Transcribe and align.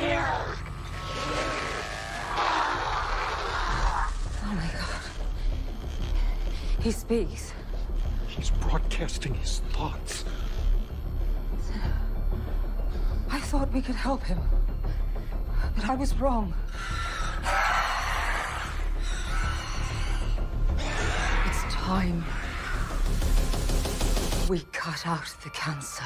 Oh 0.00 0.56
my 4.44 4.70
god. 4.72 5.02
He 6.80 6.92
speaks. 6.92 7.52
He's 8.28 8.50
broadcasting 8.50 9.34
his 9.34 9.58
thoughts. 9.72 10.24
I 13.28 13.40
thought 13.40 13.72
we 13.72 13.82
could 13.82 13.96
help 13.96 14.22
him. 14.22 14.38
But 15.74 15.88
I 15.88 15.96
was 15.96 16.14
wrong. 16.14 16.54
It's 21.46 21.74
time. 21.74 22.24
We 24.48 24.60
cut 24.72 25.06
out 25.06 25.34
the 25.42 25.50
cancer. 25.50 26.04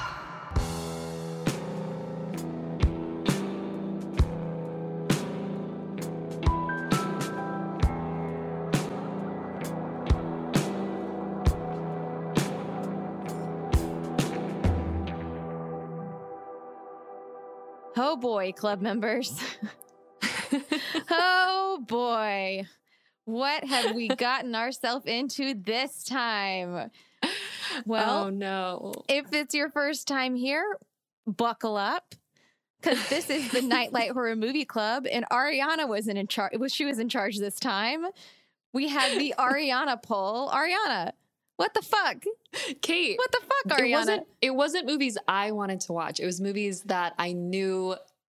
Boy, 18.43 18.53
club 18.53 18.81
members. 18.81 19.41
oh 21.11 21.83
boy. 21.87 22.67
What 23.25 23.64
have 23.64 23.95
we 23.95 24.09
gotten 24.09 24.55
ourselves 24.55 25.07
into 25.07 25.55
this 25.55 26.05
time? 26.05 26.91
Well, 27.86 28.25
oh 28.25 28.31
no. 28.31 28.93
if 29.09 29.33
it's 29.33 29.55
your 29.55 29.71
first 29.71 30.09
time 30.09 30.35
here, 30.35 30.64
buckle 31.27 31.77
up. 31.77 32.14
Because 32.81 33.09
this 33.09 33.31
is 33.31 33.48
the 33.53 33.62
Nightlight 33.62 34.11
Horror 34.12 34.34
Movie 34.34 34.64
Club, 34.64 35.06
and 35.11 35.25
Ariana 35.31 35.88
wasn't 35.88 36.19
in 36.19 36.27
charge. 36.27 36.53
Well, 36.59 36.69
she 36.69 36.84
was 36.84 36.98
in 36.98 37.09
charge 37.09 37.38
this 37.38 37.61
time? 37.61 38.05
We 38.72 38.88
had 38.88 39.19
the 39.19 39.34
Ariana 39.38 40.03
poll. 40.03 40.50
Ariana, 40.50 41.12
what 41.56 41.75
the 41.75 41.83
fuck? 41.83 42.25
Kate. 42.81 43.16
What 43.19 43.31
the 43.31 43.41
fuck, 43.41 43.78
It 43.78 43.83
Ariana? 43.83 43.92
wasn't 43.92 44.27
it 44.41 44.50
wasn't 44.50 44.86
movies 44.86 45.16
I 45.28 45.53
wanted 45.53 45.81
to 45.83 45.92
watch. 45.92 46.19
It 46.19 46.27
was 46.27 46.41
movies 46.41 46.83
that 46.86 47.14
I 47.19 47.33
knew 47.33 47.94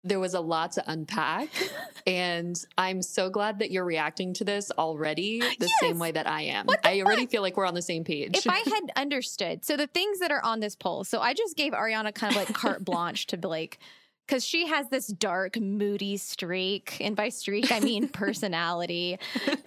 there 0.05 0.19
was 0.19 0.35
a 0.35 0.41
lot 0.41 0.73
to 0.73 0.85
unpack. 0.91 1.49
and 2.07 2.57
I'm 2.77 3.03
so 3.03 3.31
glad 3.31 3.61
that 3.61 3.71
you're 3.71 3.85
reacting 3.85 4.35
to 4.35 4.45
this 4.45 4.71
already 4.73 5.41
uh, 5.43 5.47
the 5.61 5.67
Yes. 5.67 5.81
same 5.81 5.99
way 5.99 6.11
that 6.11 6.27
I 6.27 6.43
am. 6.43 6.67
I 6.85 7.01
already 7.03 7.27
feel 7.27 7.43
like 7.43 7.57
we're 7.57 7.67
on 7.67 7.75
the 7.75 7.83
same 7.83 8.03
page. 8.03 8.37
if 8.37 8.49
I 8.49 8.59
had 8.59 8.91
understood, 8.97 9.65
so 9.65 9.77
the 9.77 9.87
things 9.87 10.19
that 10.19 10.33
are 10.33 10.45
on 10.45 10.61
this 10.61 10.75
poll, 10.75 11.05
so 11.05 11.21
I 11.21 11.35
just 11.35 11.57
gave 11.57 11.73
Ariana 11.73 12.13
kind 12.15 12.33
of 12.33 12.37
like 12.37 12.53
carte 12.53 12.85
blanche 12.85 13.27
to 13.29 13.37
be 13.37 13.47
like, 13.47 13.79
because 14.27 14.45
she 14.45 14.67
has 14.67 14.89
this 14.89 15.07
dark, 15.09 15.59
moody 15.61 16.17
streak, 16.17 16.97
and 17.01 17.15
by 17.15 17.29
streak 17.29 17.71
I 17.71 17.81
mean 17.81 18.09
personality, 18.23 19.19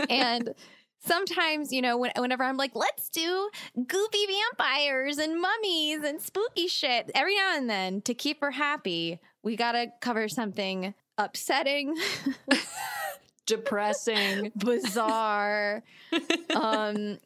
and 0.09 0.53
sometimes 1.00 1.72
you 1.72 1.81
know 1.81 1.97
when, 1.97 2.11
whenever 2.17 2.44
I'm 2.44 2.58
like, 2.58 2.72
let's 2.75 3.09
do 3.09 3.50
goofy 3.75 4.25
vampires 4.58 5.17
and 5.17 5.39
mummies 5.39 6.00
and 6.03 6.22
spooky 6.22 6.67
shit, 6.67 7.11
every 7.16 7.36
now 7.36 7.56
and 7.56 7.69
then 7.69 8.02
to 8.03 8.13
keep 8.13 8.41
her 8.41 8.52
happy, 8.52 9.19
we 9.46 9.56
gotta 9.56 9.88
cover 10.02 10.28
something 10.28 10.94
upsetting, 11.18 11.96
Depressing. 13.46 14.52
bizarre, 14.58 15.84
um, 16.56 17.20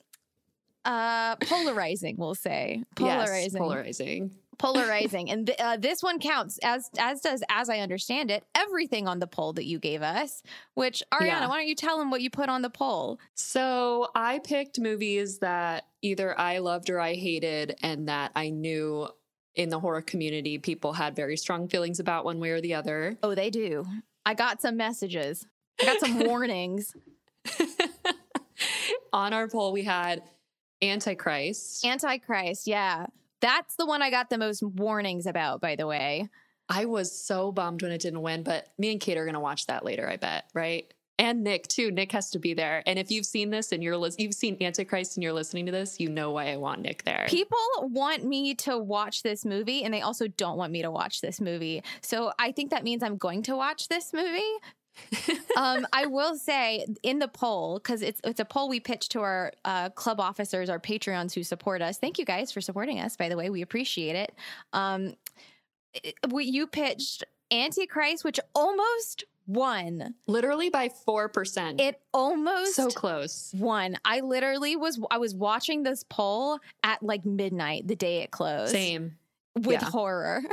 uh, 0.84 1.36
polarizing. 1.38 2.16
We'll 2.17 2.36
say 2.36 2.84
polarizing 2.95 3.44
Yes, 3.44 3.58
polarizing. 3.58 4.31
polarizing 4.58 5.30
and 5.31 5.48
th- 5.48 5.58
uh, 5.59 5.78
this 5.78 6.03
one 6.03 6.20
counts 6.20 6.59
as 6.61 6.89
as 7.00 7.22
does 7.22 7.42
as 7.50 7.70
i 7.70 7.80
understand 7.80 8.30
it 8.30 8.44
everything 8.56 9.08
on 9.08 9.20
the 9.20 9.28
poll 9.28 9.54
that 9.54 9.64
you 9.66 9.80
gave 9.80 10.02
us 10.02 10.44
which 10.73 11.02
ariana 11.14 11.26
Yeah. 11.28 11.48
why 11.48 11.58
don't 11.59 11.67
you 11.67 11.76
tell 11.76 11.98
them 11.98 12.11
what 12.11 12.22
you 12.22 12.30
put 12.30 12.50
on 12.50 12.61
the 12.61 12.70
poll 12.70 13.20
So 13.36 14.10
I 14.14 14.39
picked 14.39 14.77
movies 14.80 15.39
that 15.39 15.86
either 16.02 16.38
I 16.38 16.58
loved 16.60 16.89
or 16.89 16.99
I 16.99 17.14
hated, 17.16 17.77
and 17.82 18.08
that 18.10 18.32
I 18.36 18.49
knew 18.49 19.08
in 19.59 19.67
the 19.67 19.80
horror 19.80 20.02
community 20.02 20.58
people 20.58 20.93
had 20.93 21.14
very 21.17 21.36
strong 21.36 21.67
feelings 21.67 21.99
about 21.99 22.23
one 22.23 22.39
way 22.39 22.49
or 22.52 22.61
the 22.61 22.73
other. 22.73 23.17
oh 23.21 23.36
they 23.36 23.49
do 23.49 23.86
i 24.25 24.33
got 24.33 24.61
some 24.61 24.77
messages 24.77 25.45
i 25.81 25.86
got 25.86 25.99
some 25.99 26.17
warnings 26.25 26.95
On 29.11 29.33
our 29.33 29.48
poll, 29.48 29.73
we 29.73 29.83
had 29.83 30.21
Antichrist. 30.81 31.83
antichrist 31.86 32.67
yeah 32.67 33.08
that's 33.42 33.75
the 33.75 33.86
one 33.86 34.02
i 34.02 34.09
got 34.09 34.30
the 34.30 34.37
most 34.37 34.64
warnings 34.64 35.25
about 35.25 35.59
by 35.59 35.75
the 35.75 35.86
way 35.86 36.30
I 36.71 36.86
was 36.86 37.11
so 37.11 37.52
bummed 37.52 37.81
when 37.81 37.92
it 37.92 37.99
didn't 37.99 38.21
win, 38.21 38.43
but 38.43 38.67
me 38.77 38.92
and 38.92 39.02
Kate 39.02 39.17
are 39.17 39.25
going 39.25 39.33
to 39.33 39.39
watch 39.39 39.65
that 39.65 39.83
later, 39.83 40.08
I 40.08 40.17
bet, 40.17 40.45
right? 40.53 40.93
And 41.19 41.43
Nick 41.43 41.67
too. 41.67 41.91
Nick 41.91 42.11
has 42.13 42.31
to 42.31 42.39
be 42.39 42.53
there. 42.55 42.81
And 42.87 42.97
if 42.97 43.11
you've 43.11 43.25
seen 43.25 43.52
this 43.52 43.71
and 43.71 43.83
you're 43.83 43.97
lis- 43.97 44.15
you've 44.17 44.33
seen 44.33 44.57
Antichrist 44.59 45.17
and 45.17 45.23
you're 45.23 45.33
listening 45.33 45.67
to 45.67 45.71
this, 45.71 45.99
you 45.99 46.09
know 46.09 46.31
why 46.31 46.52
I 46.52 46.57
want 46.57 46.81
Nick 46.81 47.03
there. 47.03 47.25
people 47.27 47.57
want 47.81 48.23
me 48.23 48.55
to 48.55 48.77
watch 48.77 49.21
this 49.21 49.45
movie 49.45 49.83
and 49.83 49.93
they 49.93 50.02
also 50.02 50.27
don't 50.27 50.57
want 50.57 50.71
me 50.71 50.81
to 50.81 50.89
watch 50.89 51.21
this 51.21 51.39
movie 51.39 51.83
so 52.02 52.31
i 52.39 52.52
think 52.52 52.71
that 52.71 52.83
means 52.83 53.03
i'm 53.03 53.17
going 53.17 53.41
to 53.43 53.55
watch 53.55 53.87
this 53.89 54.13
movie 54.13 54.41
um, 55.57 55.87
I 55.93 56.07
will 56.07 56.35
say 56.35 56.85
in 57.03 57.19
the 57.19 57.27
poll 57.30 57.80
because 57.80 58.01
it's 58.01 58.19
it's 58.25 58.39
a 58.41 58.45
poll 58.45 58.67
we 58.67 58.80
pitched 58.81 59.11
to 59.13 59.21
our 59.21 59.53
uh, 59.63 59.89
club 59.91 60.19
officers, 60.19 60.69
our 60.69 60.80
Patreons 60.80 61.33
who 61.33 61.43
support 61.43 61.81
us. 61.81 61.97
Thank 61.97 62.19
you 62.19 62.25
guys 62.25 62.51
for 62.51 62.59
supporting 62.59 62.99
us. 62.99 63.15
By 63.15 63.30
the 63.30 63.37
way, 63.37 63.49
we 63.49 63.61
appreciate 63.61 64.15
it. 64.17 64.33
Um, 64.73 65.13
it- 65.93 66.15
we, 66.30 66.45
you 66.45 66.67
pitched 66.67 67.23
Antichrist, 67.51 68.25
which 68.25 68.39
almost 68.53 69.23
won. 69.49 70.14
Literally 70.27 70.70
by 70.70 70.89
4%. 71.08 71.82
It 71.82 71.99
almost 72.14 72.76
so 72.76 72.89
close. 72.89 73.52
One. 73.58 73.98
I 74.05 74.21
literally 74.21 74.76
was 74.76 74.99
I 75.11 75.17
was 75.17 75.33
watching 75.36 75.83
this 75.83 76.04
poll 76.10 76.60
at 76.83 77.02
like 77.04 77.26
midnight 77.26 77.87
the 77.87 77.95
day 77.95 78.20
it 78.20 78.32
closed. 78.32 78.71
Same. 78.71 79.17
with 79.55 79.82
Yeah. 79.82 79.89
horror. 79.89 80.42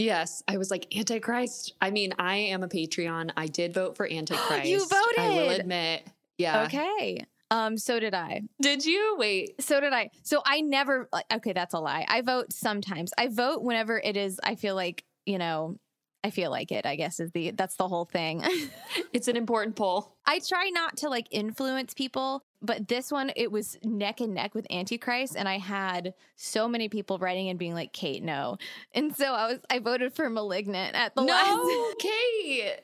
Yes, 0.00 0.44
I 0.46 0.58
was 0.58 0.70
like 0.70 0.96
Antichrist. 0.96 1.72
I 1.80 1.90
mean, 1.90 2.14
I 2.20 2.36
am 2.36 2.62
a 2.62 2.68
Patreon. 2.68 3.32
I 3.36 3.46
did 3.48 3.74
vote 3.74 3.96
for 3.96 4.06
Antichrist. 4.08 4.64
You 4.68 4.78
voted. 4.78 5.18
I 5.18 5.28
will 5.30 5.50
admit. 5.50 6.06
Yeah. 6.38 6.62
okay. 6.66 7.24
Um. 7.50 7.76
So 7.76 7.98
did 7.98 8.14
I. 8.14 8.42
Did 8.62 8.86
you 8.86 9.16
wait? 9.18 9.60
So 9.60 9.80
did 9.80 9.92
I. 9.92 10.10
So 10.22 10.40
I 10.46 10.60
never 10.60 11.08
okay, 11.32 11.52
that's 11.52 11.74
a 11.74 11.80
lie. 11.80 12.06
I 12.08 12.20
vote 12.20 12.52
sometimes. 12.52 13.10
I 13.18 13.26
vote 13.26 13.62
whenever 13.62 13.98
it 13.98 14.16
is 14.16 14.38
I 14.44 14.54
feel 14.54 14.76
like, 14.76 15.02
you 15.26 15.36
know, 15.38 15.76
I 16.24 16.30
feel 16.30 16.50
like 16.50 16.72
it, 16.72 16.84
I 16.84 16.96
guess 16.96 17.20
is 17.20 17.30
the 17.32 17.52
that's 17.52 17.76
the 17.76 17.88
whole 17.88 18.04
thing. 18.04 18.42
It's 19.12 19.28
an 19.28 19.36
important 19.36 19.74
poll. 19.76 20.16
I 20.26 20.40
try 20.46 20.70
not 20.70 20.98
to 20.98 21.08
like 21.08 21.26
influence 21.30 21.94
people, 21.94 22.42
but 22.60 22.88
this 22.88 23.12
one 23.12 23.30
it 23.36 23.52
was 23.52 23.76
neck 23.84 24.20
and 24.20 24.34
neck 24.34 24.54
with 24.54 24.66
Antichrist 24.70 25.36
and 25.36 25.48
I 25.48 25.58
had 25.58 26.14
so 26.36 26.66
many 26.68 26.88
people 26.88 27.18
writing 27.18 27.48
and 27.48 27.58
being 27.58 27.74
like, 27.74 27.92
"Kate, 27.92 28.22
no." 28.22 28.58
And 28.94 29.14
so 29.14 29.32
I 29.32 29.46
was 29.46 29.58
I 29.70 29.78
voted 29.78 30.12
for 30.12 30.28
Malignant 30.28 30.94
at 30.96 31.14
the 31.14 31.22
last 31.22 31.56
No, 31.56 31.94
Kate. 31.98 32.80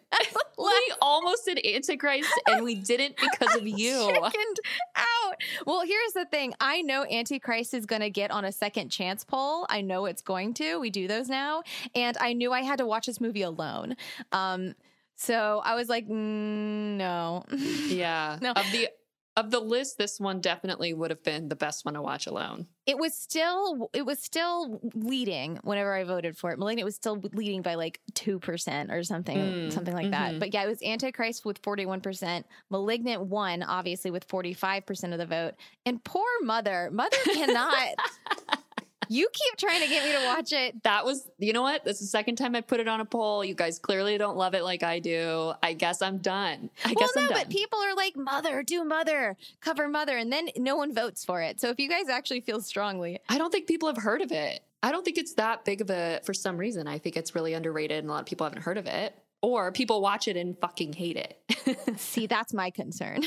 we 0.59 0.93
almost 1.03 1.45
did 1.45 1.65
Antichrist 1.65 2.29
and 2.47 2.65
we 2.65 2.77
didn't 2.77 3.17
because 3.17 3.57
of 3.57 3.67
you. 3.67 4.11
chickened 4.13 4.61
out. 4.97 5.35
Well, 5.67 5.83
here's 5.85 6.13
the 6.13 6.25
thing. 6.27 6.55
I 6.61 6.83
know 6.83 7.05
Antichrist 7.11 7.75
is 7.75 7.87
going 7.87 8.03
to 8.03 8.11
get 8.11 8.31
on 8.31 8.45
a 8.45 8.53
second 8.53 8.91
chance 8.91 9.25
poll. 9.25 9.67
I 9.69 9.81
know 9.81 10.07
it's 10.07 10.23
going 10.23 10.55
to. 10.55 10.79
We 10.79 10.91
do 10.91 11.09
those 11.09 11.29
now, 11.29 11.63
and 11.95 12.17
I 12.19 12.33
knew 12.33 12.53
I 12.53 12.63
had 12.63 12.79
to 12.79 12.87
watch 12.87 13.07
this 13.07 13.21
movie 13.21 13.43
alone. 13.43 13.97
Um, 14.33 14.75
so 15.17 15.61
I 15.65 15.75
was 15.75 15.89
like, 15.89 16.09
mm, 16.09 16.97
no. 16.97 17.45
Yeah. 17.89 18.39
No. 18.41 18.51
Of 18.53 18.65
the 18.73 18.89
of 19.37 19.51
the 19.51 19.59
list, 19.61 19.99
this 19.99 20.21
one 20.21 20.41
definitely 20.41 20.95
would 20.95 21.11
have 21.11 21.23
been 21.25 21.49
the 21.49 21.57
best 21.57 21.85
one 21.85 21.95
to 21.95 22.03
watch 22.03 22.27
alone. 22.27 22.67
it 22.87 22.99
was 22.99 23.15
still 23.15 23.91
it 23.93 24.05
was 24.07 24.19
still 24.21 24.79
leading 24.95 25.59
whenever 25.65 25.93
I 25.95 26.05
voted 26.05 26.37
for 26.37 26.51
it. 26.53 26.59
Malignant 26.59 26.85
was 26.85 26.95
still 26.95 27.21
leading 27.33 27.63
by 27.63 27.75
like 27.75 28.01
two 28.15 28.39
percent 28.39 28.93
or 28.93 29.03
something, 29.03 29.37
Mm, 29.37 29.73
something 29.73 29.95
like 29.95 30.11
that. 30.13 30.35
mhm. 30.35 30.39
But 30.41 30.55
yeah, 30.55 30.65
it 30.65 30.69
was 30.69 30.83
Antichrist 30.83 31.45
with 31.45 31.59
forty 31.59 31.87
one 31.87 32.01
percent, 32.01 32.47
Malignant 32.71 33.23
won 33.23 33.63
obviously 33.63 34.11
with 34.11 34.25
forty 34.25 34.53
five 34.53 34.87
percent 34.87 35.13
of 35.13 35.19
the 35.19 35.27
vote, 35.27 35.55
and 35.87 36.03
poor 36.05 36.27
Mother, 36.43 36.91
Mother 36.93 37.17
cannot. 37.33 37.95
you 39.09 39.29
keep 39.33 39.57
trying 39.57 39.83
to 39.83 39.89
get 39.89 40.05
me 40.05 40.13
to 40.13 40.27
watch 40.27 40.53
it. 40.53 40.83
That 40.83 41.05
was, 41.05 41.29
you 41.39 41.53
know 41.53 41.63
what? 41.63 41.85
That's 41.85 42.01
the 42.01 42.07
second 42.07 42.37
time 42.37 42.55
I 42.55 42.61
put 42.61 42.81
it 42.81 42.89
on 42.89 43.01
a 43.01 43.05
poll. 43.05 43.45
You 43.45 43.55
guys 43.55 43.79
clearly 43.79 44.19
don't 44.19 44.37
love 44.37 44.55
it 44.55 44.63
like 44.63 44.83
I 44.83 44.99
do. 44.99 45.53
I 45.63 45.73
guess 45.73 46.03
I'm 46.03 46.19
done. 46.19 46.71
I 46.85 46.89
well, 46.89 46.95
guess 46.95 47.17
no, 47.17 47.23
I'm 47.23 47.29
done. 47.29 47.39
but 47.39 47.51
people 47.51 47.79
are 47.79 47.95
like, 47.95 48.17
Mother, 48.17 48.63
do 48.63 48.85
Mother, 48.85 49.37
cover 49.61 49.89
Mother, 49.89 50.17
and 50.17 50.33
then 50.33 50.49
no 50.57 50.77
one 50.77 50.95
votes 50.95 51.25
for 51.25 51.43
it. 51.43 51.61
So 51.61 51.69
if 51.71 51.79
you 51.79 51.89
guys 51.89 52.09
actually 52.09 52.41
feel 52.41 52.61
strongly, 52.61 53.21
I 53.29 53.39
don't 53.39 53.51
think 53.51 53.67
people 53.67 53.89
have 53.89 54.03
heard 54.03 54.23
of 54.23 54.33
it. 54.33 54.61
I 54.83 54.91
don't 54.91 55.05
think 55.05 55.17
it's 55.17 55.35
that 55.35 55.65
big 55.65 55.81
of 55.81 55.91
a, 55.91 56.21
for 56.25 56.35
some 56.35 56.59
reason, 56.59 56.87
I 56.87 56.99
think 56.99 57.17
it's 57.17 57.35
really 57.35 57.55
underrated 57.55 57.99
and 57.99 58.09
a 58.09 58.13
lot 58.13 58.21
of 58.21 58.27
people 58.27 58.45
haven't 58.45 58.63
heard 58.63 58.77
of 58.77 58.87
it. 58.87 59.19
Or 59.45 59.73
people 59.73 60.01
watch 60.01 60.29
it 60.29 60.37
and 60.37 60.59
fucking 60.59 60.93
hate 60.95 61.17
it. 61.17 61.39
See, 62.01 62.27
that's 62.27 62.53
my 62.55 62.71
concern. 62.71 63.23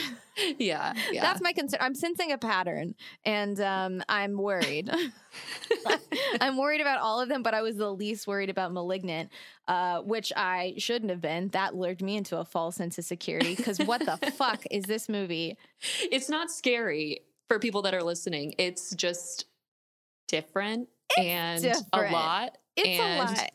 yeah, 0.57 0.93
yeah. 1.11 1.21
That's 1.21 1.41
my 1.41 1.53
concern. 1.53 1.79
I'm 1.81 1.95
sensing 1.95 2.31
a 2.31 2.37
pattern 2.37 2.95
and 3.25 3.59
um, 3.61 4.03
I'm 4.09 4.37
worried. 4.37 4.89
I'm 6.41 6.57
worried 6.57 6.81
about 6.81 6.99
all 6.99 7.21
of 7.21 7.29
them, 7.29 7.43
but 7.43 7.53
I 7.53 7.61
was 7.61 7.77
the 7.77 7.93
least 7.93 8.27
worried 8.27 8.49
about 8.49 8.73
Malignant, 8.73 9.31
uh, 9.67 10.01
which 10.01 10.33
I 10.35 10.73
shouldn't 10.77 11.11
have 11.11 11.21
been. 11.21 11.49
That 11.49 11.75
lured 11.75 12.01
me 12.01 12.17
into 12.17 12.37
a 12.37 12.45
false 12.45 12.75
sense 12.75 12.97
of 12.97 13.05
security 13.05 13.55
because 13.55 13.79
what 13.79 14.01
the 14.03 14.17
fuck 14.37 14.63
is 14.71 14.85
this 14.85 15.07
movie? 15.07 15.57
it's 16.11 16.29
not 16.29 16.49
scary 16.51 17.21
for 17.47 17.59
people 17.59 17.83
that 17.83 17.93
are 17.93 18.03
listening. 18.03 18.55
It's 18.57 18.93
just 18.95 19.45
different 20.27 20.89
and 21.17 21.63
a 21.93 22.01
lot. 22.11 22.57
It's 22.75 22.99
a 22.99 23.17
lot. 23.17 23.51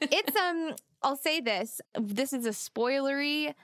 It's 0.00 0.36
um 0.36 0.74
I'll 1.04 1.16
say 1.16 1.40
this. 1.40 1.80
This 2.00 2.32
is 2.32 2.46
a 2.46 2.50
spoilery 2.50 3.54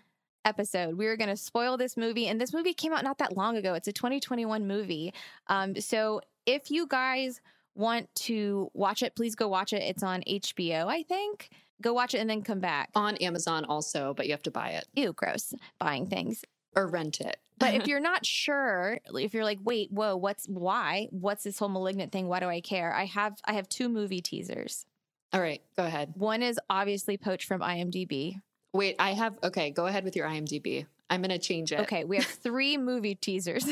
episode. 0.44 0.94
We 0.96 1.06
are 1.06 1.16
going 1.16 1.28
to 1.30 1.36
spoil 1.36 1.76
this 1.76 1.96
movie 1.96 2.26
and 2.28 2.40
this 2.40 2.52
movie 2.52 2.72
came 2.74 2.92
out 2.92 3.02
not 3.04 3.18
that 3.18 3.36
long 3.36 3.56
ago. 3.56 3.74
It's 3.74 3.88
a 3.88 3.92
2021 3.92 4.66
movie. 4.66 5.12
Um 5.48 5.78
so 5.80 6.20
if 6.46 6.70
you 6.70 6.86
guys 6.86 7.40
want 7.74 8.12
to 8.14 8.70
watch 8.74 9.02
it, 9.02 9.14
please 9.14 9.34
go 9.34 9.48
watch 9.48 9.72
it. 9.72 9.82
It's 9.82 10.02
on 10.02 10.22
HBO, 10.28 10.86
I 10.86 11.02
think. 11.02 11.50
Go 11.82 11.92
watch 11.92 12.14
it 12.14 12.18
and 12.18 12.28
then 12.28 12.42
come 12.42 12.60
back. 12.60 12.90
on 12.94 13.16
Amazon 13.18 13.64
also, 13.64 14.12
but 14.14 14.26
you 14.26 14.32
have 14.32 14.42
to 14.42 14.50
buy 14.50 14.70
it 14.70 14.86
Ew, 14.94 15.12
gross. 15.12 15.54
Buying 15.78 16.06
things. 16.06 16.44
or 16.76 16.86
rent 16.86 17.20
it. 17.20 17.36
But 17.60 17.74
if 17.74 17.86
you're 17.86 18.00
not 18.00 18.24
sure, 18.24 19.00
if 19.14 19.34
you're 19.34 19.44
like, 19.44 19.58
wait, 19.62 19.92
whoa, 19.92 20.16
what's 20.16 20.46
why? 20.46 21.08
What's 21.10 21.44
this 21.44 21.58
whole 21.58 21.68
malignant 21.68 22.10
thing? 22.10 22.26
Why 22.26 22.40
do 22.40 22.46
I 22.48 22.62
care? 22.62 22.90
I 22.94 23.04
have 23.04 23.34
I 23.44 23.52
have 23.52 23.68
two 23.68 23.90
movie 23.90 24.22
teasers. 24.22 24.86
All 25.32 25.40
right, 25.40 25.62
go 25.76 25.84
ahead. 25.84 26.12
One 26.16 26.42
is 26.42 26.58
obviously 26.68 27.16
poached 27.16 27.46
from 27.46 27.60
IMDb. 27.60 28.40
Wait, 28.72 28.96
I 28.98 29.12
have 29.12 29.38
okay, 29.42 29.70
go 29.70 29.86
ahead 29.86 30.04
with 30.04 30.16
your 30.16 30.26
IMDb. 30.26 30.86
I'm 31.08 31.22
going 31.22 31.30
to 31.30 31.38
change 31.38 31.72
it. 31.72 31.80
Okay, 31.80 32.04
we 32.04 32.16
have 32.16 32.26
three 32.26 32.76
movie 32.76 33.16
teasers. 33.16 33.64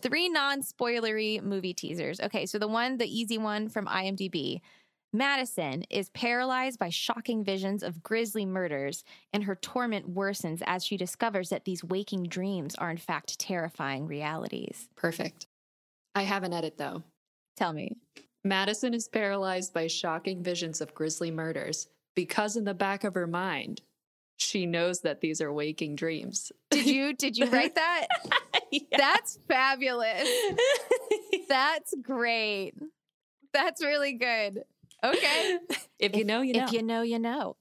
three 0.00 0.28
non-spoilery 0.28 1.42
movie 1.42 1.72
teasers. 1.72 2.20
Okay, 2.20 2.46
so 2.46 2.58
the 2.58 2.68
one, 2.68 2.98
the 2.98 3.06
easy 3.06 3.38
one 3.38 3.68
from 3.68 3.86
IMDb. 3.86 4.60
Madison 5.12 5.84
is 5.88 6.10
paralyzed 6.10 6.78
by 6.78 6.90
shocking 6.90 7.42
visions 7.42 7.82
of 7.82 8.02
grisly 8.02 8.44
murders, 8.44 9.02
and 9.32 9.44
her 9.44 9.54
torment 9.54 10.14
worsens 10.14 10.62
as 10.66 10.84
she 10.84 10.96
discovers 10.96 11.48
that 11.48 11.64
these 11.64 11.82
waking 11.82 12.24
dreams 12.24 12.74
are 12.74 12.90
in 12.90 12.96
fact 12.96 13.38
terrifying 13.38 14.06
realities. 14.06 14.88
Perfect. 14.96 15.46
I 16.14 16.22
have 16.22 16.42
an 16.42 16.52
edit 16.52 16.76
though. 16.76 17.02
Tell 17.56 17.72
me. 17.72 17.96
Madison 18.48 18.94
is 18.94 19.08
paralyzed 19.08 19.74
by 19.74 19.86
shocking 19.86 20.42
visions 20.42 20.80
of 20.80 20.94
grisly 20.94 21.30
murders 21.30 21.88
because 22.14 22.56
in 22.56 22.64
the 22.64 22.74
back 22.74 23.04
of 23.04 23.14
her 23.14 23.26
mind, 23.26 23.82
she 24.36 24.66
knows 24.66 25.00
that 25.00 25.20
these 25.20 25.40
are 25.40 25.52
waking 25.52 25.96
dreams. 25.96 26.52
Did 26.70 26.86
you 26.86 27.14
did 27.14 27.36
you 27.36 27.46
write 27.50 27.74
that? 27.76 28.06
That's 28.96 29.38
fabulous. 29.48 30.28
That's 31.48 31.94
great. 32.02 32.74
That's 33.52 33.82
really 33.82 34.14
good. 34.14 34.62
Okay. 35.02 35.58
if 35.98 36.16
you 36.16 36.24
know, 36.24 36.40
you 36.40 36.54
know. 36.54 36.64
If 36.64 36.72
you 36.72 36.82
know, 36.82 37.02
you 37.02 37.18
know. 37.18 37.56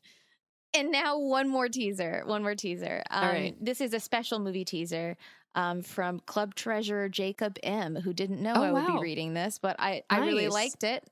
And 0.75 0.92
now 0.92 1.18
one 1.18 1.50
more 1.50 1.69
teaser. 1.69 2.24
One 2.25 2.44
more 2.44 2.56
teaser. 2.56 3.04
Um, 3.10 3.24
All 3.24 3.31
right. 3.31 3.56
This 3.63 3.81
is 3.81 3.94
a 3.94 4.00
special 4.00 4.39
movie 4.39 4.66
teaser 4.66 5.18
um, 5.56 5.81
from 5.81 6.19
Club 6.22 6.56
Treasurer 6.56 7.10
Jacob 7.10 7.57
M, 7.63 7.95
who 7.95 8.13
didn't 8.13 8.42
know 8.42 8.54
Oh, 8.56 8.63
I 8.63 8.72
would 8.72 8.88
be 8.88 9.00
reading 9.00 9.33
this, 9.33 9.57
but 9.57 9.75
I, 9.80 10.04
I 10.10 10.19
really 10.19 10.50
liked 10.50 10.83
it. 10.83 11.10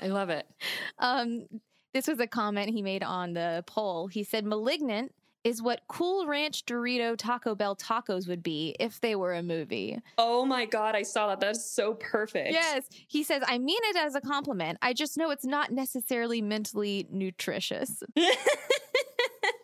I 0.00 0.06
love 0.06 0.30
it. 0.30 0.46
um, 0.98 1.46
this 1.92 2.06
was 2.06 2.20
a 2.20 2.26
comment 2.26 2.70
he 2.70 2.82
made 2.82 3.02
on 3.02 3.32
the 3.34 3.64
poll. 3.66 4.06
He 4.06 4.22
said, 4.22 4.46
Malignant 4.46 5.12
is 5.42 5.62
what 5.62 5.80
Cool 5.88 6.26
Ranch 6.26 6.64
Dorito 6.66 7.16
Taco 7.16 7.54
Bell 7.54 7.74
tacos 7.74 8.28
would 8.28 8.42
be 8.42 8.76
if 8.78 9.00
they 9.00 9.16
were 9.16 9.34
a 9.34 9.42
movie. 9.42 9.98
Oh 10.18 10.44
my 10.44 10.66
God, 10.66 10.94
I 10.94 11.02
saw 11.02 11.28
that. 11.28 11.40
That's 11.40 11.64
so 11.64 11.94
perfect. 11.94 12.52
Yes. 12.52 12.84
He 13.08 13.22
says, 13.22 13.42
I 13.46 13.58
mean 13.58 13.80
it 13.84 13.96
as 13.96 14.14
a 14.14 14.20
compliment. 14.20 14.78
I 14.82 14.92
just 14.92 15.16
know 15.16 15.30
it's 15.30 15.46
not 15.46 15.72
necessarily 15.72 16.42
mentally 16.42 17.06
nutritious, 17.10 18.02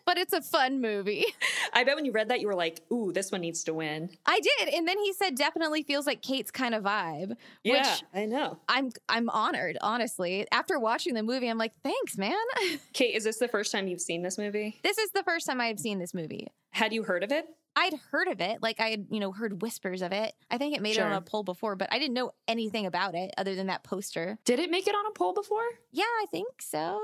but 0.07 0.17
it's 0.17 0.31
a 0.31 0.41
fun 0.41 0.79
movie. 0.79 1.25
I 1.73 1.83
bet 1.83 1.97
when 1.97 2.05
you 2.05 2.13
read 2.13 2.29
that, 2.29 2.39
you 2.39 2.47
were 2.47 2.55
like, 2.55 2.81
ooh, 2.91 3.11
this 3.11 3.29
one 3.29 3.41
needs 3.41 3.65
to 3.65 3.73
win. 3.73 4.09
I 4.25 4.39
did. 4.39 4.73
And 4.73 4.87
then 4.87 4.97
he 4.99 5.11
said, 5.11 5.35
definitely 5.35 5.83
feels 5.83 6.07
like 6.07 6.21
Kate's 6.21 6.49
kind 6.49 6.73
of 6.73 6.83
vibe, 6.83 7.35
which 7.65 8.03
I 8.13 8.25
know. 8.25 8.57
I'm, 8.69 8.91
I'm 9.09 9.29
honored, 9.29 9.77
honestly. 9.81 10.47
After 10.49 10.79
watching 10.79 11.13
the 11.13 11.23
movie, 11.23 11.49
I'm 11.49 11.57
like, 11.57 11.73
thanks, 11.83 12.17
man. 12.17 12.37
Kate, 12.93 13.15
is 13.15 13.25
this 13.25 13.37
the 13.37 13.49
first 13.49 13.73
time 13.73 13.89
you've 13.89 14.01
seen 14.01 14.21
this 14.21 14.37
movie? 14.37 14.79
this 14.81 14.97
is 14.97 15.11
the 15.11 15.23
first 15.23 15.45
time 15.45 15.59
I've 15.59 15.79
seen 15.79 15.99
this 15.99 16.13
movie. 16.13 16.47
Had 16.71 16.93
you 16.93 17.03
heard 17.03 17.25
of 17.25 17.33
it? 17.33 17.45
I'd 17.75 17.93
heard 18.09 18.29
of 18.29 18.39
it, 18.39 18.63
like 18.63 18.79
I 18.79 18.87
had, 18.87 19.07
you 19.11 19.19
know, 19.19 19.33
heard 19.33 19.61
whispers 19.61 20.01
of 20.01 20.13
it. 20.13 20.33
I 20.49 20.57
think 20.57 20.75
it 20.75 20.81
made 20.81 20.95
it 20.95 21.01
on 21.01 21.11
a 21.11 21.21
poll 21.21 21.43
before, 21.43 21.75
but 21.75 21.89
I 21.91 21.99
didn't 21.99 22.15
know 22.15 22.31
anything 22.47 22.85
about 22.85 23.13
it 23.13 23.31
other 23.37 23.55
than 23.55 23.67
that 23.67 23.83
poster. 23.83 24.39
Did 24.45 24.59
it 24.59 24.71
make 24.71 24.87
it 24.87 24.95
on 24.95 25.05
a 25.05 25.11
poll 25.11 25.33
before? 25.33 25.67
Yeah, 25.91 26.05
I 26.05 26.25
think 26.31 26.47
so. 26.61 26.99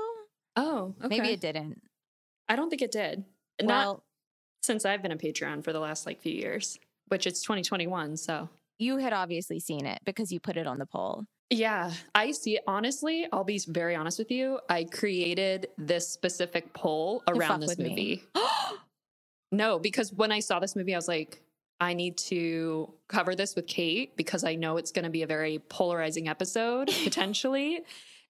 Oh, 0.56 0.94
okay. 1.04 1.08
Maybe 1.08 1.28
it 1.28 1.40
didn't. 1.40 1.82
I 2.48 2.56
don't 2.56 2.70
think 2.70 2.82
it 2.82 2.92
did. 2.92 3.24
Not 3.62 3.68
Well, 3.68 4.04
since 4.62 4.84
I've 4.84 5.02
been 5.02 5.12
a 5.12 5.16
Patreon 5.16 5.62
for 5.62 5.72
the 5.72 5.80
last 5.80 6.06
like 6.06 6.20
few 6.20 6.32
years, 6.32 6.78
which 7.08 7.26
it's 7.26 7.42
2021. 7.42 8.16
So 8.16 8.48
you 8.78 8.96
had 8.98 9.12
obviously 9.12 9.60
seen 9.60 9.86
it 9.86 10.00
because 10.04 10.32
you 10.32 10.40
put 10.40 10.56
it 10.56 10.66
on 10.66 10.78
the 10.78 10.86
poll. 10.86 11.24
yeah, 11.50 11.92
I 12.14 12.32
see 12.32 12.56
it. 12.56 12.64
Honestly, 12.66 13.26
I'll 13.32 13.44
be 13.44 13.60
very 13.68 13.94
honest 13.94 14.18
with 14.18 14.30
you. 14.30 14.58
I 14.68 14.84
created 14.84 15.68
this 15.78 16.08
specific 16.08 16.72
poll 16.72 17.22
around 17.28 17.60
this 17.60 17.78
movie. 17.78 18.24
no, 19.52 19.78
because 19.78 20.12
when 20.12 20.32
I 20.32 20.40
saw 20.40 20.58
this 20.58 20.74
movie, 20.74 20.94
I 20.94 20.98
was 20.98 21.08
like, 21.08 21.42
I 21.80 21.92
need 21.92 22.16
to 22.18 22.92
cover 23.08 23.34
this 23.34 23.54
with 23.54 23.66
Kate 23.66 24.16
because 24.16 24.44
I 24.44 24.54
know 24.54 24.76
it's 24.76 24.92
going 24.92 25.04
to 25.04 25.10
be 25.10 25.22
a 25.22 25.26
very 25.26 25.58
polarizing 25.68 26.28
episode 26.28 26.88
potentially. 27.04 27.84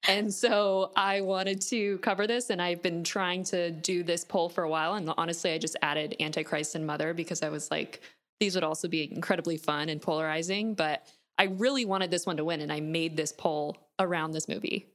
And 0.06 0.32
so 0.32 0.92
I 0.96 1.22
wanted 1.22 1.60
to 1.62 1.98
cover 1.98 2.26
this, 2.26 2.50
and 2.50 2.60
I've 2.60 2.82
been 2.82 3.04
trying 3.04 3.44
to 3.44 3.70
do 3.70 4.02
this 4.02 4.24
poll 4.24 4.48
for 4.48 4.64
a 4.64 4.68
while. 4.68 4.94
And 4.94 5.10
honestly, 5.16 5.52
I 5.52 5.58
just 5.58 5.76
added 5.82 6.16
Antichrist 6.20 6.74
and 6.74 6.86
Mother 6.86 7.14
because 7.14 7.42
I 7.42 7.48
was 7.48 7.70
like, 7.70 8.00
these 8.40 8.54
would 8.54 8.64
also 8.64 8.88
be 8.88 9.10
incredibly 9.10 9.56
fun 9.56 9.88
and 9.88 10.02
polarizing. 10.02 10.74
But 10.74 11.06
I 11.38 11.44
really 11.44 11.84
wanted 11.84 12.10
this 12.10 12.26
one 12.26 12.36
to 12.36 12.44
win, 12.44 12.60
and 12.60 12.72
I 12.72 12.80
made 12.80 13.16
this 13.16 13.32
poll 13.32 13.76
around 13.98 14.32
this 14.32 14.48
movie. 14.48 14.88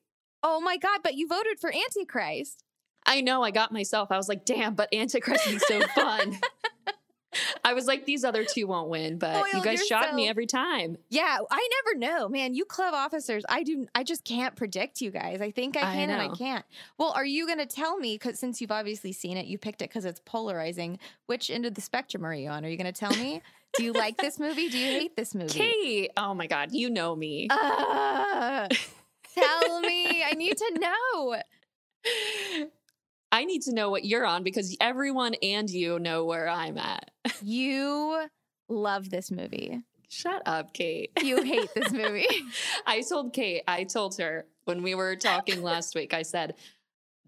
Oh 0.44 0.62
my 0.62 0.78
God, 0.78 1.00
but 1.04 1.16
you 1.16 1.28
voted 1.28 1.60
for 1.60 1.74
Antichrist. 1.74 2.64
I 3.06 3.22
know 3.22 3.44
I 3.44 3.52
got 3.52 3.72
myself. 3.72 4.12
I 4.12 4.18
was 4.18 4.30
like, 4.30 4.46
damn, 4.46 4.76
but 4.76 4.94
Antichrist 4.94 5.48
is 5.48 5.64
so 5.68 5.82
fun. 5.88 6.40
I 7.64 7.74
was 7.74 7.86
like, 7.86 8.06
these 8.06 8.24
other 8.24 8.44
two 8.44 8.68
won't 8.68 8.90
win, 8.90 9.18
but 9.18 9.54
you 9.54 9.64
guys 9.64 9.86
shot 9.86 10.16
me 10.16 10.28
every 10.28 10.48
time. 10.48 10.98
Yeah, 11.10 11.38
I 11.52 11.70
never 11.86 12.00
know, 12.00 12.28
man. 12.30 12.56
You 12.56 12.66
club 12.66 12.94
officers, 12.94 13.44
I 13.48 13.64
do. 13.64 13.88
I 13.94 14.04
just 14.04 14.26
can't 14.26 14.56
predict 14.56 15.02
you 15.02 15.12
guys. 15.12 15.42
I 15.42 15.52
think 15.52 15.78
I 15.78 15.82
I 15.82 15.96
can 15.96 16.10
and 16.10 16.22
I 16.22 16.30
can't. 16.36 16.66
Well, 16.98 17.14
are 17.16 17.26
you 17.26 17.46
going 17.46 17.60
to 17.60 17.66
tell 17.66 17.98
me? 17.98 18.16
Because 18.16 18.40
since 18.40 18.62
you've 18.62 18.72
obviously 18.72 19.12
seen 19.12 19.38
it, 19.38 19.46
you 19.46 19.58
picked 19.58 19.82
it 19.82 19.90
because 19.90 20.06
it's 20.06 20.22
polarizing. 20.26 20.98
Which 21.28 21.50
end 21.50 21.66
of 21.66 21.76
the 21.76 21.82
spectrum 21.82 22.26
are 22.26 22.34
you 22.34 22.50
on? 22.50 22.66
Are 22.66 22.70
you 22.70 22.78
going 22.78 22.92
to 22.92 23.00
tell 23.00 23.16
me? 23.16 23.42
do 23.78 23.84
you 23.84 23.94
like 23.94 24.18
this 24.18 24.40
movie? 24.40 24.70
Do 24.70 24.78
you 24.78 25.00
hate 25.00 25.16
this 25.16 25.36
movie? 25.36 25.60
Kate, 25.60 26.12
oh 26.18 26.34
my 26.34 26.48
God, 26.48 26.72
you 26.72 26.90
know 26.90 27.16
me. 27.16 27.48
Ah, 27.52 28.68
tell 29.36 29.82
me. 29.82 30.24
I 30.24 30.32
need 30.32 30.58
to 30.58 30.80
know. 30.80 31.36
I 33.32 33.46
need 33.46 33.62
to 33.64 33.74
know 33.74 33.90
what 33.90 34.06
you're 34.06 34.26
on 34.26 34.44
because 34.44 34.76
everyone 34.82 35.36
and 35.44 35.70
you 35.70 36.00
know 36.00 36.26
where 36.26 36.48
I'm 36.50 36.78
at. 36.78 37.12
You 37.42 38.26
love 38.68 39.10
this 39.10 39.32
movie. 39.32 39.82
Shut 40.10 40.42
up, 40.46 40.74
Kate. 40.74 41.12
You 41.22 41.44
hate 41.44 41.70
this 41.76 41.92
movie. 41.92 42.26
I 42.88 43.02
told 43.02 43.34
Kate, 43.34 43.62
I 43.68 43.84
told 43.84 44.18
her 44.18 44.46
when 44.66 44.82
we 44.82 44.96
were 44.96 45.16
talking 45.16 45.62
last 45.62 45.94
week, 45.96 46.14
I 46.14 46.24
said, 46.24 46.56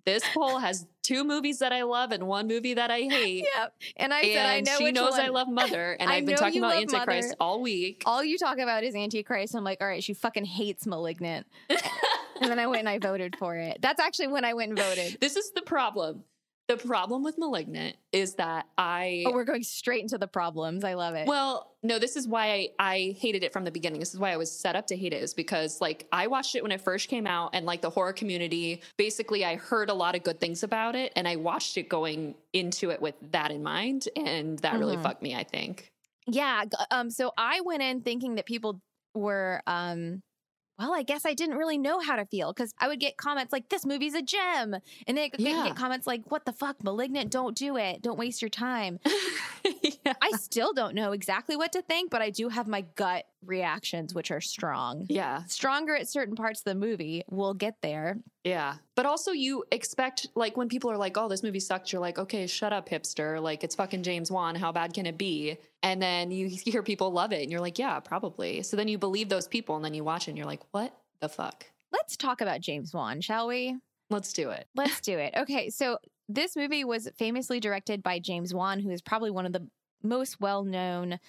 this 0.06 0.24
poll 0.34 0.58
has 0.58 0.88
two 1.04 1.24
movies 1.24 1.60
that 1.60 1.72
I 1.72 1.84
love 1.84 2.12
and 2.12 2.28
one 2.28 2.48
movie 2.48 2.74
that 2.74 2.90
I 2.90 3.02
hate. 3.02 3.46
yep. 3.56 3.74
And 3.98 4.12
I 4.14 4.24
said, 4.24 4.46
I 4.46 4.54
and 4.56 4.66
know 4.66 4.78
she 4.80 4.84
which 4.86 4.96
knows 4.96 5.14
I 5.14 5.28
love 5.28 5.48
Mother, 5.48 5.96
and 6.00 6.10
I 6.10 6.16
I've 6.16 6.26
been 6.26 6.36
talking 6.38 6.58
about 6.58 6.76
Antichrist 6.76 7.30
Mother. 7.30 7.36
all 7.40 7.62
week. 7.62 8.02
all 8.08 8.24
you 8.24 8.38
talk 8.40 8.58
about 8.58 8.84
is 8.84 8.96
Antichrist. 8.96 9.54
I'm 9.56 9.64
like, 9.64 9.80
all 9.80 9.88
right, 9.88 10.04
she 10.04 10.14
fucking 10.16 10.46
hates 10.46 10.88
Malignant. 10.88 11.46
And 12.42 12.50
then 12.52 12.60
I 12.60 12.68
went 12.68 12.80
and 12.80 12.90
I 12.90 12.98
voted 13.00 13.36
for 13.38 13.56
it. 13.56 13.78
That's 13.82 14.00
actually 14.02 14.28
when 14.28 14.44
I 14.44 14.54
went 14.54 14.70
and 14.72 14.80
voted. 14.80 15.18
This 15.22 15.36
is 15.38 15.52
the 15.52 15.62
problem. 15.62 16.24
The 16.68 16.78
problem 16.78 17.22
with 17.24 17.38
Malignant 17.38 17.98
is 18.14 18.36
that 18.36 18.66
I 18.78 19.24
Oh, 19.28 19.34
we're 19.34 19.44
going 19.44 19.64
straight 19.64 20.02
into 20.04 20.18
the 20.18 20.28
problems. 20.28 20.86
I 20.86 20.94
love 20.94 21.16
it. 21.16 21.28
Well, 21.28 21.76
no, 21.84 22.00
this 22.00 22.16
is 22.16 22.30
why 22.30 22.52
I, 22.52 22.70
I 22.80 23.16
hated 23.20 23.44
it 23.44 23.52
from 23.52 23.66
the 23.66 23.72
beginning. 23.72 24.00
This 24.00 24.14
is 24.14 24.20
why 24.22 24.32
I 24.32 24.38
was 24.38 24.50
set 24.50 24.78
up 24.78 24.88
to 24.88 24.96
hate 24.96 25.12
it, 25.12 25.22
is 25.22 25.34
because 25.34 25.82
like 25.82 26.08
I 26.14 26.28
watched 26.28 26.56
it 26.56 26.64
when 26.64 26.72
it 26.72 26.80
first 26.80 27.10
came 27.10 27.28
out, 27.28 27.50
and 27.54 27.66
like 27.66 27.82
the 27.82 27.90
horror 27.90 28.14
community, 28.14 28.82
basically, 28.96 29.44
I 29.44 29.56
heard 29.58 29.90
a 29.90 29.94
lot 29.94 30.16
of 30.16 30.24
good 30.24 30.40
things 30.40 30.64
about 30.64 30.96
it, 30.96 31.12
and 31.18 31.28
I 31.28 31.36
watched 31.36 31.78
it 31.78 31.90
going 31.90 32.36
into 32.54 32.90
it 32.92 33.02
with 33.02 33.16
that 33.32 33.52
in 33.52 33.64
mind, 33.64 34.08
and 34.16 34.58
that 34.60 34.80
really 34.80 34.96
Mhm. 34.98 35.04
fucked 35.04 35.22
me. 35.24 35.36
I 35.36 35.44
think. 35.44 35.92
yeah. 36.28 36.64
Um. 36.90 37.10
So 37.10 37.34
I 37.38 37.60
went 37.62 37.82
in 37.82 38.02
thinking 38.02 38.36
that 38.36 38.46
people 38.46 38.80
were 39.14 39.62
um, 39.68 40.22
well, 40.82 40.94
I 40.94 41.04
guess 41.04 41.26
I 41.26 41.34
didn't 41.34 41.58
really 41.58 41.78
know 41.78 42.00
how 42.00 42.16
to 42.16 42.26
feel 42.26 42.52
because 42.54 42.74
I 42.80 42.88
would 42.88 43.00
get 43.00 43.16
comments 43.18 43.54
like, 43.54 43.70
this 43.70 43.86
movie's 43.86 44.16
a 44.16 44.22
gem. 44.22 44.76
And 45.08 45.18
then 45.18 45.20
I 45.20 45.30
Yeah. 45.38 45.68
get 45.68 45.76
comments 45.76 46.08
like, 46.08 46.24
what 46.32 46.46
the 46.46 46.52
fuck, 46.54 46.84
Malignant, 46.84 47.30
don't 47.32 47.56
do 47.56 47.78
it. 47.78 48.02
Don't 48.02 48.18
waste 48.18 48.42
your 48.42 48.50
time. 48.50 49.00
yeah. 50.04 50.14
I 50.22 50.32
still 50.32 50.74
don't 50.74 50.96
know 50.96 51.12
exactly 51.12 51.56
what 51.56 51.72
to 51.74 51.82
think, 51.82 52.10
but 52.12 52.22
I 52.22 52.30
do 52.32 52.50
have 52.50 52.68
my 52.68 52.82
gut 52.96 53.26
reactions, 53.46 54.14
which 54.14 54.32
are 54.32 54.42
strong. 54.42 55.06
yeah. 55.10 55.44
Stronger 55.46 55.96
at 55.96 56.08
certain 56.08 56.36
parts 56.36 56.62
of 56.62 56.66
the 56.66 56.76
movie. 56.76 57.24
We'll 57.30 57.54
get 57.54 57.76
there. 57.82 58.18
Yeah. 58.44 58.76
But 58.96 59.06
also 59.06 59.32
you 59.32 59.64
expect 59.72 60.28
like 60.36 60.58
when 60.58 60.68
people 60.68 60.90
are 60.92 60.98
like, 60.98 61.18
"Oh, 61.18 61.28
this 61.28 61.44
movie 61.44 61.60
sucked." 61.60 61.92
You're 61.92 62.02
like, 62.02 62.18
"Okay, 62.18 62.48
shut 62.48 62.74
up, 62.74 62.90
hipster. 62.90 63.42
Like 63.42 63.64
it's 63.64 63.76
fucking 63.76 64.04
James 64.04 64.32
Wan. 64.32 64.56
How 64.56 64.72
bad 64.72 64.94
can 64.94 65.06
it 65.06 65.18
be?" 65.18 65.58
And 65.84 66.02
then 66.02 66.32
you 66.32 66.48
hear 66.66 66.84
people 66.84 67.12
love 67.12 67.32
it 67.34 67.42
and 67.42 67.52
you're 67.52 67.62
like, 67.62 67.78
"Yeah, 67.78 68.00
probably." 68.00 68.64
So 68.64 68.78
then 68.78 68.88
you 68.88 68.98
believe 68.98 69.30
those 69.30 69.48
people 69.48 69.76
and 69.76 69.86
then 69.86 69.94
you 69.94 70.04
watch 70.04 70.28
it 70.28 70.32
and 70.32 70.38
you're 70.38 70.48
like, 70.48 70.64
"What 70.72 70.96
the 71.20 71.30
fuck?" 71.30 71.66
Let's 71.92 72.18
talk 72.18 72.42
about 72.42 72.62
James 72.62 72.94
Wan, 72.94 73.22
shall 73.22 73.48
we? 73.48 73.78
Let's 74.10 74.34
do 74.34 74.50
it. 74.50 74.68
Let's 74.76 75.02
do 75.02 75.18
it. 75.18 75.34
Okay, 75.38 75.70
so 75.70 75.98
this 76.28 76.56
movie 76.56 76.84
was 76.84 77.10
famously 77.18 77.60
directed 77.60 78.02
by 78.02 78.20
James 78.20 78.54
Wan, 78.54 78.80
who 78.80 78.90
is 78.90 79.02
probably 79.02 79.32
one 79.32 79.46
of 79.46 79.54
the 79.54 79.68
most 80.04 80.40
well 80.40 80.64
known 80.64 81.20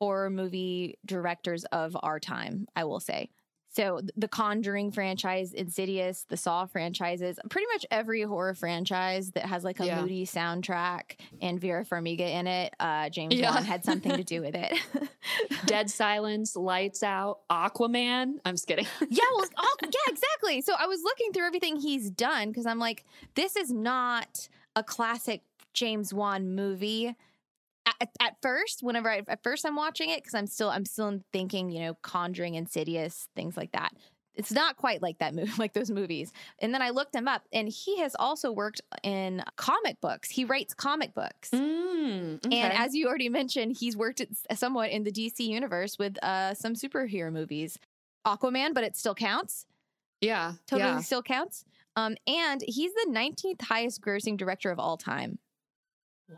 horror 0.00 0.30
movie 0.30 0.98
directors 1.06 1.64
of 1.66 1.96
our 2.02 2.18
time, 2.20 2.66
I 2.74 2.84
will 2.84 3.00
say. 3.00 3.30
So, 3.76 4.00
the 4.16 4.26
Conjuring 4.26 4.90
franchise, 4.90 5.52
Insidious, 5.52 6.24
the 6.30 6.36
Saw 6.38 6.64
franchises, 6.64 7.38
pretty 7.50 7.66
much 7.74 7.84
every 7.90 8.22
horror 8.22 8.54
franchise 8.54 9.32
that 9.32 9.44
has 9.44 9.64
like 9.64 9.80
a 9.80 9.84
Yeah. 9.86 10.00
moody 10.00 10.24
soundtrack 10.24 11.16
and 11.42 11.60
Vera 11.60 11.84
Farmiga 11.84 12.20
in 12.20 12.46
it, 12.46 12.72
uh, 12.80 13.10
James 13.10 13.34
Yeah. 13.34 13.52
Wan 13.52 13.64
had 13.66 13.84
something 13.84 14.12
to 14.16 14.24
do 14.24 14.40
with 14.46 14.54
it. 14.54 14.72
Dead 15.66 15.90
Silence, 15.90 16.56
Lights 16.56 17.02
Out, 17.02 17.40
Aquaman. 17.50 18.36
I'm 18.46 18.54
just 18.54 18.66
kidding. 18.66 18.86
Yeah, 19.10 19.24
well, 19.34 19.44
all, 19.58 19.76
yeah, 19.82 19.90
exactly. 20.08 20.62
So 20.62 20.72
I 20.78 20.86
was 20.86 21.02
looking 21.02 21.32
through 21.34 21.44
everything 21.46 21.76
he's 21.76 22.08
done 22.10 22.48
because 22.48 22.64
I'm 22.64 22.78
like, 22.78 23.04
this 23.34 23.56
is 23.56 23.70
not 23.70 24.48
a 24.74 24.82
classic 24.82 25.42
James 25.74 26.14
Wan 26.14 26.54
movie. 26.54 27.14
At, 27.86 28.10
at 28.20 28.36
first, 28.42 28.82
whenever 28.82 29.10
I, 29.10 29.22
at 29.28 29.42
first 29.42 29.64
I'm 29.64 29.76
watching 29.76 30.10
it 30.10 30.16
because 30.16 30.34
I'm 30.34 30.46
still 30.46 30.70
I'm 30.70 30.84
still 30.84 31.20
thinking, 31.32 31.70
you 31.70 31.80
know, 31.80 31.94
Conjuring, 32.02 32.54
Insidious, 32.54 33.28
things 33.36 33.56
like 33.56 33.72
that. 33.72 33.92
It's 34.34 34.52
not 34.52 34.76
quite 34.76 35.00
like 35.00 35.18
that 35.18 35.34
movie, 35.34 35.52
like 35.58 35.72
those 35.72 35.90
movies. 35.90 36.32
And 36.58 36.74
then 36.74 36.82
I 36.82 36.90
looked 36.90 37.14
him 37.14 37.26
up, 37.26 37.42
and 37.52 37.68
he 37.68 37.98
has 38.00 38.14
also 38.18 38.52
worked 38.52 38.82
in 39.02 39.42
comic 39.56 40.00
books. 40.02 40.28
He 40.28 40.44
writes 40.44 40.74
comic 40.74 41.14
books. 41.14 41.50
Mm, 41.50 42.44
And 42.44 42.72
as 42.72 42.94
you 42.94 43.08
already 43.08 43.30
mentioned, 43.30 43.76
he's 43.78 43.96
worked 43.96 44.20
somewhat 44.54 44.90
in 44.90 45.04
the 45.04 45.12
DC 45.12 45.40
universe 45.40 45.98
with 45.98 46.22
uh, 46.22 46.52
some 46.54 46.74
superhero 46.74 47.32
movies. 47.32 47.78
Aquaman, 48.26 48.74
but 48.74 48.84
it 48.84 48.96
still 48.96 49.14
counts. 49.14 49.64
yeah, 50.20 50.54
Totally 50.66 50.90
yeah. 50.90 51.00
still 51.00 51.22
counts. 51.22 51.64
Um, 51.94 52.16
and 52.26 52.62
he's 52.66 52.92
the 52.92 53.06
19th 53.10 53.62
highest 53.62 54.02
grossing 54.02 54.36
director 54.36 54.70
of 54.70 54.78
all 54.78 54.98
time. 54.98 55.38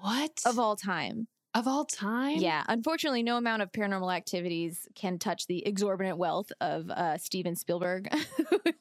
What 0.01 0.41
Of 0.47 0.59
all 0.59 0.77
time. 0.77 1.27
Of 1.55 1.67
all 1.67 1.85
time? 1.85 2.39
Yeah. 2.39 2.63
Unfortunately, 2.69 3.23
no 3.23 3.37
amount 3.37 3.63
of 3.63 3.73
paranormal 3.73 4.15
activities 4.15 4.87
can 4.95 5.19
touch 5.19 5.47
the 5.47 5.67
exorbitant 5.67 6.19
wealth 6.19 6.53
of 6.61 6.91
uh, 6.91 7.19
Steven 7.19 7.57
Spielberg. 7.57 8.09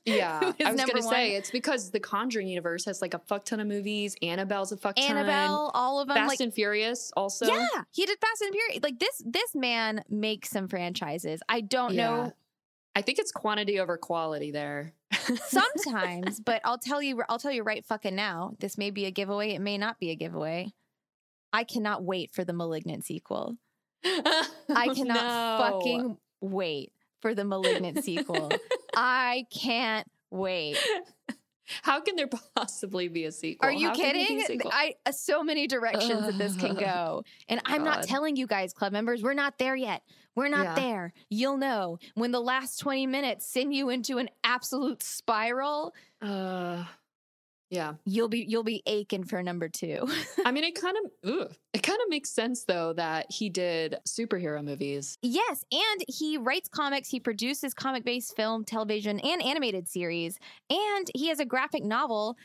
Yeah, 0.06 0.40
I 0.42 0.72
was 0.72 0.78
number 0.78 0.94
gonna 0.94 1.04
say 1.04 1.36
it's 1.36 1.52
because 1.52 1.92
the 1.92 2.00
Conjuring 2.00 2.48
universe 2.48 2.86
has 2.86 3.02
like 3.02 3.14
a 3.14 3.20
fuck 3.20 3.44
ton 3.44 3.60
of 3.60 3.68
movies. 3.68 4.16
Annabelle's 4.22 4.72
a 4.72 4.78
fuck 4.78 4.96
ton. 4.96 5.18
Annabelle, 5.18 5.70
all 5.74 6.00
of 6.00 6.08
them. 6.08 6.16
Fast 6.16 6.30
like, 6.30 6.40
and 6.40 6.54
Furious 6.54 7.12
also. 7.18 7.46
yeah, 7.46 7.68
he 7.92 8.06
did 8.06 8.18
Fast 8.22 8.42
and 8.42 8.54
Furious. 8.54 8.80
Like 8.84 9.00
this, 9.00 9.22
this 9.26 9.54
man 9.54 10.06
makes 10.10 10.50
some 10.50 10.70
franchises. 10.70 11.42
I 11.50 11.60
don't 11.60 11.94
Yeah. 11.94 12.06
know 12.10 12.34
I 12.96 13.02
think 13.02 13.20
it's 13.20 13.34
quantity 13.34 13.82
over 13.82 13.98
quality 13.98 14.50
there. 14.52 14.94
sometimes, 15.48 16.40
but 16.40 16.62
I'll 16.64 16.80
tell 16.80 17.02
you, 17.02 17.22
I'll 17.30 17.38
tell 17.40 17.52
you 17.52 17.64
right 17.64 17.86
fucking 17.86 18.16
now. 18.16 18.54
This 18.60 18.78
may 18.78 18.92
be 18.92 19.06
a 19.06 19.12
giveaway. 19.12 19.52
It 19.52 19.60
may 19.62 19.78
not 19.78 20.00
be 20.00 20.10
a 20.12 20.16
giveaway. 20.16 20.74
I 21.54 21.64
cannot 21.64 22.04
wait 22.04 22.32
for 22.32 22.44
the 22.44 22.54
Malignant 22.54 23.06
sequel. 23.06 23.58
I 24.06 24.90
cannot 24.96 25.26
No. 25.26 25.58
fucking 25.60 26.18
wait 26.42 26.92
for 27.22 27.34
the 27.34 27.44
Malignant 27.46 28.04
sequel. 28.04 28.52
I 28.96 29.46
can't 29.52 30.08
wait. 30.32 30.78
How 31.82 32.00
can 32.00 32.16
there 32.16 32.30
possibly 32.56 33.10
be 33.10 33.26
a 33.26 33.32
sequel? 33.32 33.68
Are 33.68 33.72
you 33.74 33.90
How 33.90 33.96
can 33.96 34.04
there 34.16 34.26
be 34.26 34.42
a 34.42 34.48
kidding? 34.48 34.62
I 34.72 34.94
uh, 35.06 35.12
so 35.12 35.44
many 35.44 35.68
directions 35.68 36.26
that 36.26 36.38
this 36.38 36.56
can 36.56 36.76
go. 36.80 37.24
And 37.50 37.60
I'm 37.66 37.84
not 37.84 38.04
telling 38.04 38.38
you 38.38 38.48
guys, 38.48 38.72
club 38.74 38.94
members, 38.94 39.22
we're 39.22 39.34
not 39.34 39.58
there 39.58 39.76
yet. 39.76 40.02
We're 40.36 40.48
not 40.48 40.64
Yeah. 40.64 40.76
there. 40.76 41.14
You'll 41.30 41.58
know 41.58 41.98
when 42.14 42.32
the 42.32 42.40
last 42.40 42.78
20 42.80 43.08
minutes 43.08 43.46
send 43.48 43.74
you 43.74 43.90
into 43.90 44.18
an 44.18 44.30
absolute 44.46 45.04
spiral. 45.04 45.94
uh, 46.22 46.86
yeah. 47.70 47.94
You'll 48.06 48.30
be 48.30 48.46
you'll 48.48 48.64
be 48.64 48.82
aching 48.86 49.24
for 49.24 49.42
number 49.44 49.68
2. 49.68 50.08
I 50.46 50.52
mean, 50.52 50.64
it 50.64 50.80
kind 50.80 50.96
of 50.98 51.32
ugh, 51.32 51.54
it 51.74 51.84
kind 51.84 52.00
of 52.02 52.10
makes 52.10 52.30
sense 52.30 52.64
though 52.64 52.94
that 52.94 53.28
he 53.30 53.50
did 53.50 53.98
superhero 54.08 54.64
movies. 54.64 55.18
Yes, 55.22 55.66
and 55.72 56.04
he 56.08 56.38
writes 56.38 56.70
comics, 56.70 57.10
he 57.10 57.20
produces 57.20 57.74
comic-based 57.74 58.36
film, 58.36 58.64
television, 58.64 59.20
and 59.20 59.44
animated 59.44 59.88
series, 59.88 60.40
and 60.70 61.12
he 61.14 61.28
has 61.28 61.40
a 61.40 61.46
graphic 61.46 61.84
novel, 61.84 62.38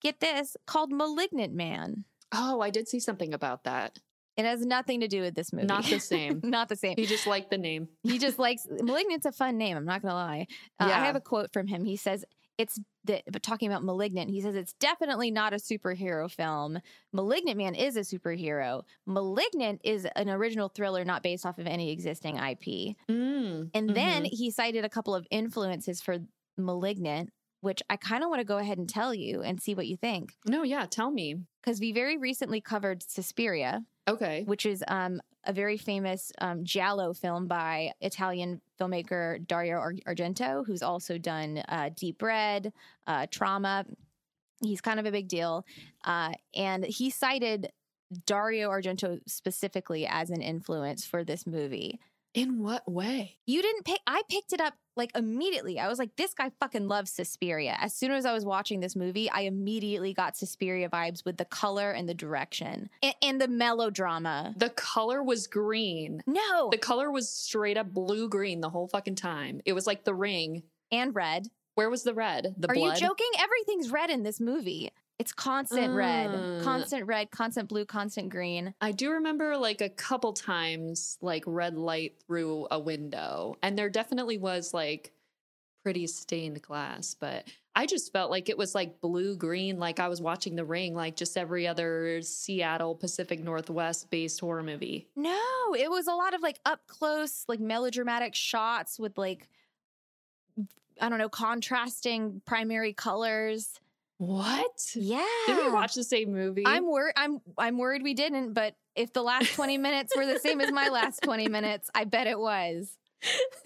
get 0.00 0.20
this, 0.20 0.56
called 0.66 0.92
Malignant 0.92 1.52
Man. 1.52 2.04
Oh, 2.32 2.60
I 2.60 2.70
did 2.70 2.88
see 2.88 3.00
something 3.00 3.34
about 3.34 3.64
that. 3.64 3.98
It 4.36 4.44
has 4.44 4.64
nothing 4.64 5.00
to 5.00 5.08
do 5.08 5.22
with 5.22 5.34
this 5.34 5.52
movie. 5.52 5.66
Not 5.66 5.84
the 5.84 5.98
same. 5.98 6.40
Not 6.44 6.68
the 6.68 6.76
same. 6.76 6.94
He 6.96 7.06
just 7.06 7.26
liked 7.26 7.50
the 7.50 7.58
name. 7.58 7.88
He 8.04 8.18
just 8.18 8.38
likes 8.38 8.68
Malignant's 8.70 9.26
a 9.26 9.32
fun 9.32 9.58
name, 9.58 9.76
I'm 9.76 9.84
not 9.84 10.00
going 10.00 10.12
to 10.12 10.14
lie. 10.14 10.46
Uh, 10.78 10.84
I 10.84 11.04
have 11.06 11.16
a 11.16 11.20
quote 11.20 11.52
from 11.52 11.66
him. 11.66 11.84
He 11.84 11.96
says 11.96 12.24
it's 12.58 12.78
the, 13.04 13.22
but 13.30 13.42
talking 13.42 13.70
about 13.70 13.84
Malignant, 13.84 14.30
he 14.30 14.40
says 14.40 14.54
it's 14.56 14.72
definitely 14.74 15.30
not 15.30 15.52
a 15.52 15.56
superhero 15.56 16.30
film. 16.30 16.80
Malignant 17.12 17.56
Man 17.56 17.74
is 17.74 17.96
a 17.96 18.00
superhero. 18.00 18.82
Malignant 19.06 19.80
is 19.84 20.06
an 20.16 20.28
original 20.28 20.68
thriller 20.68 21.04
not 21.04 21.22
based 21.22 21.46
off 21.46 21.58
of 21.58 21.66
any 21.66 21.90
existing 21.92 22.36
IP. 22.36 22.96
Mm, 23.08 23.70
And 23.74 23.90
then 23.90 24.24
mhm. 24.24 24.28
he 24.32 24.50
cited 24.50 24.84
a 24.84 24.88
couple 24.88 25.14
of 25.14 25.26
influences 25.30 26.00
for 26.02 26.18
Malignant, 26.56 27.30
which 27.60 27.82
I 27.88 27.96
kind 27.96 28.22
of 28.22 28.30
want 28.30 28.40
to 28.40 28.44
go 28.44 28.58
ahead 28.58 28.78
and 28.78 28.88
tell 28.88 29.14
you 29.14 29.42
and 29.42 29.60
see 29.62 29.74
what 29.74 29.86
you 29.86 29.96
think. 29.96 30.32
no, 30.46 30.62
yeah, 30.64 30.86
tell 30.86 31.10
me. 31.10 31.36
Because 31.62 31.80
we 31.80 31.92
very 31.92 32.16
recently 32.18 32.60
covered 32.60 33.02
Suspiria, 33.02 33.82
Okay. 34.08 34.42
which 34.44 34.66
is 34.66 34.82
um, 34.88 35.20
a 35.44 35.52
very 35.52 35.76
famous 35.76 36.32
um, 36.40 36.64
Giallo 36.64 37.12
film 37.14 37.46
by 37.46 37.92
Italian 38.00 38.60
filmmaker 38.78 39.46
Dario 39.46 39.78
Argento, 40.06 40.66
who's 40.66 40.82
also 40.82 41.18
done 41.18 41.62
uh, 41.68 41.90
Deep 41.96 42.22
Red, 42.22 42.72
uh, 43.06 43.26
Trauma. 43.30 43.84
He's 44.62 44.80
kind 44.80 44.98
of 44.98 45.06
a 45.06 45.12
big 45.12 45.28
deal. 45.28 45.64
Uh, 46.04 46.32
and 46.54 46.84
he 46.84 47.10
cited 47.10 47.70
Dario 48.26 48.70
Argento 48.70 49.20
specifically 49.26 50.06
as 50.06 50.30
an 50.30 50.40
influence 50.40 51.04
for 51.04 51.24
this 51.24 51.46
movie. 51.46 52.00
In 52.34 52.62
what 52.62 52.90
way? 52.90 53.38
You 53.46 53.62
didn't 53.62 53.84
pick. 53.84 54.00
I 54.06 54.22
picked 54.30 54.52
it 54.52 54.60
up 54.60 54.74
like 54.96 55.10
immediately. 55.16 55.78
I 55.80 55.88
was 55.88 55.98
like, 55.98 56.14
this 56.16 56.34
guy 56.34 56.50
fucking 56.60 56.86
loves 56.86 57.10
Suspiria. 57.10 57.76
As 57.80 57.94
soon 57.94 58.10
as 58.12 58.26
I 58.26 58.32
was 58.32 58.44
watching 58.44 58.80
this 58.80 58.94
movie, 58.94 59.30
I 59.30 59.42
immediately 59.42 60.12
got 60.12 60.36
Suspiria 60.36 60.88
vibes 60.88 61.24
with 61.24 61.36
the 61.38 61.44
color 61.46 61.90
and 61.90 62.08
the 62.08 62.14
direction 62.14 62.90
and, 63.02 63.14
and 63.22 63.40
the 63.40 63.48
melodrama. 63.48 64.54
The 64.56 64.70
color 64.70 65.22
was 65.22 65.46
green. 65.46 66.22
No, 66.26 66.68
The 66.70 66.78
color 66.78 67.10
was 67.10 67.28
straight 67.30 67.76
up 67.76 67.92
blue 67.92 68.28
green 68.28 68.60
the 68.60 68.70
whole 68.70 68.88
fucking 68.88 69.14
time. 69.16 69.60
It 69.64 69.72
was 69.72 69.86
like 69.86 70.04
the 70.04 70.14
ring. 70.14 70.64
and 70.92 71.14
red. 71.14 71.46
Where 71.76 71.90
was 71.90 72.02
the 72.02 72.14
red? 72.14 72.54
The 72.58 72.68
Are 72.70 72.74
blood. 72.74 73.00
you 73.00 73.06
joking? 73.08 73.30
Everything's 73.38 73.90
red 73.90 74.10
in 74.10 74.22
this 74.24 74.40
movie. 74.40 74.90
It's 75.18 75.32
constant 75.32 75.94
red, 75.94 76.30
Mm. 76.30 76.62
constant 76.62 77.06
red, 77.06 77.30
constant 77.32 77.68
blue, 77.68 77.84
constant 77.84 78.28
green. 78.28 78.72
I 78.80 78.92
do 78.92 79.10
remember 79.10 79.56
like 79.56 79.80
a 79.80 79.88
couple 79.88 80.32
times 80.32 81.18
like 81.20 81.42
red 81.46 81.76
light 81.76 82.22
through 82.24 82.68
a 82.70 82.78
window. 82.78 83.56
And 83.62 83.76
there 83.76 83.90
definitely 83.90 84.38
was 84.38 84.72
like 84.72 85.12
pretty 85.82 86.06
stained 86.06 86.62
glass, 86.62 87.14
but 87.18 87.48
I 87.74 87.86
just 87.86 88.12
felt 88.12 88.30
like 88.30 88.48
it 88.48 88.58
was 88.58 88.74
like 88.74 89.00
blue 89.00 89.36
green, 89.36 89.78
like 89.78 89.98
I 90.00 90.08
was 90.08 90.20
watching 90.20 90.54
The 90.56 90.64
Ring, 90.64 90.94
like 90.94 91.16
just 91.16 91.36
every 91.36 91.66
other 91.66 92.20
Seattle 92.22 92.94
Pacific 92.94 93.40
Northwest 93.42 94.10
based 94.10 94.38
horror 94.40 94.62
movie. 94.62 95.08
No, 95.16 95.40
it 95.76 95.90
was 95.90 96.06
a 96.08 96.12
lot 96.14 96.34
of 96.34 96.42
like 96.42 96.60
up 96.64 96.86
close, 96.86 97.44
like 97.48 97.60
melodramatic 97.60 98.34
shots 98.34 98.98
with 98.98 99.16
like, 99.18 99.48
I 101.00 101.08
don't 101.08 101.18
know, 101.18 101.28
contrasting 101.28 102.42
primary 102.44 102.92
colors. 102.92 103.80
What? 104.18 104.72
Yeah. 104.94 105.24
Did 105.46 105.56
we 105.58 105.70
watch 105.70 105.94
the 105.94 106.02
same 106.04 106.32
movie? 106.32 106.64
I'm 106.66 106.86
worried. 106.90 107.14
I'm 107.16 107.38
I'm 107.56 107.78
worried 107.78 108.02
we 108.02 108.14
didn't. 108.14 108.52
But 108.52 108.74
if 108.96 109.12
the 109.12 109.22
last 109.22 109.54
20 109.54 109.78
minutes 109.78 110.12
were 110.16 110.26
the 110.26 110.40
same 110.40 110.60
as 110.60 110.72
my 110.72 110.88
last 110.88 111.22
20 111.22 111.48
minutes, 111.48 111.88
I 111.94 112.04
bet 112.04 112.26
it 112.26 112.38
was. 112.38 112.96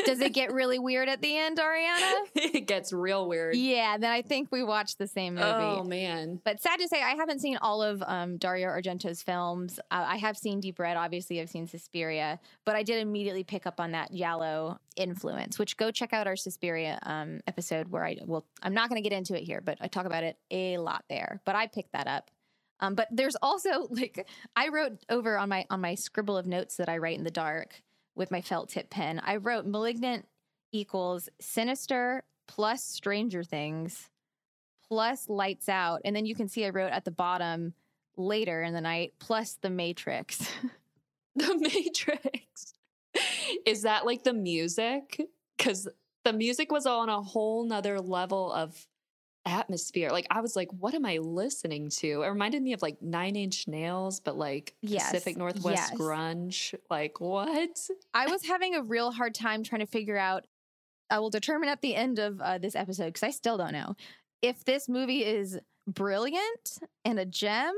Does 0.05 0.21
it 0.21 0.33
get 0.33 0.53
really 0.53 0.79
weird 0.79 1.09
at 1.09 1.21
the 1.21 1.37
end, 1.37 1.59
Ariana? 1.59 2.13
it 2.35 2.67
gets 2.67 2.93
real 2.93 3.29
weird. 3.29 3.57
Yeah, 3.57 3.99
then 3.99 4.11
I 4.11 4.23
think 4.23 4.51
we 4.51 4.63
watched 4.63 4.99
the 4.99 5.07
same 5.07 5.35
movie. 5.35 5.47
Oh 5.47 5.85
man. 5.85 6.41
But 6.45 6.61
sad 6.61 6.79
to 6.79 6.89
say, 6.89 7.03
I 7.03 7.11
haven't 7.11 7.41
seen 7.41 7.59
all 7.59 7.83
of 7.83 8.03
um, 8.07 8.39
Dario 8.39 8.69
Argento's 8.69 9.23
films. 9.23 9.79
Uh, 9.91 10.05
I 10.09 10.17
have 10.17 10.37
seen 10.37 10.61
Deep 10.61 10.79
Red, 10.79 10.97
obviously, 10.97 11.41
I've 11.41 11.51
seen 11.51 11.67
Suspiria, 11.67 12.41
but 12.65 12.77
I 12.77 12.83
did 12.83 13.01
immediately 13.01 13.45
pick 13.45 13.67
up 13.67 13.81
on 13.81 13.93
that 13.93 14.13
Giallo 14.13 14.79
influence. 14.97 15.59
Which 15.59 15.77
go 15.77 15.91
check 15.91 16.13
out 16.13 16.27
our 16.27 16.37
Suspiria 16.37 16.99
um, 17.05 17.41
episode 17.47 17.89
where 17.89 18.05
I 18.05 18.17
well, 18.25 18.45
I'm 18.63 18.75
not 18.75 18.89
going 18.89 19.03
to 19.03 19.09
get 19.09 19.17
into 19.17 19.37
it 19.37 19.45
here, 19.45 19.61
but 19.61 19.79
I 19.81 19.89
talk 19.89 20.07
about 20.07 20.25
it 20.25 20.37
a 20.51 20.79
lot 20.79 21.05
there. 21.09 21.41
But 21.45 21.57
I 21.57 21.67
picked 21.67 21.93
that 21.93 22.07
up. 22.07 22.31
Um, 22.81 22.97
but 22.97 23.09
there's 23.11 23.37
also 23.37 23.87
like 23.91 24.29
I 24.57 24.69
wrote 24.69 24.99
over 25.09 25.39
on 25.39 25.49
my 25.49 25.67
on 25.71 25.81
my 25.81 25.95
scribble 25.95 26.37
of 26.37 26.47
notes 26.47 26.77
that 26.77 26.89
I 26.89 26.99
write 26.99 27.19
in 27.19 27.25
the 27.25 27.31
dark 27.31 27.83
with 28.15 28.31
my 28.31 28.41
felt 28.41 28.69
tip 28.69 28.91
pen. 28.91 29.21
I 29.25 29.37
wrote 29.37 29.67
malignant 29.67 30.27
equals 30.73 31.29
sinister 31.41 32.25
plus 32.49 32.83
Stranger 32.85 33.43
Things 33.43 34.11
plus 34.89 35.29
lights 35.29 35.69
out. 35.69 36.03
And 36.05 36.15
then 36.15 36.27
you 36.27 36.35
can 36.35 36.49
see 36.49 36.67
I 36.67 36.71
wrote 36.71 36.93
at 36.93 37.05
the 37.05 37.11
bottom 37.11 37.73
later 38.17 38.63
in 38.63 38.75
the 38.75 38.81
night 38.81 39.15
plus 39.19 39.55
the 39.61 39.71
Matrix. 39.71 40.51
The 41.35 41.57
Matrix. 41.57 42.75
Is 43.65 43.83
that 43.83 44.05
like 44.05 44.23
the 44.23 44.35
music? 44.35 45.19
Because 45.57 45.89
the 46.25 46.35
music 46.35 46.71
was 46.71 46.85
on 46.85 47.09
a 47.09 47.23
whole 47.23 47.65
nother 47.65 48.03
level 48.03 48.53
of 48.53 48.87
atmosphere. 49.45 50.11
Like 50.11 50.27
I 50.31 50.41
was 50.41 50.57
like, 50.57 50.69
what 50.73 50.95
am 50.95 51.05
I 51.05 51.19
listening 51.19 51.89
to? 51.99 52.23
It 52.23 52.29
reminded 52.29 52.63
me 52.63 52.73
of 52.73 52.83
like 52.83 53.01
Nine 53.03 53.37
Inch 53.37 53.67
Nails, 53.67 54.21
but 54.21 54.37
like 54.37 54.75
Yes, 54.83 55.11
Pacific 55.11 55.37
Northwest 55.37 55.93
yes. 55.93 56.01
grunge. 56.01 56.75
Like 56.91 57.21
what? 57.21 57.79
I 58.15 58.27
was 58.31 58.45
having 58.47 58.75
a 58.75 58.83
real 58.83 59.11
hard 59.13 59.35
time 59.35 59.63
trying 59.63 59.81
to 59.81 59.87
figure 59.87 60.17
out. 60.19 60.47
I 61.11 61.19
will 61.19 61.31
determine 61.31 61.69
at 61.69 61.83
the 61.83 61.95
end 61.95 62.19
of 62.19 62.41
uh, 62.41 62.57
this 62.57 62.75
episode 62.75 63.07
because 63.07 63.23
I 63.23 63.31
still 63.31 63.59
don't 63.59 63.73
know 63.73 63.97
if 64.41 64.65
this 64.65 64.89
movie 64.89 65.25
is 65.25 65.59
brilliant 65.87 66.79
and 67.05 67.19
a 67.19 67.27
gem 67.27 67.75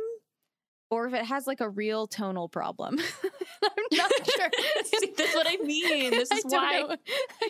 or 0.90 1.06
if 1.06 1.14
it 1.14 1.24
has 1.24 1.46
like 1.46 1.60
a 1.60 1.68
real 1.68 2.06
tonal 2.06 2.48
problem. 2.48 2.98
I'm 3.62 3.70
not 3.98 4.12
sure. 4.36 4.50
See, 4.84 5.12
that's 5.16 5.34
what 5.34 5.46
I 5.48 5.56
mean. 5.64 6.10
This 6.10 6.30
is 6.30 6.44
why 6.46 6.80
know. 6.80 6.96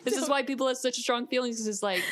This 0.05 0.17
is 0.17 0.29
why 0.29 0.43
people 0.43 0.69
have 0.69 0.79
such 0.79 0.97
strong 0.97 1.27
feelings. 1.27 1.59
This 1.59 1.67
is 1.67 1.83
like 1.83 2.03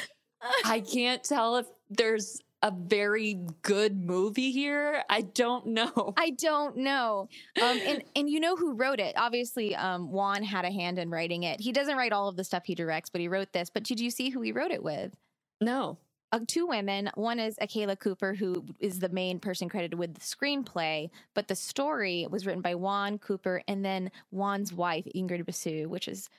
I 0.64 0.80
can't 0.80 1.22
tell 1.22 1.56
if 1.56 1.66
there's 1.96 2.40
a 2.62 2.70
very 2.70 3.40
good 3.62 3.96
movie 3.96 4.52
here. 4.52 5.02
I 5.10 5.22
don't 5.22 5.66
know. 5.66 6.14
I 6.16 6.30
don't 6.30 6.76
know. 6.76 7.28
Um, 7.60 7.80
and 7.84 8.04
and 8.14 8.30
you 8.30 8.40
know 8.40 8.56
who 8.56 8.74
wrote 8.74 9.00
it? 9.00 9.14
Obviously, 9.16 9.74
um, 9.74 10.10
Wan 10.12 10.42
had 10.42 10.64
a 10.64 10.70
hand 10.70 10.98
in 10.98 11.10
writing 11.10 11.42
it. 11.42 11.60
He 11.60 11.72
doesn't 11.72 11.96
write 11.96 12.12
all 12.12 12.28
of 12.28 12.36
the 12.36 12.44
stuff 12.44 12.62
he 12.64 12.74
directs, 12.74 13.10
but 13.10 13.20
he 13.20 13.28
wrote 13.28 13.52
this. 13.52 13.68
But 13.68 13.82
did 13.82 14.00
you 14.00 14.10
see 14.10 14.30
who 14.30 14.40
he 14.40 14.52
wrote 14.52 14.70
it 14.70 14.82
with? 14.82 15.16
No. 15.60 15.98
Uh, 16.30 16.40
two 16.46 16.66
women. 16.66 17.10
One 17.14 17.38
is 17.38 17.56
Akela 17.60 17.94
Cooper, 17.94 18.32
who 18.32 18.64
is 18.80 19.00
the 19.00 19.10
main 19.10 19.38
person 19.38 19.68
credited 19.68 19.98
with 19.98 20.14
the 20.14 20.20
screenplay, 20.20 21.10
but 21.34 21.46
the 21.46 21.54
story 21.54 22.26
was 22.30 22.46
written 22.46 22.62
by 22.62 22.74
Wan 22.74 23.18
Cooper 23.18 23.62
and 23.68 23.84
then 23.84 24.10
Wan's 24.30 24.72
wife, 24.72 25.06
Ingrid 25.14 25.44
Bisu, 25.44 25.88
which 25.88 26.08
is 26.08 26.30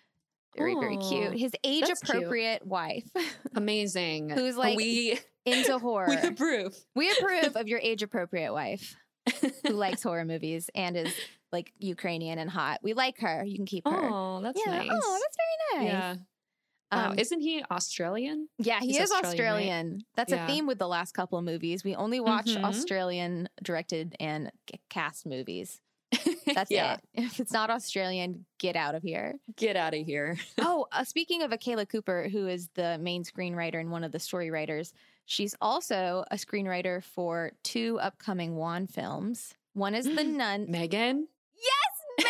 very, 0.57 0.75
very 0.75 0.97
cute. 0.97 1.33
His 1.37 1.51
age 1.63 1.89
appropriate 1.89 2.65
wife 2.65 3.05
Amazing. 3.55 4.29
Who's 4.29 4.57
like- 4.57 4.77
we 4.77 5.19
into 5.45 5.77
horror. 5.79 6.07
we 6.09 6.15
approve. 6.17 6.75
We 6.95 7.11
approve 7.11 7.55
of 7.55 7.67
your 7.71 7.79
age 7.79 8.01
appropriate 8.03 8.53
wife 8.53 8.95
who 9.65 9.73
likes 9.73 10.03
horror 10.03 10.25
movies 10.25 10.69
and 10.75 10.97
is 10.97 11.13
like 11.51 11.71
Ukrainian 11.79 12.39
and 12.39 12.49
hot. 12.49 12.79
We 12.83 12.93
like 12.93 13.19
her. 13.19 13.43
You 13.45 13.55
can 13.55 13.65
keep 13.65 13.87
her. 13.87 13.93
Oh, 13.93 14.41
that's 14.41 14.59
yeah. 14.65 14.77
nice. 14.77 14.89
Oh, 14.91 15.19
that's 15.21 15.37
very 15.77 15.85
nice. 15.85 15.93
Yeah. 15.93 16.15
Wow. 16.91 17.09
Um, 17.11 17.17
Isn't 17.19 17.39
he 17.41 17.63
Australian? 17.71 18.49
yeah, 18.59 18.79
he 18.79 18.87
he's 18.87 18.99
is 18.99 19.11
Australian, 19.11 19.25
Australian. 19.31 20.01
That's 20.15 20.31
Yeah. 20.31 20.43
a 20.43 20.47
theme 20.47 20.67
with 20.67 20.77
the 20.77 20.87
last 20.87 21.13
couple 21.13 21.39
of 21.39 21.45
movies. 21.45 21.83
We 21.83 21.95
only 21.95 22.19
watch 22.19 22.45
Mhm. 22.47 22.63
Australian 22.63 23.49
directed 23.63 24.15
and 24.19 24.51
c- 24.69 24.79
cast 24.89 25.25
movies. 25.25 25.81
That's 26.53 26.71
yeah. 26.71 26.93
it. 26.93 26.99
If 27.13 27.39
it's 27.39 27.51
not 27.51 27.69
Australian, 27.69 28.45
get 28.59 28.75
out 28.75 28.95
of 28.95 29.03
here. 29.03 29.35
Get 29.55 29.75
out 29.75 29.93
of 29.93 30.05
here. 30.05 30.37
oh, 30.59 30.87
uh, 30.91 31.03
speaking 31.03 31.41
of 31.41 31.51
Akela 31.51 31.85
Cooper, 31.85 32.29
who 32.29 32.47
is 32.47 32.69
the 32.75 32.97
main 32.97 33.23
screenwriter 33.23 33.79
and 33.79 33.91
one 33.91 34.03
of 34.03 34.11
the 34.11 34.19
story 34.19 34.51
writers, 34.51 34.93
she's 35.25 35.55
also 35.61 36.23
a 36.31 36.35
screenwriter 36.35 37.03
for 37.03 37.51
two 37.63 37.99
upcoming 38.01 38.55
Wan 38.55 38.87
films. 38.87 39.53
One 39.73 39.95
is 39.95 40.05
The 40.05 40.23
Nun. 40.23 40.69
Megan. 40.69 41.27
Yes, 41.55 42.27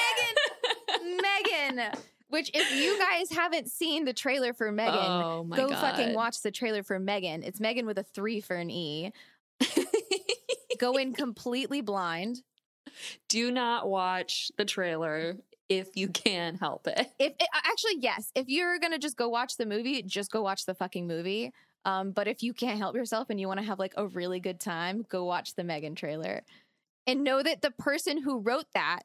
Megan. 0.99 1.17
Megan. 1.77 1.91
Which, 2.29 2.49
if 2.53 2.75
you 2.75 2.97
guys 2.97 3.29
haven't 3.31 3.69
seen 3.69 4.05
the 4.05 4.13
trailer 4.13 4.53
for 4.53 4.71
Megan, 4.71 4.95
oh 4.95 5.45
go 5.49 5.69
God. 5.69 5.79
fucking 5.79 6.15
watch 6.15 6.41
the 6.41 6.49
trailer 6.49 6.81
for 6.81 6.97
Megan. 6.97 7.43
It's 7.43 7.59
Megan 7.59 7.85
with 7.85 7.99
a 7.99 8.03
three 8.03 8.41
for 8.41 8.55
an 8.55 8.71
E. 8.71 9.11
Go 10.79 10.97
in 10.97 11.13
completely 11.13 11.81
blind. 11.81 12.41
Do 13.29 13.51
not 13.51 13.89
watch 13.89 14.51
the 14.57 14.65
trailer 14.65 15.37
if 15.69 15.89
you 15.95 16.07
can 16.07 16.55
help 16.55 16.87
it. 16.87 17.11
If 17.19 17.33
it, 17.39 17.47
actually, 17.53 17.97
yes, 17.99 18.31
if 18.35 18.47
you're 18.47 18.79
gonna 18.79 18.99
just 18.99 19.17
go 19.17 19.29
watch 19.29 19.57
the 19.57 19.65
movie, 19.65 20.01
just 20.03 20.31
go 20.31 20.41
watch 20.41 20.65
the 20.65 20.75
fucking 20.75 21.07
movie. 21.07 21.51
Um, 21.85 22.11
but 22.11 22.27
if 22.27 22.43
you 22.43 22.53
can't 22.53 22.77
help 22.77 22.95
yourself 22.95 23.29
and 23.29 23.39
you 23.39 23.47
want 23.47 23.59
to 23.59 23.65
have 23.65 23.79
like 23.79 23.93
a 23.97 24.07
really 24.07 24.39
good 24.39 24.59
time, 24.59 25.05
go 25.09 25.25
watch 25.25 25.55
the 25.55 25.63
Megan 25.63 25.95
trailer, 25.95 26.43
and 27.07 27.23
know 27.23 27.43
that 27.43 27.61
the 27.61 27.71
person 27.71 28.21
who 28.21 28.39
wrote 28.39 28.67
that 28.73 29.01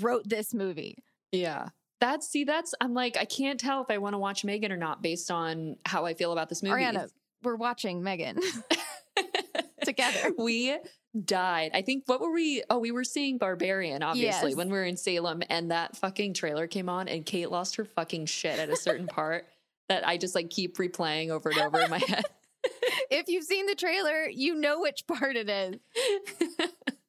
wrote 0.00 0.28
this 0.28 0.54
movie. 0.54 1.02
Yeah. 1.32 1.68
That's 2.00 2.28
see, 2.28 2.44
that's 2.44 2.74
I'm 2.80 2.94
like, 2.94 3.16
I 3.16 3.24
can't 3.24 3.58
tell 3.58 3.82
if 3.82 3.90
I 3.90 3.98
want 3.98 4.14
to 4.14 4.18
watch 4.18 4.44
Megan 4.44 4.72
or 4.72 4.76
not 4.76 5.02
based 5.02 5.30
on 5.30 5.76
how 5.86 6.06
I 6.06 6.14
feel 6.14 6.32
about 6.32 6.48
this 6.48 6.62
movie. 6.62 6.82
Ariana, 6.82 7.08
we're 7.42 7.56
watching 7.56 8.02
Megan 8.02 8.38
together. 9.84 10.32
we 10.38 10.76
died. 11.24 11.70
I 11.74 11.82
think 11.82 12.04
what 12.06 12.20
were 12.20 12.32
we? 12.32 12.62
Oh, 12.70 12.78
we 12.78 12.90
were 12.90 13.04
seeing 13.04 13.38
Barbarian, 13.38 14.02
obviously, 14.02 14.50
Yes. 14.50 14.56
when 14.56 14.68
we 14.68 14.74
were 14.78 14.84
in 14.84 14.96
Salem, 14.96 15.42
and 15.48 15.70
that 15.70 15.96
fucking 15.96 16.34
trailer 16.34 16.66
came 16.66 16.88
on, 16.88 17.08
and 17.08 17.24
Kate 17.24 17.50
lost 17.50 17.76
her 17.76 17.84
fucking 17.84 18.26
shit 18.26 18.58
at 18.58 18.68
a 18.68 18.76
certain 18.76 19.06
part 19.08 19.46
that 19.88 20.06
I 20.06 20.16
just 20.16 20.34
like 20.34 20.50
keep 20.50 20.76
replaying 20.76 21.30
over 21.30 21.50
and 21.50 21.58
over 21.58 21.80
in 21.80 21.90
my 21.90 21.98
head. 21.98 22.24
if 23.10 23.28
you've 23.28 23.44
seen 23.44 23.66
the 23.66 23.74
trailer, 23.74 24.28
you 24.28 24.54
know 24.54 24.80
which 24.80 25.06
part 25.06 25.36
it 25.36 25.48
is. 25.48 25.76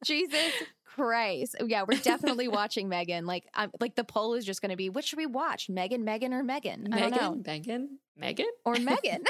Jesus 0.04 0.52
Christ. 0.84 1.56
Yeah, 1.66 1.84
we're 1.90 2.00
definitely 2.00 2.48
watching 2.48 2.88
Megan. 2.90 3.26
Like 3.26 3.46
I'm 3.54 3.72
like 3.80 3.96
the 3.96 4.04
poll 4.04 4.34
is 4.36 4.46
just 4.46 4.62
gonna 4.62 4.78
be 4.78 4.90
which 4.90 5.06
should 5.08 5.18
we 5.18 5.26
watch? 5.26 5.68
Megan, 5.70 6.06
Megan, 6.06 6.34
or 6.34 6.44
Megan? 6.44 6.88
I 6.94 7.00
don't 7.00 7.12
know. 7.12 7.36
Megan, 7.36 7.46
Megan, 7.46 7.98
Megan. 8.18 8.46
Or 8.64 8.76
Megan. 8.76 9.24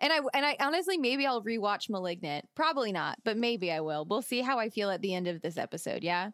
And 0.00 0.12
I 0.12 0.18
and 0.32 0.44
I 0.46 0.56
honestly 0.60 0.98
maybe 0.98 1.26
I'll 1.26 1.42
rewatch 1.42 1.88
Malignant. 1.90 2.46
Probably 2.54 2.92
not, 2.92 3.18
but 3.24 3.36
maybe 3.36 3.70
I 3.72 3.80
will. 3.80 4.04
We'll 4.04 4.22
see 4.22 4.40
how 4.40 4.58
I 4.58 4.68
feel 4.70 4.90
at 4.90 5.00
the 5.02 5.14
end 5.14 5.26
of 5.28 5.42
this 5.42 5.56
episode, 5.58 6.02
yeah? 6.02 6.30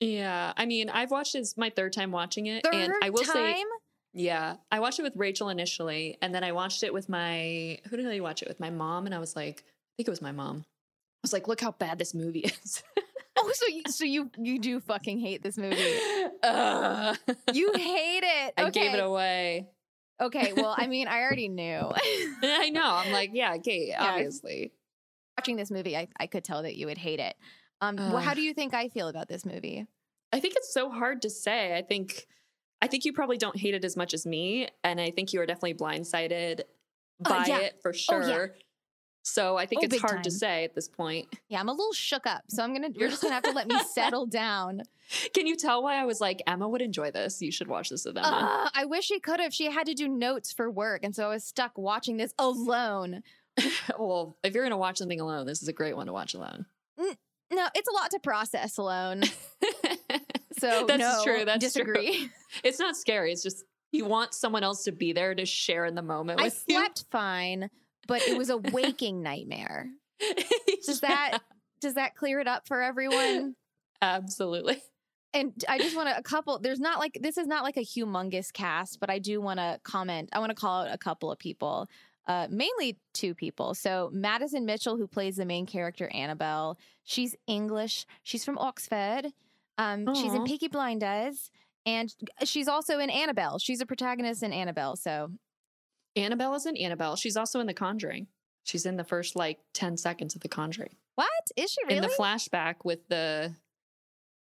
Yeah, 0.00 0.52
I 0.56 0.66
mean, 0.66 0.88
I've 0.90 1.10
watched 1.12 1.34
this 1.34 1.56
my 1.56 1.70
third 1.70 1.92
time 1.92 2.10
watching 2.10 2.46
it, 2.46 2.64
Third 2.64 2.74
and 2.74 2.92
I 3.02 3.10
will 3.10 3.22
say, 3.24 3.52
time? 3.54 3.66
yeah, 4.12 4.56
I 4.70 4.80
watched 4.80 4.98
it 4.98 5.04
with 5.04 5.14
Rachel 5.14 5.48
initially, 5.48 6.18
and 6.20 6.34
then 6.34 6.42
I 6.42 6.50
watched 6.52 6.82
it 6.82 6.92
with 6.92 7.08
my 7.08 7.78
who 7.88 7.96
did 7.96 8.06
I 8.08 8.18
watch 8.20 8.42
it 8.42 8.48
with? 8.48 8.58
My 8.58 8.70
mom, 8.70 9.06
and 9.06 9.14
I 9.14 9.18
was 9.20 9.36
like, 9.36 9.62
I 9.64 9.92
think 9.96 10.08
it 10.08 10.10
was 10.10 10.22
my 10.22 10.32
mom. 10.32 10.64
I 10.66 11.22
was 11.22 11.32
like, 11.32 11.46
look 11.46 11.60
how 11.60 11.70
bad 11.72 11.98
this 11.98 12.14
movie 12.14 12.40
is. 12.40 12.82
Oh, 13.34 13.50
so 13.54 13.66
you 13.66 13.82
so 13.88 14.04
you 14.04 14.30
you 14.36 14.58
do 14.58 14.78
fucking 14.78 15.18
hate 15.18 15.42
this 15.42 15.56
movie. 15.56 15.76
Ugh. 16.42 17.16
Uh. 17.28 17.34
You 17.52 17.72
hate 17.74 18.22
it. 18.22 18.54
I 18.56 18.70
gave 18.70 18.94
it 18.94 19.00
away. 19.02 19.68
Okay, 20.20 20.52
well, 20.52 20.74
I 20.76 20.86
mean, 20.86 21.08
I 21.08 21.22
already 21.22 21.48
knew. 21.48 21.90
I 22.42 22.70
know. 22.70 22.84
I'm 22.84 23.12
like, 23.12 23.30
yeah, 23.32 23.56
Kate, 23.58 23.94
obviously. 23.98 24.72
Watching 25.38 25.56
this 25.56 25.70
movie, 25.70 25.96
I, 25.96 26.08
I 26.18 26.26
could 26.26 26.44
tell 26.44 26.62
that 26.62 26.76
you 26.76 26.86
would 26.86 26.98
hate 26.98 27.18
it. 27.18 27.34
Um, 27.80 27.96
well, 27.96 28.18
how 28.18 28.34
do 28.34 28.42
you 28.42 28.54
think 28.54 28.74
I 28.74 28.88
feel 28.88 29.08
about 29.08 29.28
this 29.28 29.44
movie? 29.44 29.86
I 30.32 30.38
think 30.38 30.54
it's 30.56 30.72
so 30.72 30.88
hard 30.90 31.22
to 31.22 31.30
say. 31.30 31.76
I 31.76 31.82
think 31.82 32.26
I 32.80 32.86
think 32.86 33.04
you 33.04 33.12
probably 33.12 33.38
don't 33.38 33.56
hate 33.56 33.74
it 33.74 33.84
as 33.84 33.96
much 33.96 34.14
as 34.14 34.24
me, 34.24 34.68
and 34.84 35.00
I 35.00 35.10
think 35.10 35.32
you 35.32 35.40
are 35.40 35.46
definitely 35.46 35.74
blindsided 35.74 36.60
Uh, 37.24 37.28
by 37.28 37.44
yeah. 37.46 37.58
it 37.58 37.80
for 37.82 37.92
Oh, 38.10 38.20
yeah. 38.20 38.46
So 39.22 39.56
I 39.56 39.66
think 39.66 39.82
Oh, 39.82 39.86
it's 39.86 40.00
hard 40.00 40.24
to 40.24 40.30
say 40.30 40.64
at 40.64 40.74
this 40.74 40.88
point. 40.88 41.28
Yeah, 41.48 41.60
I'm 41.60 41.68
a 41.68 41.72
little 41.72 41.92
shook 41.92 42.26
up, 42.26 42.42
so 42.48 42.62
I'm 42.62 42.72
gonna. 42.74 42.90
You're 42.94 43.08
just 43.08 43.22
gonna 43.22 43.34
have 43.34 43.44
to 43.44 43.52
let 43.52 43.68
me 43.68 43.78
settle 43.94 44.26
down. 44.26 44.82
Can 45.34 45.46
you 45.46 45.56
tell 45.56 45.82
why 45.82 45.96
I 45.96 46.04
was 46.04 46.20
like 46.20 46.42
Emma 46.46 46.68
would 46.68 46.82
enjoy 46.82 47.10
this? 47.12 47.40
You 47.40 47.52
should 47.52 47.68
watch 47.68 47.88
this 47.90 48.04
with 48.04 48.16
Emma. 48.16 48.26
Uh, 48.66 48.70
I 48.74 48.84
wish 48.84 49.04
she 49.04 49.20
could 49.20 49.38
have. 49.40 49.54
She 49.54 49.70
had 49.70 49.86
to 49.86 49.94
do 49.94 50.08
notes 50.08 50.52
for 50.52 50.70
work, 50.70 51.04
and 51.04 51.14
so 51.14 51.26
I 51.26 51.28
was 51.34 51.44
stuck 51.44 51.78
watching 51.78 52.16
this 52.16 52.34
alone. 52.38 53.22
well, 53.98 54.36
if 54.42 54.54
you're 54.54 54.64
gonna 54.64 54.76
watch 54.76 54.98
something 54.98 55.20
alone, 55.20 55.46
this 55.46 55.62
is 55.62 55.68
a 55.68 55.72
great 55.72 55.96
one 55.96 56.06
to 56.06 56.12
watch 56.12 56.34
alone. 56.34 56.66
No, 57.54 57.68
it's 57.74 57.88
a 57.88 57.92
lot 57.92 58.10
to 58.12 58.18
process 58.18 58.78
alone. 58.78 59.22
So 60.58 60.84
That's 60.86 61.00
no, 61.00 61.20
true. 61.24 61.44
That's 61.44 61.58
disagree. 61.58 62.16
true. 62.18 62.28
It's 62.62 62.78
not 62.78 62.96
scary. 62.96 63.32
It's 63.32 63.42
just 63.42 63.64
you 63.90 64.04
want 64.04 64.32
someone 64.32 64.62
else 64.62 64.84
to 64.84 64.92
be 64.92 65.12
there 65.12 65.34
to 65.34 65.44
share 65.44 65.86
in 65.86 65.96
the 65.96 66.02
moment 66.02 66.40
I 66.40 66.44
with 66.44 66.64
you. 66.68 66.76
slept 66.76 67.04
fine, 67.10 67.68
but 68.06 68.22
it 68.22 68.36
was 68.36 68.50
a 68.50 68.56
waking 68.72 69.22
nightmare. 69.22 69.88
Does 70.86 71.00
that 71.02 71.38
does 71.80 71.94
that 71.94 72.14
clear 72.14 72.40
it 72.40 72.48
up 72.48 72.66
for 72.66 72.80
everyone? 72.80 73.56
Absolutely. 74.00 74.82
and 75.34 75.52
I 75.68 75.78
just 75.78 75.96
want 75.96 76.08
to 76.08 76.16
a 76.16 76.22
couple. 76.22 76.58
There's 76.58 76.80
not 76.80 76.98
like 76.98 77.18
this 77.20 77.38
is 77.38 77.46
not 77.46 77.64
like 77.64 77.76
a 77.76 77.84
humongous 77.84 78.52
cast, 78.52 79.00
but 79.00 79.10
I 79.10 79.18
do 79.18 79.40
want 79.40 79.58
to 79.58 79.80
comment. 79.82 80.30
I 80.32 80.38
want 80.38 80.50
to 80.50 80.56
call 80.56 80.82
out 80.82 80.94
a 80.94 80.98
couple 80.98 81.30
of 81.30 81.38
people, 81.38 81.88
uh, 82.26 82.48
mainly 82.50 82.98
two 83.12 83.34
people. 83.34 83.74
So 83.74 84.10
Madison 84.12 84.64
Mitchell, 84.64 84.96
who 84.96 85.06
plays 85.06 85.36
the 85.36 85.44
main 85.44 85.66
character 85.66 86.08
Annabelle, 86.08 86.78
she's 87.04 87.34
English. 87.46 88.06
She's 88.22 88.44
from 88.44 88.58
Oxford. 88.58 89.32
Um, 89.78 90.14
she's 90.14 90.34
in. 90.34 90.44
Peaky 90.44 90.68
Blinders, 90.68 91.50
and 91.86 92.14
she's 92.44 92.68
also 92.68 92.98
in 92.98 93.10
Annabelle. 93.10 93.58
She's 93.58 93.80
a 93.80 93.86
protagonist 93.86 94.42
in 94.42 94.52
Annabelle. 94.52 94.96
So 94.96 95.30
Annabelle 96.16 96.54
is 96.54 96.66
in 96.66 96.76
Annabelle. 96.76 97.16
She's 97.16 97.36
also 97.36 97.60
in 97.60 97.66
The 97.66 97.74
Conjuring. 97.74 98.26
She's 98.64 98.86
in 98.86 98.96
the 98.96 99.04
first 99.04 99.34
like 99.36 99.58
10 99.74 99.96
seconds 99.96 100.34
of 100.34 100.40
The 100.42 100.48
Conjuring. 100.48 100.94
what 101.16 101.28
is 101.56 101.70
she 101.72 101.82
really? 101.84 101.96
In 101.96 102.02
the 102.02 102.08
flashback 102.18 102.76
with 102.84 103.06
the 103.08 103.54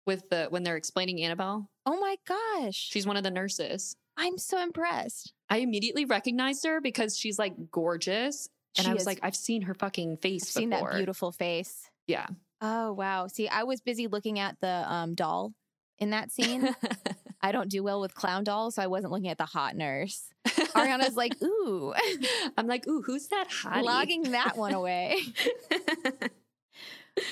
with 0.07 0.29
the 0.31 0.47
when 0.51 0.63
they're 0.63 0.77
explaining 0.77 1.23
Annabelle, 1.23 1.69
oh 1.87 2.01
my 2.01 2.17
gosh, 2.27 2.75
she's 2.91 3.07
one 3.07 3.17
of 3.17 3.23
the 3.23 3.31
nurses. 3.31 3.97
I'm 4.17 4.39
so 4.39 4.61
impressed. 4.63 5.33
I 5.49 5.59
immediately 5.59 6.05
recognized 6.05 6.65
her 6.67 6.81
because 6.81 7.17
she's 7.17 7.39
like 7.39 7.55
gorgeous. 7.71 8.49
And 8.77 8.85
She 8.85 8.91
I 8.91 8.95
was 8.95 9.03
is- 9.03 9.07
like, 9.07 9.21
I've 9.23 9.37
seen 9.37 9.63
her 9.63 9.75
fucking 9.75 10.19
face 10.19 10.43
I've 10.45 10.49
seen 10.49 10.71
before. 10.71 10.91
that 10.91 10.97
beautiful 10.97 11.33
face. 11.33 11.89
Yeah. 12.07 12.27
Oh 12.61 12.93
wow. 12.93 13.27
See, 13.29 13.49
I 13.49 13.63
was 13.65 13.81
busy 13.81 14.07
looking 14.09 14.39
at 14.39 14.57
the 14.61 14.85
um, 14.93 15.15
doll 15.15 15.53
in 16.01 16.11
that 16.11 16.33
scene. 16.33 16.75
I 17.43 17.53
don't 17.53 17.71
do 17.71 17.83
well 17.83 18.01
with 18.01 18.15
clown 18.15 18.45
dolls, 18.45 18.75
so 18.75 18.83
I 18.83 18.87
wasn't 18.87 19.13
looking 19.13 19.29
at 19.29 19.39
the 19.39 19.47
hot 19.47 19.77
nurse. 19.77 20.29
Ariana's 20.47 21.17
like, 21.17 21.41
ooh, 21.43 21.95
I'm 22.59 22.67
like, 22.67 22.87
ooh, 22.87 23.03
who's 23.03 23.29
that 23.29 23.49
hottie? 23.49 23.83
logging 23.83 24.33
that 24.33 24.57
one 24.57 24.75
away. 24.75 25.21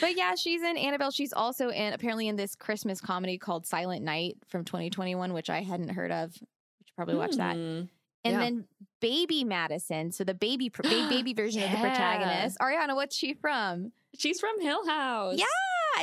But 0.01 0.17
yeah, 0.17 0.35
she's 0.35 0.63
in 0.63 0.77
Annabelle. 0.77 1.11
She's 1.11 1.33
also 1.33 1.71
in 1.71 1.93
apparently 1.93 2.29
in 2.29 2.37
this 2.37 2.55
Christmas 2.55 3.01
comedy 3.01 3.39
called 3.39 3.67
Silent 3.67 4.03
Night 4.03 4.37
from 4.47 4.65
2021, 4.65 5.33
which 5.33 5.51
I 5.51 5.63
hadn't 5.63 5.91
heard 5.91 6.11
of. 6.11 6.35
You 6.35 6.47
should 6.87 6.97
probably 6.97 7.15
watch 7.15 7.37
that. 7.37 7.57
Hmm. 7.57 7.83
And 8.25 8.35
yeah. 8.35 8.39
then 8.39 8.65
Baby 9.01 9.45
Madison, 9.45 10.13
so 10.13 10.25
the 10.25 10.35
baby 10.35 10.71
baby 10.83 11.33
version 11.37 11.63
of 11.63 11.71
the 11.71 11.77
protagonist. 11.77 12.59
Ariana, 12.59 12.95
what's 12.95 13.17
she 13.17 13.35
from? 13.35 13.93
She's 14.19 14.41
from 14.41 14.61
Hill 14.61 14.87
House. 14.87 15.37
Yeah, 15.39 15.45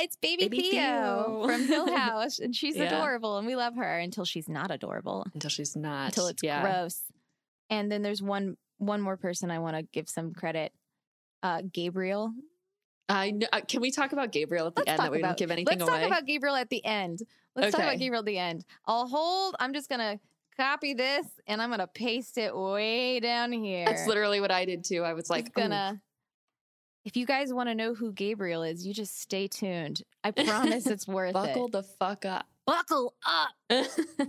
it's 0.00 0.16
Baby, 0.16 0.44
Baby 0.48 0.70
Theo, 0.70 0.80
Theo. 0.80 1.42
from 1.46 1.66
Hill 1.66 1.96
House, 1.96 2.38
and 2.38 2.54
she's 2.56 2.76
Yeah. 2.76 2.84
adorable, 2.84 3.38
and 3.38 3.46
we 3.46 3.56
love 3.56 3.76
her 3.76 3.98
until 3.98 4.24
she's 4.24 4.48
not 4.48 4.70
adorable, 4.70 5.26
Until 5.34 5.50
she's 5.50 5.76
not. 5.76 6.06
until 6.08 6.26
it's 6.28 6.42
yeah. 6.42 6.62
gross. 6.62 7.00
And 7.70 7.90
then 7.90 8.02
there's 8.02 8.22
one 8.22 8.56
one 8.78 9.00
more 9.00 9.16
person 9.16 9.50
I 9.50 9.58
want 9.58 9.76
to 9.76 9.82
give 9.82 10.08
some 10.08 10.32
credit. 10.34 10.72
Uh, 11.42 11.62
Gabriel. 11.72 12.32
I 13.08 13.30
know. 13.30 13.46
uh, 13.52 13.60
Can 13.60 13.80
we 13.80 13.90
talk 13.90 14.12
about 14.12 14.32
Gabriel 14.32 14.66
at 14.66 14.74
the 14.74 14.80
Let's 14.80 14.90
end 14.90 14.98
that 15.00 15.12
we 15.12 15.18
about- 15.18 15.28
don't 15.28 15.38
give 15.38 15.50
anything 15.50 15.78
Let's 15.78 15.88
away? 15.88 16.00
talk 16.00 16.06
about 16.08 16.26
Gabriel 16.26 16.56
at 16.56 16.68
the 16.70 16.84
end. 16.84 17.20
Let's 17.54 17.72
talk 17.72 17.82
about 17.84 17.98
Gabriel 17.98 18.20
at 18.20 18.26
the 18.26 18.38
end. 18.38 18.64
I'll 18.86 19.06
hold. 19.08 19.54
I'm 19.60 19.72
just 19.72 19.88
gonna 19.88 20.18
copy 20.56 20.92
this 20.94 21.26
and 21.46 21.62
I'm 21.62 21.70
gonna 21.70 21.86
paste 21.86 22.36
it 22.36 22.54
way 22.56 23.20
down 23.20 23.52
here. 23.52 23.84
That's 23.86 24.06
literally 24.06 24.40
what 24.40 24.50
I 24.50 24.64
did 24.64 24.84
too. 24.84 25.02
I 25.04 25.12
was 25.14 25.30
like, 25.30 25.54
gonna. 25.54 26.00
If 27.06 27.16
you 27.16 27.24
guys 27.24 27.54
want 27.54 27.68
to 27.68 27.74
know 27.74 27.94
who 27.94 28.12
Gabriel 28.12 28.62
is, 28.64 28.84
you 28.86 28.92
just 28.92 29.18
stay 29.20 29.46
tuned. 29.46 30.02
I 30.24 30.32
promise 30.32 30.86
it's 30.86 31.06
worth 31.08 31.32
buckle 31.32 31.48
it. 31.50 31.54
Buckle 31.54 31.68
the 31.68 31.82
fuck 31.84 32.24
up. 32.26 32.46
Buckle 32.66 33.14
up. 33.24 33.86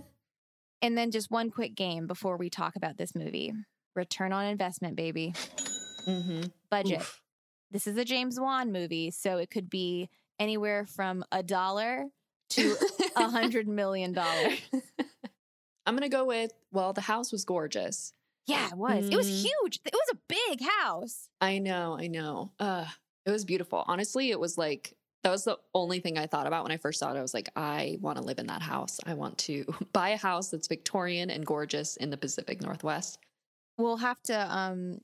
And 0.80 0.96
then 0.96 1.10
just 1.10 1.30
one 1.30 1.50
quick 1.50 1.74
game 1.74 2.06
before 2.06 2.36
we 2.36 2.50
talk 2.50 2.76
about 2.76 2.96
this 2.96 3.14
movie. 3.14 3.52
Return 3.96 4.32
on 4.32 4.46
investment, 4.46 4.96
baby. 4.96 5.34
hmm 6.04 6.42
Budget. 6.70 7.02
This 7.70 7.86
is 7.86 7.96
a 7.96 8.04
James 8.04 8.38
Wan 8.38 8.70
movie, 8.72 9.10
so 9.10 9.38
it 9.38 9.50
could 9.50 9.68
be 9.68 10.08
anywhere 10.38 10.86
from 10.86 11.24
a 11.32 11.42
dollar 11.42 12.04
to 12.50 12.76
a 13.16 13.28
hundred 13.28 13.66
million 13.66 14.12
dollars. 14.12 14.60
I'm 15.86 15.96
gonna 15.96 16.08
go 16.08 16.24
with. 16.24 16.52
Well, 16.70 16.92
the 16.92 17.00
house 17.00 17.32
was 17.32 17.44
gorgeous. 17.44 18.12
Yeah, 18.48 18.68
it 18.68 18.76
was. 18.76 19.08
It 19.08 19.16
was 19.16 19.28
Mm. 19.28 19.42
huge. 19.42 19.80
It 19.84 19.92
was 19.94 20.14
a 20.14 20.18
big 20.28 20.60
house. 20.80 21.28
I 21.40 21.58
know. 21.58 21.96
I 21.98 22.06
know. 22.08 22.50
Uh, 22.58 22.86
it 23.26 23.30
was 23.30 23.44
beautiful. 23.44 23.84
Honestly, 23.86 24.30
it 24.30 24.40
was 24.40 24.56
like 24.58 24.94
that 25.24 25.30
was 25.30 25.44
the 25.44 25.58
only 25.74 26.00
thing 26.00 26.16
I 26.16 26.26
thought 26.26 26.46
about 26.46 26.62
when 26.62 26.72
I 26.72 26.76
first 26.76 26.98
saw 27.00 27.12
it. 27.12 27.18
I 27.18 27.22
was 27.22 27.34
like, 27.34 27.50
I 27.56 27.98
want 28.00 28.18
to 28.18 28.24
live 28.24 28.38
in 28.38 28.46
that 28.46 28.62
house. 28.62 29.00
I 29.04 29.14
want 29.14 29.36
to 29.38 29.64
buy 29.92 30.10
a 30.10 30.16
house 30.16 30.50
that's 30.50 30.68
Victorian 30.68 31.28
and 31.30 31.44
gorgeous 31.44 31.96
in 31.96 32.10
the 32.10 32.16
Pacific 32.16 32.62
Northwest. 32.62 33.18
We'll 33.76 33.96
have 33.98 34.22
to 34.24 34.54
um 34.56 35.00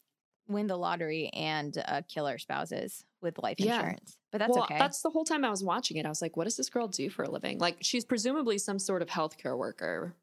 win 0.49 0.67
the 0.67 0.77
lottery 0.77 1.29
and 1.33 1.83
uh, 1.89 2.03
kill 2.09 2.27
our 2.27 2.39
spouses 2.39 3.03
with 3.23 3.39
life 3.43 3.57
Yeah. 3.59 3.77
insurance. 3.77 4.17
But 4.31 4.39
that's 4.39 4.53
well, 4.55 4.65
okay. 4.65 4.79
that's 4.79 5.01
the 5.03 5.09
whole 5.11 5.25
time 5.25 5.45
I 5.45 5.49
was 5.51 5.65
watching 5.65 5.97
it. 5.97 6.05
I 6.07 6.09
was 6.11 6.21
like, 6.21 6.37
what 6.37 6.45
does 6.45 6.57
this 6.57 6.69
girl 6.69 6.87
do 6.89 7.09
for 7.09 7.23
a 7.25 7.31
living? 7.31 7.59
Like, 7.59 7.79
she's 7.81 8.05
presumably 8.05 8.59
some 8.59 8.79
sort 8.79 9.01
of 9.01 9.09
healthcare 9.09 9.57
worker, 9.57 10.15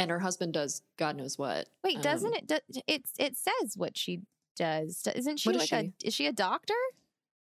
and 0.00 0.10
her 0.10 0.18
husband 0.18 0.54
does 0.54 0.80
God 0.96 1.16
knows 1.16 1.36
what. 1.36 1.68
Wait, 1.84 2.00
doesn't 2.00 2.28
Um, 2.28 2.34
it? 2.34 2.46
Do, 2.46 2.80
it 2.86 3.02
it 3.18 3.36
says 3.36 3.76
what 3.76 3.98
she 3.98 4.22
does. 4.56 5.06
Isn't 5.14 5.38
she 5.38 5.52
like 5.52 5.64
is 5.64 5.72
a? 5.72 5.92
Is 6.02 6.14
she 6.14 6.26
a 6.26 6.32
doctor? 6.32 6.74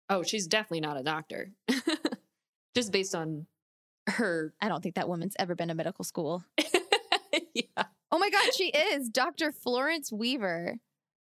Oh, 0.09 0.23
she's 0.23 0.47
definitely 0.47 0.81
not 0.81 0.99
a 0.99 1.03
doctor. 1.03 1.51
Just 2.75 2.91
based 2.91 3.13
on 3.13 3.45
her. 4.07 4.53
I 4.59 4.69
don't 4.69 4.81
think 4.81 4.95
that 4.95 5.07
woman's 5.07 5.35
ever 5.37 5.53
been 5.53 5.67
to 5.67 5.75
medical 5.75 6.03
school. 6.03 6.43
yeah. 7.53 7.83
Oh 8.11 8.17
my 8.17 8.29
God, 8.31 8.53
she 8.55 8.69
is 8.69 9.07
Dr. 9.09 9.51
Florence 9.51 10.11
Weaver. 10.11 10.77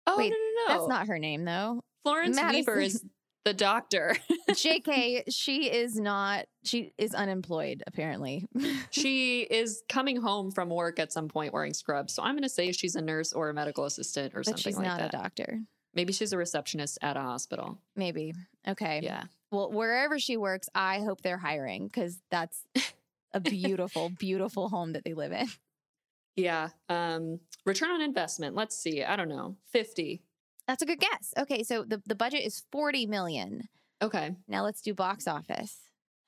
Oh 0.07 0.17
Wait, 0.19 0.31
no, 0.31 0.37
no, 0.37 0.75
no. 0.75 0.79
That's 0.81 0.89
not 0.89 1.09
her 1.09 1.19
name 1.19 1.45
though. 1.45 1.83
Florence 2.05 2.41
Weaver 2.41 2.79
is 2.79 3.05
the 3.49 3.55
doctor. 3.55 4.15
JK, 4.51 5.23
she 5.31 5.71
is 5.71 5.97
not. 5.97 6.45
She 6.65 6.93
is 6.99 7.15
unemployed 7.15 7.83
apparently. 7.87 8.47
she 8.91 9.41
is 9.41 9.83
coming 9.89 10.21
home 10.21 10.51
from 10.51 10.69
work 10.69 10.99
at 10.99 11.13
some 11.13 11.29
point 11.29 11.55
wearing 11.55 11.73
scrubs. 11.73 12.13
So 12.13 12.23
I'm 12.23 12.35
going 12.35 12.43
to 12.43 12.49
say 12.49 12.73
she's 12.73 12.95
a 12.95 13.01
nurse 13.01 13.33
or 13.33 13.49
a 13.49 13.55
medical 13.55 13.87
assistant 13.87 14.35
or 14.35 14.41
but 14.41 14.59
something 14.59 14.77
like 14.77 14.85
that. 14.85 14.91
she's 14.91 15.13
not 15.13 15.15
a 15.15 15.23
doctor. 15.23 15.61
Maybe 15.95 16.13
she's 16.13 16.35
a 16.35 16.37
receptionist 16.37 16.99
at 17.01 17.17
a 17.17 17.21
hospital. 17.21 17.79
Maybe. 17.97 18.35
Okay. 18.67 19.01
Yeah. 19.03 19.25
Well, 19.51 19.73
wherever 19.73 20.19
she 20.19 20.37
works, 20.37 20.69
I 20.75 21.01
hope 21.01 21.23
they're 21.23 21.39
hiring 21.39 21.87
because 21.87 22.21
that's 22.31 22.63
a 23.33 23.41
beautiful, 23.41 24.11
beautiful 24.19 24.69
home 24.69 24.93
that 24.93 25.05
they 25.05 25.15
live 25.15 25.33
in. 25.33 25.49
Yeah. 26.37 26.69
Um, 26.91 27.41
return 27.65 27.91
on 27.91 28.03
investment. 28.03 28.55
Let's 28.55 28.77
see. 28.77 29.03
I 29.03 29.17
don't 29.17 29.31
know. 29.31 29.57
50. 29.73 30.23
That's 30.69 30.83
a 30.83 30.87
good 30.87 31.01
guess. 31.01 31.35
Okay, 31.37 31.65
so 31.65 31.83
the, 31.83 32.01
the 32.07 32.15
budget 32.15 32.45
is 32.45 32.63
40 32.71 33.07
million. 33.07 33.69
Okay. 34.03 34.37
Now 34.47 34.63
let's 34.63 34.83
do 34.83 34.95
box 34.95 35.27
office. 35.27 35.79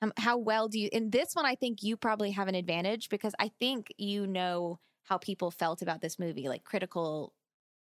Um, 0.01 0.11
how 0.17 0.37
well 0.37 0.67
do 0.67 0.79
you 0.79 0.89
in 0.91 1.11
this 1.11 1.35
one 1.35 1.45
I 1.45 1.53
think 1.53 1.83
you 1.83 1.95
probably 1.95 2.31
have 2.31 2.47
an 2.47 2.55
advantage 2.55 3.07
because 3.09 3.35
I 3.39 3.51
think 3.59 3.93
you 3.97 4.25
know 4.25 4.79
how 5.03 5.19
people 5.19 5.51
felt 5.51 5.83
about 5.83 6.01
this 6.01 6.17
movie, 6.17 6.49
like 6.49 6.63
critical 6.63 7.33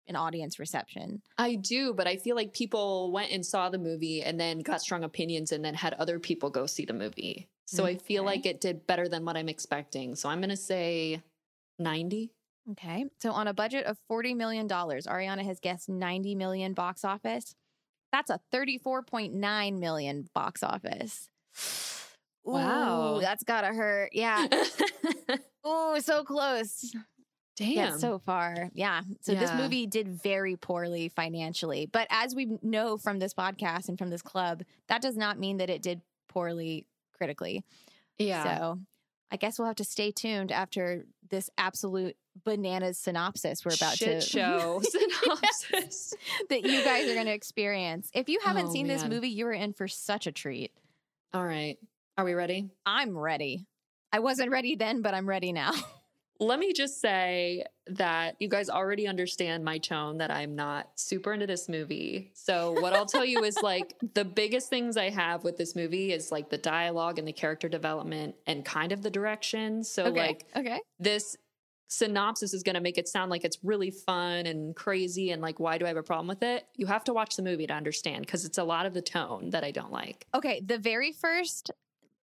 and 0.07 0.17
audience 0.17 0.59
reception. 0.59 1.23
I 1.39 1.55
do, 1.55 1.95
but 1.95 2.07
I 2.07 2.17
feel 2.17 2.37
like 2.37 2.53
people 2.53 3.11
went 3.11 3.33
and 3.33 3.45
saw 3.45 3.71
the 3.71 3.79
movie 3.79 4.23
and 4.23 4.39
then 4.39 4.59
got 4.59 4.83
strong 4.83 5.05
opinions 5.05 5.53
and 5.53 5.65
then 5.65 5.75
had 5.75 5.95
other 5.95 6.19
people 6.19 6.51
go 6.51 6.67
see 6.67 6.85
the 6.85 6.93
movie. 6.93 7.49
So 7.67 7.87
I 7.87 7.97
feel 7.97 8.25
like 8.25 8.47
it 8.47 8.61
did 8.61 8.85
better 8.89 9.09
than 9.09 9.25
what 9.25 9.37
I'm 9.37 9.49
expecting. 9.49 10.17
So 10.17 10.29
I'm 10.29 10.41
going 10.41 10.51
to 10.51 10.57
say 10.57 11.23
90. 11.79 12.33
Okay. 12.73 13.07
So 13.19 13.33
on 13.33 13.49
a 13.49 13.55
budget 13.55 13.87
of 13.87 13.99
$40 14.11 14.37
million, 14.37 14.69
Ariana 14.69 15.45
has 15.45 15.61
guessed 15.61 15.89
90 15.89 16.35
million 16.35 16.73
box 16.75 17.05
office. 17.05 17.55
That's 18.13 18.31
a 18.31 18.41
34.9 18.53 19.79
million 19.79 20.29
box 20.35 20.63
office. 20.63 21.29
Ooh, 22.49 22.53
Wow. 22.53 23.19
that's 23.21 23.45
gotta 23.45 23.69
hurt. 23.69 24.11
Yeah. 24.13 24.47
Oh, 25.63 25.99
so 25.99 26.25
close. 26.25 26.91
Damn. 27.57 27.71
Yeah, 27.73 27.97
so 27.99 28.19
far. 28.19 28.71
Yeah. 28.73 29.03
So 29.21 29.35
this 29.35 29.53
movie 29.53 29.87
did 29.87 30.09
very 30.09 30.57
poorly 30.57 31.11
financially. 31.11 31.85
But 31.85 32.07
as 32.09 32.35
we 32.35 32.57
know 32.63 32.97
from 32.97 33.19
this 33.19 33.35
podcast 33.35 33.91
and 33.91 33.99
from 33.99 34.09
this 34.09 34.23
club, 34.23 34.63
that 34.89 35.03
does 35.03 35.19
not 35.19 35.39
mean 35.39 35.59
that 35.59 35.69
it 35.69 35.83
did 35.83 36.01
poorly 36.31 36.87
critically. 37.15 37.63
yeah. 38.19 38.43
So 38.59 38.79
I 39.31 39.37
guess 39.37 39.59
we'll 39.59 39.67
have 39.69 39.77
to 39.77 39.85
stay 39.85 40.11
tuned 40.13 40.51
after 40.51 41.05
this 41.29 41.51
absolute 41.59 42.17
bananas 42.45 42.99
synopsis 42.99 43.65
we're 43.65 43.75
about 43.75 43.97
Shit 43.97 44.21
to 44.23 44.27
show 44.27 44.81
synopsis. 45.23 46.15
that 46.49 46.63
you 46.65 46.83
guys 46.85 47.09
are 47.09 47.15
going 47.15 47.27
to 47.27 47.33
experience. 47.33 48.11
If 48.15 48.29
you 48.29 48.41
haven't 48.45 48.67
Oh, 48.67 48.73
seen 48.73 48.87
this 48.87 49.05
movie, 49.05 49.29
you 49.29 49.47
are 49.47 49.53
in 49.53 49.73
for 49.73 49.89
such 49.89 50.27
a 50.27 50.33
treat. 50.33 50.73
All 51.35 51.45
right. 51.45 51.77
Are 52.19 52.25
we 52.25 52.35
ready? 52.35 52.71
I'm 52.85 53.17
ready. 53.17 53.67
I 54.13 54.19
wasn't 54.21 54.51
ready 54.51 54.77
then, 54.77 55.03
but 55.03 55.15
I'm 55.15 55.29
ready 55.29 55.53
now. 55.53 55.73
Let 56.43 56.59
me 56.59 56.73
just 56.73 57.03
say 57.03 57.65
that 57.87 58.37
you 58.39 58.49
guys 58.49 58.71
already 58.71 59.07
understand 59.07 59.63
my 59.63 59.77
tone 59.77 60.19
that 60.19 60.31
I'm 60.31 60.57
not 60.57 60.89
super 60.97 61.35
into 61.35 61.47
this 61.47 61.69
movie. 61.69 62.31
So, 62.35 62.73
what 62.81 62.95
I'll 62.95 63.05
tell 63.05 63.27
you 63.27 63.45
is 63.45 63.59
like 63.63 63.93
the 64.15 64.25
biggest 64.25 64.71
things 64.71 64.97
I 64.97 65.11
have 65.11 65.45
with 65.45 65.59
this 65.59 65.77
movie 65.77 66.15
is 66.15 66.33
like 66.33 66.49
the 66.49 66.57
dialogue 66.57 67.19
and 67.19 67.29
the 67.29 67.33
character 67.35 67.69
development 67.69 68.37
and 68.47 68.65
kind 68.65 68.93
of 68.93 69.03
the 69.03 69.11
direction. 69.11 69.85
So, 69.85 70.07
okay. 70.07 70.29
like, 70.29 70.47
okay. 70.57 70.81
this 70.99 71.37
synopsis 71.91 72.55
is 72.55 72.63
going 72.63 72.75
to 72.75 72.81
make 72.81 72.97
it 72.99 73.09
sound 73.09 73.31
like 73.31 73.45
it's 73.45 73.59
really 73.65 73.91
fun 73.91 74.47
and 74.47 74.75
crazy 74.77 75.33
and 75.33 75.43
like, 75.43 75.59
why 75.59 75.77
do 75.77 75.85
I 75.85 75.89
have 75.89 75.97
a 75.97 76.03
problem 76.03 76.29
with 76.29 76.43
it? 76.43 76.67
You 76.77 76.87
have 76.87 77.03
to 77.05 77.13
watch 77.13 77.37
the 77.37 77.43
movie 77.43 77.67
to 77.67 77.75
understand 77.75 78.25
because 78.25 78.45
it's 78.45 78.59
a 78.59 78.65
lot 78.65 78.87
of 78.87 78.95
the 78.95 79.03
tone 79.03 79.51
that 79.51 79.65
I 79.65 79.73
don't 79.73 79.91
like. 79.91 80.27
Okay. 80.33 80.63
The 80.65 80.79
very 80.79 81.13
first 81.13 81.73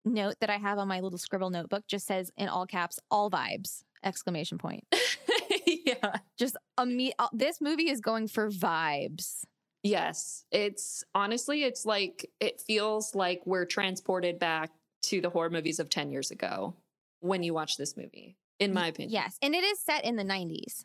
note 0.05 0.37
that 0.41 0.51
I 0.51 0.57
have 0.57 0.79
on 0.79 0.87
my 0.87 1.01
little 1.01 1.19
scribble 1.19 1.51
notebook 1.51 1.85
just 1.89 2.07
says 2.07 2.31
in 2.37 2.49
all 2.49 2.65
caps, 2.65 3.01
all 3.11 3.29
vibes, 3.29 3.83
exclamation 4.05 4.57
point. 4.57 4.85
yeah. 5.67 6.19
Just 6.39 6.57
a 6.79 6.87
me- 6.87 7.13
uh, 7.19 7.27
this 7.33 7.61
movie 7.61 7.91
is 7.91 8.01
going 8.01 8.29
for 8.29 8.49
vibes. 8.49 9.45
Yes. 9.83 10.45
It's 10.53 11.03
honestly, 11.13 11.65
it's 11.65 11.85
like, 11.85 12.31
it 12.39 12.61
feels 12.61 13.17
like 13.17 13.43
we're 13.45 13.67
transported 13.67 14.39
back 14.39 14.71
to 15.03 15.21
the 15.21 15.31
horror 15.31 15.51
movies 15.51 15.81
of 15.81 15.91
10 15.91 16.13
years 16.13 16.31
ago 16.31 16.75
when 17.21 17.43
you 17.43 17.53
watch 17.53 17.77
this 17.77 17.97
movie, 17.97 18.37
in 18.59 18.73
my 18.73 18.89
opinion. 18.89 19.13
Yes. 19.13 19.39
And 19.43 19.55
it 19.55 19.65
is 19.65 19.81
set 19.81 20.05
in 20.05 20.17
the 20.17 20.25
90s. 20.25 20.85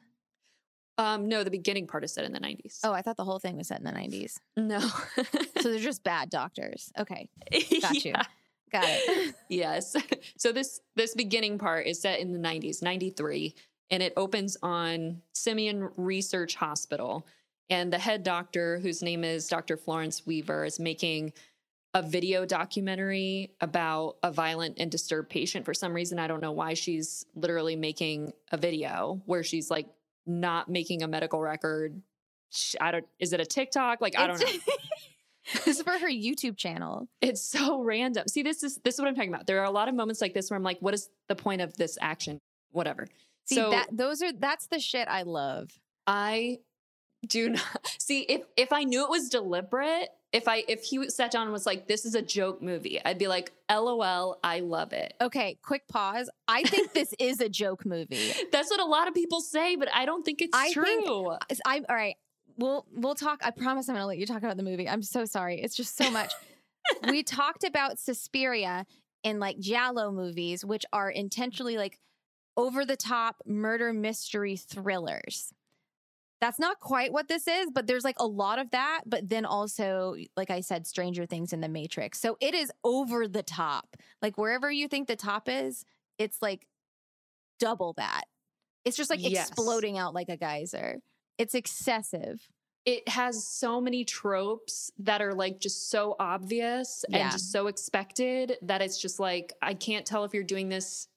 Um, 0.97 1.27
no, 1.27 1.43
the 1.43 1.49
beginning 1.51 1.87
part 1.87 2.03
is 2.03 2.13
set 2.13 2.25
in 2.25 2.33
the 2.33 2.39
90s. 2.39 2.79
Oh, 2.83 2.91
I 2.93 3.01
thought 3.01 3.17
the 3.17 3.23
whole 3.23 3.39
thing 3.39 3.57
was 3.57 3.69
set 3.69 3.79
in 3.79 3.85
the 3.85 3.91
90s. 3.91 4.37
no. 4.57 4.79
So 4.79 5.69
they're 5.71 5.79
just 5.91 6.03
bad 6.03 6.29
doctors. 6.29 6.91
Okay. 6.99 7.29
Got 7.81 8.03
you. 8.05 8.11
Yeah. 8.11 8.23
Got 8.71 8.83
it. 8.85 9.35
yes. 9.49 9.95
So 10.37 10.51
this 10.51 10.79
this 10.95 11.13
beginning 11.13 11.59
part 11.59 11.85
is 11.85 12.01
set 12.01 12.19
in 12.19 12.33
the 12.33 12.39
90s, 12.39 12.81
93, 12.81 13.53
and 13.91 14.01
it 14.01 14.11
opens 14.17 14.57
on 14.63 15.21
Simion 15.35 15.91
Research 15.97 16.55
Hospital. 16.55 17.27
And 17.69 17.93
the 17.93 17.99
head 17.99 18.23
doctor, 18.23 18.79
whose 18.79 19.03
name 19.03 19.23
is 19.23 19.47
Dr. 19.47 19.77
Florence 19.77 20.25
Weaver, 20.25 20.65
is 20.65 20.79
making 20.79 21.33
a 21.93 22.01
video 22.01 22.45
documentary 22.45 23.51
about 23.59 24.15
a 24.23 24.31
violent 24.31 24.77
and 24.79 24.89
disturbed 24.89 25.29
patient. 25.29 25.65
For 25.65 25.73
some 25.73 25.93
reason, 25.93 26.19
I 26.19 26.27
don't 26.27 26.41
know 26.41 26.53
why 26.53 26.73
she's 26.73 27.25
literally 27.35 27.75
making 27.75 28.31
a 28.51 28.57
video 28.57 29.21
where 29.25 29.43
she's 29.43 29.69
like 29.69 29.87
not 30.25 30.69
making 30.69 31.03
a 31.03 31.07
medical 31.07 31.41
record. 31.41 32.01
I 32.79 32.91
don't. 32.91 33.05
Is 33.19 33.33
it 33.33 33.39
a 33.39 33.45
TikTok? 33.45 34.01
Like 34.01 34.17
I 34.17 34.27
don't 34.27 34.39
know. 34.39 34.47
It's- 34.47 34.77
this 35.65 35.79
is 35.79 35.81
for 35.81 35.91
her 35.91 36.09
YouTube 36.09 36.55
channel. 36.55 37.07
It's 37.19 37.41
so 37.41 37.81
random. 37.81 38.27
See, 38.27 38.43
this 38.43 38.63
is 38.63 38.77
this 38.83 38.95
is 38.95 39.01
what 39.01 39.07
I'm 39.07 39.15
talking 39.15 39.33
about. 39.33 39.47
There 39.47 39.59
are 39.59 39.65
a 39.65 39.71
lot 39.71 39.89
of 39.89 39.95
moments 39.95 40.21
like 40.21 40.33
this 40.33 40.49
where 40.49 40.57
I'm 40.57 40.63
like, 40.63 40.77
what 40.79 40.93
is 40.93 41.09
the 41.27 41.35
point 41.35 41.61
of 41.61 41.75
this 41.75 41.97
action? 41.99 42.39
Whatever. 42.71 43.07
See 43.45 43.55
so 43.55 43.71
that 43.71 43.87
those 43.91 44.21
are 44.21 44.31
that's 44.31 44.67
the 44.67 44.79
shit 44.79 45.07
I 45.07 45.23
love. 45.23 45.69
I 46.05 46.59
do 47.25 47.49
not 47.49 47.95
see 47.99 48.21
if 48.21 48.41
if 48.57 48.71
I 48.73 48.83
knew 48.83 49.03
it 49.03 49.09
was 49.09 49.29
deliberate, 49.29 50.09
if 50.33 50.47
I 50.47 50.63
if 50.67 50.83
he 50.83 51.09
sat 51.09 51.31
down 51.31 51.43
and 51.43 51.51
was 51.51 51.65
like, 51.65 51.87
this 51.87 52.05
is 52.05 52.15
a 52.15 52.21
joke 52.21 52.61
movie, 52.61 52.99
I'd 53.03 53.17
be 53.17 53.27
like, 53.27 53.51
LOL, 53.69 54.39
I 54.43 54.59
love 54.59 54.93
it. 54.93 55.13
Okay, 55.21 55.57
quick 55.61 55.87
pause. 55.87 56.29
I 56.47 56.63
think 56.63 56.93
this 56.93 57.13
is 57.19 57.39
a 57.41 57.49
joke 57.49 57.85
movie. 57.85 58.33
That's 58.51 58.69
what 58.69 58.79
a 58.79 58.85
lot 58.85 59.07
of 59.07 59.13
people 59.13 59.41
say, 59.41 59.75
but 59.75 59.89
I 59.93 60.05
don't 60.05 60.23
think 60.23 60.41
it's 60.41 60.57
I 60.57 60.71
true. 60.71 60.83
think- 60.85 61.59
I'm 61.65 61.85
all 61.89 61.95
right. 61.95 62.15
We'll 62.57 62.85
we'll 62.93 63.15
talk. 63.15 63.41
I 63.43 63.51
promise 63.51 63.87
I'm 63.89 63.95
gonna 63.95 64.05
let 64.07 64.17
you 64.17 64.25
talk 64.25 64.43
about 64.43 64.57
the 64.57 64.63
movie. 64.63 64.87
I'm 64.89 65.03
so 65.03 65.25
sorry. 65.25 65.61
It's 65.61 65.75
just 65.75 65.95
so 65.97 66.11
much. 66.11 66.33
we 67.09 67.23
talked 67.23 67.63
about 67.63 67.97
Suspiria 67.99 68.85
in 69.23 69.39
like 69.39 69.59
Giallo 69.59 70.11
movies, 70.11 70.65
which 70.65 70.85
are 70.91 71.09
intentionally 71.09 71.77
like 71.77 71.97
over 72.57 72.85
the 72.85 72.97
top 72.97 73.37
murder 73.45 73.93
mystery 73.93 74.57
thrillers. 74.57 75.53
That's 76.41 76.59
not 76.59 76.79
quite 76.79 77.13
what 77.13 77.27
this 77.27 77.47
is, 77.47 77.67
but 77.71 77.85
there's 77.87 78.03
like 78.03 78.17
a 78.19 78.25
lot 78.25 78.57
of 78.59 78.71
that. 78.71 79.01
But 79.05 79.29
then 79.29 79.45
also, 79.45 80.15
like 80.35 80.49
I 80.49 80.61
said, 80.61 80.87
Stranger 80.87 81.25
Things 81.27 81.53
in 81.53 81.61
the 81.61 81.69
Matrix. 81.69 82.19
So 82.19 82.35
it 82.41 82.53
is 82.55 82.71
over 82.83 83.27
the 83.27 83.43
top. 83.43 83.95
Like 84.23 84.37
wherever 84.39 84.71
you 84.71 84.87
think 84.87 85.07
the 85.07 85.15
top 85.15 85.47
is, 85.47 85.85
it's 86.17 86.41
like 86.41 86.65
double 87.59 87.93
that. 87.97 88.23
It's 88.85 88.97
just 88.97 89.09
like 89.11 89.19
Yes. 89.21 89.49
exploding 89.49 89.97
out 89.99 90.13
like 90.15 90.29
a 90.29 90.37
geyser. 90.37 90.97
It's 91.37 91.53
excessive. 91.55 92.47
it 92.83 93.07
has 93.07 93.45
so 93.47 93.79
many 93.79 94.03
tropes 94.03 94.89
that 94.97 95.21
are 95.21 95.35
like 95.35 95.59
just 95.59 95.91
so 95.91 96.15
obvious 96.19 97.05
Yeah. 97.09 97.17
and 97.25 97.31
just 97.31 97.51
so 97.51 97.67
expected 97.67 98.57
that 98.63 98.81
it's 98.81 98.99
just 98.99 99.19
like 99.19 99.53
I 99.61 99.75
can't 99.75 100.03
tell 100.03 100.23
if 100.25 100.33
you're 100.33 100.43
doing 100.43 100.69
this 100.69 101.07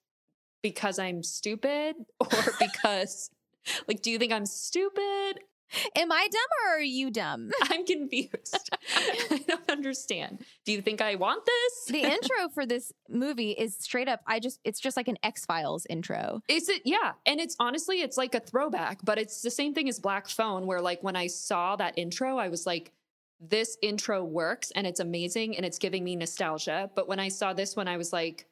because 0.63 0.99
I'm 0.99 1.23
stupid 1.23 1.97
or 2.21 2.29
because 2.61 3.31
like 3.89 4.03
do 4.03 4.11
you 4.11 4.19
think 4.19 4.33
I'm 4.33 4.47
stupid? 4.47 5.41
Am 5.97 6.13
I 6.13 6.29
dumb 6.31 6.69
or 6.69 6.79
are 6.79 6.83
you 6.83 7.11
dumb? 7.11 7.51
I'm 7.63 7.85
confused. 7.85 8.71
I 9.31 9.45
don't 9.47 9.69
understand. 9.71 10.45
Do 10.65 10.73
you 10.73 10.81
think 10.81 11.01
I 11.01 11.17
want 11.17 11.45
this? 11.45 11.85
the 11.87 12.03
intro 12.03 12.49
for 12.53 12.67
this 12.67 12.93
movie 13.09 13.53
is 13.53 13.77
straight 13.79 14.09
up. 14.09 14.21
I 14.27 14.41
just, 14.41 14.61
it's 14.65 14.81
just 14.81 14.97
like 14.97 15.09
an 15.09 15.19
X 15.23 15.45
Files 15.45 15.87
intro. 15.91 16.43
Is 16.49 16.69
it? 16.69 16.83
Yeah. 16.85 17.13
And 17.27 17.41
it's 17.41 17.57
honestly, 17.59 18.03
it's 18.03 18.17
like 18.17 18.35
a 18.35 18.41
throwback, 18.41 19.01
but 19.05 19.19
it's 19.19 19.43
the 19.43 19.51
same 19.51 19.75
thing 19.75 19.89
as 19.89 19.99
Black 19.99 20.29
Phone, 20.29 20.67
where 20.67 20.81
like 20.81 21.03
when 21.03 21.17
I 21.17 21.27
saw 21.27 21.77
that 21.77 21.99
intro, 21.99 22.39
I 22.39 22.49
was 22.49 22.67
like, 22.67 22.93
this 23.41 23.77
intro 23.83 24.25
works 24.25 24.71
and 24.75 24.87
it's 24.87 25.01
amazing 25.01 25.57
and 25.57 25.67
it's 25.67 25.79
giving 25.79 26.05
me 26.05 26.17
nostalgia. 26.17 26.91
But 26.95 27.09
when 27.09 27.19
I 27.19 27.29
saw 27.29 27.53
this 27.53 27.77
one, 27.77 27.89
I 27.89 27.97
was 27.97 28.13
like, 28.13 28.47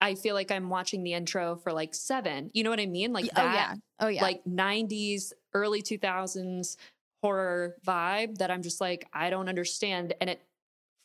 I 0.00 0.14
feel 0.14 0.34
like 0.34 0.50
I'm 0.50 0.68
watching 0.68 1.02
the 1.02 1.14
intro 1.14 1.56
for 1.56 1.72
like 1.72 1.94
seven. 1.94 2.50
You 2.54 2.64
know 2.64 2.70
what 2.70 2.80
I 2.80 2.86
mean? 2.86 3.12
Like 3.12 3.28
oh, 3.36 3.42
yeah. 3.42 3.74
Oh, 4.00 4.08
yeah. 4.08 4.22
like 4.22 4.44
90s, 4.44 5.32
early 5.54 5.82
2000s 5.82 6.76
horror 7.22 7.76
vibe 7.84 8.38
that 8.38 8.50
I'm 8.50 8.62
just 8.62 8.80
like, 8.80 9.08
I 9.12 9.30
don't 9.30 9.48
understand. 9.48 10.14
And 10.20 10.30
it 10.30 10.42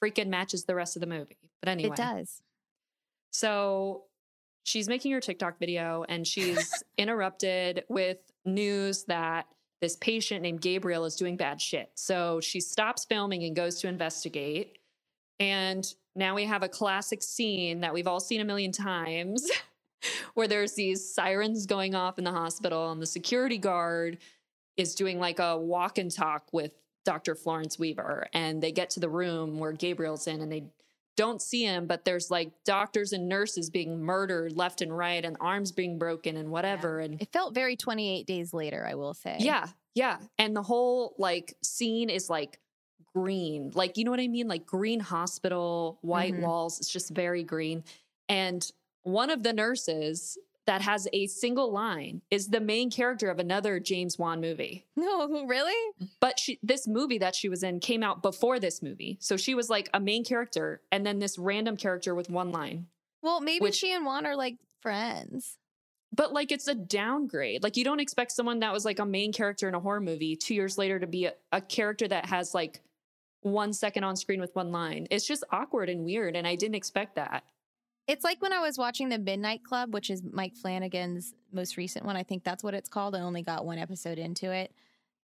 freaking 0.03 0.27
matches 0.27 0.65
the 0.65 0.75
rest 0.75 0.95
of 0.95 0.99
the 0.99 1.07
movie. 1.07 1.37
But 1.61 1.69
anyway. 1.69 1.89
it 1.89 1.95
does. 1.95 2.41
So 3.31 4.03
she's 4.63 4.87
making 4.87 5.11
her 5.11 5.19
TikTok 5.19 5.59
video 5.59 6.05
and 6.07 6.27
she's 6.27 6.83
interrupted 6.97 7.83
with 7.89 8.17
news 8.45 9.05
that 9.05 9.47
this 9.81 9.95
patient 9.97 10.43
named 10.43 10.61
Gabriel 10.61 11.03
is 11.05 11.15
doing 11.15 11.35
bad 11.35 11.59
shit. 11.59 11.91
So 11.95 12.39
she 12.41 12.61
stops 12.61 13.05
filming 13.05 13.43
and 13.43 13.55
goes 13.55 13.79
to 13.81 13.87
investigate. 13.87 14.77
And 15.39 15.85
now 16.15 16.35
we 16.35 16.45
have 16.45 16.63
a 16.63 16.69
classic 16.69 17.23
scene 17.23 17.81
that 17.81 17.93
we've 17.93 18.07
all 18.07 18.19
seen 18.19 18.41
a 18.41 18.45
million 18.45 18.71
times 18.71 19.49
where 20.33 20.47
there's 20.47 20.73
these 20.73 21.13
sirens 21.13 21.65
going 21.65 21.95
off 21.95 22.17
in 22.17 22.23
the 22.23 22.31
hospital 22.31 22.91
and 22.91 23.01
the 23.01 23.05
security 23.05 23.57
guard 23.57 24.17
is 24.77 24.95
doing 24.95 25.19
like 25.19 25.39
a 25.39 25.57
walk 25.57 25.97
and 25.97 26.11
talk 26.11 26.47
with 26.51 26.71
Dr. 27.05 27.35
Florence 27.35 27.77
Weaver. 27.77 28.27
And 28.33 28.61
they 28.61 28.71
get 28.71 28.89
to 28.91 28.99
the 28.99 29.09
room 29.09 29.59
where 29.59 29.71
Gabriel's 29.71 30.27
in 30.27 30.41
and 30.41 30.51
they 30.51 30.63
don't 31.15 31.41
see 31.41 31.63
him, 31.63 31.85
but 31.85 32.05
there's 32.05 32.31
like 32.31 32.51
doctors 32.65 33.13
and 33.13 33.29
nurses 33.29 33.69
being 33.69 34.01
murdered 34.01 34.57
left 34.57 34.81
and 34.81 34.95
right 34.97 35.23
and 35.23 35.37
arms 35.39 35.71
being 35.71 35.99
broken 35.99 36.37
and 36.37 36.49
whatever. 36.49 36.99
And 36.99 37.21
It 37.21 37.31
felt 37.31 37.53
very 37.53 37.75
28 37.75 38.25
days 38.25 38.53
later, 38.53 38.85
I 38.89 38.95
will 38.95 39.13
say. 39.13 39.37
yeah, 39.39 39.67
yeah. 39.93 40.17
And 40.39 40.55
the 40.55 40.63
whole 40.63 41.13
like 41.19 41.53
scene 41.61 42.09
is 42.09 42.29
like 42.31 42.59
green. 43.15 43.71
Like, 43.73 43.97
you 43.97 44.05
know 44.05 44.11
what 44.11 44.19
I 44.19 44.27
mean? 44.27 44.47
Like 44.47 44.65
green 44.65 44.99
hospital, 44.99 45.97
white 46.01 46.33
Mhm. 46.33 46.41
walls. 46.41 46.79
It's 46.79 46.89
just 46.89 47.09
very 47.11 47.43
green. 47.43 47.83
And 48.29 48.69
one 49.03 49.29
of 49.29 49.43
the 49.43 49.53
nurses 49.53 50.37
that 50.65 50.81
has 50.81 51.07
a 51.11 51.27
single 51.27 51.71
line 51.73 52.21
is 52.31 52.47
the 52.47 52.61
main 52.61 52.89
character 52.89 53.29
of 53.29 53.37
another 53.37 53.79
James 53.81 54.17
Wan 54.17 54.39
movie. 54.39 54.85
No, 54.95 55.27
really? 55.45 55.75
But 56.21 56.39
she 56.39 56.57
this 56.63 56.87
movie 56.87 57.17
that 57.17 57.35
she 57.35 57.49
was 57.49 57.63
in 57.63 57.79
came 57.81 58.01
out 58.01 58.21
before 58.21 58.59
this 58.59 58.81
movie. 58.81 59.17
So 59.19 59.35
she 59.35 59.55
was 59.55 59.69
like 59.69 59.89
a 59.93 59.99
main 59.99 60.23
character 60.23 60.81
and 60.91 61.05
then 61.05 61.19
this 61.19 61.37
random 61.37 61.75
character 61.75 62.15
with 62.15 62.29
one 62.29 62.51
line. 62.51 62.87
Well, 63.21 63.41
maybe 63.41 63.61
Which- 63.63 63.75
she 63.75 63.91
and 63.93 64.05
Wan 64.05 64.25
are 64.25 64.35
like 64.37 64.55
friends. 64.81 65.57
But 66.15 66.31
like 66.31 66.51
it's 66.51 66.67
a 66.67 66.75
downgrade. 66.75 67.63
Like 67.63 67.75
you 67.75 67.83
don't 67.83 67.99
expect 67.99 68.31
someone 68.31 68.59
that 68.59 68.71
was 68.71 68.85
like 68.85 68.99
a 68.99 69.05
main 69.05 69.33
character 69.33 69.67
in 69.67 69.73
a 69.75 69.79
horror 69.79 69.99
movie 69.99 70.35
2 70.35 70.53
years 70.53 70.77
later 70.77 70.99
to 70.99 71.07
be 71.07 71.25
a, 71.25 71.33
a 71.51 71.59
character 71.59 72.07
that 72.07 72.27
has 72.27 72.53
like 72.53 72.81
one 73.43 73.73
second 73.73 74.03
on 74.03 74.15
screen 74.15 74.41
with 74.41 74.55
one 74.55 74.71
line. 74.71 75.07
It's 75.11 75.27
just 75.27 75.43
awkward 75.51 75.89
and 75.89 76.03
weird 76.03 76.35
and 76.35 76.47
I 76.47 76.55
didn't 76.55 76.75
expect 76.75 77.15
that. 77.15 77.43
It's 78.07 78.23
like 78.23 78.41
when 78.41 78.51
I 78.51 78.59
was 78.59 78.77
watching 78.77 79.09
The 79.09 79.17
Midnight 79.17 79.63
Club, 79.63 79.93
which 79.93 80.09
is 80.09 80.21
Mike 80.29 80.55
Flanagan's 80.55 81.33
most 81.53 81.77
recent 81.77 82.05
one. 82.05 82.17
I 82.17 82.23
think 82.23 82.43
that's 82.43 82.63
what 82.63 82.73
it's 82.73 82.89
called. 82.89 83.15
I 83.15 83.21
only 83.21 83.43
got 83.43 83.65
one 83.65 83.77
episode 83.77 84.19
into 84.19 84.51
it. 84.51 84.73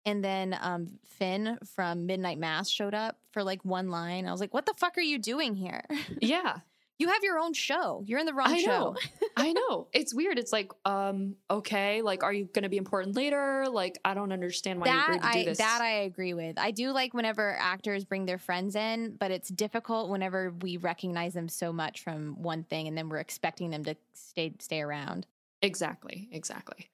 And 0.06 0.24
then 0.24 0.58
um, 0.62 1.00
Finn 1.06 1.58
from 1.76 2.06
Midnight 2.06 2.38
Mass 2.38 2.70
showed 2.70 2.94
up 2.94 3.18
for 3.32 3.44
like 3.44 3.66
one 3.66 3.90
line. 3.90 4.28
I 4.28 4.32
was 4.32 4.40
like, 4.40 4.54
what 4.54 4.66
the 4.66 4.76
fuck 4.78 4.98
are 4.98 5.02
you 5.02 5.18
doing 5.20 5.56
here? 5.56 5.84
Yeah. 6.22 6.60
You 7.00 7.10
have 7.10 7.24
your 7.24 7.38
own 7.38 7.54
show. 7.54 8.04
You're 8.06 8.20
in 8.20 8.26
the 8.26 8.34
wrong 8.34 8.48
I 8.54 8.60
show. 8.60 8.68
know. 8.68 8.96
I 9.38 9.54
know. 9.54 9.88
It's 9.94 10.16
weird. 10.16 10.40
It's 10.40 10.52
like, 10.52 10.72
um, 10.84 11.36
okay, 11.50 12.02
like, 12.02 12.24
are 12.24 12.34
you 12.34 12.46
going 12.46 12.64
to 12.64 12.70
be 12.70 12.78
important 12.78 13.16
later? 13.16 13.66
Like, 13.70 14.00
I 14.04 14.16
don't 14.16 14.32
understand 14.32 14.80
why 14.80 14.88
you 14.88 14.94
that 14.94 15.08
agreed 15.10 15.22
to 15.22 15.34
do 15.34 15.40
I 15.40 15.44
this. 15.46 15.58
that 15.60 15.82
I 15.82 15.92
agree 16.00 16.34
with. 16.34 16.58
I 16.58 16.72
do 16.72 16.92
like 16.92 17.14
whenever 17.14 17.56
actors 17.60 18.04
bring 18.04 18.26
their 18.26 18.40
friends 18.40 18.76
in, 18.76 19.16
but 19.20 19.30
it's 19.30 19.50
difficult 19.50 20.10
whenever 20.10 20.52
we 20.62 20.78
recognize 20.78 21.34
them 21.34 21.50
so 21.50 21.72
much 21.72 22.04
from 22.04 22.42
one 22.42 22.64
thing 22.64 22.88
and 22.88 22.98
then 22.98 23.10
we're 23.10 23.20
expecting 23.20 23.70
them 23.70 23.84
to 23.84 23.96
stay 24.14 24.54
stay 24.60 24.82
around. 24.82 25.28
Exactly. 25.62 26.30
Exactly. 26.32 26.90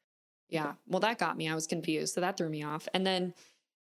Yeah. 0.49 0.73
Well, 0.87 0.99
that 0.99 1.17
got 1.17 1.37
me. 1.37 1.49
I 1.49 1.55
was 1.55 1.65
confused. 1.65 2.13
So 2.13 2.21
that 2.21 2.37
threw 2.37 2.49
me 2.49 2.63
off. 2.63 2.87
And 2.93 3.05
then, 3.07 3.33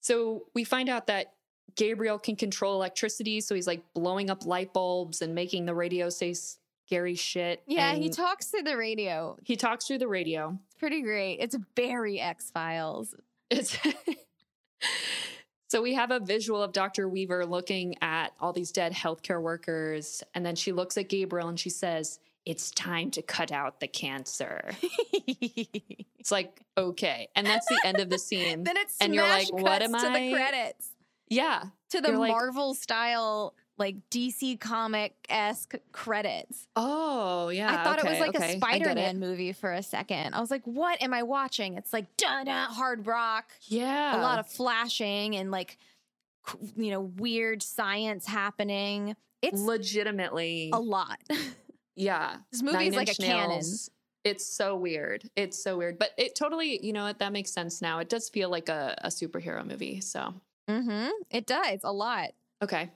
so 0.01 0.45
we 0.53 0.63
find 0.63 0.87
out 0.87 1.07
that 1.07 1.33
Gabriel 1.75 2.17
can 2.19 2.35
control 2.35 2.75
electricity. 2.75 3.41
So 3.41 3.55
he's 3.55 3.67
like 3.67 3.81
blowing 3.93 4.29
up 4.29 4.45
light 4.45 4.73
bulbs 4.73 5.21
and 5.21 5.35
making 5.35 5.65
the 5.65 5.75
radio 5.75 6.09
say 6.09 6.33
scary 6.33 7.15
shit. 7.15 7.61
Yeah, 7.67 7.93
he 7.93 8.09
talks 8.09 8.51
to 8.51 8.61
the 8.61 8.77
radio. 8.77 9.37
he 9.43 9.55
talks 9.55 9.85
through 9.87 9.99
the 9.99 10.07
radio. 10.07 10.57
It's 10.67 10.75
pretty 10.75 11.01
great. 11.01 11.37
It's 11.39 11.55
very 11.75 12.19
X 12.19 12.51
Files. 12.51 13.15
It's 13.49 13.77
So 15.67 15.81
we 15.81 15.95
have 15.95 16.11
a 16.11 16.19
visual 16.19 16.61
of 16.61 16.71
Dr. 16.71 17.09
Weaver 17.09 17.45
looking 17.45 17.95
at 18.01 18.33
all 18.39 18.53
these 18.53 18.71
dead 18.71 18.93
healthcare 18.93 19.41
workers. 19.41 20.23
And 20.33 20.45
then 20.45 20.55
she 20.55 20.71
looks 20.71 20.95
at 20.97 21.09
Gabriel 21.09 21.49
and 21.49 21.59
she 21.59 21.69
says, 21.69 22.19
It's 22.45 22.69
time 22.71 23.11
to 23.11 23.21
cut 23.21 23.51
out 23.51 23.79
the 23.79 23.87
cancer. 23.87 24.71
It's 26.17 26.31
like, 26.31 26.59
okay. 26.75 27.27
And 27.35 27.45
that's 27.45 27.67
the 27.67 27.79
end 27.85 27.99
of 27.99 28.09
the 28.09 28.17
scene. 28.17 28.63
then 28.63 28.77
it's 28.77 28.97
and 28.99 29.13
you're 29.13 29.27
like, 29.27 29.53
what 29.53 29.83
am 29.83 29.91
to 29.91 29.97
I? 29.99 30.19
the 30.19 30.33
credits 30.33 30.89
Yeah. 31.29 31.63
to 31.89 32.01
the 32.01 32.11
like- 32.11 32.31
Marvel 32.31 32.73
style 32.73 33.55
like 33.77 33.97
DC 34.09 34.57
comic 34.59 35.13
esque 35.27 35.75
credits. 35.91 36.67
Oh, 36.77 37.49
yeah. 37.49 37.69
I 37.69 37.83
thought 37.83 37.99
it 37.99 38.05
was 38.09 38.19
like 38.19 38.35
okay. 38.35 38.53
a 38.53 38.57
Spider 38.57 38.95
Man 38.95 39.19
movie 39.19 39.51
for 39.51 39.73
a 39.73 39.83
second. 39.83 40.33
I 40.33 40.39
was 40.39 40.49
like, 40.49 40.63
what 40.65 41.01
am 41.01 41.13
I 41.13 41.23
watching? 41.23 41.75
It's 41.75 41.91
like 41.91 42.15
dun 42.15 42.47
hard 42.47 43.05
rock, 43.05 43.51
Yeah. 43.63 44.17
a 44.17 44.21
lot 44.21 44.39
of 44.39 44.47
flashing 44.47 45.35
and 45.35 45.51
like 45.51 45.77
you 46.77 46.91
know 46.91 47.01
weird 47.01 47.61
science 47.63 48.25
happening. 48.25 49.15
It's 49.41 49.59
legitimately. 49.61 50.71
a 50.73 50.79
lot. 50.79 51.19
Yeah. 51.97 52.37
this 52.51 52.61
movie 52.61 52.87
is 52.87 52.95
like 52.95 53.09
a 53.09 53.15
canon. 53.15 53.61
It's 54.25 54.45
so 54.45 54.75
weird. 54.75 55.29
It's 55.35 55.63
so 55.63 55.77
weird. 55.77 55.97
But 55.97 56.09
it 56.17 56.35
totally, 56.35 56.83
you 56.85 56.91
know 56.91 57.03
what? 57.05 57.19
That 57.19 57.31
makes 57.31 57.51
sense 57.51 57.81
now. 57.81 57.99
It 57.99 58.09
does 58.09 58.27
feel 58.27 58.49
like 58.49 58.67
a, 58.69 58.95
a 59.03 59.07
superhero 59.07 59.65
movie. 59.65 60.01
So, 60.01 60.33
Mm-hmm. 60.69 61.09
It 61.29 61.45
does 61.45 61.81
a 61.83 61.91
lot. 61.93 62.31
okay. 62.63 62.91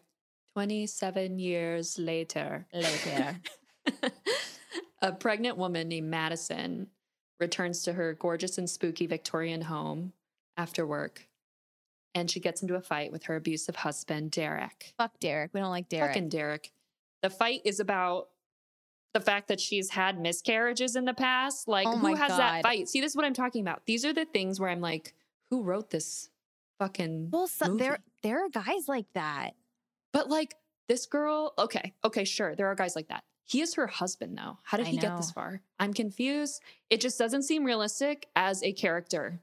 27 0.55 1.39
years 1.39 1.97
later. 1.99 2.65
Later. 2.73 3.39
a 5.01 5.11
pregnant 5.13 5.57
woman 5.57 5.87
named 5.87 6.09
Madison 6.09 6.87
returns 7.39 7.83
to 7.83 7.93
her 7.93 8.13
gorgeous 8.15 8.57
and 8.57 8.69
spooky 8.69 9.05
Victorian 9.05 9.61
home 9.61 10.13
after 10.57 10.85
work. 10.85 11.27
And 12.15 12.29
she 12.29 12.39
gets 12.39 12.61
into 12.61 12.75
a 12.75 12.81
fight 12.81 13.11
with 13.11 13.25
her 13.25 13.35
abusive 13.35 13.77
husband, 13.77 14.31
Derek. 14.31 14.93
Fuck 14.97 15.19
Derek. 15.19 15.53
We 15.53 15.61
don't 15.61 15.69
like 15.69 15.87
Derek. 15.87 16.09
Fucking 16.09 16.29
Derek. 16.29 16.71
The 17.21 17.29
fight 17.29 17.61
is 17.63 17.79
about 17.79 18.29
the 19.13 19.21
fact 19.21 19.47
that 19.47 19.59
she's 19.59 19.91
had 19.91 20.19
miscarriages 20.19 20.95
in 20.95 21.05
the 21.05 21.13
past. 21.13 21.67
Like, 21.67 21.87
Oh 21.87 21.97
who 21.97 22.15
has 22.15 22.35
that 22.35 22.63
fight? 22.63 22.89
See, 22.89 23.01
this 23.01 23.11
is 23.11 23.15
what 23.15 23.25
I'm 23.25 23.33
talking 23.33 23.61
about. 23.61 23.85
These 23.85 24.03
are 24.03 24.13
the 24.13 24.25
things 24.25 24.59
where 24.59 24.69
I'm 24.69 24.81
like, 24.81 25.13
who 25.51 25.63
wrote 25.63 25.91
this 25.91 26.29
fucking 26.79 27.29
well, 27.31 27.47
so, 27.47 27.75
there 27.75 27.99
there 28.23 28.43
are 28.45 28.49
guys 28.49 28.87
like 28.87 29.05
that. 29.13 29.51
But 30.11 30.29
like 30.29 30.55
this 30.87 31.05
girl, 31.05 31.53
okay, 31.57 31.93
okay, 32.03 32.23
sure. 32.23 32.55
There 32.55 32.67
are 32.67 32.75
guys 32.75 32.95
like 32.95 33.09
that. 33.09 33.23
He 33.45 33.61
is 33.61 33.75
her 33.75 33.87
husband, 33.87 34.37
though. 34.37 34.57
How 34.63 34.77
did 34.77 34.87
I 34.87 34.89
he 34.89 34.97
get 34.97 35.15
this 35.17 35.31
far? 35.31 35.61
I'm 35.79 35.93
confused. 35.93 36.61
It 36.89 37.01
just 37.01 37.17
doesn't 37.17 37.43
seem 37.43 37.63
realistic 37.63 38.27
as 38.35 38.63
a 38.63 38.73
character. 38.73 39.39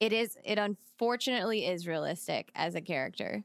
It 0.00 0.12
is. 0.12 0.36
It 0.44 0.58
unfortunately 0.58 1.66
is 1.66 1.86
realistic 1.86 2.50
as 2.54 2.74
a 2.74 2.80
character. 2.80 3.44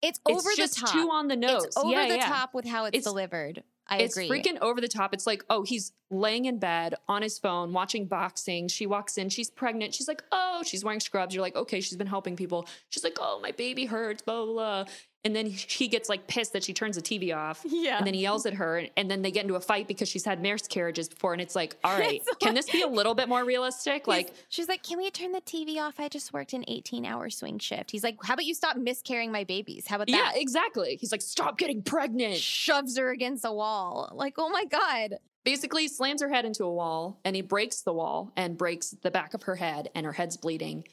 It's, 0.00 0.18
It's 0.28 0.40
over 0.40 0.50
the 0.56 0.68
top. 0.68 0.92
too 0.92 1.08
on 1.10 1.28
the 1.28 1.36
nose. 1.36 1.64
It's 1.64 1.76
over 1.76 1.90
yeah, 1.90 2.08
the 2.08 2.16
yeah. 2.16 2.28
top 2.28 2.54
with 2.54 2.64
how 2.66 2.86
it's, 2.86 2.98
It's- 2.98 3.04
delivered. 3.04 3.62
I 3.88 3.98
it's 3.98 4.16
agree. 4.16 4.28
freaking 4.28 4.58
over 4.60 4.80
the 4.80 4.88
top. 4.88 5.12
It's 5.12 5.26
like, 5.26 5.44
oh, 5.50 5.62
he's 5.62 5.92
laying 6.10 6.44
in 6.44 6.58
bed 6.58 6.94
on 7.08 7.22
his 7.22 7.38
phone 7.38 7.72
watching 7.72 8.06
boxing. 8.06 8.68
She 8.68 8.86
walks 8.86 9.18
in, 9.18 9.28
she's 9.28 9.50
pregnant. 9.50 9.94
She's 9.94 10.08
like, 10.08 10.22
oh, 10.32 10.62
she's 10.64 10.84
wearing 10.84 11.00
scrubs. 11.00 11.34
You're 11.34 11.42
like, 11.42 11.56
okay, 11.56 11.80
she's 11.80 11.96
been 11.96 12.06
helping 12.06 12.36
people. 12.36 12.66
She's 12.90 13.04
like, 13.04 13.18
oh, 13.20 13.40
my 13.42 13.50
baby 13.52 13.86
hurts, 13.86 14.22
blah, 14.22 14.44
blah, 14.44 14.52
blah. 14.52 14.84
And 15.24 15.36
then 15.36 15.46
he 15.46 15.86
gets 15.86 16.08
like 16.08 16.26
pissed 16.26 16.52
that 16.54 16.64
she 16.64 16.72
turns 16.72 16.96
the 16.96 17.02
TV 17.02 17.34
off. 17.36 17.62
yeah. 17.64 17.96
And 17.98 18.04
then 18.06 18.12
he 18.14 18.22
yells 18.22 18.44
at 18.44 18.54
her, 18.54 18.86
and 18.96 19.08
then 19.08 19.22
they 19.22 19.30
get 19.30 19.42
into 19.42 19.54
a 19.54 19.60
fight 19.60 19.86
because 19.86 20.08
she's 20.08 20.24
had 20.24 20.42
miscarriages 20.42 21.08
before. 21.08 21.32
And 21.32 21.40
it's 21.40 21.54
like, 21.54 21.76
all 21.84 21.96
right, 21.96 22.20
It's 22.26 22.36
can 22.38 22.54
this 22.54 22.68
be 22.68 22.82
a 22.82 22.88
little 22.88 23.14
bit 23.14 23.28
more 23.28 23.44
realistic? 23.44 24.08
Like, 24.08 24.34
she's 24.48 24.68
like, 24.68 24.82
"Can 24.82 24.98
we 24.98 25.10
turn 25.10 25.30
the 25.30 25.40
TV 25.40 25.76
off? 25.78 26.00
I 26.00 26.08
just 26.08 26.32
worked 26.32 26.52
an 26.54 26.64
18-hour 26.68 27.30
swing 27.30 27.58
shift." 27.60 27.92
He's 27.92 28.02
like, 28.02 28.16
"How 28.24 28.34
about 28.34 28.46
you 28.46 28.54
stop 28.54 28.76
miscarrying 28.76 29.30
my 29.30 29.44
babies? 29.44 29.86
How 29.86 29.96
about 29.96 30.08
that? 30.08 30.32
yeah, 30.34 30.40
exactly. 30.40 30.96
He's 31.00 31.12
like, 31.12 31.22
stop 31.22 31.56
getting 31.56 31.82
pregnant. 31.82 32.36
Shoves 32.36 32.98
her 32.98 33.10
against 33.10 33.44
a 33.44 33.52
wall. 33.52 34.10
Like, 34.14 34.34
oh 34.38 34.48
my 34.50 34.64
god. 34.64 35.18
Basically, 35.44 35.88
slams 35.88 36.22
her 36.22 36.28
head 36.28 36.44
into 36.44 36.64
a 36.64 36.72
wall, 36.72 37.20
and 37.24 37.34
he 37.34 37.42
breaks 37.42 37.82
the 37.82 37.92
wall 37.92 38.32
and 38.36 38.56
breaks 38.56 38.90
the 39.02 39.10
back 39.10 39.34
of 39.34 39.42
her 39.44 39.56
head, 39.56 39.88
and 39.94 40.06
her 40.06 40.12
head's 40.12 40.36
bleeding. 40.36 40.84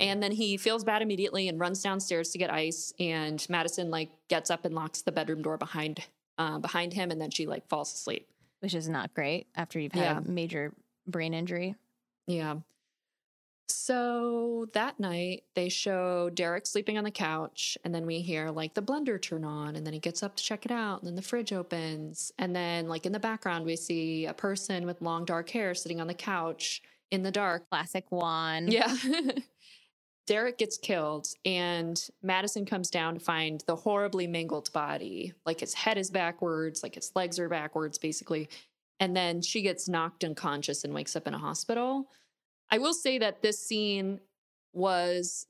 And 0.00 0.22
then 0.22 0.32
he 0.32 0.56
feels 0.56 0.82
bad 0.82 1.02
immediately 1.02 1.48
and 1.48 1.60
runs 1.60 1.82
downstairs 1.82 2.30
to 2.30 2.38
get 2.38 2.50
ice. 2.50 2.92
And 2.98 3.44
Madison 3.48 3.90
like 3.90 4.10
gets 4.28 4.50
up 4.50 4.64
and 4.64 4.74
locks 4.74 5.02
the 5.02 5.12
bedroom 5.12 5.42
door 5.42 5.56
behind 5.58 6.00
uh, 6.38 6.58
behind 6.58 6.94
him, 6.94 7.10
and 7.10 7.20
then 7.20 7.30
she 7.30 7.46
like 7.46 7.68
falls 7.68 7.92
asleep. 7.92 8.26
Which 8.60 8.74
is 8.74 8.88
not 8.88 9.12
great 9.14 9.46
after 9.56 9.78
you've 9.78 9.92
had 9.92 10.02
Yeah. 10.02 10.18
a 10.18 10.20
major 10.22 10.72
brain 11.06 11.34
injury. 11.34 11.74
Yeah. 12.26 12.56
So 13.68 14.66
that 14.72 14.98
night, 14.98 15.44
they 15.54 15.68
show 15.68 16.28
Derek 16.30 16.66
sleeping 16.66 16.98
on 16.98 17.04
the 17.04 17.10
couch, 17.10 17.78
and 17.84 17.94
then 17.94 18.04
we 18.04 18.20
hear 18.20 18.50
like 18.50 18.74
the 18.74 18.82
blender 18.82 19.20
turn 19.20 19.44
on, 19.44 19.76
and 19.76 19.86
then 19.86 19.92
he 19.94 20.00
gets 20.00 20.22
up 20.22 20.34
to 20.36 20.42
check 20.42 20.64
it 20.64 20.72
out, 20.72 21.00
and 21.00 21.08
then 21.08 21.14
the 21.14 21.22
fridge 21.22 21.52
opens. 21.52 22.32
And 22.38 22.54
then, 22.54 22.88
like, 22.88 23.06
in 23.06 23.12
the 23.12 23.20
background, 23.20 23.64
we 23.64 23.76
see 23.76 24.26
a 24.26 24.34
person 24.34 24.86
with 24.86 25.00
long 25.00 25.24
dark 25.24 25.50
hair 25.50 25.74
sitting 25.74 26.00
on 26.00 26.06
the 26.08 26.14
couch 26.14 26.82
in 27.10 27.22
the 27.22 27.30
dark. 27.30 27.68
Classic 27.70 28.04
Wan. 28.10 28.68
Yeah. 28.70 28.94
Derek 30.30 30.58
gets 30.58 30.78
killed, 30.78 31.26
and 31.44 32.00
Madison 32.22 32.64
comes 32.64 32.88
down 32.88 33.14
to 33.14 33.20
find 33.20 33.64
the 33.66 33.74
horribly 33.74 34.28
mangled 34.28 34.72
body. 34.72 35.32
Like 35.44 35.58
his 35.58 35.74
head 35.74 35.98
is 35.98 36.08
backwards, 36.08 36.84
like 36.84 36.94
his 36.94 37.10
legs 37.16 37.40
are 37.40 37.48
backwards, 37.48 37.98
basically. 37.98 38.48
And 39.00 39.16
then 39.16 39.42
she 39.42 39.60
gets 39.60 39.88
knocked 39.88 40.22
unconscious 40.22 40.84
and 40.84 40.94
wakes 40.94 41.16
up 41.16 41.26
in 41.26 41.34
a 41.34 41.38
hospital. 41.38 42.06
I 42.70 42.78
will 42.78 42.94
say 42.94 43.18
that 43.18 43.42
this 43.42 43.58
scene 43.58 44.20
was 44.72 45.48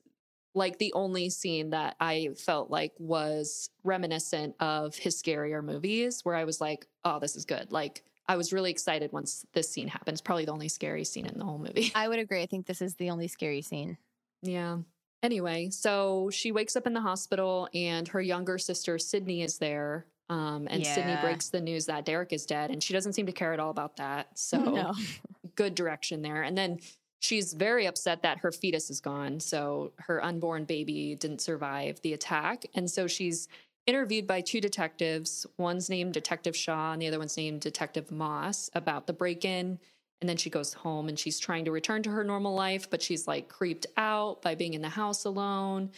like 0.55 0.79
the 0.79 0.93
only 0.93 1.29
scene 1.29 1.69
that 1.69 1.95
I 1.99 2.29
felt 2.35 2.71
like 2.71 2.93
was 2.97 3.69
reminiscent 3.83 4.55
of 4.59 4.95
his 4.95 5.21
scarier 5.21 5.63
movies, 5.63 6.21
where 6.23 6.35
I 6.35 6.45
was 6.45 6.59
like, 6.59 6.87
oh, 7.05 7.19
this 7.19 7.35
is 7.35 7.45
good. 7.45 7.71
Like, 7.71 8.01
I 8.27 8.35
was 8.35 8.51
really 8.51 8.71
excited 8.71 9.11
once 9.11 9.45
this 9.53 9.69
scene 9.69 9.89
happened. 9.89 10.15
It's 10.15 10.21
probably 10.21 10.45
the 10.45 10.53
only 10.53 10.69
scary 10.69 11.03
scene 11.03 11.27
in 11.27 11.37
the 11.37 11.45
whole 11.45 11.59
movie. 11.59 11.91
I 11.93 12.07
would 12.07 12.17
agree. 12.17 12.41
I 12.41 12.47
think 12.47 12.65
this 12.65 12.81
is 12.81 12.95
the 12.95 13.11
only 13.11 13.27
scary 13.27 13.61
scene. 13.61 13.99
Yeah. 14.41 14.77
Anyway, 15.23 15.69
so 15.69 16.29
she 16.31 16.51
wakes 16.51 16.75
up 16.75 16.87
in 16.87 16.93
the 16.93 17.01
hospital 17.01 17.69
and 17.73 18.07
her 18.07 18.21
younger 18.21 18.57
sister, 18.57 18.97
Sydney, 18.97 19.43
is 19.43 19.57
there. 19.57 20.07
Um, 20.29 20.67
and 20.69 20.85
Sydney 20.85 21.17
breaks 21.21 21.49
the 21.49 21.59
news 21.59 21.85
that 21.87 22.05
Derek 22.05 22.31
is 22.31 22.45
dead, 22.45 22.71
and 22.71 22.81
she 22.81 22.93
doesn't 22.93 23.13
seem 23.13 23.25
to 23.25 23.33
care 23.33 23.51
at 23.51 23.59
all 23.59 23.69
about 23.69 23.97
that. 23.97 24.39
So, 24.39 24.59
no. 24.59 24.93
good 25.55 25.75
direction 25.75 26.21
there. 26.21 26.43
And 26.43 26.57
then 26.57 26.79
she's 27.19 27.53
very 27.53 27.85
upset 27.85 28.21
that 28.21 28.37
her 28.37 28.51
fetus 28.53 28.89
is 28.89 29.01
gone. 29.01 29.41
So, 29.41 29.91
her 29.97 30.23
unborn 30.23 30.63
baby 30.63 31.15
didn't 31.15 31.41
survive 31.41 31.99
the 32.01 32.13
attack. 32.13 32.65
And 32.73 32.89
so, 32.89 33.07
she's 33.07 33.49
interviewed 33.85 34.25
by 34.25 34.39
two 34.39 34.61
detectives. 34.61 35.45
One's 35.57 35.89
named 35.89 36.13
Detective 36.13 36.55
Shaw, 36.55 36.93
and 36.93 37.01
the 37.01 37.07
other 37.07 37.19
one's 37.19 37.35
named 37.35 37.59
Detective 37.59 38.09
Moss 38.09 38.69
about 38.73 39.07
the 39.07 39.13
break 39.13 39.43
in. 39.43 39.79
And 40.21 40.29
then 40.29 40.37
she 40.37 40.49
goes 40.51 40.73
home 40.73 41.09
and 41.09 41.17
she's 41.17 41.39
trying 41.39 41.65
to 41.65 41.71
return 41.71 42.03
to 42.03 42.11
her 42.11 42.23
normal 42.23 42.53
life, 42.53 42.89
but 42.89 43.01
she's 43.01 43.27
like 43.27 43.49
creeped 43.49 43.87
out 43.97 44.41
by 44.41 44.53
being 44.55 44.75
in 44.75 44.81
the 44.81 44.89
house 44.89 45.25
alone. 45.25 45.89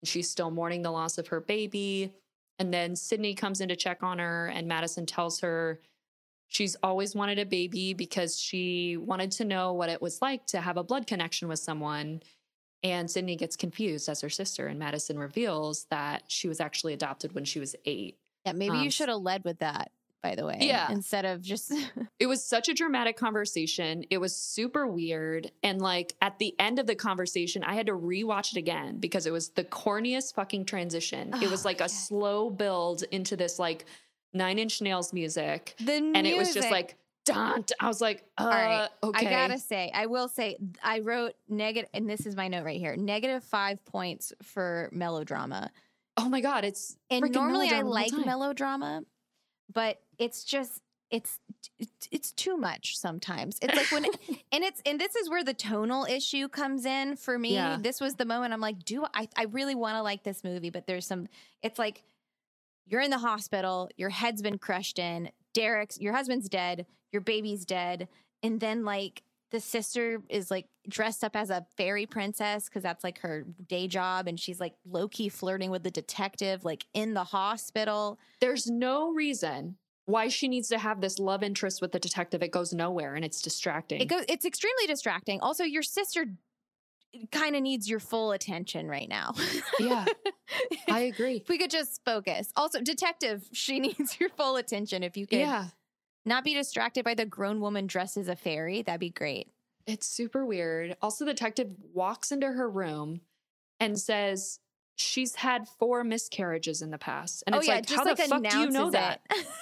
And 0.00 0.08
she's 0.08 0.30
still 0.30 0.50
mourning 0.50 0.82
the 0.82 0.90
loss 0.90 1.18
of 1.18 1.28
her 1.28 1.40
baby. 1.40 2.12
And 2.58 2.72
then 2.72 2.94
Sydney 2.94 3.34
comes 3.34 3.60
in 3.60 3.68
to 3.70 3.76
check 3.76 4.02
on 4.04 4.20
her, 4.20 4.46
and 4.46 4.68
Madison 4.68 5.04
tells 5.04 5.40
her 5.40 5.80
she's 6.46 6.76
always 6.82 7.14
wanted 7.14 7.40
a 7.40 7.46
baby 7.46 7.92
because 7.92 8.38
she 8.38 8.96
wanted 8.96 9.32
to 9.32 9.44
know 9.44 9.72
what 9.72 9.88
it 9.88 10.00
was 10.00 10.22
like 10.22 10.46
to 10.48 10.60
have 10.60 10.76
a 10.76 10.84
blood 10.84 11.06
connection 11.08 11.48
with 11.48 11.58
someone. 11.58 12.22
And 12.84 13.10
Sydney 13.10 13.36
gets 13.36 13.56
confused 13.56 14.08
as 14.08 14.20
her 14.20 14.28
sister, 14.28 14.66
and 14.68 14.78
Madison 14.78 15.18
reveals 15.18 15.86
that 15.90 16.24
she 16.28 16.46
was 16.46 16.60
actually 16.60 16.92
adopted 16.92 17.32
when 17.32 17.44
she 17.44 17.58
was 17.58 17.74
eight. 17.84 18.18
Yeah, 18.44 18.52
maybe 18.52 18.76
Um, 18.76 18.84
you 18.84 18.90
should 18.90 19.08
have 19.08 19.22
led 19.22 19.44
with 19.44 19.58
that, 19.60 19.90
by 20.22 20.34
the 20.34 20.46
way. 20.46 20.58
Yeah. 20.60 20.90
Instead 20.90 21.24
of 21.24 21.42
just 21.42 21.72
It 22.18 22.26
was 22.26 22.44
such 22.44 22.68
a 22.68 22.74
dramatic 22.74 23.16
conversation. 23.16 24.04
It 24.10 24.18
was 24.18 24.34
super 24.36 24.86
weird. 24.86 25.50
And 25.62 25.80
like 25.80 26.14
at 26.22 26.38
the 26.38 26.54
end 26.58 26.78
of 26.78 26.86
the 26.86 26.94
conversation, 26.94 27.64
I 27.64 27.74
had 27.74 27.86
to 27.86 27.92
rewatch 27.92 28.52
it 28.52 28.58
again 28.58 28.98
because 28.98 29.26
it 29.26 29.32
was 29.32 29.50
the 29.50 29.64
corniest 29.64 30.34
fucking 30.34 30.64
transition. 30.66 31.34
it 31.42 31.50
was 31.50 31.64
Oh, 31.64 31.68
like 31.68 31.80
a 31.80 31.88
slow 31.88 32.48
build 32.50 33.02
into 33.10 33.36
this 33.36 33.58
like 33.58 33.84
nine 34.32 34.58
inch 34.58 34.80
nails 34.80 35.12
music. 35.12 35.74
the 35.80 35.92
And 35.94 36.26
it 36.26 36.36
was 36.38 36.54
just 36.54 36.70
like, 36.70 36.96
dun. 37.24 37.64
I 37.80 37.86
was 37.88 38.00
like, 38.00 38.24
uh, 38.38 38.42
All 38.42 38.48
right. 38.50 38.88
okay. 39.02 39.26
I 39.26 39.30
gotta 39.30 39.58
say, 39.58 39.90
I 39.94 40.06
will 40.06 40.28
say, 40.28 40.56
I 40.82 41.00
wrote 41.00 41.34
negative, 41.48 41.88
and 41.94 42.08
this 42.08 42.26
is 42.26 42.34
my 42.34 42.48
note 42.48 42.64
right 42.64 42.80
here: 42.80 42.96
negative 42.96 43.44
five 43.44 43.84
points 43.84 44.32
for 44.42 44.88
melodrama. 44.92 45.70
oh 46.16 46.28
my 46.28 46.40
God, 46.40 46.64
it's 46.64 46.96
And 47.10 47.30
normally 47.32 47.68
I 47.68 47.82
melodrama 47.82 47.82
the 47.82 47.84
whole 47.84 48.18
like 48.20 48.26
melodrama, 48.26 49.02
but 49.72 50.00
it's 50.22 50.44
just 50.44 50.80
it's 51.10 51.38
it's- 51.78 52.32
too 52.34 52.56
much 52.56 52.96
sometimes. 52.96 53.58
It's 53.60 53.74
like 53.76 53.92
when 53.92 54.04
and 54.52 54.64
it's 54.64 54.80
and 54.86 54.98
this 55.00 55.14
is 55.14 55.28
where 55.28 55.44
the 55.44 55.54
tonal 55.54 56.04
issue 56.06 56.48
comes 56.48 56.86
in 56.86 57.16
for 57.16 57.38
me. 57.38 57.54
Yeah. 57.54 57.76
This 57.80 58.00
was 58.00 58.14
the 58.14 58.24
moment 58.24 58.52
I'm 58.54 58.60
like, 58.60 58.84
do 58.84 59.04
I 59.14 59.28
I 59.36 59.44
really 59.44 59.74
want 59.74 59.96
to 59.96 60.02
like 60.02 60.22
this 60.22 60.42
movie, 60.42 60.70
but 60.70 60.86
there's 60.86 61.06
some 61.06 61.28
it's 61.62 61.78
like 61.78 62.02
you're 62.86 63.00
in 63.00 63.10
the 63.10 63.18
hospital, 63.18 63.90
your 63.96 64.10
head's 64.10 64.42
been 64.42 64.58
crushed 64.58 64.98
in, 64.98 65.30
Derek's 65.52 66.00
your 66.00 66.14
husband's 66.14 66.48
dead, 66.48 66.86
your 67.12 67.22
baby's 67.22 67.64
dead, 67.64 68.08
and 68.42 68.58
then 68.58 68.84
like 68.84 69.22
the 69.50 69.60
sister 69.60 70.22
is 70.30 70.50
like 70.50 70.66
dressed 70.88 71.22
up 71.22 71.36
as 71.36 71.50
a 71.50 71.66
fairy 71.76 72.06
princess 72.06 72.68
because 72.68 72.82
that's 72.82 73.04
like 73.04 73.18
her 73.18 73.44
day 73.68 73.86
job, 73.86 74.26
and 74.26 74.40
she's 74.40 74.60
like 74.60 74.74
low 74.86 75.08
key 75.08 75.28
flirting 75.28 75.70
with 75.70 75.82
the 75.82 75.90
detective, 75.90 76.64
like 76.64 76.86
in 76.94 77.12
the 77.12 77.24
hospital. 77.24 78.18
There's 78.40 78.66
no 78.66 79.12
reason 79.12 79.76
why 80.06 80.28
she 80.28 80.48
needs 80.48 80.68
to 80.68 80.78
have 80.78 81.00
this 81.00 81.18
love 81.18 81.42
interest 81.42 81.80
with 81.80 81.92
the 81.92 81.98
detective. 81.98 82.42
It 82.42 82.50
goes 82.50 82.72
nowhere 82.72 83.14
and 83.14 83.24
it's 83.24 83.40
distracting. 83.40 84.00
It 84.00 84.06
goes. 84.06 84.24
It's 84.28 84.44
extremely 84.44 84.86
distracting. 84.86 85.40
Also, 85.40 85.64
your 85.64 85.82
sister 85.82 86.26
kind 87.30 87.54
of 87.54 87.62
needs 87.62 87.88
your 87.88 88.00
full 88.00 88.32
attention 88.32 88.88
right 88.88 89.08
now. 89.08 89.34
yeah, 89.78 90.06
I 90.88 91.00
agree. 91.00 91.36
if 91.36 91.48
we 91.48 91.58
could 91.58 91.70
just 91.70 92.00
focus. 92.04 92.50
Also, 92.56 92.80
detective, 92.80 93.44
she 93.52 93.80
needs 93.86 94.18
your 94.18 94.30
full 94.30 94.56
attention. 94.56 95.02
If 95.02 95.16
you 95.16 95.26
could 95.26 95.38
Yeah, 95.40 95.66
not 96.24 96.42
be 96.44 96.54
distracted 96.54 97.04
by 97.04 97.14
the 97.14 97.26
grown 97.26 97.60
woman 97.60 97.86
dressed 97.86 98.16
as 98.16 98.28
a 98.28 98.36
fairy, 98.36 98.82
that'd 98.82 98.98
be 99.00 99.10
great. 99.10 99.48
it's 99.86 100.06
super 100.06 100.44
weird. 100.46 100.96
Also, 101.02 101.24
the 101.24 101.32
detective 101.34 101.68
walks 101.92 102.32
into 102.32 102.46
her 102.46 102.68
room 102.68 103.20
and 103.78 103.98
says 104.00 104.58
she's 104.96 105.34
had 105.36 105.66
four 105.78 106.04
miscarriages 106.04 106.82
in 106.82 106.90
the 106.90 106.98
past. 106.98 107.42
And 107.46 107.54
oh 107.54 107.58
it's 107.58 107.68
yeah, 107.68 107.74
like, 107.76 107.90
how 107.90 108.04
like 108.04 108.16
the 108.16 108.22
fuck 108.24 108.42
do 108.42 108.58
you 108.58 108.70
know 108.70 108.90
that? 108.90 109.20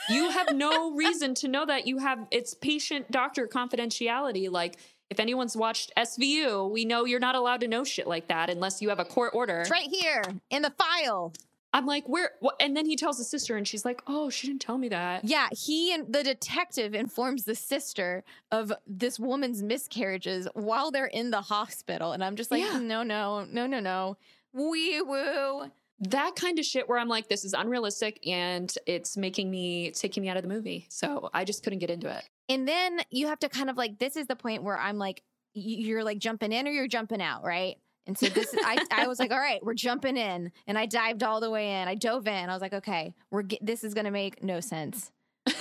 you 0.09 0.31
have 0.31 0.49
no 0.55 0.93
reason 0.93 1.35
to 1.37 1.49
know 1.49 1.67
that. 1.67 1.87
You 1.87 1.99
have 1.99 2.27
it's 2.31 2.55
patient 2.55 3.11
doctor 3.11 3.47
confidentiality. 3.47 4.51
Like 4.51 4.77
if 5.09 5.19
anyone's 5.19 5.57
watched 5.57 5.93
SVU, 5.97 6.71
we 6.71 6.85
know 6.85 7.05
you're 7.05 7.21
not 7.21 7.35
allowed 7.35 7.61
to 7.61 7.69
know 7.69 7.85
shit 7.85 8.07
like 8.07 8.29
that 8.29 8.49
unless 8.51 8.81
you 8.81 8.89
have 8.91 9.01
a 9.01 9.05
court 9.05 9.33
order. 9.35 9.61
It's 9.61 9.71
right 9.71 9.89
here 9.89 10.23
in 10.51 10.63
the 10.63 10.71
file. 10.71 11.33
I'm 11.73 11.87
like, 11.87 12.09
where? 12.09 12.33
What? 12.41 12.57
And 12.59 12.77
then 12.77 12.85
he 12.85 12.97
tells 12.97 13.19
the 13.19 13.25
sister, 13.25 13.57
and 13.57 13.67
she's 13.67 13.85
like, 13.85 14.03
oh, 14.09 14.29
she 14.29 14.49
didn't 14.49 14.61
tell 14.61 14.77
me 14.77 14.89
that. 14.89 15.25
Yeah, 15.25 15.47
he 15.53 15.95
and 15.95 16.13
the 16.13 16.25
detective 16.25 16.95
informs 16.95 17.45
the 17.45 17.55
sister 17.55 18.25
of 18.51 18.73
this 18.89 19.21
woman's 19.21 19.63
miscarriages 19.63 20.49
while 20.55 20.91
they're 20.91 21.07
in 21.07 21.31
the 21.31 21.43
hospital. 21.43 22.11
And 22.11 22.25
I'm 22.25 22.35
just 22.35 22.51
like, 22.51 22.63
Yeah. 22.63 22.79
no, 22.81 23.05
no, 23.05 23.45
no, 23.45 23.67
no, 23.69 23.79
no. 23.79 24.17
Wee 24.53 25.01
woo. 25.03 25.71
That 26.01 26.35
kind 26.35 26.59
of 26.59 26.65
shit 26.65 26.89
where 26.89 26.99
I'm 26.99 27.09
like, 27.09 27.29
this 27.29 27.45
is 27.45 27.53
unrealistic, 27.53 28.27
and 28.27 28.73
it's 28.87 29.17
making 29.17 29.51
me 29.51 29.89
it's 29.89 30.01
taking 30.01 30.23
me 30.23 30.29
out 30.29 30.37
of 30.37 30.43
the 30.43 30.49
movie. 30.49 30.87
So 30.89 31.29
I 31.35 31.45
just 31.45 31.63
couldn't 31.63 31.81
get 31.81 31.91
into 31.91 32.09
it. 32.09 32.25
And 32.49 32.67
then 32.67 33.01
you 33.11 33.29
have 33.29 33.39
to 33.41 33.49
kind 33.49 33.71
of 33.71 33.77
like, 33.77 33.99
this 33.99 34.17
is 34.17 34.27
the 34.27 34.35
point 34.37 34.63
where 34.63 34.79
I'm 34.79 34.99
like, 34.99 35.23
you're 35.55 36.03
like 36.03 36.19
jumping 36.19 36.53
in 36.53 36.67
or 36.67 36.71
you're 36.71 36.89
jumping 36.89 37.21
out, 37.23 37.45
right? 37.45 37.77
And 38.07 38.19
so 38.19 38.27
this, 38.27 38.53
I, 38.65 38.85
I 38.91 39.07
was 39.07 39.19
like, 39.21 39.31
all 39.33 39.39
right, 39.39 39.63
we're 39.63 39.75
jumping 39.75 40.17
in, 40.17 40.51
and 40.67 40.79
I 40.79 40.87
dived 40.87 41.23
all 41.23 41.41
the 41.41 41.51
way 41.51 41.81
in. 41.81 41.87
I 41.87 41.95
dove 41.95 42.27
in. 42.27 42.51
I 42.51 42.53
was 42.53 42.63
like, 42.63 42.73
okay, 42.73 43.15
we're 43.31 43.45
this 43.61 43.85
is 43.85 43.95
gonna 43.95 44.11
make 44.11 44.43
no 44.43 44.61
sense. 44.61 45.13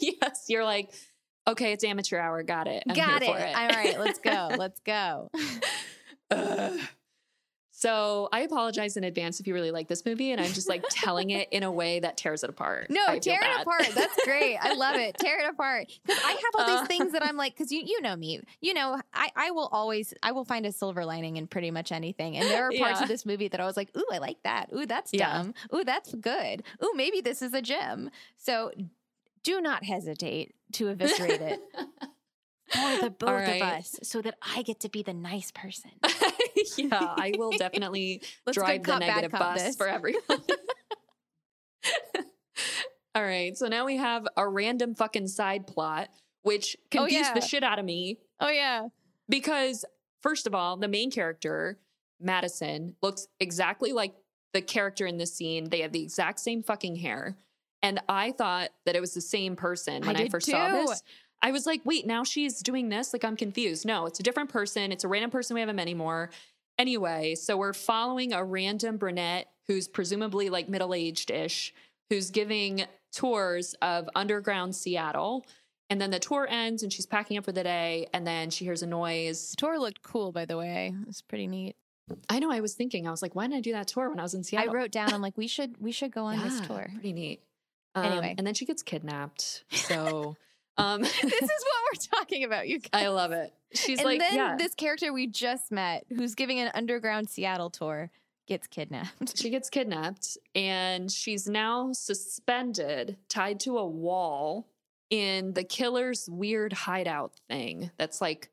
yes, 0.00 0.46
you're 0.48 0.64
like, 0.64 0.90
okay, 1.46 1.72
it's 1.72 1.84
amateur 1.84 2.18
hour. 2.18 2.42
Got 2.42 2.68
it. 2.68 2.82
I'm 2.88 2.96
Got 2.96 3.22
it. 3.22 3.28
it. 3.28 3.56
All 3.56 3.68
right, 3.68 3.98
let's 3.98 4.18
go. 4.18 4.48
Let's 4.58 4.80
go. 4.80 5.30
Ugh. 6.30 6.80
So 7.80 8.28
I 8.32 8.40
apologize 8.40 8.96
in 8.96 9.04
advance 9.04 9.38
if 9.38 9.46
you 9.46 9.54
really 9.54 9.70
like 9.70 9.86
this 9.86 10.04
movie, 10.04 10.32
and 10.32 10.40
I'm 10.40 10.52
just 10.52 10.68
like 10.68 10.82
telling 10.90 11.30
it 11.30 11.48
in 11.52 11.62
a 11.62 11.70
way 11.70 12.00
that 12.00 12.16
tears 12.16 12.42
it 12.42 12.50
apart. 12.50 12.90
No, 12.90 13.00
I 13.06 13.20
tear 13.20 13.38
it 13.40 13.60
apart. 13.60 13.94
That's 13.94 14.16
great. 14.24 14.56
I 14.56 14.74
love 14.74 14.96
it. 14.96 15.16
Tear 15.20 15.38
it 15.38 15.48
apart. 15.48 15.86
Because 16.04 16.20
I 16.24 16.30
have 16.32 16.40
all 16.58 16.66
these 16.66 16.80
Uh. 16.80 16.86
things 16.86 17.12
that 17.12 17.22
I'm 17.22 17.36
like, 17.44 17.54
because 17.56 17.70
you 17.70 17.80
you 17.86 18.02
know 18.02 18.16
me. 18.16 18.40
You 18.60 18.74
know, 18.74 19.00
I, 19.14 19.30
I 19.36 19.52
will 19.52 19.68
always 19.70 20.12
I 20.24 20.32
will 20.32 20.44
find 20.44 20.66
a 20.66 20.72
silver 20.72 21.04
lining 21.04 21.36
in 21.36 21.46
pretty 21.46 21.70
much 21.70 21.92
anything. 21.92 22.36
And 22.36 22.50
there 22.50 22.64
are 22.64 22.72
parts 22.72 22.98
Yeah. 22.98 23.02
of 23.04 23.08
this 23.08 23.24
movie 23.24 23.46
that 23.46 23.60
I 23.60 23.64
was 23.64 23.76
like, 23.76 23.96
ooh, 23.96 24.06
I 24.12 24.18
like 24.18 24.42
that. 24.42 24.70
Ooh, 24.74 24.84
that's 24.84 25.12
Yeah. 25.14 25.32
dumb. 25.36 25.54
Ooh, 25.72 25.84
that's 25.84 26.12
good. 26.16 26.64
Ooh, 26.82 26.92
maybe 26.96 27.20
this 27.20 27.42
is 27.42 27.54
a 27.54 27.62
gem. 27.62 28.10
So 28.36 28.72
do 29.44 29.60
not 29.60 29.84
hesitate 29.84 30.56
to 30.72 30.88
eviscerate 30.88 31.40
it 31.40 31.60
for 32.70 32.96
the 32.96 33.10
both 33.16 33.28
right. 33.46 33.62
of 33.62 33.62
us 33.62 34.00
so 34.02 34.20
that 34.20 34.34
I 34.42 34.62
get 34.62 34.80
to 34.80 34.88
be 34.88 35.04
the 35.04 35.14
nice 35.14 35.52
person. 35.52 35.92
yeah, 36.78 37.14
I 37.16 37.32
will 37.36 37.50
definitely 37.52 38.22
drive 38.52 38.82
the 38.82 38.92
cop, 38.92 39.00
negative 39.00 39.32
bus 39.32 39.62
this. 39.62 39.76
for 39.76 39.86
everyone. 39.88 40.22
All 43.14 43.22
right, 43.24 43.56
so 43.56 43.66
now 43.68 43.84
we 43.84 43.96
have 43.96 44.26
a 44.36 44.46
random 44.48 44.94
fucking 44.94 45.28
side 45.28 45.66
plot, 45.66 46.08
which 46.42 46.76
Oh, 46.94 46.98
confused 47.06 47.34
the 47.34 47.40
shit 47.40 47.64
out 47.64 47.78
of 47.78 47.84
me 47.84 48.18
Oh 48.40 48.50
yeah. 48.50 48.88
because, 49.28 49.84
first 50.22 50.46
of 50.46 50.54
all, 50.54 50.76
the 50.76 50.88
main 50.88 51.10
character, 51.10 51.78
Madison, 52.20 52.94
looks 53.02 53.26
exactly 53.40 53.92
like 53.92 54.14
the 54.52 54.60
character 54.62 55.06
in 55.06 55.18
this 55.18 55.34
scene. 55.34 55.68
They 55.70 55.80
have 55.80 55.92
the 55.92 56.02
exact 56.02 56.40
same 56.40 56.62
fucking 56.62 56.96
hair. 56.96 57.36
And 57.82 58.00
I 58.08 58.32
thought 58.32 58.70
that 58.86 58.94
it 58.96 59.00
was 59.00 59.14
the 59.14 59.20
same 59.20 59.56
person 59.56 60.04
when 60.04 60.16
I, 60.16 60.22
did 60.22 60.30
first 60.30 60.46
saw 60.50 60.68
this. 60.68 61.02
I 61.42 61.52
was 61.52 61.64
like, 61.66 61.80
wait, 61.84 62.06
now 62.06 62.24
she's 62.24 62.60
doing 62.60 62.88
this? 62.88 63.12
Like, 63.12 63.24
I'm 63.24 63.36
confused. 63.36 63.86
No, 63.86 64.06
it's 64.06 64.18
a 64.18 64.22
different 64.24 64.50
person. 64.50 64.90
It's 64.90 65.04
a 65.04 65.08
random 65.08 65.30
person. 65.30 65.54
We 65.54 65.60
haven't 65.60 65.76
met 65.76 65.82
anymore. 65.82 66.30
Anyway, 66.78 67.34
so 67.34 67.56
we're 67.56 67.72
following 67.72 68.32
a 68.32 68.44
random 68.44 68.96
brunette 68.96 69.48
who's 69.66 69.88
presumably 69.88 70.48
like 70.48 70.68
middle 70.68 70.94
aged 70.94 71.30
ish, 71.30 71.74
who's 72.08 72.30
giving 72.30 72.84
tours 73.12 73.74
of 73.82 74.08
underground 74.14 74.74
Seattle. 74.76 75.44
And 75.90 76.00
then 76.00 76.10
the 76.10 76.18
tour 76.18 76.46
ends 76.48 76.82
and 76.82 76.92
she's 76.92 77.06
packing 77.06 77.38
up 77.38 77.44
for 77.44 77.52
the 77.52 77.62
day. 77.62 78.06
And 78.12 78.26
then 78.26 78.50
she 78.50 78.64
hears 78.64 78.82
a 78.82 78.86
noise. 78.86 79.50
The 79.50 79.56
tour 79.56 79.78
looked 79.78 80.02
cool, 80.02 80.32
by 80.32 80.44
the 80.44 80.56
way. 80.56 80.94
It 81.00 81.06
was 81.06 81.22
pretty 81.22 81.46
neat. 81.46 81.76
I 82.30 82.38
know 82.38 82.50
I 82.50 82.60
was 82.60 82.74
thinking, 82.74 83.06
I 83.06 83.10
was 83.10 83.20
like, 83.22 83.34
why 83.34 83.44
didn't 83.44 83.58
I 83.58 83.60
do 83.60 83.72
that 83.72 83.88
tour 83.88 84.08
when 84.08 84.18
I 84.18 84.22
was 84.22 84.34
in 84.34 84.42
Seattle? 84.44 84.70
I 84.70 84.72
wrote 84.72 84.90
down, 84.90 85.12
I'm 85.12 85.20
like, 85.20 85.36
we 85.36 85.46
should 85.46 85.76
we 85.80 85.92
should 85.92 86.12
go 86.12 86.24
on 86.24 86.38
this 86.38 86.60
tour. 86.66 86.88
Pretty 86.94 87.12
neat. 87.12 87.42
Um, 87.94 88.04
Anyway. 88.04 88.34
And 88.38 88.46
then 88.46 88.54
she 88.54 88.64
gets 88.64 88.82
kidnapped. 88.82 89.64
So 89.72 90.36
um, 90.78 91.00
this 91.02 91.22
is 91.22 91.22
what 91.22 91.40
we're 91.42 92.18
talking 92.18 92.44
about, 92.44 92.68
you 92.68 92.78
guys. 92.78 93.04
I 93.04 93.08
love 93.08 93.32
it. 93.32 93.52
She's 93.74 93.98
like 93.98 93.98
and 93.98 94.06
like, 94.06 94.20
then 94.20 94.34
yeah. 94.34 94.56
this 94.56 94.74
character 94.74 95.12
we 95.12 95.26
just 95.26 95.70
met, 95.70 96.06
who's 96.08 96.34
giving 96.34 96.58
an 96.58 96.70
underground 96.72 97.28
Seattle 97.28 97.68
tour, 97.68 98.10
gets 98.46 98.66
kidnapped. 98.66 99.36
she 99.36 99.50
gets 99.50 99.68
kidnapped 99.68 100.38
and 100.54 101.10
she's 101.10 101.46
now 101.46 101.92
suspended, 101.92 103.16
tied 103.28 103.60
to 103.60 103.76
a 103.76 103.86
wall 103.86 104.66
in 105.10 105.52
the 105.52 105.64
killer's 105.64 106.28
weird 106.30 106.72
hideout 106.72 107.32
thing. 107.48 107.90
That's 107.98 108.20
like, 108.20 108.50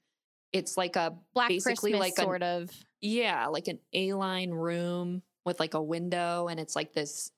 it's 0.51 0.77
like 0.77 0.95
a 0.95 1.15
Black 1.33 1.49
basically 1.49 1.91
Christmas, 1.91 1.99
like 1.99 2.13
a- 2.17 2.21
sort 2.21 2.43
of. 2.43 2.71
yeah, 3.01 3.47
like 3.47 3.67
an 3.67 3.79
A-line 3.93 4.51
room 4.51 5.21
with 5.45 5.59
like 5.59 5.75
a 5.75 5.81
window, 5.81 6.47
and 6.47 6.59
it's 6.59 6.75
like 6.75 6.93
this 6.93 7.31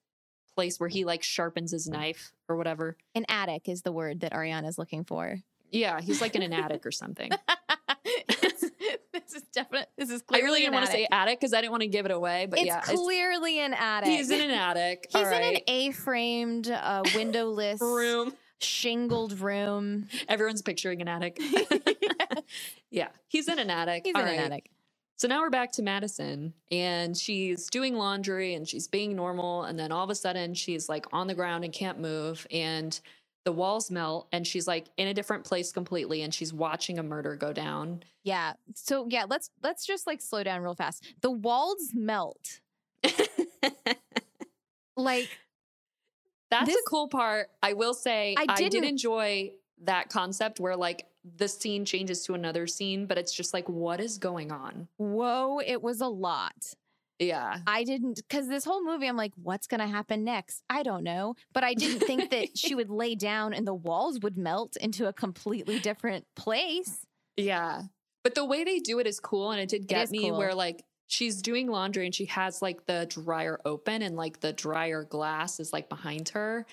place 0.57 0.79
where 0.79 0.89
he 0.89 1.05
like 1.05 1.21
sharpens 1.21 1.71
his 1.71 1.87
knife 1.87 2.33
or 2.49 2.55
whatever. 2.55 2.97
An 3.13 3.25
attic 3.29 3.69
is 3.69 3.83
the 3.83 3.91
word 3.91 4.21
that 4.21 4.33
Ariana's 4.33 4.79
looking 4.79 5.03
for. 5.03 5.37
Yeah, 5.71 6.01
he's 6.01 6.19
like 6.19 6.35
in 6.35 6.41
an 6.41 6.51
attic 6.51 6.83
or 6.85 6.91
something. 6.91 7.29
This 9.13 9.33
is 9.33 9.41
definite. 9.53 9.89
This 9.97 10.09
is 10.09 10.21
clearly. 10.21 10.43
I 10.43 10.45
really 10.45 10.59
didn't 10.61 10.73
want 10.75 10.85
to 10.85 10.91
say 10.91 11.03
attic. 11.05 11.11
attic 11.11 11.39
because 11.39 11.53
I 11.53 11.59
didn't 11.59 11.71
want 11.71 11.81
to 11.81 11.87
give 11.89 12.05
it 12.05 12.11
away, 12.11 12.45
but 12.49 12.59
It's 12.59 12.67
yeah, 12.67 12.79
clearly 12.81 13.59
an 13.59 13.73
attic. 13.73 14.09
he's 14.09 14.29
in 14.31 14.39
an 14.41 14.51
attic. 14.51 15.07
He's 15.09 15.15
All 15.27 15.33
in 15.33 15.55
an. 15.55 15.61
A-framed, 15.67 16.69
uh, 16.71 17.03
windowless, 17.15 17.81
room. 17.81 18.33
shingled 18.59 19.39
room. 19.41 20.07
Everyone's 20.29 20.61
picturing 20.61 21.01
an 21.01 21.07
attic. 21.09 21.39
yeah, 22.89 23.09
he's 23.27 23.49
in 23.49 23.59
an 23.59 23.69
attic. 23.69 24.03
He's 24.05 24.15
All 24.15 24.21
in 24.21 24.27
an 24.29 24.39
attic. 24.39 24.69
So 25.17 25.27
now 25.27 25.41
we're 25.41 25.49
back 25.49 25.71
to 25.73 25.81
Madison 25.81 26.53
and 26.71 27.17
she's 27.17 27.69
doing 27.71 27.95
laundry 27.95 28.53
and 28.53 28.67
she's 28.67 28.87
being 28.87 29.15
normal. 29.15 29.63
And 29.63 29.77
then 29.77 29.91
all 29.91 30.03
of 30.03 30.11
a 30.11 30.15
sudden 30.15 30.53
she's 30.53 30.87
like 30.87 31.07
on 31.11 31.25
the 31.25 31.33
ground 31.33 31.63
and 31.63 31.73
can't 31.73 31.99
move. 31.99 32.45
And 32.51 32.99
the 33.43 33.51
walls 33.51 33.89
melt 33.89 34.27
and 34.31 34.45
she's 34.45 34.67
like 34.67 34.85
in 34.97 35.07
a 35.07 35.13
different 35.15 35.43
place 35.43 35.71
completely. 35.71 36.21
And 36.21 36.31
she's 36.31 36.53
watching 36.53 36.99
a 36.99 37.03
murder 37.03 37.35
go 37.35 37.51
down. 37.51 38.03
Yeah. 38.23 38.53
So 38.75 39.07
yeah, 39.09 39.25
let's 39.27 39.49
let's 39.63 39.87
just 39.87 40.05
like 40.05 40.21
slow 40.21 40.43
down 40.43 40.61
real 40.61 40.75
fast. 40.75 41.03
The 41.21 41.31
walls 41.31 41.91
melt. 41.93 42.59
Like 44.97 45.29
That's 46.49 46.65
This- 46.65 46.75
a 46.75 46.89
cool 46.89 47.07
part. 47.07 47.49
I 47.61 47.73
will 47.73 47.93
say 47.93 48.35
I 48.37 48.45
I, 48.49 48.55
did 48.55 48.73
enjoy 48.73 49.51
that 49.83 50.09
concept 50.09 50.59
where 50.59 50.75
like 50.75 51.05
the 51.37 51.47
scene 51.47 51.85
changes 51.85 52.23
to 52.23 52.33
another 52.33 52.67
scene, 52.67 53.05
but 53.05 53.17
it's 53.17 53.33
just 53.33 53.53
like, 53.53 53.67
what 53.67 53.99
is 53.99 54.17
going 54.17 54.51
on? 54.51 54.87
whoa, 54.97 55.59
it 55.59 55.81
was 55.81 56.01
a 56.01 56.07
lot. 56.07 56.73
Yeah. 57.19 57.59
I 57.65 57.83
didn't 57.83 58.17
because 58.17 58.47
this 58.47 58.63
whole 58.63 58.83
movie, 58.83 59.07
I'm 59.07 59.17
like, 59.17 59.33
what's 59.41 59.67
gonna 59.67 59.87
happen 59.87 60.23
next? 60.23 60.61
I 60.69 60.83
don't 60.83 61.03
know. 61.03 61.35
But 61.53 61.63
I 61.63 61.73
didn't 61.73 62.01
think 62.01 62.29
that 62.29 62.49
she 62.57 62.75
would 62.75 62.89
lay 62.89 63.15
down 63.15 63.53
and 63.53 63.65
the 63.65 63.73
walls 63.73 64.19
would 64.21 64.37
melt 64.37 64.77
into 64.77 65.07
a 65.07 65.13
completely 65.13 65.79
different 65.79 66.25
place. 66.35 67.05
Yeah. 67.35 67.83
But 68.23 68.35
the 68.35 68.45
way 68.45 68.63
they 68.63 68.79
do 68.79 68.99
it 68.99 69.07
is 69.07 69.19
cool. 69.19 69.51
And 69.51 69.61
it 69.61 69.69
did 69.69 69.87
get 69.87 70.05
is 70.05 70.11
me 70.11 70.29
cool. 70.29 70.37
where 70.37 70.53
like 70.53 70.83
she's 71.07 71.41
doing 71.41 71.67
laundry 71.67 72.05
and 72.05 72.13
she 72.13 72.25
has 72.25 72.61
like 72.61 72.85
the 72.85 73.07
dryer 73.09 73.59
open 73.65 74.01
and 74.01 74.15
like 74.15 74.39
the 74.41 74.53
dryer 74.53 75.03
glass 75.03 75.59
is 75.59 75.73
like 75.73 75.89
behind 75.89 76.29
her. 76.29 76.65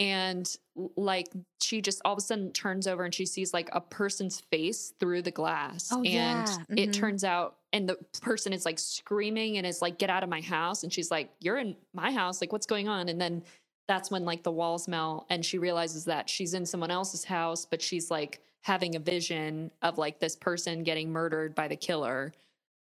And 0.00 0.48
like 0.96 1.26
she 1.60 1.80
just 1.82 2.00
all 2.04 2.12
of 2.12 2.18
a 2.18 2.20
sudden 2.20 2.52
turns 2.52 2.86
over 2.86 3.04
and 3.04 3.12
she 3.12 3.26
sees 3.26 3.52
like 3.52 3.68
a 3.72 3.80
person's 3.80 4.40
face 4.40 4.92
through 5.00 5.22
the 5.22 5.30
glass. 5.32 5.88
Oh, 5.92 5.96
and 6.02 6.06
yeah. 6.48 6.56
it 6.76 6.90
Mhm. 6.90 6.92
turns 6.92 7.24
out, 7.24 7.56
and 7.72 7.88
the 7.88 7.96
person 8.22 8.52
is 8.52 8.64
like 8.64 8.78
screaming 8.78 9.56
and 9.58 9.66
is 9.66 9.82
like, 9.82 9.98
get 9.98 10.08
out 10.10 10.22
of 10.22 10.28
my 10.28 10.40
house. 10.40 10.84
And 10.84 10.92
she's 10.92 11.10
like, 11.10 11.30
You're 11.40 11.58
in 11.58 11.76
my 11.92 12.12
house. 12.12 12.40
Like, 12.40 12.52
what's 12.52 12.66
going 12.66 12.88
on? 12.88 13.08
And 13.08 13.20
then 13.20 13.42
that's 13.88 14.10
when 14.10 14.24
like 14.24 14.42
the 14.42 14.52
walls 14.52 14.86
melt 14.86 15.26
and 15.30 15.44
she 15.44 15.58
realizes 15.58 16.04
that 16.04 16.28
she's 16.30 16.54
in 16.54 16.64
someone 16.66 16.90
else's 16.90 17.24
house, 17.24 17.64
but 17.64 17.80
she's 17.82 18.10
like 18.10 18.40
having 18.62 18.94
a 18.96 18.98
vision 19.00 19.70
of 19.82 19.96
like 19.98 20.20
this 20.20 20.36
person 20.36 20.82
getting 20.84 21.10
murdered 21.10 21.54
by 21.54 21.66
the 21.68 21.76
killer. 21.76 22.32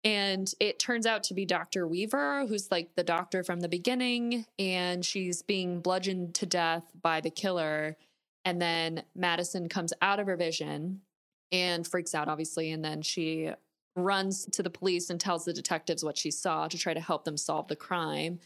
And 0.02 0.50
it 0.60 0.78
turns 0.78 1.04
out 1.04 1.22
to 1.24 1.34
be 1.34 1.44
Dr. 1.44 1.86
Weaver, 1.86 2.46
who's 2.46 2.70
like 2.70 2.94
the 2.96 3.04
doctor 3.04 3.44
from 3.44 3.60
the 3.60 3.68
beginning, 3.68 4.46
and 4.58 5.04
she's 5.04 5.42
being 5.42 5.80
bludgeoned 5.80 6.34
to 6.36 6.46
death 6.46 6.84
by 7.02 7.20
the 7.20 7.28
killer. 7.30 7.96
And 8.46 8.62
then 8.62 9.02
Madison 9.14 9.68
comes 9.68 9.92
out 10.00 10.18
of 10.18 10.26
her 10.26 10.36
vision 10.36 11.02
and 11.52 11.86
freaks 11.86 12.14
out, 12.14 12.28
obviously. 12.28 12.70
And 12.70 12.82
then 12.82 13.02
she 13.02 13.50
runs 13.94 14.46
to 14.46 14.62
the 14.62 14.70
police 14.70 15.10
and 15.10 15.20
tells 15.20 15.44
the 15.44 15.52
detectives 15.52 16.02
what 16.02 16.16
she 16.16 16.30
saw 16.30 16.66
to 16.68 16.78
try 16.78 16.94
to 16.94 17.00
help 17.00 17.24
them 17.24 17.36
solve 17.36 17.68
the 17.68 17.76
crime. 17.76 18.38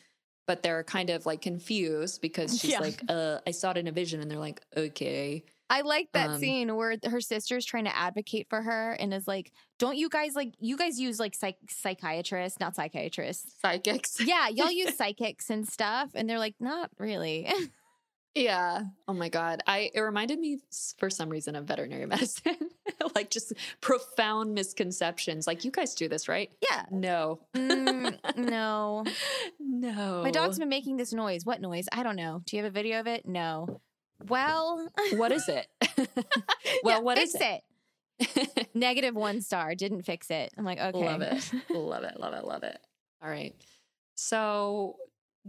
But 0.49 0.63
they're 0.65 0.83
kind 0.83 1.11
of 1.11 1.25
like 1.25 1.41
confused 1.43 2.21
because 2.21 2.59
she's 2.61 2.73
Yeah. 2.73 2.81
like, 2.81 3.01
uh, 3.09 3.39
I 3.47 3.53
saw 3.53 3.71
it 3.71 3.77
in 3.77 3.87
a 3.87 3.93
vision. 3.93 4.21
And 4.21 4.29
they're 4.29 4.39
like, 4.39 4.61
okay. 4.77 5.45
I 5.71 5.81
like 5.81 6.11
that 6.13 6.31
Um, 6.31 6.39
scene 6.41 6.77
where 6.77 6.97
her 7.09 7.21
sister's 7.21 7.65
trying 7.65 7.85
to 7.85 7.97
advocate 7.97 8.49
for 8.51 8.61
her 8.63 8.93
and 8.93 9.13
is 9.15 9.27
like, 9.27 9.51
"Don't 9.79 9.97
you 9.97 10.09
guys 10.09 10.35
like 10.35 10.53
you 10.61 10.77
guys 10.77 11.01
use 11.01 11.19
like 11.19 11.35
psych- 11.35 11.57
psychiatrists, 11.69 12.61
not 12.61 12.77
psychiatrists? 12.77 13.55
Psychics. 13.61 14.21
Yeah, 14.25 14.49
y'all 14.49 14.71
use 14.71 14.97
psychics 14.97 15.49
and 15.51 15.67
stuff." 15.67 16.11
And 16.15 16.29
they're 16.29 16.39
like, 16.39 16.55
"Not 16.61 16.91
really." 16.99 17.49
Yeah. 18.37 18.83
Oh 19.07 19.13
my 19.13 19.29
God. 19.29 19.63
I 19.65 19.93
it 19.95 20.01
reminded 20.01 20.41
me 20.41 20.59
for 20.99 21.09
some 21.09 21.29
reason 21.29 21.55
of 21.55 21.67
veterinary 21.67 22.05
medicine. 22.15 22.57
like 23.15 23.31
just 23.31 23.53
profound 23.81 24.53
misconceptions. 24.55 25.47
Like 25.47 25.65
you 25.65 25.71
guys 25.71 25.95
do 25.95 26.09
this, 26.09 26.27
right? 26.29 26.51
yeah. 26.69 26.85
No. 26.91 27.39
Mm, 27.55 28.19
no. 28.37 29.05
no. 29.61 30.23
My 30.25 30.33
dog's 30.33 30.59
been 30.59 30.69
making 30.69 30.97
this 30.97 31.13
noise. 31.13 31.47
What 31.47 31.61
noise? 31.61 31.87
I 31.93 32.03
don't 32.03 32.17
know. 32.17 32.43
Do 32.45 32.57
you 32.57 32.65
have 32.65 32.73
a 32.73 32.75
video 32.75 32.99
of 32.99 33.07
it? 33.07 33.25
No. 33.25 33.81
Well, 34.29 34.89
What 35.13 35.33
is 35.33 35.49
it? 35.49 35.67
well, 36.83 36.97
yeah, 36.97 36.99
what 37.01 37.19
is 37.19 37.37
it? 37.39 37.63
Negative 38.75 39.15
one 39.15 39.41
star. 39.41 39.75
Didn't 39.75 40.03
fix 40.03 40.31
it. 40.31 40.53
I'm 40.57 40.65
like, 40.65 40.79
okay. 40.79 40.99
Love 41.05 41.23
it. 41.23 41.53
love 41.71 42.05
it. 42.05 42.19
Love 42.19 42.35
it. 42.35 42.45
Love 42.45 42.63
it. 42.63 42.79
All 43.23 43.29
right. 43.31 43.55
So 44.15 44.97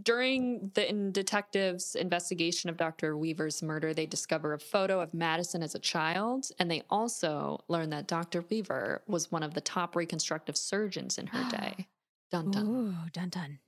during 0.02 0.70
the 0.74 0.88
in- 0.88 1.12
detectives' 1.12 1.94
investigation 1.94 2.68
of 2.68 2.76
Dr. 2.76 3.16
Weaver's 3.16 3.62
murder, 3.62 3.94
they 3.94 4.04
discover 4.06 4.52
a 4.52 4.58
photo 4.58 5.00
of 5.00 5.14
Madison 5.14 5.62
as 5.62 5.74
a 5.74 5.78
child, 5.78 6.50
and 6.58 6.70
they 6.70 6.82
also 6.90 7.60
learn 7.68 7.90
that 7.90 8.06
Dr. 8.06 8.44
Weaver 8.50 9.02
was 9.06 9.32
one 9.32 9.42
of 9.42 9.54
the 9.54 9.60
top 9.60 9.96
reconstructive 9.96 10.56
surgeons 10.56 11.18
in 11.18 11.28
her 11.28 11.50
day. 11.50 11.86
Dun 12.30 12.50
dun. 12.50 12.66
Ooh, 12.66 12.94
dun 13.12 13.28
dun. 13.28 13.58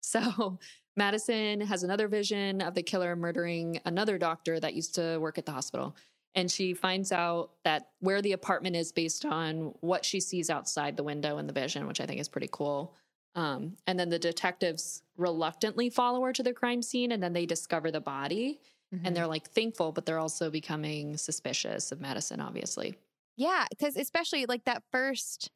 So 0.00 0.58
Madison 0.96 1.60
has 1.60 1.82
another 1.82 2.08
vision 2.08 2.60
of 2.62 2.74
the 2.74 2.82
killer 2.82 3.14
murdering 3.16 3.80
another 3.84 4.18
doctor 4.18 4.58
that 4.60 4.74
used 4.74 4.94
to 4.94 5.18
work 5.18 5.38
at 5.38 5.46
the 5.46 5.52
hospital. 5.52 5.96
And 6.34 6.50
she 6.50 6.74
finds 6.74 7.12
out 7.12 7.52
that 7.64 7.90
where 8.00 8.20
the 8.20 8.32
apartment 8.32 8.76
is 8.76 8.92
based 8.92 9.24
on 9.24 9.74
what 9.80 10.04
she 10.04 10.20
sees 10.20 10.50
outside 10.50 10.96
the 10.96 11.02
window 11.04 11.38
in 11.38 11.46
the 11.46 11.52
vision, 11.52 11.86
which 11.86 12.00
I 12.00 12.06
think 12.06 12.20
is 12.20 12.28
pretty 12.28 12.48
cool. 12.50 12.94
Um, 13.34 13.76
and 13.86 13.98
then 13.98 14.08
the 14.08 14.18
detectives 14.18 15.02
reluctantly 15.16 15.90
follow 15.90 16.22
her 16.24 16.32
to 16.32 16.42
the 16.42 16.54
crime 16.54 16.82
scene 16.82 17.12
and 17.12 17.22
then 17.22 17.32
they 17.34 17.46
discover 17.46 17.90
the 17.90 18.00
body. 18.00 18.60
Mhm. 18.94 19.00
And 19.04 19.16
they're 19.16 19.26
like 19.26 19.48
thankful, 19.50 19.92
but 19.92 20.06
they're 20.06 20.18
also 20.18 20.50
becoming 20.50 21.16
suspicious 21.16 21.92
of 21.92 22.00
Madison, 22.00 22.40
obviously. 22.40 22.96
Yeah, 23.36 23.66
because 23.70 23.96
especially 23.96 24.46
like 24.46 24.64
that 24.64 24.82
first 24.90 25.50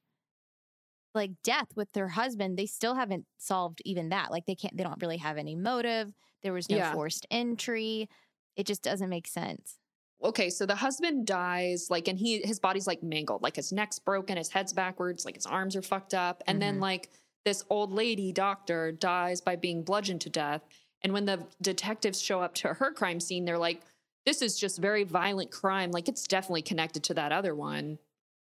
like 1.14 1.32
death 1.42 1.68
with 1.76 1.90
their 1.92 2.08
husband, 2.08 2.56
they 2.58 2.66
still 2.66 2.94
haven't 2.94 3.26
solved 3.38 3.82
even 3.84 4.10
that. 4.10 4.30
Like 4.30 4.46
they 4.46 4.54
can't 4.54 4.76
they 4.76 4.84
don't 4.84 5.00
really 5.02 5.16
have 5.18 5.38
any 5.38 5.56
motive. 5.56 6.12
There 6.42 6.52
was 6.52 6.68
no 6.70 6.76
Yeah. 6.76 6.92
forced 6.94 7.26
entry. 7.30 8.08
It 8.56 8.66
just 8.66 8.82
doesn't 8.82 9.08
make 9.08 9.26
sense. 9.26 9.76
okay 10.22 10.50
so 10.50 10.66
the 10.66 10.74
husband 10.74 11.26
dies 11.26 11.88
like 11.88 12.06
and 12.06 12.18
he 12.18 12.42
his 12.42 12.60
body's 12.60 12.86
like 12.86 13.02
mangled 13.02 13.40
like 13.42 13.56
his 13.56 13.72
neck's 13.72 13.98
broken 13.98 14.36
his 14.36 14.50
head's 14.50 14.70
backwards 14.74 15.24
like 15.24 15.34
his 15.34 15.46
arms 15.46 15.74
are 15.74 15.80
fucked 15.80 16.12
up 16.12 16.42
and 16.46 16.60
then 16.60 16.76
Mhm. 16.76 16.80
like 16.82 17.08
this 17.46 17.64
old 17.70 17.90
lady 17.90 18.30
doctor 18.30 18.92
dies 18.92 19.40
by 19.40 19.56
being 19.56 19.82
bludgeoned 19.82 20.20
to 20.20 20.28
death 20.28 20.60
and 21.02 21.14
when 21.14 21.24
the 21.24 21.46
detectives 21.62 22.20
show 22.20 22.42
up 22.42 22.52
to 22.56 22.74
her 22.74 22.92
crime 22.92 23.18
scene 23.18 23.46
they're 23.46 23.56
like 23.68 23.80
this 24.26 24.42
is 24.42 24.58
just 24.58 24.76
very 24.78 25.04
violent 25.04 25.50
crime 25.50 25.90
like 25.90 26.06
it's 26.06 26.26
definitely 26.28 26.60
connected 26.70 27.02
to 27.04 27.14
that 27.14 27.32
other 27.32 27.54
one 27.54 27.98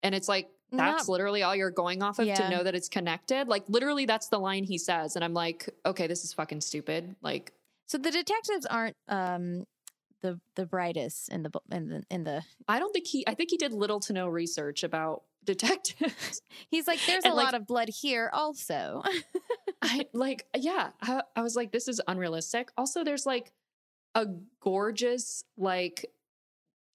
and 0.03 0.13
it's 0.13 0.29
like 0.29 0.51
that's 0.73 1.07
Not- 1.07 1.13
literally 1.13 1.43
all 1.43 1.55
you're 1.57 1.71
going 1.71 2.03
off 2.03 2.19
of 2.19 2.27
Yeah. 2.27 2.35
to 2.37 2.49
know 2.51 2.63
that 2.65 2.75
it's 2.75 2.89
connected 2.89 3.49
like 3.49 3.65
literally 3.69 4.07
that's 4.07 4.29
the 4.29 4.39
line 4.39 4.65
he 4.65 4.79
says 4.79 5.17
and 5.17 5.25
i'm 5.25 5.35
like 5.35 5.69
okay 5.85 6.07
this 6.07 6.25
is 6.25 6.33
fucking 6.33 6.61
stupid 6.61 7.17
like 7.23 7.53
So 7.87 7.99
the 7.99 8.11
detectives 8.11 8.67
aren't 8.67 8.97
um 9.09 9.65
the 10.23 10.39
the 10.55 10.67
brightest 10.67 11.29
in 11.33 11.43
the 11.43 11.51
in 11.73 11.89
the 11.89 12.03
in 12.11 12.25
the 12.25 12.43
i 12.69 12.79
don't 12.79 12.93
think 12.93 13.07
he 13.07 13.25
i 13.27 13.35
think 13.35 13.51
he 13.51 13.57
did 13.57 13.73
little 13.73 14.01
to 14.01 14.13
no 14.13 14.29
research 14.29 14.83
about 14.85 15.23
detectives 15.45 16.43
He's 16.69 16.87
like 16.87 17.01
there's 17.07 17.25
And, 17.25 17.33
a 17.33 17.37
like- 17.37 17.47
lot 17.47 17.55
of 17.55 17.67
blood 17.67 17.89
here 17.89 18.31
also. 18.33 19.03
I 19.83 20.05
like, 20.13 20.45
yeah. 20.55 20.91
I, 21.01 21.23
I 21.35 21.41
was 21.41 21.57
like, 21.57 21.73
this 21.73 21.89
is 21.89 22.03
unrealistic. 22.07 22.71
Also, 22.77 23.03
there's 23.03 23.25
like 23.25 23.51
a 24.15 24.27
gorgeous, 24.61 25.43
like, 25.57 26.05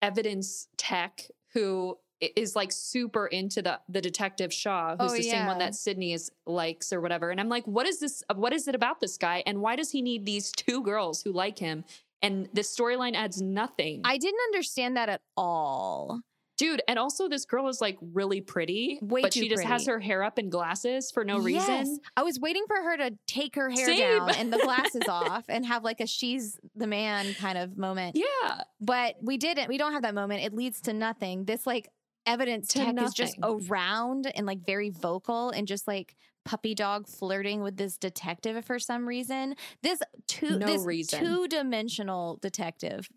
evidence 0.03 0.67
tech 0.77 1.21
who 1.53 1.97
is 2.21 2.55
like 2.55 2.71
super 2.71 3.27
into 3.27 3.61
the 3.61 3.79
the 3.89 4.01
detective 4.01 4.53
Shaw, 4.53 4.95
who's 4.97 5.11
Oh, 5.11 5.15
the 5.15 5.23
same 5.23 5.45
one 5.47 5.59
that 5.59 5.75
Sydney 5.75 6.13
is 6.13 6.31
likes 6.45 6.91
or 6.93 7.01
whatever. 7.01 7.29
And 7.29 7.39
I'm 7.39 7.49
like, 7.49 7.65
what 7.65 7.85
is 7.85 7.99
this? 7.99 8.23
What 8.33 8.53
is 8.53 8.67
it 8.67 8.75
about 8.75 8.99
this 9.01 9.17
guy? 9.17 9.43
And 9.45 9.61
why 9.61 9.75
does 9.75 9.91
he 9.91 10.01
need 10.01 10.25
these 10.25 10.51
two 10.51 10.81
girls 10.83 11.21
who 11.21 11.31
like 11.31 11.59
him? 11.59 11.83
And 12.21 12.47
this 12.53 12.75
storyline 12.75 13.15
adds 13.15 13.41
nothing. 13.41 14.01
I 14.03 14.17
didn't 14.17 14.39
understand 14.51 14.97
that 14.97 15.09
at 15.09 15.21
all. 15.37 16.21
Dude, 16.57 16.81
and 16.87 16.97
also 16.97 17.27
this 17.27 17.43
girl 17.43 17.67
is 17.67 17.81
like 17.81 17.97
really 18.01 18.39
pretty, 18.39 18.97
Way 19.01 19.23
but 19.23 19.33
she 19.33 19.49
just 19.49 19.63
has 19.65 19.87
her 19.87 19.99
hair 19.99 20.23
up 20.23 20.39
in 20.39 20.49
glasses 20.49 21.11
for 21.11 21.25
no 21.25 21.35
Yes. 21.45 21.67
reason. 21.67 21.99
I 22.15 22.23
was 22.23 22.39
waiting 22.39 22.63
for 22.65 22.77
her 22.77 22.95
to 22.95 23.11
take 23.27 23.55
her 23.55 23.69
hair 23.69 23.85
Same. 23.87 23.99
down 24.19 24.29
and 24.35 24.53
the 24.53 24.57
glasses 24.63 25.01
off 25.09 25.43
and 25.49 25.65
have 25.65 25.83
like 25.83 25.99
a 25.99 26.07
she's 26.07 26.57
the 26.73 26.87
man 26.87 27.33
kind 27.33 27.57
of 27.57 27.77
moment. 27.77 28.15
Yeah. 28.15 28.61
But 28.79 29.15
we 29.21 29.35
didn't. 29.37 29.67
We 29.67 29.77
don't 29.77 29.91
have 29.91 30.03
that 30.03 30.15
moment. 30.15 30.45
It 30.45 30.53
leads 30.53 30.79
to 30.83 30.93
nothing. 30.93 31.43
This 31.43 31.67
like 31.67 31.89
evidence 32.25 32.67
tech 32.67 32.99
is 33.01 33.13
just 33.13 33.37
around 33.43 34.31
and 34.35 34.45
like 34.45 34.65
very 34.65 34.89
vocal 34.89 35.49
and 35.51 35.67
just 35.67 35.87
like 35.87 36.15
puppy 36.45 36.75
dog 36.75 37.07
flirting 37.07 37.61
with 37.61 37.77
this 37.77 37.97
detective 37.97 38.63
for 38.65 38.77
some 38.79 39.07
reason. 39.07 39.55
This 39.81 39.99
two 40.27 40.57
No 40.59 40.65
this 40.67 40.83
reason. 40.85 41.19
two 41.19 41.47
dimensional 41.47 42.37
detective. 42.41 43.09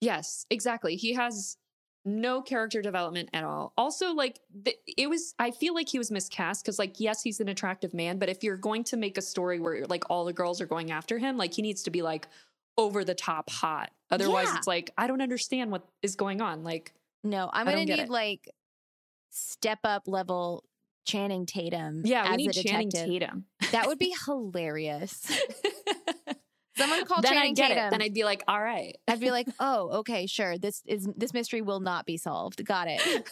Yes, 0.00 0.46
exactly. 0.50 0.96
He 0.96 1.14
has 1.14 1.56
no 2.04 2.42
character 2.42 2.82
development 2.82 3.28
at 3.32 3.44
all. 3.44 3.72
Also, 3.76 4.12
like 4.12 4.40
th- 4.64 4.76
it 4.98 5.08
was, 5.08 5.34
I 5.38 5.52
feel 5.52 5.74
like 5.74 5.88
he 5.88 5.98
was 5.98 6.10
miscast 6.10 6.64
because, 6.64 6.78
like, 6.78 6.98
yes, 6.98 7.22
he's 7.22 7.38
an 7.38 7.48
attractive 7.48 7.94
man, 7.94 8.18
but 8.18 8.28
if 8.28 8.42
you're 8.42 8.56
going 8.56 8.82
to 8.84 8.96
make 8.96 9.16
a 9.16 9.22
story 9.22 9.60
where 9.60 9.86
like 9.86 10.10
all 10.10 10.24
the 10.24 10.32
girls 10.32 10.60
are 10.60 10.66
going 10.66 10.90
after 10.90 11.18
him, 11.18 11.36
like 11.36 11.54
he 11.54 11.62
needs 11.62 11.84
to 11.84 11.90
be 11.90 12.02
like 12.02 12.26
over 12.76 13.04
the 13.04 13.14
top 13.14 13.48
hot. 13.50 13.92
Otherwise, 14.10 14.48
Yeah. 14.48 14.56
it's 14.56 14.66
like 14.66 14.90
I 14.98 15.06
don't 15.06 15.20
understand 15.22 15.70
what 15.70 15.86
is 16.02 16.16
going 16.16 16.40
on. 16.40 16.64
Like, 16.64 16.92
No, 17.24 17.50
I'm 17.52 17.66
gonna 17.66 17.84
need 17.84 18.08
like 18.08 18.48
step 19.30 19.78
up 19.84 20.04
level 20.06 20.64
Channing 21.04 21.46
Tatum. 21.46 22.02
yeah, 22.04 22.24
as 22.24 22.30
we 22.30 22.36
need 22.36 22.56
a 22.56 22.62
Channing. 22.62 22.90
Tatum. 22.90 23.44
That 23.72 23.86
would 23.86 23.98
be 23.98 24.14
hilarious. 24.26 25.30
Someone 26.76 27.04
call 27.04 27.20
then 27.20 27.32
Channing 27.32 27.50
I'd 27.50 27.56
get 27.56 27.68
Tatum. 27.68 27.86
it. 27.86 27.90
Then 27.90 28.02
I'd 28.02 28.14
be 28.14 28.24
like, 28.24 28.42
all 28.48 28.60
right. 28.60 28.96
I'd 29.06 29.20
be 29.20 29.30
like, 29.30 29.46
oh, 29.60 29.98
okay, 29.98 30.26
sure. 30.26 30.58
This 30.58 30.82
is 30.86 31.08
this 31.16 31.34
mystery 31.34 31.60
will 31.60 31.80
not 31.80 32.06
be 32.06 32.16
solved. 32.16 32.64
Got 32.64 32.88
it. 32.88 33.28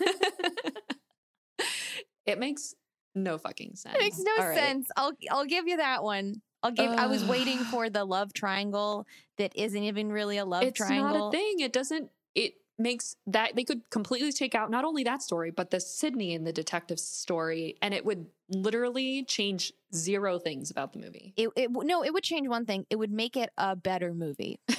it 2.27 2.39
makes 2.39 2.75
no 3.15 3.39
fucking 3.39 3.77
sense. 3.77 3.97
It 3.97 4.01
makes 4.01 4.19
no 4.19 4.45
right. 4.45 4.59
sense. 4.59 4.89
I'll 4.97 5.13
I'll 5.31 5.47
give 5.47 5.67
you 5.67 5.79
that 5.79 6.03
one. 6.03 6.43
I'll 6.63 6.73
give. 6.73 6.91
I 6.91 7.07
was 7.07 7.25
waiting 7.25 7.59
for 7.71 7.89
the 7.89 8.05
love 8.05 8.33
triangle 8.33 9.07
that 9.39 9.57
isn't 9.57 9.83
even 9.83 10.13
really 10.13 10.37
a 10.37 10.45
love 10.45 10.63
it's 10.65 10.77
triangle. 10.77 11.19
not 11.19 11.29
a 11.29 11.31
thing. 11.31 11.61
It 11.61 11.73
doesn't. 11.73 12.11
It 12.35 12.55
makes 12.81 13.15
that 13.27 13.55
they 13.55 13.65
could 13.65 13.89
completely 13.91 14.33
take 14.33 14.55
out 14.55 14.71
not 14.71 14.85
only 14.85 15.05
that 15.05 15.23
story 15.23 15.51
but 15.51 15.71
the 15.71 15.79
Sydney 15.81 16.35
and 16.35 16.47
the 16.47 16.53
detective 16.53 16.99
story, 16.99 17.77
and 17.83 17.95
it 17.95 18.05
would 18.05 18.27
literally 18.49 19.23
change 19.25 19.73
zero 19.95 20.39
things 20.39 20.71
about 20.71 20.93
the 20.93 20.99
movie. 20.99 21.33
It, 21.37 21.51
it 21.57 21.71
no, 21.71 22.03
it 22.05 22.13
would 22.13 22.25
change 22.25 22.49
one 22.49 22.67
thing. 22.67 22.87
It 22.91 22.97
would 22.97 23.13
make 23.13 23.37
it 23.37 23.51
a 23.57 23.77
better 23.77 24.13
movie. 24.15 24.61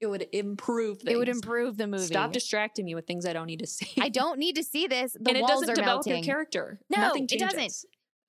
It 0.00 0.06
would 0.06 0.28
improve. 0.32 1.00
Things. 1.00 1.12
It 1.14 1.18
would 1.18 1.28
improve 1.28 1.76
the 1.76 1.86
movie. 1.86 2.06
Stop 2.06 2.32
distracting 2.32 2.86
me 2.86 2.94
with 2.94 3.06
things 3.06 3.26
I 3.26 3.34
don't 3.34 3.46
need 3.46 3.58
to 3.58 3.66
see. 3.66 3.92
I 4.00 4.08
don't 4.08 4.38
need 4.38 4.56
to 4.56 4.62
see 4.62 4.86
this. 4.86 5.12
The 5.12 5.28
and 5.28 5.36
it 5.36 5.42
walls 5.42 5.50
doesn't 5.60 5.70
are 5.72 5.74
develop 5.74 6.06
melting. 6.06 6.24
your 6.24 6.34
character. 6.34 6.80
No, 6.88 7.00
Nothing 7.02 7.28
it 7.30 7.38
doesn't. 7.38 7.74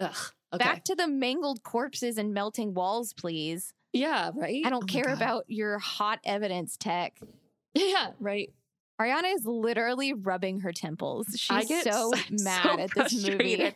Ugh. 0.01 0.13
Okay. 0.53 0.61
Back 0.65 0.83
to 0.83 0.95
the 0.95 1.07
mangled 1.07 1.63
corpses 1.63 2.17
and 2.17 2.33
melting 2.33 2.73
walls, 2.73 3.13
please. 3.13 3.73
yeah. 3.93 4.31
Right. 4.35 4.63
I 4.65 4.69
don't 4.69 4.83
Oh 4.83 4.85
care 4.85 5.13
about 5.13 5.45
your 5.47 5.79
hot 5.79 6.19
evidence 6.25 6.75
tech. 6.75 7.17
Yeah. 7.73 8.11
Right. 8.19 8.51
Ariana 9.01 9.33
is 9.35 9.45
literally 9.45 10.13
rubbing 10.13 10.59
her 10.61 10.71
temples. 10.71 11.27
I 11.49 11.61
She's 11.61 11.69
get 11.69 11.83
so 11.93 12.11
so- 12.15 12.43
mad 12.43 12.63
so 12.63 12.79
at 12.79 12.91
this 12.93 13.27
movie. 13.27 13.73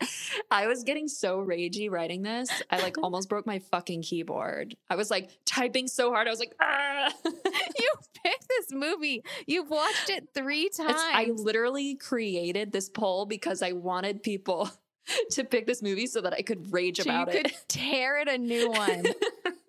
I 0.51 0.67
was 0.67 0.83
getting 0.83 1.07
so 1.07 1.39
ragey 1.39 1.89
writing 1.89 2.21
this. 2.21 2.49
I 2.69 2.81
like 2.81 2.97
almost 3.01 3.29
broke 3.29 3.45
my 3.45 3.59
fucking 3.59 4.03
keyboard. 4.03 4.75
I 4.89 4.95
was 4.95 5.09
like 5.09 5.29
typing 5.45 5.87
so 5.87 6.11
hard. 6.11 6.27
I 6.27 6.29
was 6.29 6.39
like, 6.39 6.53
ah. 6.61 7.11
you 7.25 7.91
picked 8.23 8.47
this 8.47 8.71
movie. 8.71 9.23
You've 9.47 9.69
watched 9.69 10.09
it 10.09 10.29
three 10.33 10.69
times. 10.69 10.91
It's- 10.91 11.05
I 11.13 11.31
literally 11.35 11.95
created 11.95 12.71
this 12.71 12.89
poll 12.89 13.25
because 13.25 13.61
I 13.61 13.71
wanted 13.71 14.21
people 14.23 14.69
to 15.31 15.43
pick 15.43 15.65
this 15.67 15.81
movie 15.81 16.07
so 16.07 16.21
that 16.21 16.33
I 16.33 16.41
could 16.41 16.71
rage 16.73 16.97
so 16.97 17.03
about 17.03 17.33
you 17.33 17.39
it. 17.39 17.43
could 17.45 17.55
tear 17.67 18.17
it 18.19 18.27
a 18.27 18.37
new 18.37 18.69
one. 18.69 19.03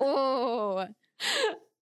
oh, 0.00 0.86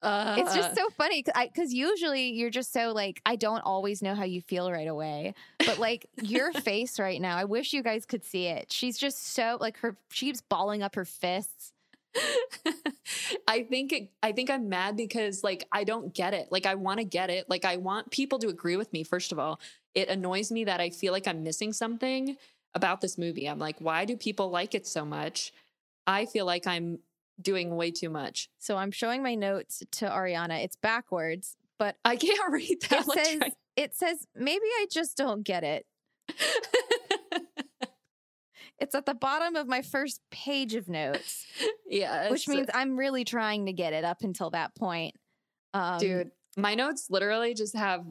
Uh, 0.03 0.35
it's 0.39 0.55
just 0.55 0.75
so 0.75 0.89
funny 0.91 1.25
because 1.45 1.73
usually 1.73 2.31
you're 2.31 2.51
just 2.51 2.73
so 2.73 2.93
like 2.93 3.23
I 3.25 3.37
don't 3.37 3.61
always 3.61 4.03
know 4.03 4.15
how 4.15 4.25
you 4.25 4.41
feel 4.41 4.71
right 4.71 4.89
away, 4.89 5.35
but 5.59 5.79
like 5.79 6.07
your 6.21 6.53
face 6.65 6.99
right 6.99 7.21
now, 7.21 7.37
I 7.37 7.45
wish 7.45 7.73
you 7.73 7.83
guys 7.83 8.05
could 8.05 8.25
see 8.25 8.47
it. 8.47 8.73
She's 8.73 8.99
just 8.99 9.33
so 9.33 9.59
like 9.61 9.79
her. 9.79 9.97
She's 10.11 10.41
balling 10.41 10.83
up 10.83 10.97
her 10.97 11.05
fists. 11.05 11.73
I 13.49 13.63
think 13.63 13.93
it, 13.93 14.11
I 14.23 14.33
think 14.33 14.51
I'm 14.51 14.69
mad 14.69 14.97
because 14.97 15.45
like 15.45 15.67
I 15.71 15.85
don't 15.85 16.13
get 16.13 16.35
it. 16.35 16.49
Like 16.51 16.67
I 16.67 16.75
want 16.75 16.99
to 16.99 17.05
get 17.05 17.31
it. 17.31 17.49
Like 17.49 17.65
I 17.65 17.77
want 17.77 18.11
people 18.11 18.39
to 18.41 18.49
agree 18.49 18.77
with 18.77 18.93
me. 18.93 19.05
First 19.05 19.31
of 19.31 19.39
all, 19.39 19.61
it 19.95 20.09
annoys 20.09 20.51
me 20.51 20.65
that 20.65 20.81
I 20.81 20.91
feel 20.91 21.13
like 21.13 21.29
I'm 21.29 21.45
missing 21.45 21.73
something 21.73 22.37
about 22.75 23.01
this 23.01 23.19
movie. 23.19 23.47
I'm 23.49 23.59
like, 23.59 23.77
why 23.79 24.05
do 24.05 24.17
people 24.17 24.51
like 24.51 24.75
it 24.75 24.87
so 24.87 25.05
much? 25.05 25.53
I 26.07 26.27
feel 26.27 26.45
like 26.45 26.67
I'm 26.67 26.99
doing 27.43 27.77
way 27.77 27.91
too 27.91 28.11
much. 28.11 28.49
So 28.59 28.77
I'm 28.77 28.91
showing 28.91 29.23
my 29.23 29.35
notes 29.35 29.83
to 29.93 30.07
Ariana. 30.09 30.63
It's 30.65 30.77
backwards, 30.77 31.57
but 31.79 31.97
I 32.05 32.17
can't 32.17 32.39
read 32.53 32.83
that. 32.91 33.05
it 33.07 33.27
says 33.27 33.53
it 33.77 33.97
says 33.97 34.27
maybe 34.35 34.65
I 34.65 34.87
just 34.91 35.17
don't 35.17 35.43
get 35.43 35.65
it. 35.65 35.87
It's 38.83 38.97
at 38.97 39.07
the 39.07 39.15
bottom 39.15 39.55
of 39.55 39.69
my 39.69 39.81
first 39.81 40.21
page 40.33 40.75
of 40.75 40.89
notes, 40.89 41.47
yeah, 41.89 42.29
which 42.31 42.49
means 42.49 42.67
I'm 42.75 42.97
really 42.97 43.25
trying 43.25 43.67
to 43.67 43.73
get 43.73 43.93
it 43.93 44.05
up 44.05 44.23
until 44.23 44.51
that 44.51 44.75
point. 44.75 45.15
Um, 45.73 46.01
dude, 46.01 46.31
my 46.57 46.75
notes 46.75 47.07
literally 47.09 47.55
just 47.55 47.77
have 47.77 48.05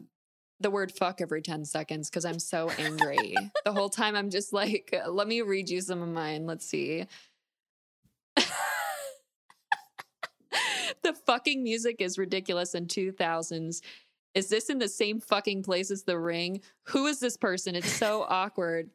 the 0.62 0.72
word 0.72 0.94
fuck 0.94 1.20
every 1.20 1.42
10 1.42 1.66
seconds 1.66 2.10
because 2.10 2.24
I'm 2.24 2.40
so 2.40 2.70
angry. 2.78 3.36
the 3.66 3.74
whole 3.74 3.90
time 3.90 4.16
I'm 4.16 4.30
just 4.30 4.54
like, 4.54 4.98
let 5.10 5.28
me 5.28 5.42
read 5.42 5.70
you 5.70 5.82
some 5.82 6.02
of 6.02 6.08
mine. 6.08 6.46
Let's 6.46 6.66
see. 6.66 7.06
the 11.04 11.14
fucking 11.14 11.64
music 11.64 11.98
is 12.00 12.18
ridiculous 12.18 12.76
in 12.76 12.88
2000s. 12.88 13.82
Is 14.34 14.48
this 14.48 14.70
in 14.70 14.80
the 14.80 14.88
same 14.88 15.20
fucking 15.20 15.64
place 15.64 15.92
as 15.92 16.04
The 16.04 16.18
Ring? 16.18 16.62
Who 16.84 17.08
is 17.08 17.20
this 17.20 17.36
person? 17.36 17.76
It's 17.76 17.92
so 17.92 18.26
awkward. 18.30 18.90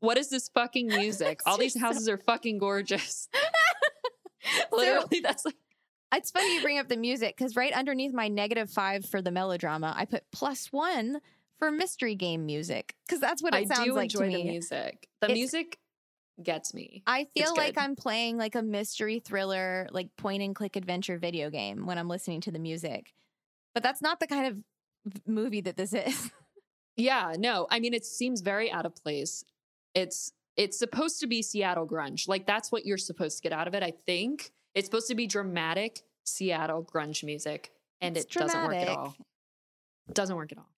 What 0.00 0.16
is 0.16 0.30
this 0.30 0.48
fucking 0.48 0.86
music? 0.88 1.40
All 1.46 1.58
these 1.58 1.78
houses 1.78 2.08
are 2.08 2.16
fucking 2.16 2.58
gorgeous. 2.58 3.28
Literally, 4.72 5.20
that's 5.20 5.44
like 5.44 5.54
It's 6.14 6.30
funny 6.30 6.54
you 6.56 6.62
bring 6.62 6.78
up 6.78 6.88
the 6.88 6.96
music 6.96 7.36
because 7.36 7.54
right 7.54 7.72
underneath 7.72 8.12
my 8.12 8.28
negative 8.28 8.70
five 8.70 9.04
for 9.04 9.22
the 9.22 9.30
melodrama, 9.30 9.94
I 9.96 10.04
put 10.04 10.24
plus 10.32 10.72
one 10.72 11.20
for 11.58 11.70
mystery 11.70 12.14
game 12.14 12.44
music 12.46 12.94
because 13.06 13.20
that's 13.20 13.42
what 13.42 13.54
it 13.54 13.58
I 13.58 13.64
sounds 13.66 13.84
do 13.84 13.94
like 13.94 14.10
to 14.10 14.22
enjoy 14.22 14.36
me. 14.36 14.42
the 14.42 14.50
music. 14.50 15.08
The 15.20 15.26
It's- 15.26 15.36
music 15.38 15.78
gets 16.42 16.72
me. 16.74 17.02
I 17.06 17.26
feel 17.34 17.54
like. 17.56 17.76
I'm 17.76 17.96
playing 17.96 18.36
like 18.36 18.54
a 18.54 18.62
mystery 18.62 19.18
thriller, 19.20 19.88
like 19.90 20.08
point 20.16 20.42
and 20.42 20.54
click 20.54 20.76
adventure 20.76 21.18
video 21.18 21.50
game 21.50 21.86
when 21.86 21.98
I'm 21.98 22.08
listening 22.08 22.40
to 22.42 22.50
the 22.52 22.58
music. 22.58 23.12
But 23.74 23.82
that's 23.82 24.02
not 24.02 24.20
the 24.20 24.26
kind 24.26 24.46
of 24.46 25.18
movie 25.26 25.60
that 25.62 25.76
this 25.76 25.92
is. 25.92 26.30
Yeah, 26.94 27.32
no. 27.38 27.66
I 27.70 27.80
mean, 27.80 27.94
it 27.94 28.04
seems 28.04 28.42
very 28.42 28.70
out 28.70 28.84
of 28.84 28.94
place. 28.94 29.44
It's 29.94 30.30
it's 30.58 30.78
supposed 30.78 31.20
to 31.20 31.26
be 31.26 31.40
Seattle 31.40 31.86
grunge. 31.88 32.28
Like 32.28 32.46
that's 32.46 32.70
what 32.70 32.84
you're 32.84 32.98
supposed 32.98 33.38
to 33.38 33.42
get 33.42 33.52
out 33.58 33.66
of 33.66 33.74
it. 33.74 33.82
I 33.82 33.94
think 34.04 34.52
it's 34.74 34.88
supposed 34.88 35.08
to 35.08 35.14
be 35.14 35.26
dramatic 35.26 36.00
Seattle 36.24 36.84
grunge 36.84 37.24
music, 37.24 37.72
and 38.02 38.14
It's 38.14 38.26
it 38.26 38.38
doesn't 38.38 38.62
work 38.64 38.74
at 38.74 38.84
dramatic. 38.84 38.98
all. 38.98 39.16
Doesn't 40.12 40.36
work 40.36 40.52
at 40.52 40.58
all. 40.58 40.68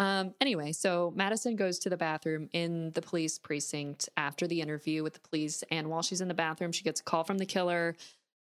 Um, 0.00 0.34
anyway, 0.40 0.72
so 0.72 1.12
Madison 1.14 1.56
goes 1.56 1.78
to 1.80 1.90
the 1.90 1.96
bathroom 1.96 2.48
in 2.54 2.90
the 2.92 3.02
police 3.02 3.38
precinct 3.38 4.08
after 4.16 4.46
the 4.46 4.62
interview 4.62 5.02
with 5.02 5.12
the 5.12 5.20
police. 5.20 5.62
And 5.70 5.90
while 5.90 6.00
she's 6.00 6.22
in 6.22 6.28
the 6.28 6.34
bathroom, 6.34 6.72
she 6.72 6.84
gets 6.84 7.00
a 7.00 7.04
call 7.04 7.22
from 7.22 7.36
the 7.36 7.44
killer. 7.44 7.94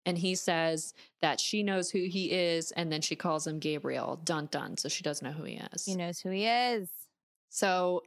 And 0.04 0.18
he 0.18 0.34
says 0.34 0.92
that 1.22 1.40
she 1.40 1.62
knows 1.62 1.90
who 1.90 2.00
he 2.00 2.30
is. 2.30 2.72
And 2.72 2.92
then 2.92 3.00
she 3.00 3.16
calls 3.16 3.46
him 3.46 3.58
Gabriel. 3.58 4.20
Dun 4.22 4.48
dun. 4.50 4.76
So 4.76 4.90
she 4.90 5.02
doesn't 5.02 5.26
know 5.26 5.32
who 5.32 5.44
he 5.44 5.58
is. 5.72 5.86
He 5.86 5.96
knows 5.96 6.20
who 6.20 6.28
he 6.28 6.46
is. 6.46 6.90
So 7.48 8.02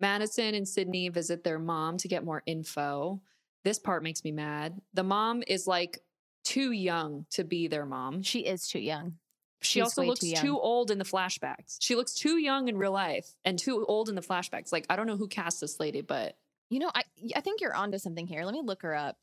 Madison 0.00 0.56
and 0.56 0.66
Sydney 0.66 1.10
visit 1.10 1.44
their 1.44 1.60
mom 1.60 1.96
to 1.98 2.08
get 2.08 2.24
more 2.24 2.42
info. 2.44 3.20
This 3.62 3.78
part 3.78 4.02
makes 4.02 4.24
me 4.24 4.32
mad. 4.32 4.80
The 4.94 5.04
mom 5.04 5.44
is 5.46 5.68
like 5.68 6.00
too 6.42 6.72
young 6.72 7.24
to 7.30 7.44
be 7.44 7.68
their 7.68 7.86
mom. 7.86 8.22
She 8.22 8.40
is 8.40 8.66
too 8.66 8.80
young. 8.80 9.14
She 9.62 9.74
she's 9.74 9.82
also 9.82 10.02
looks 10.04 10.20
too 10.20 10.34
too, 10.34 10.58
old 10.58 10.90
in 10.90 10.98
the 10.98 11.04
flashbacks. 11.04 11.76
She 11.80 11.94
looks 11.94 12.14
too 12.14 12.38
young 12.38 12.68
in 12.68 12.78
real 12.78 12.92
life 12.92 13.36
and 13.44 13.58
too 13.58 13.84
old 13.86 14.08
in 14.08 14.14
the 14.14 14.22
flashbacks. 14.22 14.72
Like 14.72 14.86
I 14.88 14.96
don't 14.96 15.06
know 15.06 15.16
who 15.16 15.28
cast 15.28 15.60
this 15.60 15.78
lady, 15.80 16.00
but 16.00 16.36
You 16.70 16.78
know, 16.80 16.90
I 16.94 17.02
I 17.36 17.40
think 17.40 17.60
you're 17.60 17.74
onto 17.74 17.98
something 17.98 18.26
here. 18.26 18.44
Let 18.44 18.54
me 18.54 18.62
look 18.64 18.82
her 18.82 18.94
up. 18.94 19.18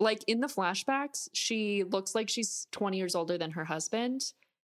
like 0.00 0.22
in 0.26 0.40
the 0.40 0.46
flashbacks, 0.48 1.28
she 1.32 1.84
looks 1.84 2.14
like 2.14 2.28
she's 2.28 2.66
20 2.72 2.96
years 2.98 3.14
older 3.14 3.38
than 3.38 3.52
her 3.52 3.64
husband. 3.64 4.32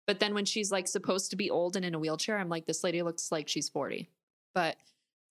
But 0.08 0.20
then 0.20 0.34
when 0.36 0.46
she's 0.46 0.72
like 0.72 0.88
supposed 0.88 1.32
to 1.32 1.36
be 1.36 1.50
old 1.50 1.76
and 1.76 1.84
in 1.86 1.96
a 1.96 2.00
wheelchair, 2.00 2.38
I'm 2.38 2.50
like, 2.50 2.66
this 2.68 2.84
lady 2.84 3.02
looks 3.02 3.32
like 3.32 3.48
she's 3.48 3.70
40. 3.70 4.10
But 4.54 4.78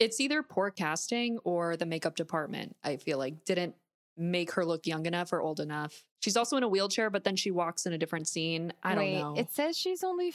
it's 0.01 0.21
either 0.21 0.43
poor 0.43 0.71
casting 0.71 1.39
or 1.45 1.77
the 1.77 1.87
makeup 1.87 2.17
department, 2.17 2.77
I 2.83 2.97
feel 2.97 3.19
like, 3.19 3.45
didn't 3.45 3.77
make 4.17 4.53
her 4.53 4.65
look 4.65 4.87
young 4.87 5.07
enough 5.07 5.33
or 5.33 5.41
old 5.41 5.61
enough. 5.61 6.05
She's 6.21 6.37
also 6.37 6.57
in 6.57 6.63
a 6.63 6.69
wheelchair, 6.69 7.11
but 7.11 7.25
then 7.25 7.37
she 7.37 7.51
walks 7.51 7.87
in 7.87 7.93
a 7.93 7.99
different 7.99 8.29
scene. 8.29 8.73
I 8.83 8.97
Wait, 8.97 9.21
don't 9.21 9.35
know. 9.35 9.41
It 9.41 9.53
says 9.53 9.77
she's 9.77 10.05
only 10.05 10.35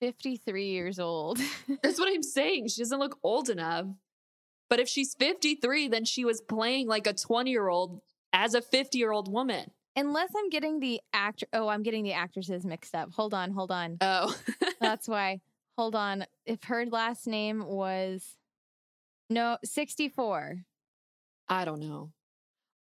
53 0.00 0.66
years 0.66 0.98
old. 0.98 1.38
That's 1.82 1.98
what 1.98 2.12
I'm 2.12 2.22
saying. 2.22 2.68
She 2.68 2.82
doesn't 2.82 2.98
look 2.98 3.18
old 3.22 3.48
enough. 3.48 3.86
But 4.68 4.80
if 4.80 4.88
she's 4.88 5.14
53, 5.14 5.88
then 5.88 6.04
she 6.04 6.24
was 6.24 6.40
playing 6.40 6.88
like 6.88 7.06
a 7.06 7.12
20 7.12 7.50
year 7.50 7.68
old 7.68 8.00
as 8.32 8.54
a 8.54 8.60
50 8.60 8.98
year 8.98 9.12
old 9.12 9.32
woman. 9.32 9.70
Unless 9.94 10.32
I'm 10.36 10.50
getting 10.50 10.80
the 10.80 11.00
actor. 11.12 11.46
Oh, 11.52 11.68
I'm 11.68 11.82
getting 11.82 12.04
the 12.04 12.12
actresses 12.12 12.66
mixed 12.66 12.94
up. 12.94 13.12
Hold 13.12 13.32
on, 13.32 13.52
hold 13.52 13.70
on. 13.70 13.96
Oh. 14.00 14.36
That's 14.80 15.08
why. 15.08 15.40
Hold 15.78 15.94
on. 15.94 16.26
If 16.44 16.64
her 16.64 16.84
last 16.84 17.26
name 17.26 17.64
was 17.64 18.36
no 19.30 19.56
64. 19.64 20.58
I 21.48 21.64
don't 21.64 21.80
know. 21.80 22.10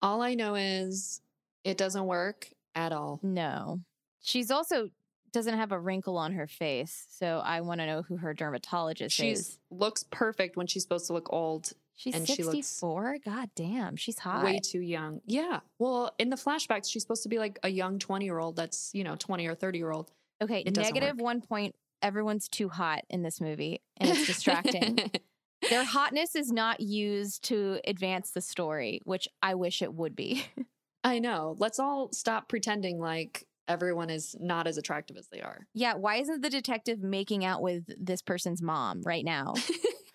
All 0.04 0.20
I 0.22 0.34
know 0.34 0.54
is 0.54 1.22
it 1.64 1.78
doesn't 1.78 2.04
work 2.04 2.50
at 2.74 2.92
all. 2.92 3.20
No. 3.22 3.80
She's 4.20 4.50
also 4.50 4.90
doesn't 5.32 5.54
have 5.56 5.72
a 5.72 5.78
wrinkle 5.80 6.18
on 6.18 6.34
her 6.34 6.46
face, 6.46 7.06
so 7.08 7.40
I 7.42 7.62
want 7.62 7.80
to 7.80 7.86
know 7.86 8.02
who 8.02 8.18
her 8.18 8.34
dermatologist 8.34 9.16
She 9.16 9.30
is. 9.30 9.58
looks 9.70 10.04
perfect 10.10 10.56
when 10.58 10.66
she's 10.66 10.82
supposed 10.82 11.06
to 11.06 11.14
look 11.14 11.32
old, 11.32 11.72
She's 11.96 12.14
and 12.14 12.26
she 12.28 12.34
64. 12.42 13.16
God 13.24 13.48
damn, 13.56 13.96
she's 13.96 14.18
hot. 14.18 14.44
way 14.44 14.58
too 14.62 14.80
young. 14.80 15.22
Yeah. 15.24 15.60
Well, 15.78 16.14
in 16.18 16.28
the 16.28 16.36
flashbacks, 16.36 16.90
she's 16.90 17.02
supposed 17.02 17.22
to 17.22 17.28
be 17.30 17.38
like 17.38 17.58
a 17.62 17.68
young 17.70 17.98
20 17.98 18.24
year 18.26 18.38
old 18.38 18.56
that's, 18.56 18.90
you 18.92 19.04
know, 19.04 19.16
20 19.16 19.46
or 19.46 19.54
30 19.54 19.78
year 19.78 19.90
old. 19.90 20.10
okay, 20.42 20.64
negative 20.64 21.18
one 21.18 21.40
point. 21.40 21.74
Everyone's 22.02 22.48
too 22.48 22.68
hot 22.68 23.04
in 23.08 23.22
this 23.22 23.40
movie, 23.40 23.80
and 23.96 24.10
it's 24.10 24.26
distracting. 24.34 24.98
Their 25.70 25.84
hotness 25.84 26.36
is 26.36 26.52
not 26.52 26.80
used 26.80 27.44
to 27.44 27.80
advance 27.86 28.30
the 28.32 28.40
story, 28.40 29.00
which 29.04 29.28
I 29.42 29.54
wish 29.54 29.80
it 29.82 29.94
would 29.94 30.14
be. 30.14 30.44
I 31.04 31.18
know. 31.18 31.56
Let's 31.58 31.78
all 31.78 32.10
stop 32.12 32.48
pretending 32.48 32.98
like 33.00 33.46
everyone 33.66 34.10
is 34.10 34.36
not 34.38 34.66
as 34.66 34.76
attractive 34.76 35.16
as 35.16 35.28
they 35.28 35.40
are. 35.40 35.66
yeah, 35.72 35.94
why 35.94 36.16
isn't 36.16 36.42
the 36.42 36.50
detective 36.50 37.00
making 37.02 37.44
out 37.44 37.62
with 37.62 37.84
this 37.98 38.20
person's 38.20 38.60
mom 38.60 39.02
right 39.02 39.24
now? 39.24 39.54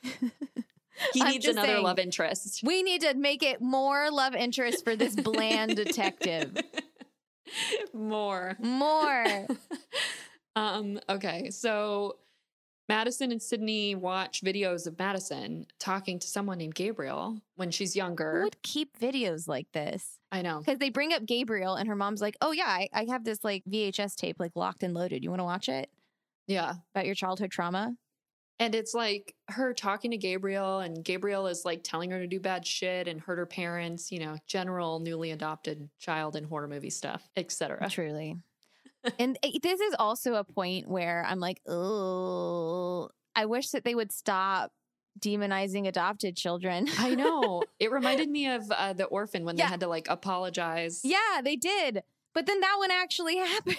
He 1.13 1.23
needs 1.23 1.45
another 1.45 1.67
saying. 1.67 1.83
love 1.83 1.97
interest. 1.97 2.61
We 2.61 2.83
need 2.83 3.01
to 3.01 3.13
make 3.13 3.41
it 3.41 3.61
more 3.61 4.11
love 4.11 4.35
interest 4.35 4.83
for 4.83 4.97
this 4.97 5.15
bland 5.15 5.75
detective. 5.77 6.57
More. 7.93 8.57
More. 8.59 9.47
um, 10.55 10.99
okay, 11.09 11.49
so 11.51 12.17
Madison 12.89 13.31
and 13.31 13.41
Sydney 13.41 13.93
watch 13.93 14.41
videos 14.41 14.87
of 14.87 14.97
Madison 14.97 15.67
talking 15.77 16.17
to 16.17 16.27
someone 16.27 16.57
named 16.57 16.73
Gabriel 16.73 17.39
when 17.55 17.69
she's 17.69 17.93
Who 17.93 17.99
younger. 17.99 18.41
would 18.43 18.61
keep 18.63 18.97
videos 18.99 19.47
like 19.47 19.71
this? 19.71 20.17
I 20.31 20.41
know. 20.41 20.57
Because 20.59 20.79
they 20.79 20.89
bring 20.89 21.13
up 21.13 21.23
Gabriel 21.25 21.75
and 21.75 21.87
her 21.87 21.95
mom's 21.95 22.19
like, 22.19 22.35
oh, 22.41 22.51
yeah, 22.51 22.65
I, 22.65 22.89
I 22.91 23.05
have 23.05 23.23
this 23.23 23.43
like 23.43 23.63
VHS 23.69 24.15
tape 24.15 24.37
like 24.39 24.55
locked 24.55 24.81
and 24.81 24.95
loaded. 24.95 25.23
You 25.23 25.29
want 25.29 25.39
to 25.39 25.45
watch 25.45 25.69
it? 25.69 25.91
Yeah. 26.47 26.73
About 26.95 27.05
your 27.05 27.13
childhood 27.13 27.51
trauma? 27.51 27.95
And 28.57 28.73
it's 28.75 28.95
like 28.95 29.35
her 29.49 29.73
talking 29.73 30.11
to 30.11 30.17
Gabriel, 30.17 30.79
and 30.79 31.01
Gabriel 31.01 31.47
is 31.47 31.63
like 31.63 31.81
telling 31.81 32.11
her 32.11 32.19
to 32.19 32.27
do 32.27 32.41
bad 32.41 32.67
shit 32.67 33.07
and 33.07 33.21
hurt 33.21 33.37
her 33.37 33.45
parents, 33.45 34.11
you 34.11 34.19
know, 34.19 34.35
general 34.47 34.99
newly 34.99 35.31
adopted 35.31 35.89
child 35.97 36.35
in 36.35 36.43
horror 36.43 36.67
movie 36.67 36.89
stuff, 36.89 37.29
etc. 37.37 37.89
Truly. 37.89 38.35
And 39.19 39.37
it- 39.43 39.61
this 39.63 39.79
is 39.79 39.95
also 39.99 40.35
a 40.35 40.43
point 40.43 40.87
where 40.87 41.23
I'm 41.25 41.39
like, 41.39 41.61
oh, 41.67 43.09
I 43.35 43.45
wish 43.45 43.69
that 43.69 43.83
they 43.83 43.95
would 43.95 44.11
stop 44.11 44.71
demonizing 45.19 45.87
adopted 45.87 46.35
children. 46.37 46.87
I 46.97 47.15
know. 47.15 47.63
It 47.79 47.91
reminded 47.91 48.29
me 48.29 48.47
of 48.49 48.69
uh, 48.71 48.93
the 48.93 49.05
orphan 49.05 49.45
when 49.45 49.57
Yeah. 49.57 49.65
they 49.65 49.69
had 49.71 49.79
to 49.81 49.87
like 49.87 50.07
apologize. 50.09 51.01
yeah, 51.03 51.41
they 51.43 51.55
did. 51.55 52.03
But 52.33 52.45
then 52.45 52.59
that 52.59 52.75
one 52.77 52.91
actually 52.91 53.37
happened. 53.53 53.77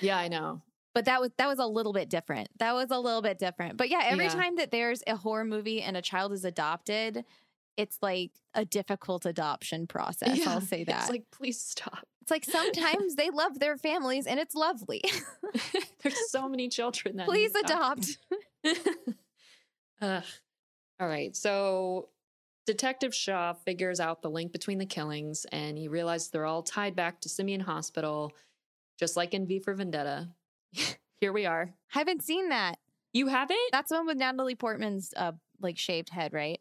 Yeah, 0.00 0.18
I 0.18 0.28
know. 0.28 0.60
but 0.94 1.04
that 1.06 1.20
was 1.20 1.30
that 1.38 1.46
was 1.48 1.58
a 1.58 1.66
little 1.66 1.92
bit 1.92 2.08
different. 2.10 2.48
That 2.58 2.74
was 2.74 2.88
a 2.90 2.98
little 2.98 3.22
bit 3.22 3.38
different. 3.38 3.76
But 3.76 3.88
yeah, 3.90 4.00
every 4.04 4.24
Yeah. 4.26 4.30
time 4.34 4.56
that 4.56 4.70
there's 4.70 5.02
a 5.06 5.16
horror 5.16 5.44
movie 5.44 5.82
and 5.82 5.96
a 5.96 6.02
child 6.02 6.32
is 6.32 6.44
adopted, 6.44 7.24
it's 7.76 7.98
like 8.02 8.32
a 8.54 8.64
difficult 8.64 9.26
adoption 9.26 9.86
process. 9.86 10.38
Yeah, 10.38 10.50
I'll 10.50 10.60
say 10.60 10.84
that. 10.84 11.02
It's 11.02 11.10
like, 11.10 11.24
please 11.30 11.60
stop. 11.60 12.06
It's 12.20 12.30
like 12.30 12.44
sometimes 12.44 13.16
they 13.16 13.30
love 13.30 13.58
their 13.58 13.76
families 13.76 14.26
and 14.26 14.38
it's 14.38 14.54
lovely. 14.54 15.02
There's 16.02 16.30
so 16.30 16.48
many 16.48 16.68
children 16.68 17.16
that 17.16 17.26
Please 17.26 17.52
adopt. 17.54 18.18
Ugh. 20.00 20.24
All 21.00 21.08
right. 21.08 21.34
So 21.34 22.10
Detective 22.66 23.14
Shaw 23.14 23.54
figures 23.54 23.98
out 23.98 24.22
the 24.22 24.30
link 24.30 24.52
between 24.52 24.78
the 24.78 24.86
killings 24.86 25.46
and 25.50 25.76
he 25.76 25.88
realizes 25.88 26.28
they're 26.28 26.46
all 26.46 26.62
tied 26.62 26.94
back 26.94 27.20
to 27.22 27.28
Simion 27.28 27.62
Hospital, 27.62 28.32
just 28.98 29.16
like 29.16 29.34
in 29.34 29.46
V 29.46 29.58
for 29.58 29.74
Vendetta. 29.74 30.28
Here 31.20 31.32
we 31.32 31.46
are. 31.46 31.74
I 31.94 31.98
haven't 31.98 32.22
seen 32.22 32.50
that. 32.50 32.76
You 33.12 33.26
haven't? 33.26 33.58
That's 33.72 33.90
the 33.90 33.96
one 33.96 34.06
with 34.06 34.16
Natalie 34.16 34.54
Portman's 34.54 35.12
uh 35.16 35.32
like 35.60 35.78
shaved 35.78 36.10
head, 36.10 36.32
right? 36.32 36.60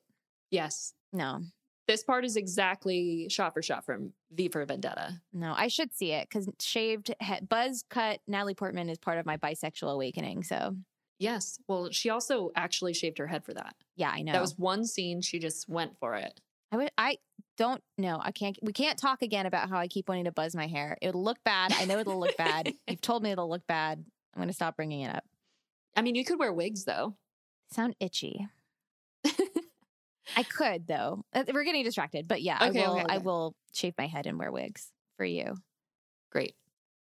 yes. 0.51 0.93
No. 1.13 1.41
This 1.87 2.03
part 2.03 2.23
is 2.23 2.37
exactly 2.37 3.27
shot 3.29 3.53
for 3.53 3.61
shot 3.61 3.85
from 3.85 4.13
V 4.31 4.47
for 4.49 4.63
Vendetta. 4.65 5.21
No, 5.33 5.53
I 5.55 5.67
should 5.67 5.93
see 5.93 6.11
it 6.11 6.29
because 6.29 6.47
shaved 6.61 7.13
head, 7.19 7.49
buzz 7.49 7.83
cut 7.89 8.19
Natalie 8.27 8.53
Portman 8.53 8.89
is 8.89 8.97
part 8.97 9.17
of 9.17 9.25
my 9.25 9.37
bisexual 9.37 9.93
awakening. 9.93 10.43
So 10.43 10.75
Yes. 11.19 11.59
Well, 11.67 11.89
she 11.91 12.09
also 12.09 12.51
actually 12.55 12.93
shaved 12.93 13.19
her 13.19 13.27
head 13.27 13.45
for 13.45 13.53
that. 13.53 13.75
yeah, 13.95 14.09
I 14.11 14.23
know. 14.23 14.31
That 14.31 14.41
was 14.41 14.57
one 14.57 14.85
scene. 14.85 15.21
She 15.21 15.37
just 15.37 15.69
went 15.69 15.97
for 15.99 16.15
it. 16.15 16.39
I 16.71 16.77
would. 16.77 16.91
I 16.97 17.17
don't 17.57 17.83
know. 17.97 18.19
I 18.23 18.31
can't. 18.31 18.57
We 18.63 18.73
can't 18.73 18.97
talk 18.97 19.21
again 19.21 19.45
about 19.45 19.69
how 19.69 19.77
I 19.77 19.87
keep 19.87 20.09
wanting 20.09 20.23
to 20.23 20.31
buzz 20.31 20.55
my 20.55 20.65
hair. 20.65 20.97
It'll 20.99 21.23
look 21.23 21.37
bad. 21.43 21.73
I 21.73 21.85
know 21.85 21.99
it'll 21.99 22.19
look 22.19 22.37
bad. 22.37 22.73
You've 22.87 23.01
told 23.01 23.21
me 23.21 23.29
it'll 23.31 23.49
look 23.49 23.67
bad. 23.67 24.03
I'm 24.33 24.39
going 24.39 24.47
to 24.47 24.53
stop 24.53 24.75
bringing 24.77 25.01
it 25.01 25.13
up. 25.15 25.23
I 25.95 26.01
mean, 26.01 26.15
you 26.15 26.25
could 26.25 26.39
wear 26.39 26.53
wigs 26.53 26.85
though. 26.85 27.17
Sound 27.69 27.95
itchy. 27.99 28.47
I 30.37 30.43
could 30.43 30.87
though. 30.87 31.23
Uh, 31.33 31.43
We're 31.53 31.63
getting 31.63 31.83
distracted, 31.83 32.27
but 32.27 32.41
yeah, 32.41 32.57
Okay, 32.61 32.83
I 32.83 32.87
will. 32.87 32.97
okay, 32.97 33.05
I 33.09 33.17
will 33.19 33.55
shave 33.73 33.93
my 33.97 34.07
head 34.07 34.25
and 34.27 34.37
wear 34.39 34.51
wigs 34.51 34.91
for 35.17 35.25
you. 35.25 35.57
Great. 36.31 36.55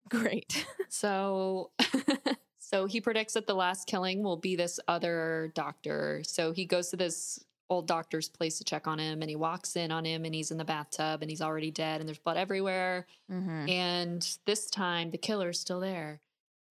Great. 0.09 0.67
So 0.93 1.71
so 2.59 2.87
he 2.87 3.01
predicts 3.01 3.35
that 3.35 3.47
the 3.47 3.55
last 3.55 3.87
killing 3.87 4.25
will 4.25 4.37
be 4.37 4.57
this 4.57 4.81
other 4.89 5.53
doctor. 5.55 6.23
So 6.25 6.51
he 6.53 6.65
goes 6.65 6.89
to 6.91 6.97
this 6.97 7.45
old 7.69 7.87
doctor's 7.87 8.29
place 8.29 8.59
to 8.59 8.65
check 8.65 8.89
on 8.89 8.99
him 8.99 9.23
and 9.23 9.31
he 9.31 9.37
walks 9.37 9.77
in 9.77 9.93
on 9.93 10.05
him 10.05 10.25
and 10.25 10.35
he's 10.35 10.51
in 10.51 10.59
the 10.59 10.65
bathtub 10.65 11.23
and 11.23 11.31
he's 11.31 11.41
already 11.41 11.71
dead 11.71 12.01
and 12.01 12.09
there's 12.09 12.19
blood 12.19 12.37
everywhere. 12.37 13.07
hmm 13.31 13.69
And 13.69 14.37
this 14.47 14.69
time 14.69 15.13
the 15.13 15.19
killer's 15.19 15.61
still 15.61 15.79
there 15.79 16.21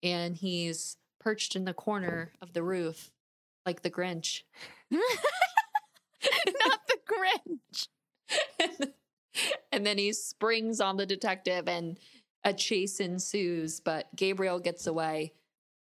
and 0.02 0.36
he's 0.36 0.98
perched 1.18 1.56
in 1.56 1.64
the 1.64 1.72
corner 1.74 2.32
of 2.42 2.52
the 2.52 2.62
roof 2.62 3.10
like 3.64 3.80
the 3.80 3.90
Grinch. 3.90 4.42
Grinch. 7.10 7.88
and 9.72 9.86
then 9.86 9.98
he 9.98 10.12
springs 10.12 10.80
on 10.80 10.96
the 10.96 11.06
detective 11.06 11.68
and 11.68 11.98
a 12.44 12.52
chase 12.52 13.00
ensues, 13.00 13.80
but 13.80 14.14
Gabriel 14.16 14.58
gets 14.58 14.86
away. 14.86 15.32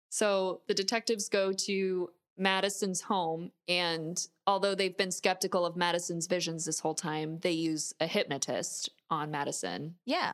So 0.09 0.61
the 0.67 0.73
detectives 0.73 1.29
go 1.29 1.53
to 1.53 2.09
Madison's 2.37 3.01
home, 3.01 3.51
and 3.67 4.25
although 4.47 4.73
they've 4.73 4.95
been 4.95 5.11
skeptical 5.11 5.65
of 5.65 5.75
Madison's 5.75 6.25
visions 6.25 6.65
this 6.65 6.79
whole 6.79 6.95
time, 6.95 7.39
they 7.41 7.51
use 7.51 7.93
a 7.99 8.07
hypnotist 8.07 8.89
on 9.09 9.29
Madison. 9.29 9.95
Yeah. 10.05 10.31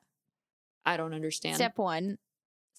I 0.86 0.98
don't 0.98 1.14
understand. 1.14 1.56
Step 1.56 1.78
one, 1.78 2.18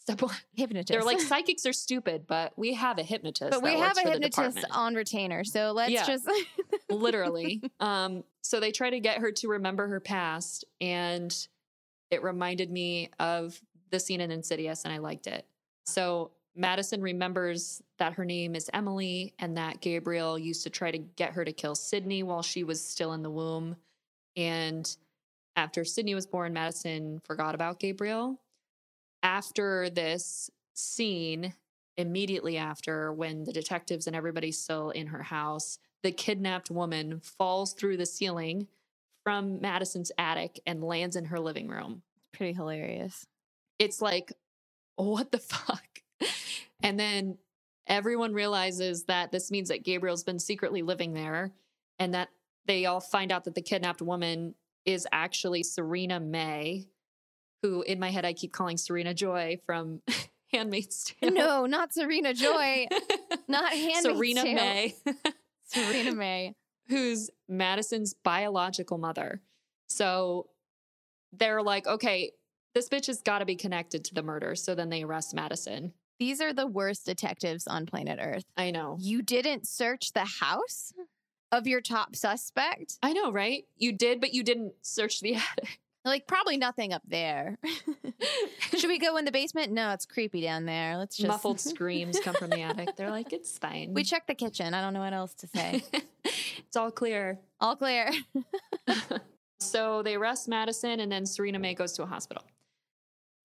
Hypnotist. 0.54 0.88
They're 0.88 1.02
like 1.04 1.20
psychics 1.20 1.66
are 1.66 1.72
stupid, 1.72 2.26
but 2.26 2.52
we 2.56 2.74
have 2.74 2.98
a 2.98 3.02
hypnotist. 3.02 3.50
but 3.50 3.62
we 3.62 3.78
have 3.78 3.96
a 3.98 4.08
hypnotist 4.08 4.64
on 4.70 4.94
retainer. 4.94 5.44
So 5.44 5.72
let's 5.72 5.92
Yeah. 5.92 6.06
just. 6.06 6.28
literally. 6.90 7.62
Um, 7.80 8.24
so 8.42 8.60
they 8.60 8.70
try 8.72 8.90
to 8.90 9.00
get 9.00 9.18
her 9.18 9.32
to 9.32 9.48
remember 9.48 9.88
her 9.88 10.00
past, 10.00 10.64
and 10.80 11.34
it 12.10 12.22
reminded 12.22 12.70
me 12.70 13.10
of 13.18 13.60
the 13.90 13.98
scene 14.00 14.20
in 14.20 14.30
Insidious, 14.30 14.84
and 14.84 14.92
I 14.92 14.98
liked 14.98 15.26
it. 15.26 15.44
So 15.86 16.30
Madison 16.54 17.02
remembers 17.02 17.82
that 17.98 18.14
her 18.14 18.24
name 18.24 18.54
is 18.54 18.70
Emily, 18.72 19.34
and 19.38 19.56
that 19.56 19.80
Gabriel 19.80 20.38
used 20.38 20.62
to 20.64 20.70
try 20.70 20.90
to 20.90 20.98
get 20.98 21.32
her 21.32 21.44
to 21.44 21.52
kill 21.52 21.74
Sydney 21.74 22.22
while 22.22 22.42
she 22.42 22.64
was 22.64 22.82
still 22.84 23.12
in 23.12 23.22
the 23.22 23.30
womb. 23.30 23.76
And 24.36 24.88
after 25.56 25.84
Sydney 25.84 26.14
was 26.14 26.26
born, 26.26 26.52
Madison 26.52 27.20
forgot 27.24 27.54
about 27.54 27.78
Gabriel. 27.80 28.40
After 29.26 29.90
this 29.90 30.52
scene, 30.74 31.52
immediately 31.96 32.56
after, 32.56 33.12
when 33.12 33.42
the 33.42 33.52
detectives 33.52 34.06
and 34.06 34.14
everybody's 34.14 34.56
still 34.56 34.90
in 34.90 35.08
her 35.08 35.24
house, 35.24 35.80
the 36.04 36.12
kidnapped 36.12 36.70
woman 36.70 37.18
falls 37.18 37.72
through 37.72 37.96
the 37.96 38.06
ceiling 38.06 38.68
from 39.24 39.60
Madison's 39.60 40.12
attic 40.16 40.60
and 40.64 40.84
lands 40.84 41.16
in 41.16 41.24
her 41.24 41.40
living 41.40 41.66
room. 41.66 42.02
Pretty 42.32 42.52
hilarious. 42.52 43.26
It's 43.80 44.00
like, 44.00 44.32
what 44.94 45.32
the 45.32 45.38
fuck? 45.40 46.02
And 46.80 47.00
then 47.00 47.38
everyone 47.88 48.32
realizes 48.32 49.06
that 49.06 49.32
this 49.32 49.50
means 49.50 49.70
that 49.70 49.82
Gabriel's 49.82 50.22
been 50.22 50.38
secretly 50.38 50.82
living 50.82 51.14
there 51.14 51.50
and 51.98 52.14
that 52.14 52.28
they 52.66 52.86
all 52.86 53.00
find 53.00 53.32
out 53.32 53.42
that 53.42 53.56
the 53.56 53.60
kidnapped 53.60 54.02
woman 54.02 54.54
is 54.84 55.04
actually 55.10 55.64
Serena 55.64 56.20
May, 56.20 56.86
who 57.66 57.82
in 57.82 57.98
my 57.98 58.10
head 58.10 58.24
I 58.24 58.32
keep 58.32 58.52
calling 58.52 58.76
Serena 58.76 59.14
Joy 59.14 59.58
from 59.66 60.00
Handmaid's 60.52 61.04
Tale. 61.04 61.32
No, 61.32 61.66
not 61.66 61.92
Serena 61.92 62.32
Joy. 62.34 62.86
not 63.48 63.72
Handmaid's 63.72 64.02
Serena 64.02 64.42
Tale. 64.42 64.54
May. 64.54 64.94
Serena 65.64 66.12
May. 66.14 66.54
who's 66.88 67.30
Madison's 67.48 68.14
biological 68.14 68.98
mother. 68.98 69.40
So 69.88 70.48
they're 71.32 71.62
like, 71.62 71.86
okay, 71.86 72.32
this 72.74 72.88
bitch 72.88 73.06
has 73.06 73.20
got 73.22 73.40
to 73.40 73.44
be 73.44 73.56
connected 73.56 74.04
to 74.04 74.14
the 74.14 74.22
murder. 74.22 74.54
So 74.54 74.74
then 74.74 74.90
they 74.90 75.02
arrest 75.02 75.34
Madison. 75.34 75.92
These 76.18 76.40
are 76.40 76.52
the 76.52 76.66
worst 76.66 77.04
detectives 77.04 77.66
on 77.66 77.84
planet 77.84 78.18
Earth. 78.22 78.44
I 78.56 78.70
know. 78.70 78.96
You 79.00 79.22
didn't 79.22 79.66
search 79.66 80.12
the 80.12 80.24
house 80.24 80.92
of 81.52 81.66
your 81.66 81.80
top 81.80 82.16
suspect? 82.16 82.98
I 83.02 83.12
know, 83.12 83.30
right? 83.30 83.64
You 83.76 83.92
did, 83.92 84.20
but 84.20 84.32
you 84.32 84.42
didn't 84.42 84.74
search 84.82 85.20
the 85.20 85.34
attic. 85.34 85.80
Like, 86.06 86.26
probably 86.26 86.56
nothing 86.56 86.92
up 86.92 87.02
there. 87.06 87.58
Should 88.78 88.88
we 88.88 88.98
go 88.98 89.16
in 89.16 89.24
the 89.24 89.32
basement? 89.32 89.72
No, 89.72 89.90
it's 89.90 90.06
creepy 90.06 90.40
down 90.40 90.64
there. 90.64 90.96
Let's 90.96 91.16
just. 91.16 91.28
Muffled 91.28 91.60
screams 91.60 92.18
come 92.20 92.34
from 92.34 92.50
the 92.50 92.62
attic. 92.62 92.96
They're 92.96 93.10
like, 93.10 93.32
it's 93.32 93.58
fine. 93.58 93.92
We 93.92 94.04
checked 94.04 94.28
the 94.28 94.34
kitchen. 94.34 94.72
I 94.72 94.80
don't 94.80 94.94
know 94.94 95.00
what 95.00 95.12
else 95.12 95.34
to 95.34 95.46
say. 95.48 95.82
it's 96.24 96.76
all 96.76 96.90
clear. 96.90 97.38
All 97.60 97.76
clear. 97.76 98.10
So 99.60 100.02
they 100.02 100.14
arrest 100.14 100.48
Madison, 100.48 101.00
and 101.00 101.10
then 101.10 101.26
Serena 101.26 101.58
May 101.58 101.74
goes 101.74 101.92
to 101.94 102.02
a 102.02 102.06
hospital. 102.06 102.44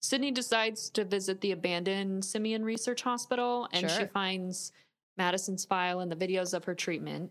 Sydney 0.00 0.30
decides 0.30 0.90
to 0.90 1.04
visit 1.04 1.40
the 1.40 1.52
abandoned 1.52 2.22
Simion 2.22 2.64
Research 2.64 3.02
Hospital, 3.02 3.68
and 3.72 3.90
she 3.90 4.04
finds 4.06 4.72
Madison's 5.16 5.64
file 5.64 6.00
and 6.00 6.10
the 6.10 6.16
videos 6.16 6.54
of 6.54 6.64
her 6.64 6.74
treatment. 6.74 7.30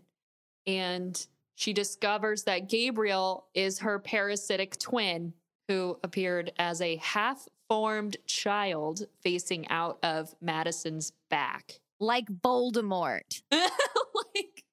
And 0.66 1.26
she 1.54 1.72
discovers 1.72 2.44
that 2.44 2.68
Gabriel 2.68 3.46
is 3.54 3.80
her 3.80 3.98
parasitic 3.98 4.78
twin, 4.78 5.34
who 5.68 5.98
appeared 6.02 6.52
as 6.58 6.80
a 6.80 6.96
half 6.96 7.46
formed 7.68 8.16
child 8.26 9.02
facing 9.22 9.68
out 9.68 9.98
of 10.02 10.34
Madison's 10.40 11.12
back. 11.30 11.80
like 12.00 12.26
Voldemort. 12.26 13.42
like 13.52 14.64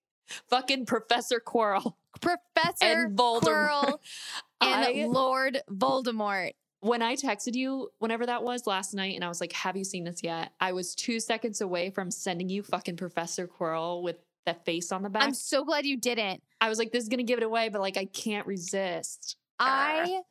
fucking 0.50 0.86
Professor 0.86 1.40
Quirrell. 1.40 1.94
Professor 2.22 2.74
And 2.82 3.18
Voldemort. 3.18 3.44
Quirrell 3.70 4.00
and 4.62 4.86
I- 4.86 5.06
Lord 5.08 5.62
Voldemort. 5.72 6.52
when 6.82 7.02
I 7.02 7.16
texted 7.16 7.56
you, 7.56 7.90
whenever 8.00 8.26
that 8.26 8.44
was 8.44 8.66
last 8.68 8.94
night, 8.94 9.16
and 9.16 9.24
I 9.24 9.28
was 9.30 9.40
like, 9.40 9.54
Have 9.54 9.78
you 9.78 9.84
seen 9.84 10.04
this 10.06 10.22
yet? 10.24 10.52
I 10.60 10.72
was 10.74 10.96
two 10.96 11.20
seconds 11.20 11.62
away 11.62 11.92
from 11.92 12.10
sending 12.12 12.50
you 12.50 12.64
fucking 12.64 12.98
Professor 12.98 13.48
Quirrell 13.48 14.02
with 14.02 14.18
that 14.50 14.66
face 14.66 14.92
on 14.92 15.04
the 15.04 15.10
back. 15.10 15.24
I'm 15.24 15.34
so 15.34 15.64
glad 15.64 15.86
you 15.86 15.98
didn't. 15.98 16.42
I 16.62 16.70
was 16.70 16.78
like, 16.78 16.92
This 16.92 17.04
is 17.04 17.10
to 17.10 17.24
give 17.24 17.40
it 17.40 17.44
away, 17.44 17.70
but 17.70 17.82
like, 17.82 17.98
I 17.98 18.06
can't 18.06 18.46
resist. 18.48 19.36
I 19.60 20.22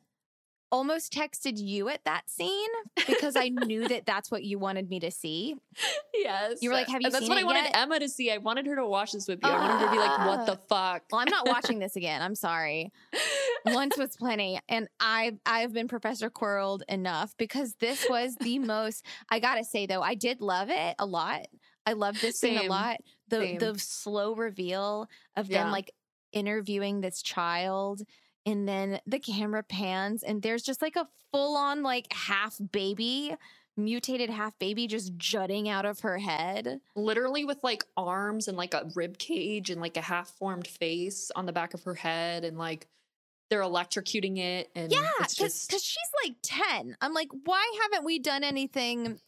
almost 0.71 1.11
texted 1.13 1.57
you 1.57 1.89
at 1.89 2.03
that 2.05 2.29
scene 2.29 2.69
because 3.07 3.35
I 3.35 3.49
knew 3.49 3.87
that 3.87 4.05
that's 4.05 4.29
what 4.29 4.43
you 4.43 4.59
wanted 4.59 4.89
me 4.89 4.99
to 5.01 5.11
see. 5.11 5.55
Yes. 6.11 6.57
You 6.61 6.69
were 6.69 6.75
like, 6.75 6.89
"Have 6.89 7.01
you 7.01 7.05
And 7.05 7.15
that's 7.15 7.29
what 7.29 7.37
I 7.37 7.43
wanted 7.43 7.63
yet?" 7.63 7.77
Emma 7.77 7.97
to 7.97 8.09
see. 8.09 8.29
I 8.29 8.39
wanted 8.39 8.65
her 8.65 8.75
to 8.75 8.85
watch 8.85 9.13
this 9.13 9.25
with 9.25 9.39
you. 9.41 9.49
I 9.49 9.57
wanted 9.57 9.79
her 9.79 9.85
to 9.85 9.91
be 9.91 9.97
like, 9.97 10.19
What 10.27 10.39
ah. 10.39 10.45
the 10.45 10.59
fuck? 10.67 11.03
Well, 11.09 11.21
I'm 11.21 11.29
not 11.29 11.47
watching 11.47 11.79
this 11.79 11.95
again. 11.95 12.21
I'm 12.21 12.35
sorry. 12.35 12.91
Once 13.67 13.97
was 13.97 14.15
plenty, 14.19 14.59
and 14.67 14.89
I've 14.99 15.37
I've 15.45 15.71
been 15.71 15.87
Professor 15.87 16.29
Quirrelled 16.29 16.81
enough 16.89 17.33
because 17.37 17.75
this 17.79 18.05
was 18.09 18.35
the 18.35 18.59
most. 18.59 19.05
I 19.29 19.39
gotta 19.39 19.63
say 19.63 19.85
though, 19.85 20.01
I 20.01 20.15
did 20.15 20.41
love 20.41 20.69
it 20.69 20.95
a 20.99 21.05
lot. 21.05 21.45
I 21.85 21.93
love 21.93 22.19
this 22.19 22.37
scene 22.37 22.57
a 22.57 22.63
lot. 22.63 22.97
The 23.29 23.39
Same. 23.41 23.57
the 23.59 23.79
slow 23.79 24.33
reveal 24.35 25.07
of 25.35 25.49
Yeah. 25.49 25.63
them 25.63 25.71
like 25.71 25.91
interviewing 26.31 27.01
this 27.01 27.21
child 27.21 28.01
and 28.45 28.67
then 28.67 28.99
the 29.05 29.19
camera 29.19 29.63
pans 29.63 30.23
and 30.23 30.41
there's 30.41 30.63
just 30.63 30.81
like 30.81 30.95
a 30.95 31.07
full 31.31 31.57
on 31.57 31.81
like 31.83 32.11
half 32.13 32.57
baby 32.71 33.35
mutated 33.77 34.29
half 34.29 34.57
baby 34.59 34.87
just 34.87 35.15
jutting 35.17 35.69
out 35.69 35.85
of 35.85 36.01
her 36.01 36.17
head. 36.17 36.81
Literally 36.95 37.45
with 37.45 37.63
like 37.63 37.83
arms 37.95 38.47
and 38.47 38.57
like 38.57 38.73
a 38.73 38.89
rib 38.95 39.17
cage 39.17 39.69
and 39.69 39.79
like 39.79 39.95
a 39.97 40.01
half 40.01 40.29
formed 40.31 40.67
face 40.67 41.31
on 41.35 41.45
the 41.45 41.53
back 41.53 41.73
of 41.73 41.83
her 41.83 41.95
head 41.95 42.43
and 42.43 42.57
like 42.57 42.87
they're 43.49 43.61
electrocuting 43.61 44.37
it 44.37 44.69
and 44.75 44.91
Yeah, 44.91 45.07
because 45.19 45.33
just 45.67 45.71
she's 45.71 45.97
like 46.23 46.35
10. 46.43 46.97
I'm 47.01 47.13
like, 47.13 47.29
why 47.45 47.65
haven't 47.83 48.05
we 48.05 48.19
done 48.19 48.43
anything 48.43 49.19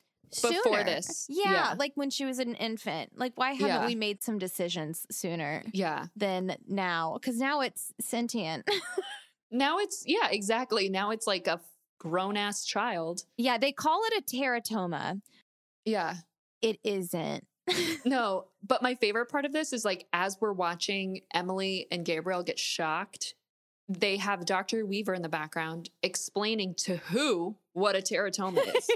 Before 0.42 0.84
this, 0.84 1.26
Yeah, 1.30 1.52
yeah. 1.52 1.76
like 1.78 1.92
when 1.96 2.10
she 2.10 2.26
was 2.26 2.40
an 2.40 2.56
infant. 2.56 3.12
Like, 3.18 3.34
why 3.36 3.52
haven't 3.52 3.68
Yeah. 3.68 3.86
we 3.86 3.96
made 3.96 4.24
some 4.24 4.38
decisions 4.38 5.06
sooner 5.12 5.64
yeah. 5.74 6.06
than 6.16 6.56
now? 6.68 7.14
Because 7.20 7.38
now 7.38 7.62
it's 7.62 7.94
sentient. 8.00 8.68
Now 9.54 9.80
it's 9.80 10.04
yeah, 10.08 10.30
exactly. 10.32 10.88
Now 10.88 11.12
it's 11.12 11.28
like 11.28 11.46
a 11.48 11.60
grown 12.00 12.38
ass 12.38 12.64
child. 12.64 13.26
yeah, 13.38 13.58
they 13.58 13.74
call 13.74 14.02
it 14.06 14.14
a 14.24 14.36
teratoma. 14.36 15.22
Yeah. 15.84 16.16
It 16.62 16.80
isn't. 16.86 17.46
No, 18.06 18.46
but 18.66 18.82
my 18.82 18.96
favorite 18.96 19.28
part 19.28 19.44
of 19.46 19.52
this 19.54 19.74
is 19.74 19.84
like 19.86 20.08
as 20.14 20.38
we're 20.40 20.54
watching 20.54 21.22
Emily 21.34 21.88
and 21.92 22.06
Gabriel 22.06 22.44
get 22.44 22.58
shocked, 22.58 23.36
they 23.90 24.18
have 24.18 24.46
Dr. 24.46 24.86
Weaver 24.86 25.14
in 25.14 25.22
the 25.22 25.30
background 25.30 25.90
explaining 26.02 26.74
to 26.76 26.98
who 26.98 27.58
what 27.74 27.96
a 27.96 28.00
teratoma 28.00 28.62
is. 28.76 28.90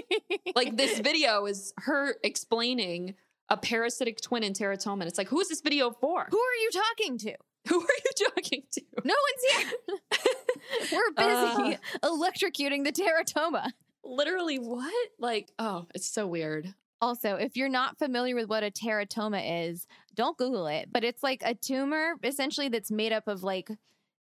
like 0.54 0.76
this 0.76 0.98
video 1.00 1.46
is 1.46 1.72
her 1.78 2.16
explaining 2.22 3.14
a 3.48 3.56
parasitic 3.56 4.20
twin 4.20 4.42
and 4.42 4.54
teratoma. 4.54 5.00
And 5.00 5.04
it's 5.04 5.18
like, 5.18 5.28
who 5.28 5.40
is 5.40 5.48
this 5.48 5.60
video 5.60 5.90
for? 5.90 6.26
Who 6.30 6.38
are 6.38 6.54
you 6.62 6.70
talking 6.72 7.18
to? 7.18 7.34
Who 7.68 7.80
are 7.80 7.98
you 8.04 8.28
talking 8.28 8.62
to? 8.72 8.82
No 9.04 9.14
one's 9.14 9.56
here. 9.56 10.90
We're 10.92 11.10
busy 11.12 11.78
uh, 12.00 12.08
electrocuting 12.08 12.84
the 12.84 12.92
teratoma. 12.92 13.70
Literally, 14.04 14.60
what? 14.60 14.94
Like, 15.18 15.50
oh, 15.58 15.86
it's 15.92 16.08
so 16.08 16.28
weird. 16.28 16.72
Also, 17.00 17.34
if 17.34 17.56
you're 17.56 17.68
not 17.68 17.98
familiar 17.98 18.36
with 18.36 18.48
what 18.48 18.62
a 18.62 18.70
teratoma 18.70 19.68
is, 19.68 19.88
don't 20.14 20.38
Google 20.38 20.68
it. 20.68 20.90
But 20.92 21.02
it's 21.02 21.24
like 21.24 21.42
a 21.44 21.54
tumor 21.54 22.14
essentially 22.22 22.68
that's 22.68 22.92
made 22.92 23.12
up 23.12 23.26
of 23.26 23.42
like 23.42 23.68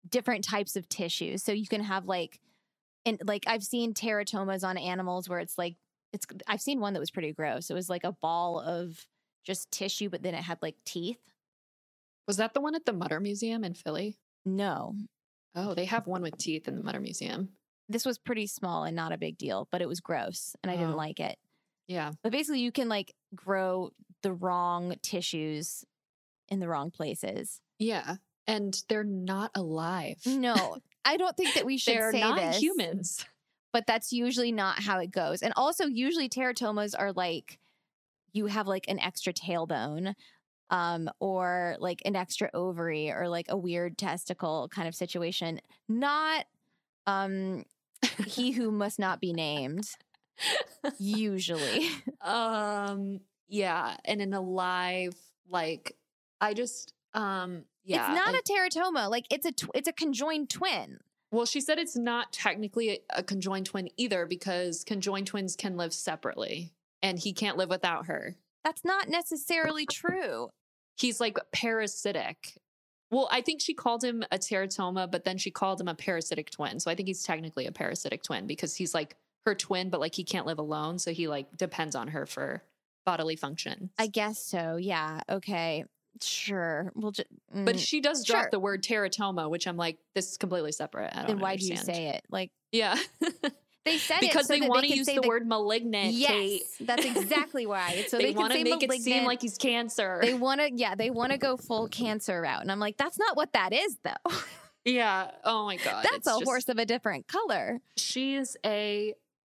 different 0.08 0.42
types 0.44 0.74
of 0.74 0.88
tissues. 0.88 1.42
So 1.42 1.52
you 1.52 1.66
can 1.66 1.82
have 1.82 2.06
like, 2.06 2.40
and 3.06 3.20
like 3.26 3.44
I've 3.46 3.62
seen 3.64 3.94
teratomas 3.94 4.64
on 4.64 4.76
animals 4.78 5.28
where 5.28 5.38
it's 5.40 5.58
like, 5.58 5.76
it's, 6.12 6.26
I've 6.46 6.60
seen 6.60 6.80
one 6.80 6.92
that 6.94 7.00
was 7.00 7.10
pretty 7.10 7.32
gross. 7.32 7.70
It 7.70 7.74
was 7.74 7.88
like 7.90 8.04
a 8.04 8.12
ball 8.12 8.60
of 8.60 9.06
just 9.44 9.70
tissue, 9.70 10.08
but 10.08 10.22
then 10.22 10.34
it 10.34 10.42
had 10.44 10.58
like 10.62 10.76
teeth. 10.86 11.18
Was 12.26 12.36
that 12.38 12.54
the 12.54 12.60
one 12.60 12.74
at 12.74 12.86
the 12.86 12.92
Mutter 12.92 13.20
Museum 13.20 13.64
in 13.64 13.74
Philly? 13.74 14.16
No, 14.44 14.94
Oh, 15.56 15.72
they 15.74 15.84
have 15.84 16.06
one 16.08 16.22
with 16.22 16.36
teeth 16.36 16.66
in 16.66 16.74
the 16.76 16.82
Mutter 16.82 16.98
Museum. 17.00 17.50
this 17.88 18.04
was 18.06 18.18
pretty 18.18 18.46
small 18.46 18.84
and 18.84 18.96
not 18.96 19.12
a 19.12 19.18
big 19.18 19.36
deal, 19.38 19.68
but 19.70 19.82
it 19.82 19.88
was 19.88 20.00
gross 20.00 20.56
and 20.62 20.70
I 20.70 20.76
didn't 20.76 20.94
Oh. 20.94 20.96
like 20.96 21.20
it. 21.20 21.38
Yeah. 21.86 22.12
But 22.22 22.32
basically, 22.32 22.60
you 22.60 22.72
can 22.72 22.88
like 22.88 23.14
grow 23.34 23.90
the 24.22 24.32
wrong 24.32 24.94
tissues 25.02 25.84
in 26.48 26.60
the 26.60 26.68
wrong 26.68 26.90
places. 26.90 27.60
Yeah. 27.78 28.16
And 28.46 28.82
they're 28.88 29.04
not 29.04 29.50
alive. 29.54 30.16
No, 30.26 30.78
I 31.04 31.16
don't 31.16 31.36
think 31.36 31.54
that 31.54 31.66
we 31.66 31.76
should 31.78 31.94
They're 31.96 32.12
say 32.12 32.20
not 32.20 32.36
this, 32.36 32.62
humans. 32.62 33.24
but 33.72 33.86
that's 33.86 34.12
usually 34.12 34.52
not 34.52 34.82
how 34.82 34.98
it 34.98 35.10
goes. 35.10 35.42
And 35.42 35.52
also, 35.56 35.86
usually 35.86 36.28
teratomas 36.28 36.94
are 36.98 37.12
like 37.12 37.58
you 38.32 38.46
have 38.46 38.66
like 38.66 38.86
an 38.88 38.98
extra 38.98 39.32
tailbone, 39.32 40.14
um, 40.70 41.08
or 41.20 41.76
like 41.78 42.02
an 42.04 42.16
extra 42.16 42.50
ovary, 42.54 43.10
or 43.10 43.28
like 43.28 43.46
a 43.48 43.56
weird 43.56 43.96
testicle 43.98 44.68
kind 44.74 44.88
of 44.88 44.94
situation. 44.94 45.60
Not 45.88 46.46
um, 47.06 47.64
he 48.26 48.50
who 48.52 48.70
must 48.70 48.98
not 48.98 49.20
be 49.20 49.32
named. 49.32 49.88
Usually, 50.98 51.88
um 52.20 53.20
yeah, 53.48 53.96
and 54.04 54.20
in 54.20 54.34
a 54.34 54.40
live 54.40 55.14
like 55.48 55.96
I 56.40 56.54
just 56.54 56.92
um 57.12 57.64
yeah. 57.84 58.12
it's 58.12 58.14
not 58.14 58.34
a 58.34 58.42
teratoma. 58.42 59.10
Like 59.10 59.26
it's 59.30 59.46
a 59.46 59.52
tw- 59.52 59.70
it's 59.74 59.88
a 59.88 59.92
conjoined 59.92 60.50
twin. 60.50 60.98
well, 61.30 61.46
she 61.46 61.60
said 61.60 61.78
it's 61.78 61.96
not 61.96 62.32
technically 62.32 62.90
a, 62.90 62.98
a 63.18 63.22
conjoined 63.22 63.66
twin 63.66 63.88
either 63.96 64.26
because 64.26 64.84
conjoined 64.84 65.26
twins 65.26 65.56
can 65.56 65.76
live 65.76 65.92
separately 65.92 66.72
and 67.02 67.18
he 67.18 67.32
can't 67.32 67.56
live 67.56 67.68
without 67.68 68.06
her. 68.06 68.36
That's 68.64 68.84
not 68.84 69.08
necessarily 69.08 69.84
true. 69.86 70.48
He's 70.96 71.20
like 71.20 71.38
parasitic. 71.52 72.58
Well, 73.10 73.28
I 73.30 73.42
think 73.42 73.60
she 73.60 73.74
called 73.74 74.02
him 74.02 74.24
a 74.32 74.38
teratoma, 74.38 75.10
but 75.10 75.24
then 75.24 75.38
she 75.38 75.50
called 75.50 75.80
him 75.80 75.88
a 75.88 75.94
parasitic 75.94 76.50
twin. 76.50 76.80
So 76.80 76.90
I 76.90 76.94
think 76.94 77.08
he's 77.08 77.22
technically 77.22 77.66
a 77.66 77.72
parasitic 77.72 78.22
twin 78.22 78.46
because 78.46 78.74
he's 78.74 78.94
like 78.94 79.16
her 79.44 79.54
twin, 79.54 79.90
but 79.90 80.00
like 80.00 80.14
he 80.14 80.24
can't 80.24 80.46
live 80.46 80.58
alone. 80.58 80.98
So 80.98 81.12
he 81.12 81.28
like 81.28 81.56
depends 81.56 81.94
on 81.94 82.08
her 82.08 82.26
for 82.26 82.62
bodily 83.04 83.36
function. 83.36 83.90
I 83.98 84.06
guess 84.06 84.38
so. 84.38 84.76
Yeah. 84.76 85.20
Okay. 85.28 85.84
Sure. 86.22 86.92
We'll 86.94 87.12
just. 87.12 87.28
But 87.52 87.76
mm, 87.76 87.78
she 87.78 88.00
does 88.00 88.24
drop 88.24 88.44
sure. 88.44 88.48
the 88.50 88.60
word 88.60 88.82
teratoma, 88.82 89.50
which 89.50 89.66
I'm 89.66 89.76
like, 89.76 89.98
this 90.14 90.30
is 90.30 90.36
completely 90.36 90.72
separate. 90.72 91.12
I 91.14 91.26
then 91.26 91.40
why 91.40 91.56
do 91.56 91.66
you 91.66 91.76
say 91.76 92.08
it? 92.08 92.24
Like 92.30 92.50
Yeah. 92.72 92.96
they 93.84 93.98
said 93.98 94.20
because 94.20 94.48
it 94.50 94.54
so 94.54 94.60
they 94.60 94.68
want 94.68 94.86
to 94.86 94.96
use 94.96 95.06
say 95.06 95.18
the, 95.18 95.28
word 95.28 95.46
malignant. 95.46 96.12
Yes, 96.12 96.30
Kate. 96.30 96.62
that's 96.80 97.04
exactly 97.04 97.66
why. 97.66 97.92
It's 97.96 98.10
so 98.10 98.18
they, 98.18 98.26
they, 98.26 98.30
want 98.32 98.52
to 98.52 98.64
make 98.64 98.82
it 98.82 98.92
seem 99.02 99.24
like 99.24 99.42
he's 99.42 99.58
cancer. 99.58 100.18
they 100.22 100.34
want 100.34 100.60
to. 100.60 100.70
Yeah, 100.72 100.94
they 100.94 101.10
want 101.10 101.32
to 101.32 101.38
go 101.38 101.56
full 101.56 101.88
cancer 101.88 102.40
route, 102.40 102.62
and 102.62 102.72
I'm 102.72 102.80
like, 102.80 102.96
that's 102.96 103.18
not 103.18 103.36
what 103.36 103.52
that 103.52 103.72
is, 103.72 103.98
though. 104.02 104.32
yeah. 104.84 105.30
Oh 105.44 105.66
my 105.66 105.76
god. 105.76 106.06
that's 106.10 106.26
a 106.26 106.30
just- 106.30 106.44
horse 106.44 106.68
of 106.68 106.78
a 106.78 106.86
different 106.86 107.26
color. 107.28 107.80
She's 107.96 108.56
a 108.64 109.14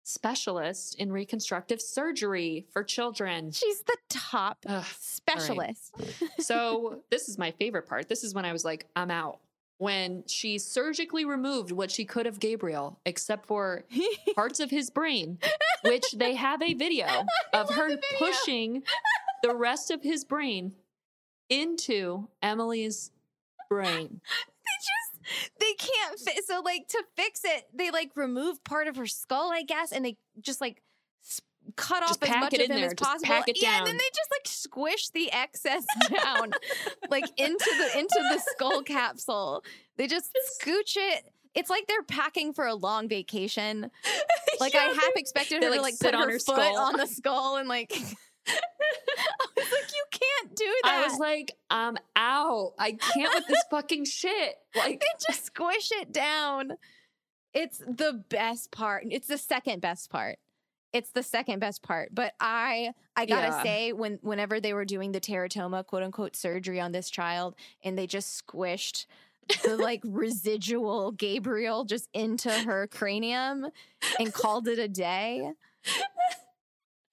specialist 0.09 0.95
in 0.95 1.11
reconstructive 1.11 1.81
surgery 1.81 2.65
for 2.71 2.83
children. 2.83 3.51
She's 3.51 3.81
the 3.83 3.97
top 4.09 4.57
Ugh, 4.67 4.85
specialist. 4.99 5.93
so 6.39 7.03
this 7.11 7.29
is 7.29 7.37
my 7.37 7.51
favorite 7.51 7.87
part. 7.87 8.09
This 8.09 8.23
is 8.23 8.33
when 8.33 8.45
I 8.45 8.51
was 8.51 8.65
like, 8.65 8.87
I'm 8.95 9.11
out. 9.11 9.39
When 9.77 10.23
she 10.27 10.57
surgically 10.57 11.23
removed 11.23 11.71
what 11.71 11.89
she 11.89 12.03
could 12.03 12.27
of 12.27 12.39
Gabriel, 12.41 12.99
except 13.05 13.45
for 13.45 13.85
parts 14.35 14.59
of 14.59 14.69
his 14.69 14.89
brain, 14.89 15.37
which 15.85 16.03
they 16.17 16.35
have 16.35 16.61
a 16.61 16.73
video 16.73 17.07
of 17.53 17.69
her 17.69 17.97
pushing 18.17 18.83
the 19.41 19.55
rest 19.55 19.89
of 19.89 20.03
his 20.03 20.25
brain 20.25 20.73
into 21.49 22.27
Emily's 22.41 23.11
brain. 23.69 24.19
they 25.59 25.73
can't 25.73 26.19
fit. 26.19 26.43
So 26.45 26.61
like 26.63 26.87
to 26.89 27.03
fix 27.15 27.41
it, 27.43 27.67
they 27.73 27.91
like 27.91 28.11
remove 28.15 28.63
part 28.63 28.87
of 28.87 28.95
her 28.95 29.07
skull, 29.07 29.51
I 29.51 29.63
guess, 29.63 29.91
and 29.91 30.03
they 30.05 30.17
just 30.41 30.61
like 30.61 30.81
cut 31.75 32.01
Just 32.01 32.23
off 32.23 32.29
as 32.29 32.35
much 32.37 32.53
of 32.53 32.59
in 32.61 32.71
him 32.71 32.77
there, 32.77 32.85
as 32.87 32.93
just 32.93 33.23
possible. 33.23 33.43
yeah, 33.55 33.77
and 33.79 33.87
then 33.87 33.97
they 33.97 34.03
just 34.15 34.31
like 34.31 34.47
squish 34.47 35.09
the 35.09 35.31
excess 35.31 35.85
down, 36.23 36.51
like 37.09 37.25
into 37.37 37.65
the 37.77 37.99
into 37.99 38.19
the 38.31 38.41
skull 38.51 38.81
capsule. 38.81 39.63
They 39.97 40.07
just 40.07 40.31
scooch 40.61 40.95
it. 40.95 41.25
It's 41.55 41.69
like 41.69 41.87
they're 41.87 42.03
packing 42.03 42.53
for 42.53 42.65
a 42.65 42.75
long 42.75 43.07
vacation. 43.07 43.91
Like 44.59 44.75
I 44.75 44.83
half 44.87 45.15
expected 45.15 45.63
her 45.63 45.69
to 45.69 45.69
like, 45.69 45.81
like 45.81 45.93
sit 45.93 46.07
put 46.11 46.15
on 46.15 46.23
her, 46.27 46.33
her 46.33 46.39
foot 46.39 46.55
skull. 46.57 46.77
on 46.77 46.97
the 46.97 47.07
skull 47.07 47.55
and 47.55 47.69
like. 47.69 47.93
I 48.49 49.47
was 49.55 49.71
like, 49.71 49.91
you 49.91 50.03
can't 50.11 50.55
do 50.55 50.73
that. 50.83 50.91
I 50.93 51.07
was 51.07 51.19
like, 51.19 51.51
I'm 51.69 51.97
out. 52.15 52.73
I 52.79 52.93
can't 52.93 53.33
with 53.33 53.47
this 53.47 53.63
fucking 53.69 54.05
shit. 54.05 54.55
Like, 54.75 54.99
they 54.99 55.07
just 55.27 55.45
squish 55.47 55.89
it 55.93 56.11
down. 56.13 56.73
It's 57.53 57.79
the 57.79 58.23
best 58.29 58.71
part. 58.71 59.03
It's 59.09 59.27
the 59.27 59.37
second 59.37 59.81
best 59.81 60.09
part. 60.11 60.37
It's 60.93 61.11
the 61.11 61.23
second 61.23 61.59
best 61.59 61.81
part. 61.83 62.13
But 62.13 62.33
I 62.39 62.93
I 63.15 63.25
gotta 63.25 63.47
Yeah. 63.47 63.63
say, 63.63 63.93
when 63.93 64.19
whenever 64.21 64.59
they 64.59 64.73
were 64.73 64.85
doing 64.85 65.11
the 65.11 65.19
teratoma 65.19 65.85
quote 65.85 66.03
unquote 66.03 66.35
surgery 66.35 66.79
on 66.79 66.91
this 66.91 67.09
child 67.09 67.55
and 67.83 67.97
they 67.97 68.05
just 68.07 68.43
squished 68.45 69.05
the 69.63 69.75
like 69.75 70.01
residual 70.05 71.11
Gabriel 71.11 71.83
just 71.83 72.07
into 72.13 72.51
her 72.51 72.87
cranium 72.87 73.67
and 74.19 74.31
called 74.33 74.67
it 74.67 74.77
a 74.79 74.87
day. 74.87 75.51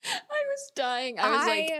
I 0.06 0.42
was 0.48 0.72
dying. 0.74 1.18
I 1.18 1.30
was 1.30 1.46
like, 1.46 1.70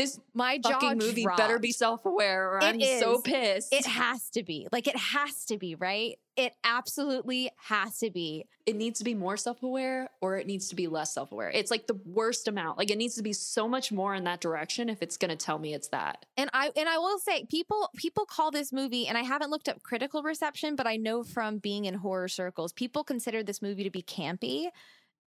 this 0.00 0.18
my 0.32 0.58
fucking 0.62 0.96
movie 0.96 1.26
better 1.36 1.58
be 1.58 1.72
self 1.72 2.06
aware 2.06 2.52
or 2.52 2.58
It 2.58 2.64
I'm 2.64 2.80
so 3.00 3.20
pissed. 3.20 3.72
It 3.72 3.84
has 3.84 4.30
to 4.30 4.42
be. 4.42 4.66
Like 4.72 4.86
it 4.86 4.96
has 4.96 5.44
to 5.46 5.58
be, 5.58 5.74
right? 5.74 6.18
It 6.36 6.54
absolutely 6.64 7.50
has 7.68 7.98
to 7.98 8.10
be. 8.10 8.46
it 8.64 8.76
needs 8.76 8.98
to 9.00 9.04
be 9.04 9.14
more 9.14 9.36
self 9.36 9.62
aware 9.62 10.08
or 10.22 10.38
it 10.38 10.46
needs 10.46 10.68
to 10.70 10.74
be 10.74 10.86
less 10.86 11.12
self 11.12 11.32
aware. 11.32 11.50
It's 11.50 11.70
like 11.70 11.86
the 11.86 12.00
worst 12.06 12.48
amount. 12.48 12.78
Like, 12.78 12.90
it 12.90 12.96
needs 12.96 13.16
to 13.16 13.22
be 13.22 13.34
so 13.34 13.68
much 13.68 13.92
more 13.92 14.14
in 14.14 14.24
that 14.24 14.40
direction 14.40 14.88
if 14.88 15.02
it's 15.02 15.18
going 15.18 15.28
to 15.28 15.36
tell 15.36 15.58
me 15.58 15.74
it's 15.74 15.88
that. 15.88 16.24
And 16.38 16.48
I 16.54 16.70
and 16.76 16.88
I 16.88 16.96
will 16.96 17.18
say 17.18 17.44
people 17.44 17.90
people 17.96 18.24
call 18.24 18.50
this 18.50 18.72
movie 18.72 19.06
and 19.06 19.18
I 19.18 19.22
haven't 19.22 19.50
looked 19.50 19.68
up 19.68 19.82
critical 19.82 20.22
reception 20.22 20.76
but 20.76 20.86
I 20.86 20.96
know 20.96 21.22
from 21.22 21.58
being 21.58 21.84
in 21.84 21.94
horror 21.94 22.28
circles 22.28 22.72
people 22.72 23.04
consider 23.04 23.42
this 23.42 23.60
movie 23.60 23.84
to 23.84 23.90
be 23.90 24.02
campy 24.02 24.68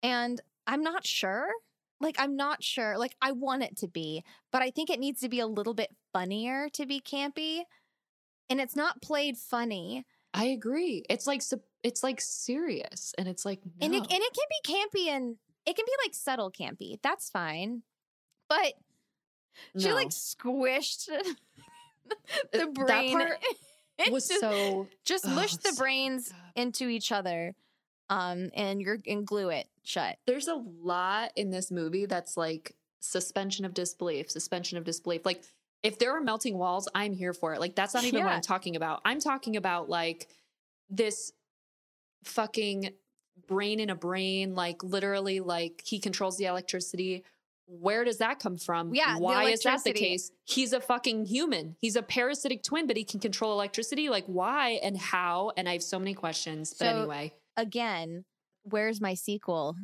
and 0.01 0.41
I'm 0.65 0.81
not 0.81 1.05
sure. 1.05 1.47
Like 2.04 2.16
I'm 2.20 2.36
not 2.36 2.64
sure. 2.64 2.97
Like 2.97 3.16
I 3.22 3.32
want 3.32 3.64
it 3.64 3.78
to 3.78 3.88
be, 3.88 4.24
but 4.51 4.62
I 4.62 4.70
think 4.70 4.89
it 4.89 4.99
needs 4.99 5.22
to 5.22 5.30
be 5.30 5.39
a 5.39 5.47
little 5.47 5.74
bit 5.74 5.89
funnier 6.12 6.70
to 6.74 6.86
be 6.86 6.99
campy. 6.99 7.64
And 8.49 8.62
it's 8.62 8.76
not 8.76 9.01
played 9.01 9.38
funny. 9.38 10.06
I 10.34 10.45
agree. 10.45 11.06
It's 11.10 11.26
like 11.26 11.41
it's 11.84 12.04
like 12.04 12.22
serious, 12.22 13.14
and 13.18 13.28
it's 13.28 13.45
like 13.45 13.60
no. 13.66 13.86
And 13.86 13.95
it 13.95 14.01
and 14.01 14.12
it 14.12 14.34
can 14.34 14.47
be 14.49 14.74
campy 14.74 15.08
and 15.10 15.38
it 15.66 15.76
can 15.76 15.86
be 15.86 15.93
like 16.04 16.14
subtle 16.14 16.51
campy. 16.51 16.99
That's 17.01 17.30
fine. 17.30 17.84
But 18.49 18.74
she 19.78 19.93
like 19.93 20.10
squished 20.10 21.08
the 22.51 22.68
brain. 22.68 23.18
That 23.18 23.39
part 23.97 24.12
was 24.12 24.28
just, 24.28 24.41
so 24.41 24.88
just 25.06 25.26
Ugh, 25.26 25.36
mush 25.36 25.56
the 25.58 25.74
brains 25.78 26.34
into 26.56 26.88
each 26.88 27.12
other. 27.12 27.56
Um, 28.10 28.49
and 28.56 28.82
you're 28.82 28.97
and 29.08 29.26
glue 29.26 29.49
it 29.49 29.68
shut. 29.84 30.18
there's 30.28 30.47
a 30.47 30.62
lot 30.82 31.32
in 31.36 31.49
this 31.49 31.72
movie 31.72 32.06
that's 32.06 32.38
like 32.38 32.76
suspension 32.99 33.66
of 33.66 33.74
disbelief, 33.74 34.30
suspension 34.30 34.78
of 34.78 34.84
disbelief. 34.84 35.26
Like 35.26 35.43
if 35.84 35.99
there 35.99 36.16
are 36.16 36.22
melting 36.22 36.58
walls, 36.58 36.88
I'm 36.93 37.14
here 37.14 37.34
for 37.34 37.54
it. 37.54 37.60
Like 37.60 37.76
that's 37.76 37.93
not 37.93 38.04
even 38.04 38.24
what 38.24 38.32
I'm 38.34 38.41
talking 38.41 38.76
about. 38.76 39.01
I'm 39.04 39.20
talking 39.20 39.56
about 39.58 39.89
like 39.89 40.28
this 40.89 41.32
fucking 42.24 42.91
brain 43.47 43.80
in 43.80 43.89
a 43.89 43.95
brain, 43.95 44.56
like 44.56 44.84
literally 44.84 45.39
like 45.39 45.82
he 45.86 45.99
controls 45.99 46.38
the 46.38 46.45
electricity. 46.45 47.24
Where 47.66 48.04
does 48.04 48.18
that 48.18 48.39
come 48.39 48.58
from? 48.58 48.93
Yeah, 48.93 49.18
Why 49.18 49.45
is 49.45 49.62
that 49.62 49.84
the 49.84 49.93
case? 49.93 50.32
He's 50.43 50.74
a 50.74 50.82
fucking 50.82 51.26
human. 51.26 51.76
He's 51.80 51.95
a 51.95 52.01
parasitic 52.01 52.62
twin, 52.64 52.88
but 52.88 52.97
he 52.97 53.04
can 53.06 53.20
control 53.20 53.54
electricity. 53.54 54.10
Like 54.10 54.26
why 54.26 54.80
and 54.84 54.97
how? 54.97 55.51
And 55.58 55.68
I 55.68 55.74
have 55.74 55.84
so 55.84 55.97
many 55.97 56.14
questions. 56.14 56.72
But 56.78 56.86
So- 56.86 56.97
anyway. 56.99 57.34
Again, 57.58 58.26
where's 58.64 58.99
my 59.01 59.14
sequel? 59.14 59.76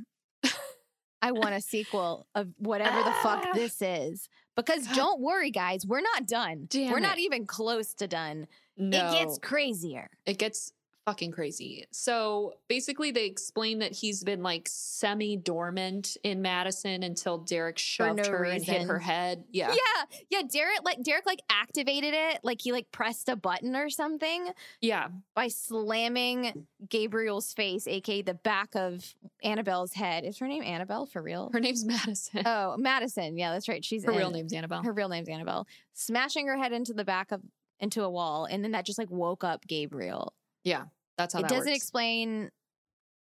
I 1.22 1.32
want 1.32 1.54
a 1.54 1.62
sequel 1.62 2.28
of 2.36 2.48
whatever 2.58 2.98
the 3.04 3.12
fuck 3.24 3.46
Ah. 3.48 3.52
this 3.54 3.82
is. 3.82 4.30
Because 4.56 4.88
don't 4.88 5.22
worry, 5.22 5.52
guys, 5.52 5.86
we're 5.86 6.02
not 6.02 6.26
done. 6.28 6.66
Damn 6.70 6.92
we're 6.92 7.00
not 7.00 7.20
even 7.20 7.46
close 7.46 7.94
to 7.96 8.08
done. 8.08 8.48
No. 8.78 9.10
It 9.10 9.12
gets 9.20 9.38
crazier. 9.40 10.10
it 10.26 10.38
gets 10.38 10.72
fucking 11.10 11.32
crazy. 11.32 11.86
So 11.92 12.54
basically, 12.68 13.10
they 13.10 13.26
explain 13.26 13.80
that 13.80 13.92
he's 13.92 14.24
been 14.24 14.44
like 14.44 14.68
semi 14.70 15.36
dormant 15.38 16.18
in 16.24 16.42
Madison 16.42 17.02
until 17.02 17.40
Derek 17.40 17.80
shoved 17.80 18.18
no 18.24 18.30
her 18.30 18.44
and 18.44 18.64
hit 18.64 18.84
her 18.84 19.00
head. 19.00 19.44
Yeah. 19.52 19.70
Yeah. 19.74 20.18
Yeah. 20.30 20.42
Derek 20.52 20.84
like 20.84 21.02
Derek 21.02 21.26
like 21.26 21.42
activated 21.50 22.14
it, 22.14 22.40
like 22.44 22.62
he 22.62 22.72
like 22.72 22.92
pressed 22.92 23.28
a 23.28 23.36
button 23.36 23.76
or 23.76 23.90
something 23.90 24.50
Yeah. 24.82 25.08
by 25.34 25.48
slamming 25.48 26.68
Gabriel's 26.88 27.54
face, 27.54 27.88
aka 27.88 28.22
the 28.22 28.36
back 28.36 28.76
of 28.76 29.16
Annabelle's 29.44 29.94
head. 29.94 30.26
Is 30.26 30.38
her 30.38 30.48
name 30.48 30.62
Annabelle 30.64 31.06
for 31.08 31.22
real? 31.22 31.50
Her 31.54 31.60
name's 31.60 31.84
Madison. 31.86 32.44
oh, 32.46 32.76
Madison. 32.78 33.36
Yeah, 33.38 33.52
that's 33.52 33.68
right. 33.68 33.84
She's 33.84 34.04
Her 34.06 34.12
real 34.12 34.30
name's 34.32 34.54
Annabelle. 34.54 34.84
Her 34.84 34.94
real 34.94 35.10
name's 35.10 35.28
Annabelle. 35.30 35.66
Smashing 35.94 36.46
her 36.48 36.58
head 36.58 36.72
into 36.72 36.94
the 36.94 37.04
back 37.06 37.32
of 37.32 37.42
into 37.80 38.04
a 38.04 38.10
wall, 38.10 38.46
and 38.46 38.64
then 38.64 38.72
that 38.74 38.86
just 38.86 39.00
like 39.00 39.10
woke 39.10 39.44
up 39.44 39.66
Gabriel. 39.66 40.34
yeah. 40.64 40.84
That's 41.20 41.34
how 41.34 41.42
it 41.42 41.44
that 41.44 41.50
doesn't 41.50 41.66
works. 41.72 41.84
explain 41.84 42.50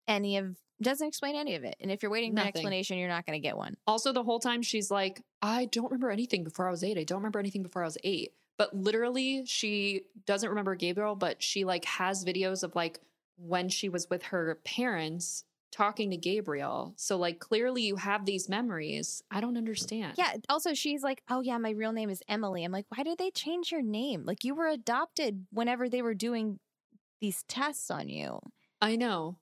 any 0.06 0.36
of 0.36 0.56
doesn't 0.80 1.08
explain 1.08 1.34
any 1.34 1.54
of 1.56 1.64
it. 1.64 1.74
And 1.80 1.90
if 1.90 2.02
you're 2.02 2.12
waiting 2.12 2.34
for 2.34 2.42
an 2.42 2.46
explanation, 2.46 2.98
you're 2.98 3.08
not 3.08 3.26
going 3.26 3.40
to 3.40 3.42
get 3.42 3.56
one. 3.56 3.76
also, 3.86 4.12
the 4.12 4.22
whole 4.22 4.38
time 4.38 4.62
she's 4.62 4.90
like, 4.90 5.22
I 5.42 5.64
don't 5.66 5.86
remember 5.86 6.10
anything 6.10 6.44
before 6.44 6.68
I 6.68 6.70
was 6.70 6.84
eight. 6.84 6.98
I 6.98 7.02
don't 7.04 7.18
remember 7.18 7.40
anything 7.40 7.62
before 7.62 7.82
I 7.82 7.86
was 7.86 7.98
eight. 8.04 8.32
But 8.58 8.76
literally, 8.76 9.44
she 9.46 10.02
doesn't 10.26 10.48
remember 10.48 10.74
Gabriel, 10.74 11.16
but 11.16 11.42
she 11.42 11.64
like 11.64 11.84
has 11.86 12.24
videos 12.24 12.62
of 12.62 12.76
like 12.76 13.00
when 13.38 13.68
she 13.68 13.88
was 13.88 14.08
with 14.10 14.24
her 14.24 14.60
parents 14.64 15.44
talking 15.70 16.10
to 16.10 16.16
Gabriel. 16.16 16.94
So 16.96 17.16
like 17.16 17.40
clearly 17.40 17.82
you 17.82 17.96
have 17.96 18.24
these 18.24 18.48
memories. 18.48 19.22
I 19.30 19.40
don't 19.40 19.56
understand. 19.56 20.14
Yeah. 20.16 20.34
Also, 20.48 20.74
she's 20.74 21.02
like, 21.02 21.22
"Oh 21.28 21.40
yeah, 21.40 21.58
my 21.58 21.70
real 21.70 21.92
name 21.92 22.10
is 22.10 22.22
Emily." 22.28 22.64
I'm 22.64 22.72
like, 22.72 22.86
"Why 22.88 23.02
did 23.02 23.18
they 23.18 23.30
change 23.30 23.72
your 23.72 23.82
name? 23.82 24.24
Like 24.24 24.44
you 24.44 24.54
were 24.54 24.68
adopted 24.68 25.46
whenever 25.50 25.88
they 25.88 26.02
were 26.02 26.14
doing 26.14 26.58
these 27.20 27.42
tests 27.44 27.90
on 27.90 28.08
you. 28.08 28.40
I 28.80 28.96
know. 28.96 29.36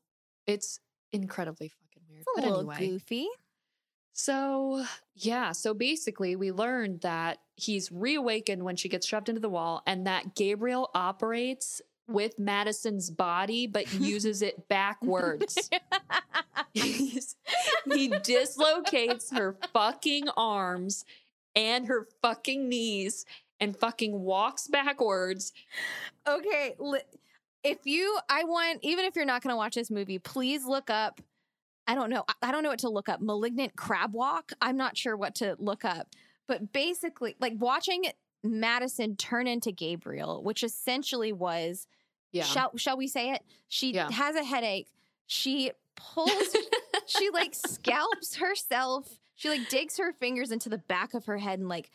It's 0.47 0.81
incredibly 1.13 1.69
fucking 1.69 2.03
weird. 2.09 2.21
It's 2.21 2.29
a 2.37 2.41
but 2.41 2.45
little 2.49 2.71
anyway. 2.73 2.89
goofy." 2.93 3.29
So, 4.13 4.85
yeah. 5.15 5.53
So 5.53 5.75
basically, 5.75 6.37
we 6.37 6.51
learned 6.53 7.03
that 7.03 7.39
he's 7.57 7.93
reawakened 7.93 8.63
when 8.63 8.77
she 8.77 8.89
gets 8.89 9.07
shoved 9.07 9.29
into 9.29 9.41
the 9.41 9.51
wall 9.51 9.83
and 9.87 10.07
that 10.07 10.35
Gabriel 10.35 10.91
operates 10.95 11.83
with 12.09 12.39
Madison's 12.39 13.11
body, 13.11 13.67
but 13.67 13.93
uses 13.93 14.41
it 14.43 14.69
backwards. 14.69 15.69
He 16.75 18.09
dislocates 18.23 19.31
her 19.31 19.57
fucking 19.73 20.29
arms 20.37 21.05
and 21.55 21.87
her 21.87 22.07
fucking 22.21 22.69
knees 22.69 23.25
and 23.61 23.77
fucking 23.77 24.21
walks 24.21 24.69
backwards. 24.69 25.53
okay, 26.29 26.75
li- 26.79 27.01
if 27.65 27.79
you, 27.85 28.19
I 28.29 28.45
want, 28.45 28.81
even 28.83 29.05
if 29.05 29.17
you're 29.17 29.25
not 29.25 29.43
going 29.43 29.53
to 29.53 29.57
watch 29.57 29.75
this 29.75 29.91
movie, 29.91 30.19
please 30.19 30.65
look 30.65 30.91
up. 30.91 31.21
I 31.87 31.95
don't 31.95 32.11
know. 32.11 32.25
I- 32.43 32.51
don't 32.53 32.63
know 32.63 32.69
what 32.71 32.81
to 32.81 32.89
look 32.89 33.09
up. 33.09 33.21
Malignant 33.21 33.77
crab 33.77 34.13
walk. 34.13 34.53
I'm 34.61 34.77
not 34.77 34.97
sure 34.97 35.17
what 35.17 35.35
to 35.37 35.57
look 35.59 35.85
up. 35.85 36.09
But 36.49 36.73
basically, 36.73 37.35
like 37.41 37.55
watching 37.59 38.05
Madison 38.45 39.17
turn 39.17 39.47
into 39.47 39.73
Gabriel, 39.73 40.43
which 40.43 40.63
essentially 40.63 41.33
was, 41.33 41.87
Yeah. 42.33 42.45
shall 42.45 42.77
shall 42.77 42.97
we 42.97 43.09
say 43.09 43.31
it? 43.33 43.43
She 43.69 43.93
Yeah. 43.93 44.11
has 44.11 44.37
a 44.37 44.45
headache. 44.45 44.89
She 45.27 45.73
pulls. 45.97 46.57
she 47.07 47.31
like 47.31 47.55
scalps 47.67 48.37
herself. 48.37 49.19
She 49.35 49.49
like 49.49 49.69
digs 49.69 49.97
her 49.99 50.13
fingers 50.13 50.51
into 50.53 50.69
the 50.69 50.79
back 50.79 51.15
of 51.15 51.27
her 51.27 51.37
head 51.39 51.59
and 51.59 51.69
like 51.69 51.91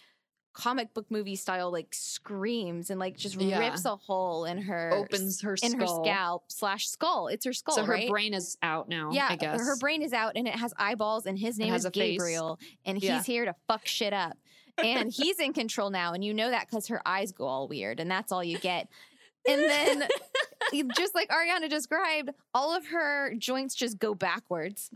comic 0.54 0.94
book 0.94 1.06
movie 1.10 1.36
style 1.36 1.72
like 1.72 1.88
screams 1.94 2.90
and 2.90 3.00
like 3.00 3.18
just 3.18 3.36
Yeah. 3.36 3.58
rips 3.60 3.86
a 3.86 3.96
hole 3.96 4.46
in 4.46 4.58
her 4.64 4.92
Opens 4.94 5.42
her 5.42 5.56
in 5.64 5.80
her 5.80 5.88
scalp 5.88 6.46
slash 6.52 6.88
skull. 6.88 7.28
It's 7.28 7.46
her 7.46 7.54
skull, 7.54 7.76
so 7.76 7.84
her 7.86 7.94
right? 7.94 8.10
brain 8.10 8.34
is 8.34 8.58
out 8.62 8.90
now, 8.90 9.12
yeah, 9.12 9.28
I 9.30 9.36
guess. 9.38 9.60
her 9.62 9.78
brain 9.78 10.02
is 10.02 10.12
out 10.14 10.34
and 10.36 10.48
it 10.48 10.56
has 10.56 10.74
eyeballs 10.78 11.26
and 11.26 11.38
his 11.40 11.58
name 11.58 11.74
is 11.74 11.86
a 11.86 11.92
face. 11.92 12.12
Gabriel 12.20 12.60
and 12.86 12.98
he's 12.98 13.06
Yeah. 13.10 13.24
here 13.24 13.46
to 13.46 13.56
fuck 13.68 13.86
shit 13.88 14.14
up. 14.14 14.38
And 14.78 15.12
he's 15.12 15.40
in 15.40 15.54
control 15.54 15.90
now 15.90 16.14
and 16.14 16.24
you 16.24 16.34
know 16.34 16.50
that 16.50 16.70
cuz 16.70 16.88
her 16.88 17.02
eyes 17.08 17.32
go 17.32 17.46
all 17.46 17.68
weird 17.68 18.00
and 18.00 18.10
that's 18.12 18.32
all 18.32 18.44
you 18.44 18.58
get. 18.60 18.88
And 19.48 19.62
then 19.62 20.08
just 20.96 21.16
like 21.16 21.30
Ariana 21.30 21.70
described, 21.70 22.30
all 22.54 22.76
of 22.76 22.88
her 22.88 23.34
joints 23.38 23.74
just 23.76 24.00
go 24.00 24.14
backwards. 24.16 24.90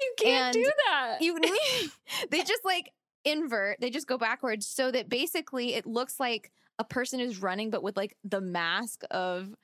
You 0.00 0.14
can't 0.16 0.54
And 0.56 0.64
do 0.64 0.72
that. 0.86 1.16
You 1.22 1.38
they 2.30 2.42
just 2.42 2.64
like 2.64 2.92
invert, 3.24 3.80
they 3.80 3.90
just 3.90 4.06
go 4.06 4.18
backwards 4.18 4.66
so 4.66 4.90
that 4.90 5.08
basically 5.08 5.74
it 5.74 5.86
looks 5.86 6.18
like 6.18 6.50
a 6.78 6.84
person 6.84 7.20
is 7.20 7.42
running 7.42 7.70
but 7.70 7.82
with 7.82 7.96
like 7.96 8.16
the 8.24 8.40
mask 8.40 9.02
of 9.10 9.54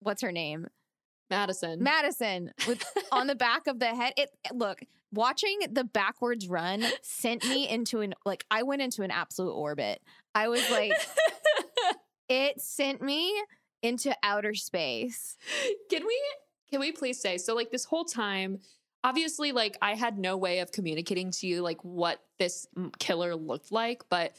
what's 0.00 0.22
her 0.22 0.32
name? 0.32 0.66
Madison. 1.30 1.82
Madison 1.82 2.52
with 2.68 2.84
on 3.12 3.26
the 3.26 3.34
back 3.34 3.66
of 3.66 3.78
the 3.78 3.86
head. 3.86 4.12
It 4.16 4.30
look, 4.52 4.80
watching 5.12 5.58
the 5.70 5.84
backwards 5.84 6.48
run 6.48 6.84
sent 7.02 7.44
me 7.44 7.68
into 7.68 8.00
an 8.00 8.14
like 8.24 8.44
I 8.50 8.62
went 8.62 8.82
into 8.82 9.02
an 9.02 9.10
absolute 9.10 9.52
orbit. 9.52 10.00
I 10.34 10.48
was 10.48 10.68
like 10.70 10.92
it 12.28 12.60
sent 12.60 13.02
me 13.02 13.32
into 13.82 14.14
outer 14.22 14.54
space. 14.54 15.36
can 15.90 16.06
we 16.06 16.20
can 16.70 16.80
we 16.80 16.92
please 16.92 17.20
say 17.20 17.38
so 17.38 17.54
like 17.54 17.70
this 17.70 17.84
whole 17.84 18.04
time 18.04 18.60
obviously 19.04 19.52
like 19.52 19.76
i 19.82 19.94
had 19.94 20.18
no 20.18 20.36
way 20.36 20.58
of 20.58 20.72
communicating 20.72 21.30
to 21.30 21.46
you 21.46 21.62
like 21.62 21.78
what 21.84 22.20
this 22.38 22.66
killer 22.98 23.36
looked 23.36 23.70
like 23.70 24.02
but 24.08 24.34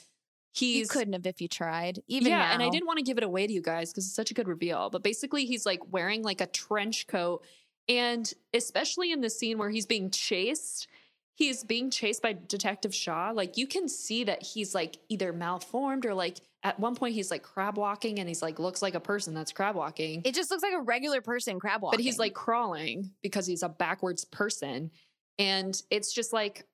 he's 0.52 0.78
you 0.78 0.88
couldn't 0.88 1.14
have 1.14 1.26
if 1.26 1.40
you 1.40 1.48
tried. 1.48 2.02
Even 2.08 2.32
yeah 2.32 2.52
and 2.52 2.62
i 2.62 2.70
didn't 2.70 2.88
want 2.88 2.98
to 2.98 3.04
give 3.04 3.18
it 3.18 3.24
away 3.24 3.48
to 3.48 3.54
you 3.54 3.62
guys 3.62 3.92
because 3.92 4.06
it's 4.06 4.16
such 4.16 4.32
a 4.32 4.34
good 4.34 4.48
reveal 4.48 4.90
but 4.90 5.04
basically 5.04 5.46
he's 5.46 5.66
like 5.66 5.80
wearing 5.92 6.24
like 6.24 6.42
a 6.42 6.48
trench 6.48 7.08
coat 7.08 7.46
and 7.88 8.34
especially 8.54 9.12
in 9.12 9.22
the 9.22 9.30
scene 9.30 9.58
where 9.58 9.70
he's 9.70 9.86
being 9.86 10.10
chased 10.10 10.88
he's 11.36 11.64
being 11.64 11.92
chased 11.92 12.22
by 12.22 12.36
detective 12.48 12.96
shaw 12.96 13.32
like 13.32 13.58
you 13.58 13.68
can 13.68 13.88
see 13.88 14.24
that 14.24 14.42
he's 14.42 14.74
like 14.74 14.98
either 15.10 15.32
malformed 15.32 16.06
or 16.06 16.14
like 16.14 16.42
at 16.66 16.80
one 16.80 16.96
point 16.96 17.14
he's 17.14 17.30
like 17.30 17.44
crab 17.44 17.78
walking 17.78 18.18
and 18.18 18.28
he's 18.28 18.42
like 18.42 18.58
looks 18.58 18.82
like 18.82 18.96
a 18.96 19.00
person 19.00 19.36
that's 19.36 19.52
crab 19.52 19.76
walking. 19.76 20.24
It 20.26 20.34
just 20.34 20.50
looks 20.50 20.64
like 20.64 20.74
a 20.74 20.82
regular 20.82 21.22
person 21.22 21.60
crab 21.60 21.84
walking. 21.84 21.98
but 21.98 22.04
he's 22.04 22.18
like 22.18 22.34
crawling 22.34 23.12
because 23.22 23.46
he's 23.46 23.62
a 23.62 23.70
backwards 23.70 24.26
person. 24.26 24.90
And 25.38 25.80
it's 25.92 26.12
just 26.12 26.34
like 26.34 26.66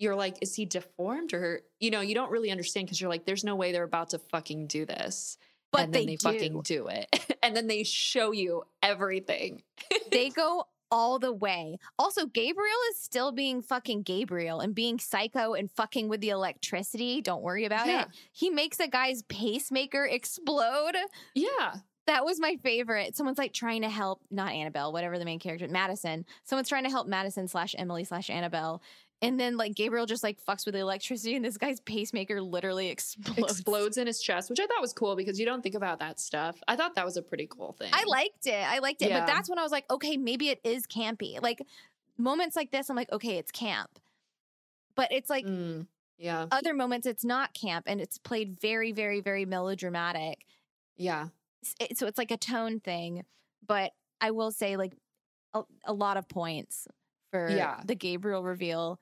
you're 0.00 0.16
like 0.16 0.38
is 0.42 0.56
he 0.56 0.64
deformed 0.64 1.32
or 1.34 1.60
you 1.78 1.92
know 1.92 2.00
you 2.00 2.16
don't 2.16 2.32
really 2.32 2.50
understand 2.50 2.86
because 2.86 3.00
you're 3.00 3.10
like 3.10 3.26
there's 3.26 3.44
no 3.44 3.54
way 3.54 3.70
they're 3.70 3.84
about 3.84 4.10
to 4.10 4.18
fucking 4.18 4.66
do 4.66 4.84
this. 4.84 5.38
But 5.70 5.82
and 5.82 5.94
then 5.94 6.00
they, 6.00 6.06
they, 6.06 6.16
do. 6.16 6.22
fucking 6.22 6.60
do 6.62 6.88
it. 6.88 7.24
And 7.40 7.56
then 7.56 7.68
they 7.68 7.84
show 7.84 8.32
you 8.32 8.64
everything. 8.82 9.62
They 10.10 10.28
go 10.28 10.66
all 10.90 11.18
the 11.18 11.32
way. 11.32 11.78
Also, 11.98 12.26
Gabriel 12.26 12.76
is 12.90 13.00
still 13.00 13.32
being 13.32 13.62
fucking 13.62 14.02
Gabriel 14.02 14.60
and 14.60 14.74
being 14.74 14.98
psycho 14.98 15.54
and 15.54 15.70
fucking 15.70 16.08
with 16.08 16.20
the 16.20 16.30
electricity. 16.30 17.20
Don't 17.20 17.42
worry 17.42 17.64
about 17.64 17.86
Yeah. 17.86 18.02
it. 18.02 18.08
He 18.32 18.50
makes 18.50 18.80
a 18.80 18.88
guy's 18.88 19.22
pacemaker 19.24 20.04
explode. 20.04 20.96
yeah 21.34 21.76
That 22.06 22.24
was 22.24 22.40
my 22.40 22.56
favorite. 22.62 23.14
Someone's 23.14 23.36
like 23.36 23.52
trying 23.52 23.82
to 23.82 23.90
help, 23.90 24.22
not 24.30 24.52
Annabelle, 24.52 24.92
whatever 24.94 25.18
the 25.18 25.26
main 25.26 25.38
character, 25.38 25.68
Madison. 25.68 26.24
Someone's 26.44 26.68
trying 26.70 26.84
to 26.84 26.90
help 26.90 27.06
Madison 27.06 27.48
slash 27.48 27.74
Emily 27.76 28.04
slash 28.04 28.30
Annabelle. 28.30 28.80
And 29.20 29.38
then 29.38 29.56
like 29.56 29.74
Gabriel 29.74 30.06
just 30.06 30.22
like 30.22 30.38
fucks 30.44 30.64
with 30.64 30.74
the 30.74 30.80
electricity 30.80 31.34
and 31.34 31.44
this 31.44 31.56
guy's 31.56 31.80
pacemaker 31.80 32.40
literally 32.40 32.88
explodes. 32.88 33.38
Explodes 33.38 33.96
in 33.98 34.06
his 34.06 34.20
chest, 34.22 34.48
which 34.48 34.60
I 34.60 34.66
thought 34.66 34.80
was 34.80 34.92
cool 34.92 35.16
because 35.16 35.40
you 35.40 35.44
don't 35.46 35.60
think 35.62 35.74
about 35.74 35.98
that 35.98 36.20
stuff. 36.20 36.56
I 36.68 36.76
thought 36.76 36.94
that 36.94 37.04
was 37.04 37.16
a 37.16 37.22
pretty 37.22 37.48
cool 37.48 37.72
thing. 37.72 37.90
I 37.92 38.04
liked 38.06 38.46
it. 38.46 38.54
I 38.54 38.78
liked 38.78 39.02
it. 39.02 39.08
Yeah. 39.08 39.20
But 39.20 39.26
that's 39.26 39.48
when 39.50 39.58
I 39.58 39.62
was 39.62 39.72
like, 39.72 39.90
okay, 39.90 40.16
maybe 40.16 40.50
it 40.50 40.60
is 40.62 40.86
campy. 40.86 41.42
Like 41.42 41.60
moments 42.16 42.54
like 42.54 42.70
this, 42.70 42.88
I'm 42.90 42.96
like, 42.96 43.10
okay, 43.10 43.38
it's 43.38 43.50
camp. 43.50 43.90
But 44.94 45.08
it's 45.10 45.28
like 45.30 45.44
Mm, 45.46 45.86
yeah, 46.16 46.46
other 46.52 46.72
moments, 46.74 47.06
it's 47.06 47.24
not 47.24 47.54
camp 47.54 47.84
and 47.88 48.00
it's 48.00 48.18
played 48.18 48.60
very, 48.60 48.92
very, 48.92 49.20
very 49.20 49.44
melodramatic. 49.44 50.44
yeah. 50.96 51.28
So 51.96 52.06
it's 52.06 52.18
like 52.18 52.30
a 52.30 52.36
tone 52.36 52.78
thing. 52.78 53.24
But 53.66 53.90
I 54.20 54.30
will 54.30 54.52
say, 54.52 54.76
like, 54.76 54.92
a, 55.52 55.62
a 55.84 55.92
lot 55.92 56.16
of 56.16 56.28
points 56.28 56.86
for 57.32 57.50
Yeah. 57.50 57.80
the 57.84 57.96
Gabriel 57.96 58.42
reveal. 58.44 58.98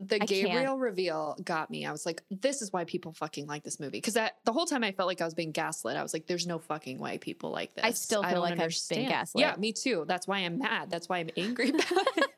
The 0.00 0.16
I 0.16 0.18
can't. 0.20 0.28
Gabriel 0.28 0.78
reveal 0.78 1.36
got 1.44 1.70
me. 1.70 1.84
I 1.84 1.92
was 1.92 2.06
like, 2.06 2.22
this 2.30 2.62
is 2.62 2.72
why 2.72 2.84
people 2.84 3.12
fucking 3.12 3.46
like 3.46 3.62
this 3.62 3.78
movie. 3.78 3.98
Because 3.98 4.14
the 4.14 4.52
whole 4.52 4.64
time 4.64 4.82
I 4.82 4.92
felt 4.92 5.06
like 5.06 5.20
I 5.20 5.26
was 5.26 5.34
being 5.34 5.52
gaslit. 5.52 5.96
I 5.96 6.02
was 6.02 6.14
like, 6.14 6.26
there's 6.26 6.46
no 6.46 6.58
fucking 6.58 6.98
way 6.98 7.18
people 7.18 7.50
like 7.50 7.74
this. 7.74 7.84
I 7.84 7.90
still 7.90 8.22
feel 8.22 8.32
don't 8.32 8.40
like 8.40 8.58
I've 8.58 8.74
been 8.88 9.08
gaslit. 9.08 9.42
Yeah, 9.42 9.54
me 9.56 9.72
too. 9.72 10.04
That's 10.08 10.26
why 10.26 10.38
I'm 10.38 10.58
mad. 10.58 10.90
That's 10.90 11.08
why 11.08 11.18
I'm 11.18 11.28
angry 11.36 11.68
about 11.68 11.90
it. 12.16 12.30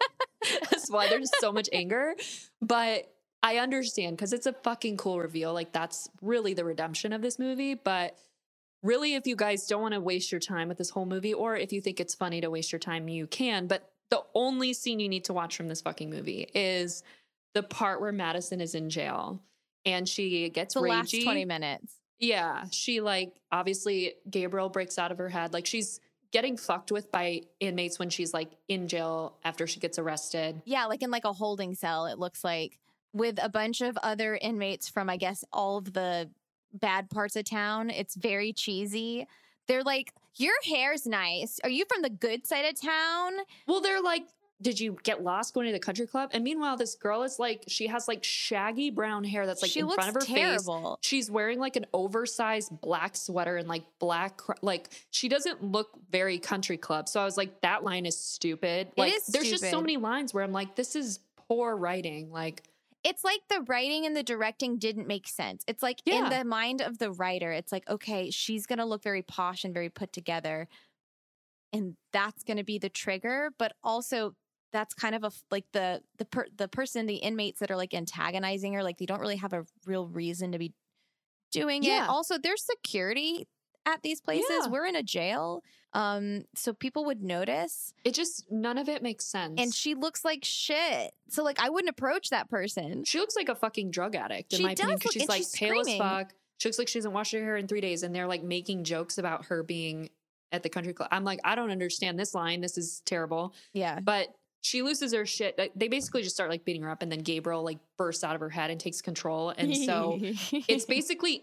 That's 0.70 0.90
why 0.90 1.08
there's 1.08 1.30
so 1.38 1.52
much 1.52 1.68
anger. 1.72 2.14
But 2.60 3.12
I 3.44 3.58
understand 3.58 4.16
because 4.16 4.32
it's 4.32 4.46
a 4.46 4.52
fucking 4.52 4.96
cool 4.96 5.20
reveal. 5.20 5.52
Like, 5.52 5.72
that's 5.72 6.08
really 6.20 6.54
the 6.54 6.64
redemption 6.64 7.12
of 7.12 7.22
this 7.22 7.38
movie. 7.38 7.74
But 7.74 8.16
really, 8.82 9.14
if 9.14 9.26
you 9.26 9.36
guys 9.36 9.66
don't 9.66 9.82
want 9.82 9.94
to 9.94 10.00
waste 10.00 10.32
your 10.32 10.40
time 10.40 10.68
with 10.68 10.78
this 10.78 10.90
whole 10.90 11.06
movie, 11.06 11.34
or 11.34 11.56
if 11.56 11.72
you 11.72 11.80
think 11.80 12.00
it's 12.00 12.14
funny 12.14 12.40
to 12.40 12.50
waste 12.50 12.72
your 12.72 12.80
time, 12.80 13.08
you 13.08 13.26
can. 13.28 13.68
But 13.68 13.88
the 14.10 14.22
only 14.34 14.74
scene 14.74 15.00
you 15.00 15.08
need 15.08 15.24
to 15.24 15.32
watch 15.32 15.56
from 15.56 15.68
this 15.68 15.80
fucking 15.80 16.10
movie 16.10 16.48
is 16.54 17.02
the 17.54 17.62
part 17.62 18.00
where 18.00 18.12
Madison 18.12 18.60
is 18.60 18.74
in 18.74 18.88
jail 18.90 19.42
and 19.84 20.08
she 20.08 20.48
gets 20.48 20.74
The 20.74 20.80
ragey. 20.80 20.88
last 20.88 21.22
20 21.22 21.44
minutes. 21.44 21.94
Yeah, 22.18 22.64
she 22.70 23.00
like 23.00 23.34
obviously 23.50 24.14
Gabriel 24.30 24.68
breaks 24.68 24.98
out 24.98 25.10
of 25.12 25.18
her 25.18 25.28
head. 25.28 25.52
Like 25.52 25.66
she's 25.66 25.98
getting 26.30 26.56
fucked 26.56 26.90
with 26.92 27.10
by 27.10 27.42
inmates 27.60 27.98
when 27.98 28.08
she's 28.10 28.32
like 28.32 28.50
in 28.68 28.88
jail 28.88 29.36
after 29.44 29.66
she 29.66 29.80
gets 29.80 29.98
arrested. 29.98 30.62
Yeah, 30.64 30.86
like 30.86 31.02
in 31.02 31.10
like 31.10 31.24
a 31.24 31.32
holding 31.32 31.74
cell, 31.74 32.06
it 32.06 32.18
looks 32.18 32.44
like 32.44 32.78
with 33.12 33.38
a 33.42 33.48
bunch 33.48 33.80
of 33.80 33.98
other 34.02 34.36
inmates 34.40 34.88
from 34.88 35.10
I 35.10 35.16
guess 35.16 35.44
all 35.52 35.78
of 35.78 35.92
the 35.92 36.30
bad 36.72 37.10
parts 37.10 37.36
of 37.36 37.44
town. 37.44 37.90
It's 37.90 38.14
very 38.14 38.52
cheesy. 38.52 39.26
They're 39.66 39.82
like, 39.82 40.12
"Your 40.36 40.54
hair's 40.64 41.06
nice. 41.06 41.58
Are 41.64 41.70
you 41.70 41.84
from 41.92 42.02
the 42.02 42.08
good 42.10 42.46
side 42.46 42.64
of 42.66 42.80
town?" 42.80 43.32
Well, 43.66 43.80
they're 43.80 44.00
like, 44.00 44.22
did 44.62 44.80
you 44.80 44.96
get 45.02 45.22
lost 45.22 45.52
going 45.54 45.66
to 45.66 45.72
the 45.72 45.78
country 45.78 46.06
club? 46.06 46.30
And 46.32 46.42
meanwhile, 46.44 46.76
this 46.76 46.94
girl 46.94 47.22
is 47.24 47.38
like, 47.38 47.64
she 47.68 47.88
has 47.88 48.08
like 48.08 48.24
shaggy 48.24 48.90
brown 48.90 49.24
hair 49.24 49.46
that's 49.46 49.60
like 49.60 49.70
she 49.70 49.80
in 49.80 49.90
front 49.90 50.08
of 50.08 50.14
her 50.14 50.20
face. 50.20 50.28
terrible. 50.28 50.98
She's 51.02 51.30
wearing 51.30 51.58
like 51.58 51.76
an 51.76 51.86
oversized 51.92 52.80
black 52.80 53.16
sweater 53.16 53.56
and 53.56 53.68
like 53.68 53.82
black, 53.98 54.40
like 54.62 54.88
she 55.10 55.28
doesn't 55.28 55.62
look 55.62 55.90
very 56.10 56.38
country 56.38 56.76
club. 56.76 57.08
So 57.08 57.20
I 57.20 57.24
was 57.24 57.36
like, 57.36 57.60
that 57.62 57.84
line 57.84 58.06
is 58.06 58.16
stupid. 58.16 58.88
It 58.88 58.98
Like, 59.00 59.12
is 59.12 59.26
there's 59.26 59.50
just 59.50 59.68
so 59.70 59.80
many 59.80 59.96
lines 59.96 60.32
where 60.32 60.44
I'm 60.44 60.52
like, 60.52 60.76
this 60.76 60.96
is 60.96 61.18
poor 61.48 61.76
writing. 61.76 62.30
Like, 62.30 62.62
It's 63.04 63.24
like 63.24 63.40
the 63.48 63.62
writing 63.62 64.06
and 64.06 64.16
the 64.16 64.22
directing 64.22 64.78
didn't 64.78 65.08
make 65.08 65.26
sense. 65.26 65.64
It's 65.66 65.82
like 65.82 66.00
in 66.06 66.28
the 66.28 66.44
mind 66.44 66.80
of 66.80 66.98
the 66.98 67.10
writer, 67.10 67.50
it's 67.50 67.72
like, 67.72 67.88
okay, 67.90 68.30
she's 68.30 68.64
going 68.66 68.78
to 68.78 68.84
look 68.84 69.02
very 69.02 69.22
posh 69.22 69.64
and 69.64 69.74
very 69.74 69.88
put 69.90 70.12
together. 70.12 70.68
And 71.72 71.96
that's 72.12 72.44
going 72.44 72.58
to 72.58 72.64
be 72.64 72.78
the 72.78 72.90
trigger, 72.90 73.50
but 73.58 73.72
also 73.82 74.34
that's 74.72 74.94
kind 74.94 75.14
of 75.14 75.22
a 75.24 75.30
like 75.50 75.64
the 75.72 76.02
the 76.18 76.24
per, 76.24 76.46
the 76.56 76.68
person 76.68 77.06
the 77.06 77.16
inmates 77.16 77.60
that 77.60 77.70
are 77.70 77.76
like 77.76 77.92
antagonizing 77.94 78.72
her 78.74 78.82
like 78.82 78.98
they 78.98 79.06
don't 79.06 79.20
really 79.20 79.36
have 79.36 79.52
a 79.52 79.64
real 79.86 80.06
reason 80.08 80.52
to 80.52 80.58
be 80.58 80.72
doing 81.50 81.82
Yeah. 81.82 82.04
it. 82.04 82.08
Also, 82.08 82.38
there's 82.38 82.62
security 82.64 83.46
at 83.84 84.02
these 84.02 84.20
places. 84.20 84.46
Yeah. 84.50 84.68
We're 84.68 84.86
in 84.86 84.96
a 84.96 85.02
jail. 85.02 85.62
Um 85.92 86.44
so 86.54 86.72
people 86.72 87.04
would 87.04 87.22
notice 87.22 87.92
it 88.04 88.14
just, 88.14 88.50
none 88.50 88.78
of 88.78 88.88
it 88.88 89.02
makes 89.02 89.26
sense. 89.26 89.54
and 89.60 89.74
she 89.74 89.94
looks 89.94 90.24
like 90.24 90.42
shit. 90.44 91.12
So 91.28 91.42
like 91.44 91.60
I 91.60 91.68
wouldn't 91.68 91.90
approach 91.90 92.30
that 92.30 92.48
person. 92.48 93.04
She 93.04 93.18
looks 93.18 93.36
like 93.36 93.48
a 93.50 93.54
fucking 93.54 93.90
drug 93.90 94.14
addict 94.14 94.52
in 94.54 94.58
She 94.58 94.62
my 94.64 94.72
opinion. 94.72 94.98
look- 95.02 95.12
she's 95.12 95.28
like 95.28 95.38
she's 95.38 95.50
pale 95.54 95.82
screaming. 95.84 96.00
as 96.00 96.08
fuck. 96.08 96.32
She 96.58 96.68
looks 96.68 96.78
like 96.78 96.88
she 96.88 96.98
hasn't 96.98 97.12
washed 97.12 97.32
her 97.32 97.40
hair 97.40 97.56
in 97.56 97.66
three 97.66 97.80
days, 97.80 98.04
and 98.04 98.14
they're 98.14 98.28
like 98.28 98.44
making 98.44 98.84
jokes 98.84 99.18
about 99.18 99.46
her 99.46 99.64
being 99.64 100.10
at 100.52 100.62
the 100.62 100.68
country 100.68 100.92
club. 100.92 101.08
I'm 101.10 101.24
like, 101.24 101.40
I 101.42 101.56
don't 101.56 101.72
understand 101.72 102.20
this 102.20 102.34
line. 102.34 102.60
This 102.60 102.78
is 102.78 103.02
terrible. 103.04 103.52
Yeah. 103.72 103.98
But 104.00 104.28
she 104.62 104.80
loses 104.80 105.12
her 105.12 105.26
shit. 105.26 105.60
They 105.76 105.88
basically 105.88 106.22
just 106.22 106.34
start 106.34 106.48
like 106.48 106.64
beating 106.64 106.82
her 106.82 106.90
up, 106.90 107.02
and 107.02 107.12
then 107.12 107.18
Gabriel 107.18 107.62
like 107.62 107.78
bursts 107.98 108.24
out 108.24 108.34
of 108.34 108.40
her 108.40 108.48
head 108.48 108.70
and 108.70 108.80
takes 108.80 109.02
control. 109.02 109.50
And 109.50 109.76
so 109.76 110.18
it's 110.22 110.84
basically 110.86 111.42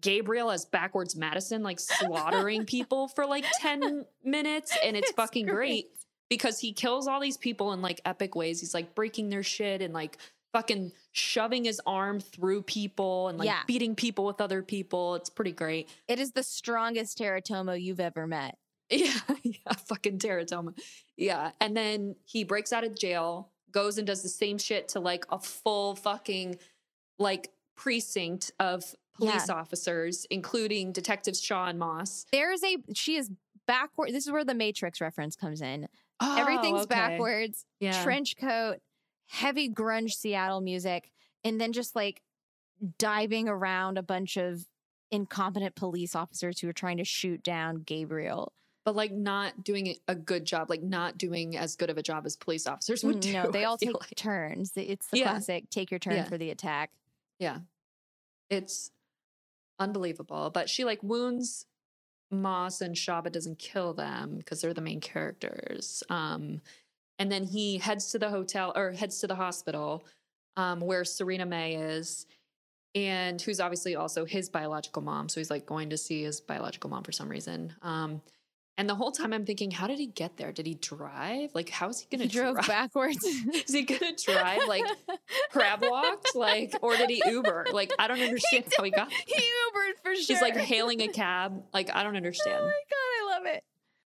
Gabriel 0.00 0.50
as 0.50 0.64
backwards 0.64 1.14
Madison, 1.14 1.62
like 1.62 1.78
slaughtering 1.78 2.64
people 2.64 3.08
for 3.08 3.26
like 3.26 3.44
10 3.60 4.04
minutes. 4.24 4.76
And 4.82 4.96
it's, 4.96 5.08
It's 5.10 5.16
fucking 5.16 5.46
great 5.46 5.54
great. 5.56 5.86
because 6.30 6.58
he 6.60 6.72
kills 6.72 7.06
all 7.06 7.20
these 7.20 7.36
people 7.36 7.72
in 7.72 7.82
like 7.82 8.00
epic 8.04 8.34
ways. 8.34 8.60
He's 8.60 8.74
like 8.74 8.94
breaking 8.94 9.28
their 9.28 9.42
shit 9.42 9.82
and 9.82 9.92
like 9.92 10.18
fucking 10.52 10.92
shoving 11.12 11.64
his 11.64 11.80
arm 11.86 12.20
through 12.20 12.62
people 12.62 13.28
and 13.28 13.38
like 13.38 13.46
Yeah. 13.46 13.60
beating 13.66 13.94
people 13.94 14.24
with 14.24 14.40
other 14.40 14.62
people. 14.62 15.14
It's 15.14 15.30
pretty 15.30 15.52
great. 15.52 15.88
It 16.08 16.18
is 16.18 16.32
the 16.32 16.42
strongest 16.42 17.18
Teratoma 17.18 17.80
you've 17.80 18.00
ever 18.00 18.26
met. 18.26 18.56
Yeah, 18.92 19.18
yeah, 19.42 19.72
fucking 19.86 20.18
teratoma. 20.18 20.78
Yeah. 21.16 21.52
And 21.60 21.76
then 21.76 22.16
he 22.24 22.44
breaks 22.44 22.72
out 22.72 22.84
of 22.84 22.94
jail, 22.96 23.50
goes 23.70 23.98
and 23.98 24.06
does 24.06 24.22
the 24.22 24.28
same 24.28 24.58
shit 24.58 24.88
to 24.88 25.00
like 25.00 25.24
a 25.30 25.38
full 25.38 25.96
fucking 25.96 26.58
like 27.18 27.50
precinct 27.76 28.52
of 28.60 28.84
police 29.14 29.48
officers, 29.50 30.26
including 30.30 30.92
detectives 30.92 31.40
Shaw 31.40 31.66
and 31.66 31.78
Moss. 31.78 32.26
There's 32.32 32.62
a 32.62 32.76
she 32.94 33.16
is 33.16 33.30
backward. 33.66 34.10
This 34.12 34.26
is 34.26 34.32
where 34.32 34.44
the 34.44 34.54
Matrix 34.54 35.00
reference 35.00 35.36
comes 35.36 35.62
in. 35.62 35.88
Oh, 36.20 36.36
Everything's 36.38 36.80
Oh, 36.80 36.82
okay. 36.82 36.94
backwards. 36.94 37.64
Yeah. 37.80 38.02
Trench 38.02 38.36
coat, 38.36 38.78
heavy 39.28 39.68
grunge 39.68 40.12
Seattle 40.12 40.60
music, 40.60 41.10
and 41.44 41.60
then 41.60 41.72
just 41.72 41.96
like 41.96 42.22
diving 42.98 43.48
around 43.48 43.98
a 43.98 44.02
bunch 44.02 44.36
of 44.36 44.66
incompetent 45.10 45.74
police 45.76 46.16
officers 46.16 46.58
who 46.60 46.68
are 46.68 46.72
trying 46.72 46.96
to 46.96 47.04
shoot 47.04 47.42
down 47.42 47.76
Gabriel. 47.86 48.52
But 48.84 48.96
like 48.96 49.12
not 49.12 49.62
doing 49.64 49.96
a 50.08 50.14
good 50.14 50.44
job, 50.44 50.68
like 50.70 50.82
not 50.82 51.18
doing 51.18 51.56
as 51.56 51.76
good 51.76 51.90
of 51.90 51.98
a 51.98 52.02
job 52.02 52.26
as 52.26 52.36
police 52.36 52.66
officers 52.66 53.04
would 53.04 53.20
do. 53.20 53.32
Mm, 53.32 53.44
no, 53.44 53.50
they 53.50 53.64
all 53.66 53.78
take 53.78 53.94
like. 53.94 54.14
turns. 54.16 54.72
It's 54.76 55.06
the 55.08 55.18
Yeah. 55.18 55.30
classic 55.30 55.70
take 55.70 55.90
your 55.90 56.00
turn 56.00 56.14
Yeah. 56.16 56.24
for 56.24 56.36
the 56.38 56.50
attack. 56.50 56.90
Yeah. 57.38 57.60
It's 58.50 58.90
unbelievable. 59.78 60.50
But 60.50 60.68
she 60.68 60.84
like 60.84 61.02
wounds 61.02 61.66
Moss 62.30 62.80
and 62.80 62.96
Shaw, 62.96 63.20
but 63.20 63.32
doesn't 63.32 63.58
kill 63.58 63.92
them 63.92 64.36
because 64.38 64.60
they're 64.60 64.72
the 64.74 64.80
main 64.80 65.00
characters. 65.00 66.02
Um, 66.08 66.60
and 67.18 67.30
then 67.30 67.44
he 67.44 67.78
heads 67.78 68.10
to 68.12 68.18
the 68.18 68.30
hotel 68.30 68.72
or 68.74 68.92
heads 68.92 69.18
to 69.20 69.26
the 69.26 69.34
hospital 69.34 70.04
um, 70.56 70.80
where 70.80 71.04
Serena 71.04 71.44
May 71.46 71.74
is, 71.74 72.26
and 72.94 73.40
who's 73.40 73.60
obviously 73.60 73.96
also 73.96 74.24
his 74.24 74.48
biological 74.48 75.02
mom. 75.02 75.28
So 75.28 75.40
he's 75.40 75.50
like 75.50 75.66
going 75.66 75.90
to 75.90 75.96
see 75.98 76.22
his 76.22 76.40
biological 76.40 76.90
mom 76.90 77.04
for 77.04 77.12
some 77.12 77.28
reason. 77.28 77.74
Um, 77.82 78.20
and 78.78 78.88
the 78.88 78.94
whole 78.94 79.12
time 79.12 79.32
I'm 79.32 79.44
thinking, 79.44 79.70
how 79.70 79.86
did 79.86 79.98
he 79.98 80.06
get 80.06 80.36
there? 80.36 80.50
Did 80.52 80.66
he 80.66 80.74
drive? 80.74 81.50
Like, 81.54 81.68
how 81.68 81.88
is 81.90 82.00
he 82.00 82.06
going 82.16 82.22
He 82.22 82.28
to 82.28 82.34
drove 82.34 82.54
drive? 82.54 82.66
backwards. 82.66 83.22
Is 83.24 83.72
he 83.72 83.82
going 83.82 84.16
to 84.16 84.32
drive 84.32 84.66
like 84.66 84.84
crab 85.50 85.84
walked? 85.84 86.34
Like, 86.34 86.74
or 86.82 86.96
did 86.96 87.10
he 87.10 87.22
Uber? 87.26 87.66
Like, 87.72 87.92
I 87.98 88.08
don't 88.08 88.20
understand 88.22 88.64
how 88.76 88.82
he 88.84 88.90
got 88.90 89.08
there. 89.10 89.18
he 89.26 89.34
Ubered 89.34 90.02
for 90.02 90.14
sure. 90.14 90.24
She's 90.24 90.40
like 90.40 90.56
hailing 90.56 91.00
a 91.02 91.08
cab. 91.08 91.62
Like, 91.74 91.94
I 91.94 92.02
don't 92.02 92.16
understand. 92.16 92.58
Oh 92.60 92.64
my 92.64 92.70
god, 92.70 93.34
I 93.34 93.38
love 93.38 93.46
it. 93.56 93.64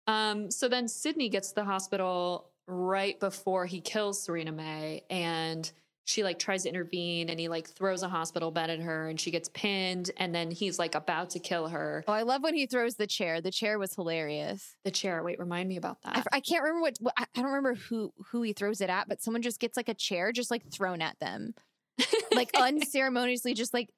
Um, 0.07 0.51
so 0.51 0.69
then 0.69 0.89
Sydney 0.89 1.29
gets 1.29 1.49
to 1.51 1.55
the 1.57 1.65
hospital 1.65 2.51
right 2.67 3.19
before 3.21 3.67
he 3.67 3.81
kills 3.81 4.23
Serena 4.23 4.53
May 4.53 5.03
and 5.11 5.71
she 6.05 6.25
like 6.25 6.39
tries 6.39 6.65
to 6.65 6.69
intervene 6.69 7.29
and 7.29 7.39
he 7.39 7.49
like 7.49 7.69
throws 7.69 8.03
a 8.03 8.09
hospital 8.09 8.51
bed 8.51 8.71
at 8.71 8.81
her 8.81 9.09
and 9.09 9.21
she 9.21 9.31
gets 9.31 9.49
pinned 9.51 10.11
and 10.17 10.35
then 10.35 10.51
he's 10.51 10.79
like 10.79 10.95
about 10.97 11.31
to 11.31 11.39
kill 11.39 11.69
her. 11.69 12.03
Oh, 12.09 12.13
I 12.13 12.23
love 12.23 12.43
when 12.43 12.55
he 12.55 12.67
throws 12.67 12.97
the 12.97 13.07
chair. 13.07 13.41
The 13.41 13.53
chair 13.53 13.79
was 13.79 13.95
hilarious. 13.95 14.77
The 14.85 14.91
chair, 14.91 15.23
wait, 15.23 15.39
remind 15.39 15.69
me 15.69 15.77
about 15.77 15.99
I, 16.05 16.15
that. 16.15 16.19
f- 16.19 16.27
I 16.33 16.41
can't 16.41 16.63
remember 16.65 16.83
what, 16.83 16.97
what 17.01 17.15
I 17.17 17.23
I 17.37 17.41
don't 17.43 17.53
remember 17.53 17.75
who 17.75 18.13
who 18.31 18.43
he 18.43 18.53
throws 18.53 18.81
it 18.81 18.91
at, 18.91 19.09
but 19.09 19.23
someone 19.23 19.43
just 19.43 19.61
gets 19.61 19.77
like 19.77 19.89
a 19.89 19.95
chair 19.95 20.33
just 20.33 20.51
like 20.51 20.69
thrown 20.73 21.01
at 21.01 21.19
them, 21.21 21.55
like 22.35 22.51
unceremoniously, 22.59 23.55
just 23.55 23.73
like 23.73 23.89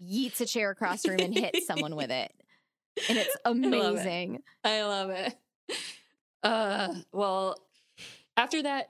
yeets 0.00 0.40
a 0.40 0.46
chair 0.46 0.70
across 0.70 1.02
the 1.02 1.10
room 1.10 1.20
and 1.20 1.34
hits 1.36 1.66
someone 1.66 1.96
with 1.96 2.10
it, 2.12 2.32
and 3.08 3.18
it's 3.18 3.36
love 3.44 3.56
it. 3.56 3.64
amazing. 3.66 4.38
I 4.62 4.82
love 4.84 5.10
it. 5.10 5.34
Uh, 6.42 6.94
well, 7.12 7.56
after 8.36 8.62
that 8.62 8.86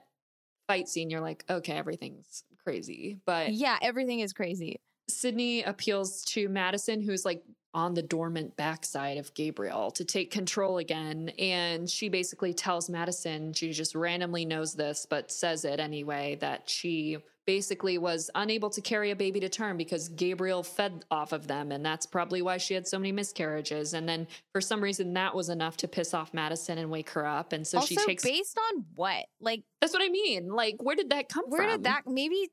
fight 0.67 0.87
scene, 0.87 1.09
you're 1.09 1.21
like, 1.21 1.43
okay, 1.49 1.73
everything's 1.73 2.43
crazy. 2.63 3.19
But 3.25 3.53
Yeah, 3.53 3.77
everything 3.81 4.19
is 4.19 4.33
crazy. 4.33 4.79
Sydney 5.09 5.63
appeals 5.63 6.23
to 6.25 6.47
Madison, 6.49 7.01
who's 7.01 7.25
like 7.25 7.43
on 7.73 7.93
the 7.93 8.01
dormant 8.01 8.55
backside 8.57 9.17
of 9.17 9.33
Gabriel, 9.33 9.91
to 9.91 10.03
take 10.03 10.31
control 10.31 10.77
again. 10.77 11.29
And 11.39 11.89
she 11.89 12.09
basically 12.09 12.53
tells 12.53 12.89
Madison, 12.89 13.53
she 13.53 13.71
just 13.71 13.95
randomly 13.95 14.45
knows 14.45 14.73
this, 14.73 15.05
but 15.09 15.31
says 15.31 15.65
it 15.65 15.79
anyway, 15.79 16.37
that 16.41 16.69
she 16.69 17.17
basically 17.45 17.97
was 17.97 18.29
unable 18.35 18.69
to 18.69 18.81
carry 18.81 19.11
a 19.11 19.15
baby 19.15 19.39
to 19.39 19.49
term 19.49 19.77
because 19.77 20.09
Gabriel 20.09 20.63
fed 20.63 21.05
off 21.09 21.31
of 21.31 21.47
them. 21.47 21.71
And 21.71 21.85
that's 21.85 22.05
probably 22.05 22.41
why 22.41 22.57
she 22.57 22.73
had 22.73 22.87
so 22.87 22.99
many 22.99 23.11
miscarriages. 23.11 23.93
And 23.93 24.07
then 24.07 24.27
for 24.51 24.61
some 24.61 24.81
reason, 24.81 25.13
that 25.13 25.35
was 25.35 25.49
enough 25.49 25.77
to 25.77 25.87
piss 25.87 26.13
off 26.13 26.33
Madison 26.33 26.77
and 26.77 26.89
wake 26.89 27.09
her 27.11 27.25
up. 27.25 27.53
And 27.53 27.65
so 27.65 27.79
also, 27.79 27.87
she 27.87 27.95
takes. 27.95 28.23
based 28.23 28.59
on 28.69 28.85
what? 28.95 29.25
Like, 29.39 29.63
that's 29.79 29.93
what 29.93 30.03
I 30.03 30.09
mean. 30.09 30.49
Like, 30.49 30.75
where 30.79 30.95
did 30.95 31.09
that 31.09 31.29
come 31.29 31.45
where 31.47 31.61
from? 31.61 31.67
Where 31.67 31.77
did 31.77 31.83
that? 31.85 32.03
Maybe 32.05 32.49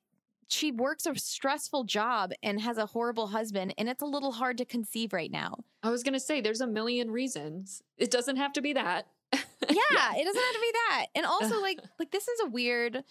she 0.49 0.73
works 0.73 1.07
a 1.07 1.15
stressful 1.15 1.85
job 1.85 2.33
and 2.43 2.61
has 2.61 2.79
a 2.79 2.87
horrible 2.87 3.29
husband, 3.29 3.75
and 3.79 3.89
it's 3.89 4.03
a 4.03 4.07
little 4.07 4.33
hard 4.33 4.59
to 4.59 4.65
conceive 4.65 5.13
right 5.13 5.31
now. 5.31 5.59
I 5.83 5.91
was 5.91 6.03
going 6.03 6.15
to 6.15 6.21
say, 6.21 6.41
there's 6.41 6.63
a 6.63 6.67
million 6.67 7.11
reasons. 7.11 7.83
It 7.99 8.11
doesn't 8.11 8.37
have 8.37 8.53
to 8.55 8.63
be 8.63 8.73
that. 8.73 9.07
Yeah, 9.71 10.15
it 10.17 10.25
doesn't 10.25 10.43
have 10.43 10.55
to 10.55 10.61
be 10.61 10.73
that. 10.73 11.07
And 11.15 11.27
also, 11.27 11.61
like, 11.63 11.81
like 11.99 12.11
this 12.11 12.27
is 12.27 12.41
a 12.41 12.47
weird. 12.47 13.05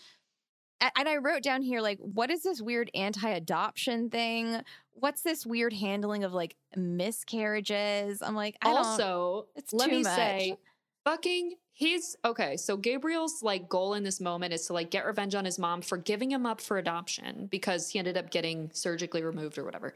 And 0.80 1.10
I 1.10 1.18
wrote 1.18 1.42
down 1.42 1.62
here, 1.64 1.82
like, 1.82 1.98
what 2.00 2.30
is 2.30 2.44
this 2.44 2.62
weird 2.62 2.92
anti-adoption 2.94 4.10
thing? 4.12 4.62
What's 4.94 5.22
this 5.24 5.46
weird 5.46 5.74
handling 5.74 6.24
of 6.24 6.34
like 6.34 6.56
miscarriages? 6.76 8.22
I'm 8.22 8.36
like, 8.36 8.58
I 8.62 8.68
don't. 8.70 8.78
also, 8.78 9.48
it's 9.56 9.74
let 9.74 9.90
me 9.90 10.04
much. 10.04 10.16
say, 10.16 10.58
fucking 11.04 11.56
he's 11.74 12.16
okay. 12.26 12.58
So 12.58 12.78
Gabriel's 12.78 13.42
like 13.44 13.70
goal 13.70 13.94
in 13.96 14.04
this 14.04 14.20
moment 14.22 14.54
is 14.54 14.66
to 14.68 14.74
like 14.74 14.92
get 14.92 15.06
revenge 15.06 15.36
on 15.36 15.46
his 15.46 15.58
mom 15.60 15.82
for 15.82 15.98
giving 15.98 16.32
him 16.32 16.46
up 16.46 16.62
for 16.62 16.78
adoption 16.78 17.48
because 17.50 17.90
he 17.90 18.00
ended 18.00 18.18
up 18.18 18.30
getting 18.30 18.70
surgically 18.74 19.24
removed 19.24 19.58
or 19.58 19.64
whatever. 19.64 19.94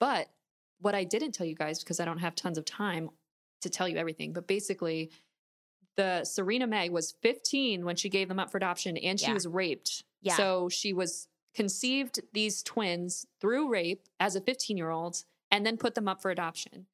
But 0.00 0.28
what 0.80 0.94
I 0.94 1.04
didn't 1.04 1.32
tell 1.32 1.46
you 1.46 1.54
guys 1.54 1.80
because 1.80 2.00
I 2.00 2.04
don't 2.04 2.18
have 2.18 2.34
tons 2.34 2.58
of 2.58 2.64
time 2.64 3.10
to 3.62 3.70
tell 3.70 3.88
you 3.88 3.96
everything, 3.96 4.32
but 4.32 4.46
basically 4.46 5.10
the 5.96 6.24
Serena 6.24 6.66
May 6.66 6.88
was 6.88 7.12
15 7.22 7.84
when 7.84 7.96
she 7.96 8.08
gave 8.08 8.28
them 8.28 8.38
up 8.38 8.50
for 8.50 8.56
adoption 8.56 8.96
and 8.96 9.20
she 9.20 9.26
Yeah. 9.26 9.34
was 9.34 9.46
raped. 9.46 10.04
Yeah. 10.22 10.36
So 10.36 10.68
she 10.68 10.92
was 10.92 11.28
conceived 11.54 12.20
these 12.32 12.62
twins 12.62 13.26
through 13.40 13.68
rape 13.70 14.06
as 14.18 14.34
a 14.36 14.40
15 14.40 14.76
year 14.76 14.90
old 14.90 15.24
and 15.50 15.66
then 15.66 15.76
put 15.76 15.94
them 15.94 16.08
up 16.08 16.22
for 16.22 16.30
adoption. 16.30 16.86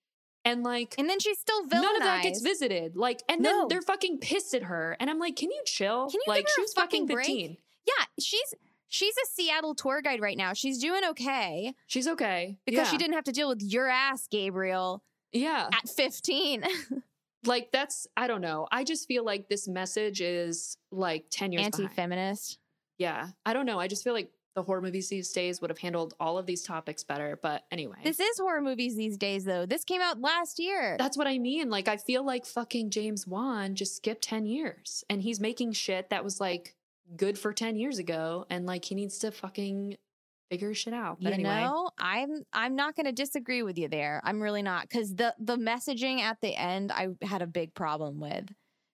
And 0.44 0.62
like 0.64 0.94
and 0.98 1.08
then 1.08 1.20
she's 1.20 1.38
still 1.38 1.62
villainized. 1.66 1.82
None 1.82 1.96
of 1.96 2.02
that 2.02 2.22
gets 2.22 2.40
visited. 2.40 2.96
Like, 2.96 3.22
and 3.28 3.44
then 3.44 3.52
No. 3.52 3.66
they're 3.68 3.82
fucking 3.82 4.18
pissed 4.18 4.54
at 4.54 4.64
her. 4.64 4.96
And 4.98 5.10
I'm 5.10 5.18
like, 5.18 5.36
can 5.36 5.50
you 5.50 5.62
chill? 5.66 6.08
Can 6.10 6.20
you 6.26 6.32
like, 6.32 6.48
she 6.48 6.60
was 6.62 6.72
fucking 6.72 7.06
fucking 7.06 7.14
break? 7.14 7.26
15. 7.26 7.56
Yeah, 7.86 8.04
she's 8.18 8.54
she's 8.88 9.14
a 9.16 9.26
Seattle 9.26 9.74
tour 9.74 10.00
guide 10.00 10.20
right 10.20 10.36
now. 10.36 10.54
She's 10.54 10.78
doing 10.78 11.02
okay 11.10 11.74
She's 11.86 12.08
okay. 12.08 12.58
because 12.64 12.88
she 12.88 12.96
didn't 12.96 13.14
have 13.14 13.24
to 13.24 13.32
deal 13.32 13.48
with 13.48 13.62
your 13.62 13.88
ass, 13.88 14.26
Gabriel, 14.30 15.02
Yeah. 15.32 15.68
at 15.72 15.88
15. 15.88 16.64
Like, 17.44 17.70
that's, 17.70 18.08
I 18.16 18.26
don't 18.26 18.40
know. 18.40 18.66
I 18.72 18.82
just 18.82 19.06
feel 19.06 19.24
like 19.24 19.48
this 19.48 19.68
message 19.68 20.20
is 20.20 20.76
like 20.90 21.26
10 21.30 21.52
years 21.52 21.66
anti-feminist. 21.66 22.58
behind. 22.58 22.67
Yeah. 22.98 23.28
I 23.46 23.52
don't 23.52 23.66
know. 23.66 23.78
I 23.78 23.88
just 23.88 24.04
feel 24.04 24.12
like 24.12 24.30
the 24.54 24.62
horror 24.62 24.82
movies 24.82 25.08
these 25.08 25.30
days 25.32 25.60
would 25.60 25.70
have 25.70 25.78
handled 25.78 26.14
all 26.18 26.36
of 26.36 26.46
these 26.46 26.62
topics 26.62 27.04
better. 27.04 27.38
But 27.40 27.64
anyway. 27.70 27.98
This 28.02 28.18
is 28.18 28.38
horror 28.38 28.60
movies 28.60 28.96
these 28.96 29.16
days, 29.16 29.44
though. 29.44 29.66
This 29.66 29.84
came 29.84 30.00
out 30.00 30.20
last 30.20 30.58
year. 30.58 30.96
That's 30.98 31.16
what 31.16 31.28
I 31.28 31.38
mean. 31.38 31.70
Like, 31.70 31.88
I 31.88 31.96
feel 31.96 32.24
like 32.24 32.44
fucking 32.44 32.90
James 32.90 33.26
Wan 33.26 33.74
just 33.74 33.96
skipped 33.96 34.22
10 34.22 34.46
years 34.46 35.04
and 35.08 35.22
he's 35.22 35.40
making 35.40 35.72
shit 35.72 36.10
that 36.10 36.24
was 36.24 36.40
like 36.40 36.74
good 37.16 37.38
for 37.38 37.52
10 37.52 37.76
years 37.76 37.98
ago. 37.98 38.46
And 38.50 38.66
like, 38.66 38.84
he 38.84 38.94
needs 38.94 39.18
to 39.18 39.30
fucking 39.30 39.96
figure 40.50 40.74
shit 40.74 40.94
out. 40.94 41.18
But 41.20 41.28
you 41.28 41.34
anyway. 41.34 41.60
know, 41.62 41.90
I'm 41.98 42.42
I'm 42.52 42.74
not 42.74 42.96
going 42.96 43.06
to 43.06 43.12
disagree 43.12 43.62
with 43.62 43.78
you 43.78 43.88
there. 43.88 44.20
I'm 44.24 44.42
really 44.42 44.62
not 44.62 44.88
because 44.88 45.14
the 45.14 45.34
the 45.38 45.56
messaging 45.56 46.20
at 46.20 46.40
the 46.40 46.54
end 46.56 46.92
I 46.92 47.08
had 47.22 47.42
a 47.42 47.46
big 47.46 47.74
problem 47.74 48.20
with. 48.20 48.46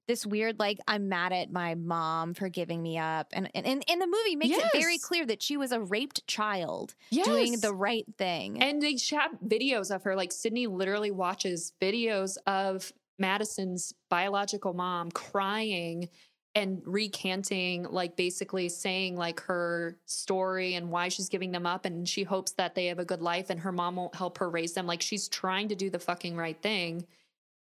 This 0.06 0.26
weird, 0.26 0.58
like 0.58 0.78
I'm 0.86 1.08
mad 1.08 1.32
at 1.32 1.50
my 1.50 1.74
mom 1.74 2.34
for 2.34 2.48
giving 2.48 2.82
me 2.82 2.98
up, 2.98 3.28
and 3.32 3.50
and, 3.54 3.66
and, 3.66 3.84
and 3.88 4.00
the 4.00 4.06
movie 4.06 4.36
makes 4.36 4.58
it 4.58 4.70
very 4.74 4.98
clear 4.98 5.24
that 5.26 5.42
she 5.42 5.56
was 5.56 5.72
a 5.72 5.80
raped 5.80 6.26
child 6.26 6.94
yes. 7.10 7.26
doing 7.26 7.60
the 7.60 7.72
right 7.72 8.04
thing. 8.18 8.62
And 8.62 8.82
they 8.82 8.98
have 9.12 9.32
videos 9.46 9.94
of 9.94 10.02
her. 10.02 10.14
Like 10.14 10.32
Sydney 10.32 10.66
literally 10.66 11.10
watches 11.10 11.72
videos 11.80 12.36
of 12.46 12.92
Madison's 13.18 13.94
biological 14.10 14.74
mom 14.74 15.10
crying 15.10 16.08
and 16.54 16.82
recanting, 16.84 17.84
like 17.84 18.16
basically 18.16 18.68
saying 18.68 19.16
like 19.16 19.40
her 19.40 19.96
story 20.06 20.74
and 20.74 20.90
why 20.90 21.08
she's 21.08 21.28
giving 21.28 21.50
them 21.50 21.66
up. 21.66 21.84
And 21.84 22.08
she 22.08 22.22
hopes 22.22 22.52
that 22.52 22.74
they 22.74 22.86
have 22.86 22.98
a 22.98 23.04
good 23.04 23.22
life 23.22 23.50
and 23.50 23.60
her 23.60 23.72
mom 23.72 23.96
won't 23.96 24.14
help 24.14 24.38
her 24.38 24.48
raise 24.48 24.72
them. 24.72 24.86
Like 24.86 25.02
she's 25.02 25.28
trying 25.28 25.68
to 25.68 25.74
do 25.74 25.90
the 25.90 25.98
fucking 25.98 26.36
right 26.36 26.60
thing. 26.60 27.06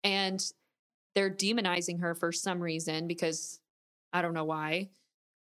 And 0.03 0.43
they're 1.15 1.29
demonizing 1.29 2.01
her 2.01 2.15
for 2.15 2.31
some 2.31 2.59
reason 2.59 3.07
because 3.07 3.59
I 4.13 4.21
don't 4.21 4.33
know 4.33 4.45
why. 4.45 4.89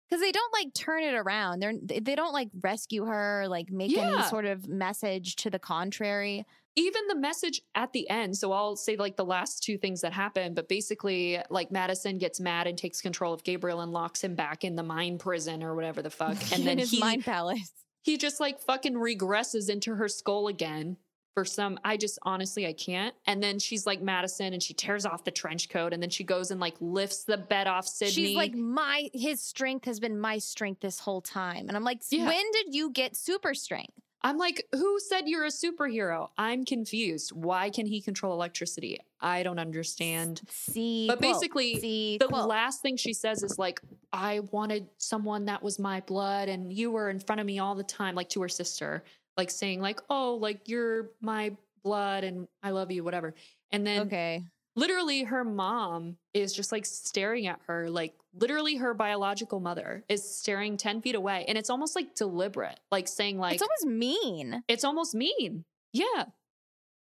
because 0.08 0.20
they 0.22 0.32
don't 0.32 0.52
like 0.52 0.72
turn 0.74 1.02
it 1.02 1.14
around. 1.14 1.60
They're 1.60 1.74
they 1.82 2.14
don't 2.14 2.32
like 2.32 2.48
rescue 2.60 3.04
her, 3.04 3.46
like 3.48 3.70
make 3.70 3.96
any 3.96 4.22
sort 4.24 4.44
of 4.44 4.68
message 4.68 5.36
to 5.36 5.50
the 5.50 5.58
contrary. 5.58 6.46
even 6.76 7.06
the 7.08 7.16
message 7.16 7.60
at 7.74 7.92
the 7.92 8.08
end 8.08 8.36
so 8.36 8.52
i'll 8.52 8.76
say 8.76 8.94
like 8.96 9.16
the 9.16 9.24
last 9.24 9.64
two 9.64 9.76
things 9.76 10.00
that 10.02 10.12
happen 10.12 10.54
but 10.54 10.68
basically 10.68 11.36
like 11.50 11.72
madison 11.72 12.18
gets 12.18 12.38
mad 12.38 12.68
and 12.68 12.78
takes 12.78 13.00
control 13.00 13.34
of 13.34 13.42
gabriel 13.42 13.80
and 13.80 13.90
locks 13.92 14.22
him 14.22 14.36
back 14.36 14.62
in 14.62 14.76
the 14.76 14.82
mine 14.82 15.18
prison 15.18 15.62
or 15.64 15.74
whatever 15.74 16.02
the 16.02 16.10
fuck 16.10 16.36
and 16.52 16.64
then 16.64 16.78
his 16.78 16.92
he 16.92 17.00
mind 17.00 17.24
palace. 17.24 17.72
he 18.02 18.16
just 18.16 18.38
like 18.38 18.60
fucking 18.60 18.94
regresses 18.94 19.68
into 19.68 19.94
her 19.96 20.06
skull 20.08 20.46
again 20.46 20.96
for 21.38 21.44
some 21.44 21.78
i 21.84 21.96
just 21.96 22.18
honestly 22.24 22.66
i 22.66 22.72
can't. 22.72 23.14
And 23.24 23.40
then 23.40 23.60
she's 23.60 23.86
like 23.86 24.02
madison 24.02 24.54
and 24.54 24.60
she 24.60 24.74
tears 24.74 25.06
off 25.06 25.22
the 25.22 25.30
trench 25.30 25.68
coat 25.68 25.92
and 25.92 26.02
then 26.02 26.10
she 26.10 26.24
goes 26.24 26.50
and 26.50 26.60
like 26.60 26.74
lifts 26.80 27.22
the 27.22 27.36
bed 27.36 27.68
off 27.68 27.86
sydney. 27.86 28.10
She's 28.12 28.36
like, 28.36 28.54
my 28.54 29.08
his 29.14 29.40
strength 29.40 29.84
has 29.84 30.00
been 30.00 30.18
my 30.18 30.38
strength 30.38 30.80
this 30.80 30.98
whole 30.98 31.20
time, 31.20 31.68
and 31.68 31.76
I'm 31.76 31.84
like, 31.84 32.00
Yeah. 32.10 32.26
when 32.26 32.44
did 32.52 32.74
you 32.74 32.90
get 32.90 33.16
super 33.16 33.54
strength? 33.54 33.92
i'm 34.24 34.36
like 34.36 34.66
who 34.72 34.98
said 34.98 35.28
you're 35.28 35.44
a 35.44 35.48
superhero? 35.48 36.28
I'm 36.36 36.64
confused. 36.64 37.30
Why 37.30 37.70
can 37.70 37.86
he 37.86 38.00
control 38.00 38.32
electricity? 38.32 38.98
I 39.20 39.44
don't 39.44 39.60
understand. 39.60 40.42
See, 40.48 41.06
But 41.06 41.20
basically, 41.20 41.78
see, 41.78 42.18
the 42.18 42.26
last 42.26 42.82
thing 42.82 42.96
she 42.96 43.12
says 43.12 43.44
is 43.44 43.58
like 43.60 43.80
i 44.12 44.40
wanted 44.50 44.88
someone 44.96 45.44
that 45.44 45.62
was 45.62 45.78
my 45.78 46.00
blood 46.00 46.48
and 46.48 46.72
you 46.72 46.90
were 46.90 47.10
in 47.10 47.20
front 47.20 47.40
of 47.40 47.46
me 47.46 47.60
all 47.60 47.76
the 47.76 47.84
time 47.84 48.14
like 48.16 48.30
to 48.30 48.40
her 48.42 48.48
sister 48.48 49.04
like 49.38 49.50
saying 49.50 49.80
like 49.80 50.00
oh 50.10 50.34
like 50.34 50.68
you're 50.68 51.10
my 51.22 51.56
blood 51.84 52.24
and 52.24 52.48
i 52.62 52.70
love 52.70 52.90
you 52.90 53.02
whatever. 53.04 53.34
And 53.70 53.86
then 53.86 54.02
okay, 54.02 54.42
literally 54.76 55.22
her 55.22 55.44
mom 55.44 56.16
is 56.34 56.52
just 56.52 56.72
like 56.72 56.84
staring 56.84 57.46
at 57.46 57.60
her 57.66 57.88
like 57.88 58.14
literally 58.34 58.76
her 58.76 58.92
biological 58.92 59.60
mother 59.60 60.04
is 60.08 60.36
staring 60.38 60.76
10 60.76 61.00
feet 61.00 61.14
away. 61.14 61.44
And 61.48 61.56
it's 61.56 61.70
almost 61.70 61.96
like 61.96 62.14
deliberate 62.14 62.78
like 62.90 63.08
saying 63.08 63.38
like 63.38 63.54
it's 63.54 63.62
almost 63.62 63.86
mean. 63.86 64.62
it's 64.68 64.84
almost 64.84 65.14
mean. 65.14 65.64
Yeah. 65.92 66.24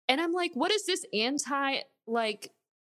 And 0.09 0.21
i'm 0.21 0.33
like 0.33 0.51
what 0.55 0.73
is 0.73 0.85
this 0.85 1.07
anti 1.15 1.79
like 2.07 2.51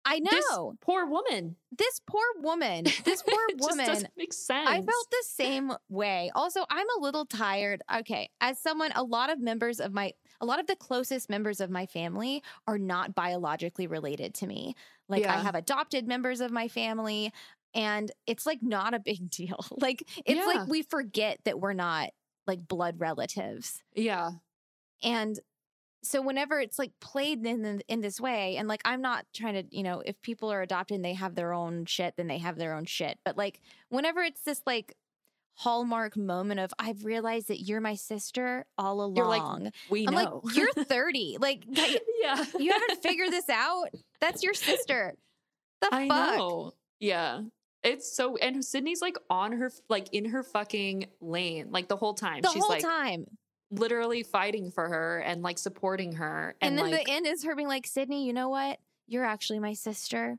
I 0.08 0.20
this 0.20 0.44
know 0.50 0.74
poor 0.80 1.06
woman 1.06 1.56
this, 1.70 2.00
poor 2.06 2.22
woman. 2.40 2.84
This 3.04 3.22
poor 3.22 3.38
it 3.50 3.58
just 3.58 3.70
woman. 3.70 3.86
doesn't 3.86 4.10
make 4.16 4.32
sense 4.32 4.68
I 4.68 4.76
felt 4.76 5.10
the 5.10 5.24
same 5.24 5.72
way. 5.88 6.30
Also, 6.34 6.64
I'm 6.70 6.86
a 6.98 7.00
little 7.00 7.24
tired. 7.26 7.82
Okay, 7.98 8.30
as 8.40 8.58
someone, 8.58 8.90
a 8.96 9.02
lot 9.02 9.30
of 9.30 9.38
members 9.40 9.78
of 9.78 9.92
my, 9.92 10.12
a 10.40 10.46
lot 10.46 10.60
of 10.60 10.66
the 10.66 10.76
closest 10.76 11.28
members 11.30 11.60
of 11.60 11.70
my 11.70 11.86
family 11.86 12.42
are 12.66 12.78
not 12.78 13.14
biologically 13.14 13.86
related 13.86 14.34
to 14.36 14.46
me. 14.46 14.74
Like 15.08 15.24
I 15.26 15.36
have 15.42 15.54
adopted 15.54 16.08
members 16.08 16.40
of 16.40 16.50
my 16.50 16.68
family, 16.68 17.32
and 17.74 18.10
it's 18.26 18.46
like 18.46 18.62
not 18.62 18.94
a 18.94 18.98
big 18.98 19.30
deal. 19.38 19.64
Like 19.70 20.02
it's 20.24 20.38
Yeah. 20.40 20.44
like 20.46 20.66
we 20.68 20.82
forget 20.82 21.38
that 21.44 21.60
we're 21.60 21.74
not 21.74 22.10
like 22.46 22.66
blood 22.66 22.98
relatives, 22.98 23.82
yeah 23.94 24.30
and 25.02 25.38
so 26.08 26.22
whenever 26.22 26.58
it's 26.60 26.78
like 26.78 26.92
played 27.00 27.44
in 27.44 27.64
in, 27.64 27.82
in 27.88 28.00
this 28.00 28.20
way 28.20 28.56
and 28.56 28.68
like 28.68 28.80
i'm 28.84 29.00
not 29.00 29.26
trying 29.34 29.54
to 29.54 29.64
you 29.76 29.82
know 29.82 30.02
if 30.04 30.20
people 30.22 30.50
are 30.50 30.62
adopted 30.62 30.96
and 30.96 31.04
they 31.04 31.14
have 31.14 31.34
their 31.34 31.52
own 31.52 31.84
shit 31.84 32.14
then 32.16 32.26
they 32.26 32.38
have 32.38 32.56
their 32.56 32.74
own 32.74 32.84
shit 32.84 33.18
but 33.24 33.36
like 33.36 33.60
whenever 33.88 34.20
it's 34.20 34.42
this 34.42 34.62
like 34.66 34.96
hallmark 35.54 36.16
moment 36.16 36.60
of 36.60 36.72
i've 36.78 37.04
realized 37.04 37.48
that 37.48 37.60
you're 37.60 37.80
my 37.80 37.94
sister 37.94 38.64
all 38.78 39.02
along 39.02 39.64
like, 39.64 39.74
we 39.90 40.06
i'm 40.06 40.14
know. 40.14 40.40
Like 40.44 40.56
you're 40.56 40.72
30 40.84 41.38
like 41.40 41.64
yeah. 41.66 42.44
you 42.58 42.72
haven't 42.72 43.02
figured 43.02 43.30
this 43.30 43.48
out? 43.48 43.88
That's 44.20 44.42
your 44.42 44.54
sister. 44.54 45.14
The 45.80 45.88
i 45.92 46.08
fuck? 46.08 46.38
know. 46.38 46.72
Yeah. 47.00 47.42
It's 47.82 48.14
so 48.14 48.36
and 48.36 48.64
sydney's 48.64 49.00
like 49.00 49.16
on 49.30 49.52
her 49.52 49.70
like 49.88 50.12
in 50.12 50.26
her 50.26 50.42
fucking 50.42 51.06
lane 51.20 51.68
like 51.70 51.88
the 51.88 51.96
whole 51.96 52.14
time. 52.14 52.42
The 52.42 52.50
she's 52.50 52.62
whole 52.62 52.70
like 52.70 52.82
time 52.82 53.26
literally 53.70 54.22
fighting 54.22 54.70
for 54.70 54.88
her 54.88 55.18
and 55.18 55.42
like 55.42 55.58
supporting 55.58 56.12
her 56.12 56.54
and, 56.60 56.70
and, 56.70 56.78
then 56.78 56.90
like 56.90 57.06
the 57.06 57.12
end 57.12 57.26
is 57.26 57.44
her 57.44 57.54
being 57.54 57.68
like 57.68 57.86
sydney 57.86 58.26
you 58.26 58.32
know 58.32 58.48
what 58.48 58.78
you're 59.06 59.24
actually 59.24 59.58
my 59.58 59.74
sister 59.74 60.38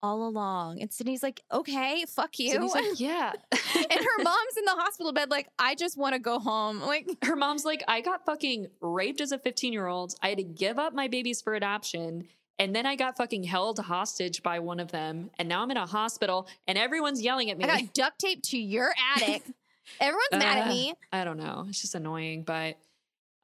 all 0.00 0.28
along 0.28 0.80
and 0.80 0.92
sydney's 0.92 1.24
like 1.24 1.42
okay 1.52 2.04
fuck 2.06 2.38
you 2.38 2.52
Sydney's 2.52 2.72
like 2.72 2.84
yeah 3.00 3.32
and 3.50 4.00
her 4.00 4.22
mom's 4.22 4.56
in 4.56 4.64
the 4.64 4.76
hospital 4.76 5.12
bed 5.12 5.28
like 5.28 5.48
i 5.58 5.74
just 5.74 5.98
want 5.98 6.12
to 6.12 6.20
go 6.20 6.38
home 6.38 6.80
like 6.86 7.08
her 7.24 7.36
mom's 7.36 7.64
like, 7.64 7.84
I 7.86 8.00
got 8.00 8.24
fucking 8.24 8.68
raped 8.80 9.20
as 9.20 9.32
a 9.32 9.38
15 9.38 9.72
year 9.72 9.86
old. 9.86 10.14
I 10.22 10.30
had 10.30 10.38
to 10.38 10.44
give 10.44 10.78
up 10.78 10.94
my 10.94 11.08
babies 11.08 11.40
for 11.40 11.54
adoption. 11.54 12.26
And 12.58 12.74
then 12.74 12.86
I 12.86 12.96
got 12.96 13.16
fucking 13.16 13.44
held 13.44 13.78
hostage 13.78 14.42
by 14.42 14.58
one 14.58 14.80
of 14.80 14.90
them. 14.90 15.30
And 15.38 15.48
now 15.48 15.62
I'm 15.62 15.70
in 15.70 15.76
a 15.76 15.86
hospital 15.86 16.48
and 16.66 16.76
everyone's 16.76 17.22
yelling 17.22 17.50
at 17.50 17.58
me. 17.58 17.64
i 17.64 17.82
got 17.82 17.94
duct 17.94 18.18
taped 18.18 18.44
to 18.46 18.58
your 18.58 18.92
attic 19.14 19.42
Everyone's 20.00 20.28
mad 20.32 20.58
at 20.58 20.64
Uh, 20.66 20.68
me. 20.68 20.94
I 21.12 21.24
don't 21.24 21.36
know. 21.38 21.66
It's 21.68 21.80
just 21.80 21.94
annoying, 21.94 22.42
but 22.44 22.76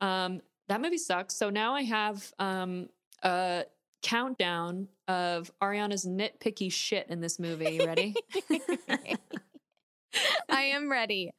um 0.00 0.40
that 0.68 0.80
movie 0.80 0.98
sucks. 0.98 1.34
So 1.34 1.50
now 1.50 1.74
I 1.74 1.82
have 1.82 2.32
um 2.38 2.88
a 3.22 3.64
countdown 4.02 4.88
of 5.08 5.50
Ariana's 5.62 6.04
nitpicky 6.06 6.70
shit 6.72 7.08
in 7.08 7.20
this 7.20 7.38
movie. 7.38 7.78
Ready? 7.80 8.14
I 10.50 10.62
am 10.62 10.90
ready. 10.90 11.32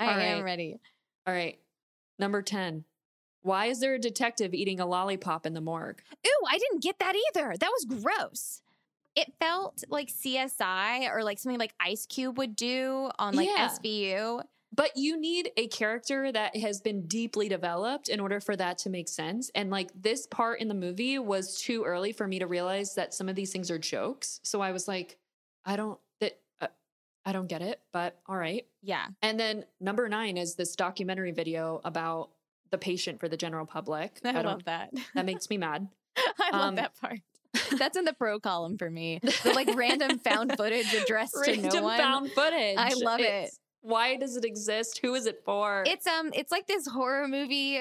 I 0.00 0.04
All 0.06 0.10
am 0.10 0.36
right. 0.38 0.44
ready. 0.44 0.76
All 1.26 1.34
right. 1.34 1.58
Number 2.18 2.40
10. 2.42 2.84
Why 3.42 3.66
is 3.66 3.80
there 3.80 3.94
a 3.94 3.98
detective 3.98 4.54
eating 4.54 4.80
a 4.80 4.86
lollipop 4.86 5.44
in 5.44 5.52
the 5.52 5.60
morgue? 5.60 6.00
Ooh, 6.26 6.46
I 6.50 6.56
didn't 6.58 6.82
get 6.82 6.98
that 7.00 7.14
either. 7.14 7.54
That 7.58 7.70
was 7.70 8.00
gross. 8.02 8.62
It 9.16 9.32
felt 9.40 9.84
like 9.88 10.08
CSI 10.08 11.10
or 11.12 11.22
like 11.22 11.38
something 11.38 11.58
like 11.58 11.74
Ice 11.80 12.06
Cube 12.06 12.38
would 12.38 12.56
do 12.56 13.10
on 13.18 13.34
like 13.34 13.48
Yeah. 13.48 13.68
SVU. 13.68 14.42
But 14.76 14.96
you 14.96 15.16
need 15.16 15.52
a 15.56 15.68
character 15.68 16.32
that 16.32 16.56
has 16.56 16.80
been 16.80 17.06
deeply 17.06 17.48
developed 17.48 18.08
in 18.08 18.18
order 18.18 18.40
for 18.40 18.56
that 18.56 18.78
to 18.78 18.90
make 18.90 19.08
sense. 19.08 19.48
And 19.54 19.70
like 19.70 19.90
this 19.94 20.26
part 20.26 20.60
in 20.60 20.66
the 20.66 20.74
movie 20.74 21.16
was 21.20 21.60
too 21.60 21.84
early 21.84 22.10
for 22.10 22.26
me 22.26 22.40
to 22.40 22.48
realize 22.48 22.96
that 22.96 23.14
some 23.14 23.28
of 23.28 23.36
these 23.36 23.52
things 23.52 23.70
are 23.70 23.78
jokes. 23.78 24.40
So 24.42 24.60
I 24.60 24.72
was 24.72 24.88
like, 24.88 25.16
I 25.64 25.76
don't 25.76 26.00
that 26.20 26.40
uh, 26.60 26.66
I 27.24 27.30
don't 27.32 27.46
get 27.46 27.62
it, 27.62 27.80
but 27.92 28.18
all 28.26 28.36
right. 28.36 28.66
Yeah. 28.82 29.06
And 29.22 29.38
then 29.38 29.64
number 29.80 30.08
9 30.08 30.36
is 30.36 30.56
this 30.56 30.74
documentary 30.74 31.30
video 31.30 31.80
about 31.84 32.30
the 32.72 32.78
patient 32.78 33.20
for 33.20 33.28
the 33.28 33.36
general 33.36 33.66
public. 33.66 34.18
I, 34.24 34.32
don't 34.32 34.44
love 34.44 34.64
that. 34.64 34.90
that 35.14 35.24
makes 35.24 35.48
me 35.50 35.56
mad. 35.56 35.86
I 36.16 36.50
love 36.52 36.68
Um, 36.70 36.74
that 36.74 37.00
part. 37.00 37.20
That's 37.78 37.96
in 37.96 38.04
the 38.04 38.12
pro 38.12 38.40
column 38.40 38.78
for 38.78 38.90
me. 38.90 39.20
The 39.22 39.52
like 39.54 39.68
random 39.74 40.18
found 40.18 40.56
footage 40.56 40.92
addressed 40.94 41.34
to 41.44 41.52
Random 41.52 41.70
no 41.74 41.82
one. 41.82 41.98
found 41.98 42.30
footage. 42.32 42.76
I 42.78 42.92
love 42.94 43.20
it. 43.20 43.50
Why 43.82 44.16
does 44.16 44.36
it 44.36 44.44
exist? 44.44 44.98
Who 45.02 45.14
is 45.14 45.26
it 45.26 45.42
for? 45.44 45.84
It's 45.86 46.06
um 46.06 46.30
it's 46.34 46.50
like 46.52 46.66
this 46.66 46.86
horror 46.86 47.28
movie 47.28 47.80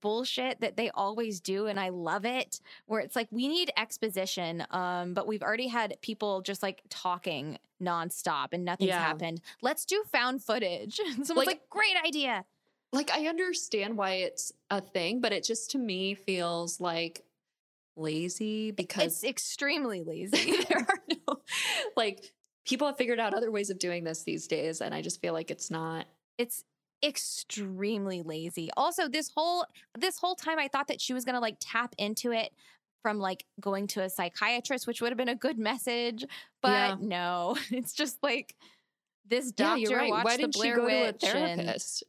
bullshit 0.00 0.60
that 0.60 0.76
they 0.76 0.88
always 0.90 1.40
do 1.40 1.66
and 1.66 1.78
I 1.78 1.88
love 1.88 2.24
it 2.24 2.60
where 2.86 3.00
it's 3.00 3.16
like 3.16 3.26
we 3.32 3.48
need 3.48 3.72
exposition 3.76 4.64
um 4.70 5.14
but 5.14 5.26
we've 5.26 5.42
already 5.42 5.66
had 5.66 5.96
people 6.00 6.42
just 6.42 6.62
like 6.62 6.80
talking 6.88 7.58
nonstop 7.82 8.48
and 8.52 8.64
nothing's 8.64 8.88
Yeah. 8.88 9.00
happened. 9.00 9.40
Let's 9.62 9.84
do 9.84 10.04
found 10.12 10.44
footage. 10.44 10.96
Someone's 11.24 11.30
like, 11.30 11.46
Like- 11.48 11.68
great 11.70 11.96
idea. 12.06 12.44
like 12.92 13.10
I 13.10 13.26
understand 13.26 13.96
why 13.96 14.12
it's 14.14 14.52
a 14.70 14.80
thing, 14.80 15.20
but 15.20 15.32
it 15.32 15.42
just 15.44 15.70
to 15.72 15.78
me 15.78 16.14
feels 16.14 16.80
like 16.80 17.24
lazy 18.00 18.70
because 18.70 19.04
It's 19.22 19.24
extremely 19.24 20.02
lazy. 20.06 20.52
there 20.68 20.78
are 20.88 20.98
no 21.28 21.40
like 21.96 22.32
people 22.66 22.86
have 22.86 22.96
figured 22.96 23.20
out 23.20 23.34
other 23.34 23.50
ways 23.50 23.70
of 23.70 23.78
doing 23.78 24.04
this 24.04 24.22
these 24.24 24.46
days, 24.46 24.80
and 24.80 24.94
I 24.94 25.02
just 25.02 25.20
feel 25.20 25.32
like 25.32 25.50
it's 25.50 25.70
not. 25.70 26.06
it's 26.38 26.64
extremely 27.02 28.22
lazy. 28.22 28.68
Also, 28.76 29.08
this 29.08 29.30
whole 29.34 29.64
this 29.98 30.18
whole 30.18 30.34
time 30.34 30.58
I 30.58 30.68
thought 30.68 30.88
that 30.88 31.00
she 31.00 31.12
was 31.14 31.24
going 31.24 31.34
to 31.34 31.40
like 31.40 31.56
tap 31.60 31.94
into 31.98 32.32
it 32.32 32.52
from 33.02 33.18
like 33.18 33.44
going 33.60 33.86
to 33.88 34.02
a 34.02 34.10
psychiatrist, 34.10 34.86
which 34.86 35.00
would 35.00 35.10
have 35.10 35.16
been 35.16 35.28
a 35.28 35.34
good 35.34 35.58
message, 35.58 36.24
but 36.62 36.70
Yeah. 36.70 36.96
no. 37.00 37.56
It's 37.70 37.94
just 37.94 38.18
like 38.22 38.54
this 39.26 39.46
Yeah, 39.56 39.68
doctor 39.68 39.80
you're 39.80 39.96
right. 39.96 40.10
watched 40.10 40.24
Why 40.26 40.36
didn't 40.36 40.54
she 40.54 40.60
Blair 40.60 40.76
go 40.76 40.88
to 40.88 40.94
a 40.94 41.00
Witch 41.06 41.20
therapist? 41.22 42.02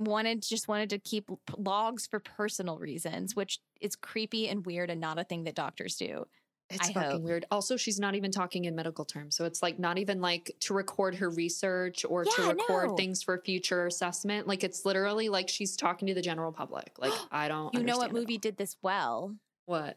Wanted 0.00 0.42
just 0.42 0.68
wanted 0.68 0.90
to 0.90 0.98
keep 0.98 1.30
logs 1.56 2.06
for 2.06 2.18
personal 2.20 2.78
reasons, 2.78 3.36
which 3.36 3.60
is 3.80 3.94
creepy 3.96 4.48
and 4.48 4.64
weird 4.66 4.90
and 4.90 5.00
not 5.00 5.18
a 5.18 5.24
thing 5.24 5.44
that 5.44 5.54
doctors 5.54 5.96
do. 5.96 6.24
It's 6.70 6.88
I 6.88 6.92
fucking 6.92 7.10
hope. 7.10 7.22
weird. 7.22 7.44
Also, 7.50 7.76
she's 7.76 7.98
not 7.98 8.14
even 8.14 8.30
talking 8.30 8.64
in 8.64 8.76
medical 8.76 9.04
terms. 9.04 9.36
So 9.36 9.44
it's 9.44 9.60
like 9.60 9.80
not 9.80 9.98
even 9.98 10.20
like 10.20 10.54
to 10.60 10.74
record 10.74 11.16
her 11.16 11.28
research 11.28 12.04
or 12.08 12.24
to 12.24 12.42
record 12.42 12.90
no. 12.90 12.96
things 12.96 13.24
for 13.24 13.38
future 13.44 13.86
assessment. 13.86 14.46
Like 14.46 14.62
it's 14.62 14.84
literally 14.84 15.28
like 15.28 15.48
she's 15.48 15.76
talking 15.76 16.06
to 16.06 16.14
the 16.14 16.22
general 16.22 16.52
public. 16.52 16.92
Like 16.98 17.12
I 17.32 17.48
don't 17.48 17.74
You 17.74 17.82
know 17.82 17.98
what 17.98 18.12
movie 18.12 18.34
all. 18.34 18.40
did 18.40 18.56
this 18.56 18.76
well? 18.82 19.34
What? 19.66 19.96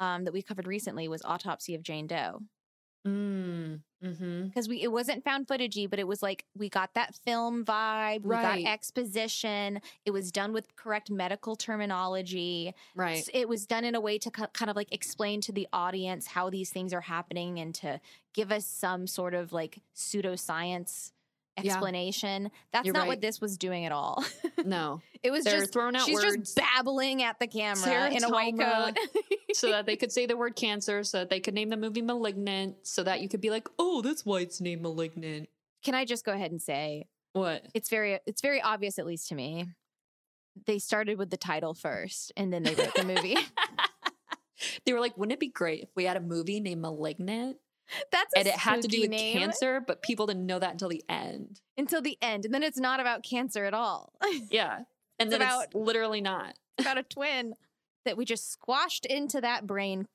Um, 0.00 0.24
that 0.24 0.32
we 0.32 0.42
covered 0.42 0.66
recently 0.66 1.08
was 1.08 1.22
Autopsy 1.24 1.74
of 1.74 1.82
Jane 1.82 2.06
Doe. 2.06 2.40
Mm, 3.06 3.80
mm-hmm. 4.02 4.46
because 4.46 4.66
we 4.66 4.80
it 4.82 4.90
wasn't 4.90 5.24
found 5.24 5.46
footagey, 5.46 5.88
but 5.90 5.98
it 5.98 6.08
was 6.08 6.22
like 6.22 6.46
we 6.56 6.70
got 6.70 6.94
that 6.94 7.14
film 7.14 7.64
vibe, 7.64 8.20
right. 8.24 8.56
we 8.56 8.64
got 8.64 8.72
exposition. 8.72 9.80
It 10.06 10.10
was 10.10 10.32
done 10.32 10.54
with 10.54 10.74
correct 10.76 11.10
medical 11.10 11.54
terminology. 11.54 12.74
Right. 12.94 13.28
It 13.34 13.46
was 13.46 13.66
done 13.66 13.84
in 13.84 13.94
a 13.94 14.00
way 14.00 14.16
to 14.18 14.30
ki- 14.30 14.44
kind 14.54 14.70
of 14.70 14.76
like 14.76 14.90
explain 14.90 15.42
to 15.42 15.52
the 15.52 15.68
audience 15.72 16.28
how 16.28 16.48
these 16.48 16.70
things 16.70 16.94
are 16.94 17.02
happening 17.02 17.60
and 17.60 17.74
to 17.76 18.00
give 18.32 18.50
us 18.50 18.64
some 18.64 19.06
sort 19.06 19.34
of 19.34 19.52
like 19.52 19.82
pseudoscience 19.94 21.12
Yeah. 21.62 21.72
explanation. 21.72 22.50
That's 22.72 22.84
You're 22.84 22.94
not 22.94 23.00
right. 23.00 23.08
what 23.08 23.20
this 23.20 23.40
was 23.40 23.56
doing 23.56 23.84
at 23.84 23.92
all. 23.92 24.24
No. 24.64 25.02
it 25.22 25.30
was 25.30 25.44
They're 25.44 25.60
just 25.60 25.74
thrown 25.74 25.94
out 25.94 26.06
she's 26.06 26.14
words 26.14 26.54
just 26.54 26.56
babbling 26.56 27.22
at 27.22 27.38
the 27.38 27.46
camera 27.46 28.10
in 28.10 28.24
a 28.24 28.30
white 28.30 28.58
coat. 28.58 28.96
so 29.52 29.68
that 29.70 29.84
they 29.84 29.94
could 29.96 30.10
say 30.12 30.24
the 30.24 30.36
word 30.38 30.56
cancer, 30.56 31.04
so 31.04 31.18
that 31.18 31.28
they 31.28 31.38
could 31.38 31.52
name 31.52 31.68
the 31.68 31.76
movie 31.76 32.00
Malignant, 32.00 32.76
so 32.82 33.02
that 33.02 33.20
you 33.20 33.28
could 33.28 33.42
be 33.42 33.50
like, 33.50 33.68
oh, 33.78 34.00
that's 34.00 34.24
why 34.24 34.38
it's 34.38 34.60
named 34.62 34.80
Malignant. 34.80 35.48
Can 35.84 35.94
I 35.94 36.06
just 36.06 36.24
go 36.24 36.32
ahead 36.32 36.50
and 36.50 36.62
say 36.62 37.08
What? 37.34 37.66
it's 37.74 37.90
very 37.90 38.18
it's 38.26 38.40
very 38.40 38.62
obvious 38.62 38.98
at 38.98 39.04
least 39.04 39.28
to 39.28 39.34
me 39.34 39.66
they 40.66 40.78
started 40.78 41.18
with 41.18 41.28
the 41.30 41.36
title 41.36 41.74
first 41.74 42.32
and 42.38 42.50
then 42.52 42.62
they 42.62 42.74
wrote 42.74 42.94
the 42.94 43.04
movie 43.04 43.36
they 44.86 44.92
were 44.92 45.00
like, 45.00 45.18
wouldn't 45.18 45.32
it 45.34 45.40
be 45.40 45.48
great 45.48 45.82
if 45.82 45.88
we 45.96 46.04
had 46.04 46.16
a 46.16 46.20
movie 46.20 46.60
named 46.60 46.80
Malignant 46.80 47.58
that's 48.10 48.32
a 48.34 48.38
and 48.38 48.48
it 48.48 48.54
had 48.54 48.82
to 48.82 48.88
do 48.88 49.00
with 49.02 49.10
name 49.10 49.38
cancer, 49.38 49.80
but 49.86 50.02
people 50.02 50.26
didn't 50.26 50.46
know 50.46 50.58
that 50.58 50.72
until 50.72 50.88
the 50.88 51.02
end? 51.08 51.60
until 51.76 52.00
the 52.00 52.16
end 52.22 52.44
and 52.44 52.54
then 52.54 52.62
it's 52.62 52.78
not 52.78 53.00
about 53.00 53.22
cancer 53.24 53.64
at 53.64 53.74
all 53.74 54.12
Yeah. 54.50 54.76
And 55.18 55.28
It's 55.28 55.30
then 55.30 55.42
about- 55.42 55.64
it's 55.66 55.74
literally 55.74 56.20
not. 56.20 56.54
about 56.78 56.98
a 56.98 57.02
twin 57.14 57.54
that 58.04 58.16
we 58.16 58.24
just 58.24 58.50
squashed 58.50 59.06
into 59.06 59.40
that 59.40 59.66
brain 59.66 60.06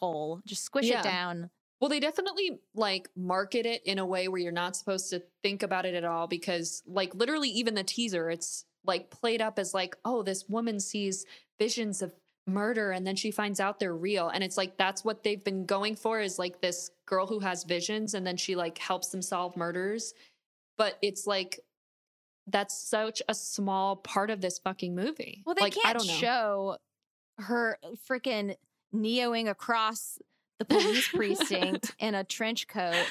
hole 0.00 0.40
just 0.46 0.64
squish 0.64 0.86
Yeah. 0.86 1.00
it 1.00 1.04
down 1.04 1.50
Well, 1.80 1.90
they 1.90 2.00
definitely 2.00 2.58
like 2.74 3.08
market 3.16 3.66
it 3.66 3.82
in 3.84 3.98
a 3.98 4.06
way 4.06 4.28
where 4.28 4.40
you're 4.40 4.52
not 4.52 4.76
supposed 4.76 5.10
to 5.10 5.22
think 5.42 5.62
about 5.62 5.84
it 5.84 5.94
at 5.94 6.04
all 6.04 6.26
because, 6.26 6.82
like, 6.86 7.14
literally, 7.14 7.50
even 7.50 7.74
the 7.74 7.82
teaser, 7.84 8.30
it's 8.30 8.64
like 8.86 9.10
played 9.10 9.42
up 9.42 9.58
as 9.58 9.74
like, 9.74 9.96
oh, 10.04 10.22
this 10.22 10.48
woman 10.48 10.80
sees 10.80 11.26
visions 11.58 12.00
of 12.00 12.14
murder 12.46 12.90
and 12.92 13.06
then 13.06 13.16
she 13.16 13.30
finds 13.30 13.60
out 13.60 13.78
they're 13.80 13.94
real. 13.94 14.28
And 14.28 14.42
it's 14.42 14.56
like, 14.56 14.78
that's 14.78 15.04
what 15.04 15.24
they've 15.24 15.42
been 15.44 15.66
going 15.66 15.96
for 15.96 16.20
is 16.20 16.38
like 16.38 16.60
this 16.62 16.90
girl 17.06 17.26
who 17.26 17.40
has 17.40 17.64
visions 17.64 18.14
and 18.14 18.26
then 18.26 18.36
she 18.36 18.56
like 18.56 18.78
helps 18.78 19.08
them 19.08 19.22
solve 19.22 19.56
murders. 19.56 20.14
But 20.76 20.98
it's 21.02 21.26
like, 21.26 21.60
that's 22.46 22.76
such 22.76 23.22
a 23.28 23.34
small 23.34 23.96
part 23.96 24.30
of 24.30 24.40
this 24.40 24.58
fucking 24.58 24.94
movie. 24.94 25.42
well 25.46 25.54
they 25.54 25.62
like, 25.62 25.74
can't 25.74 25.96
don't 25.96 26.06
know. 26.06 26.12
show 26.14 26.76
her 27.38 27.78
uh, 27.82 27.88
freaking 28.08 28.54
neoing 28.94 29.48
across 29.48 30.18
the 30.58 30.64
police 30.64 31.08
precinct 31.08 31.94
in 31.98 32.14
a 32.14 32.22
trench 32.22 32.68
coat 32.68 33.06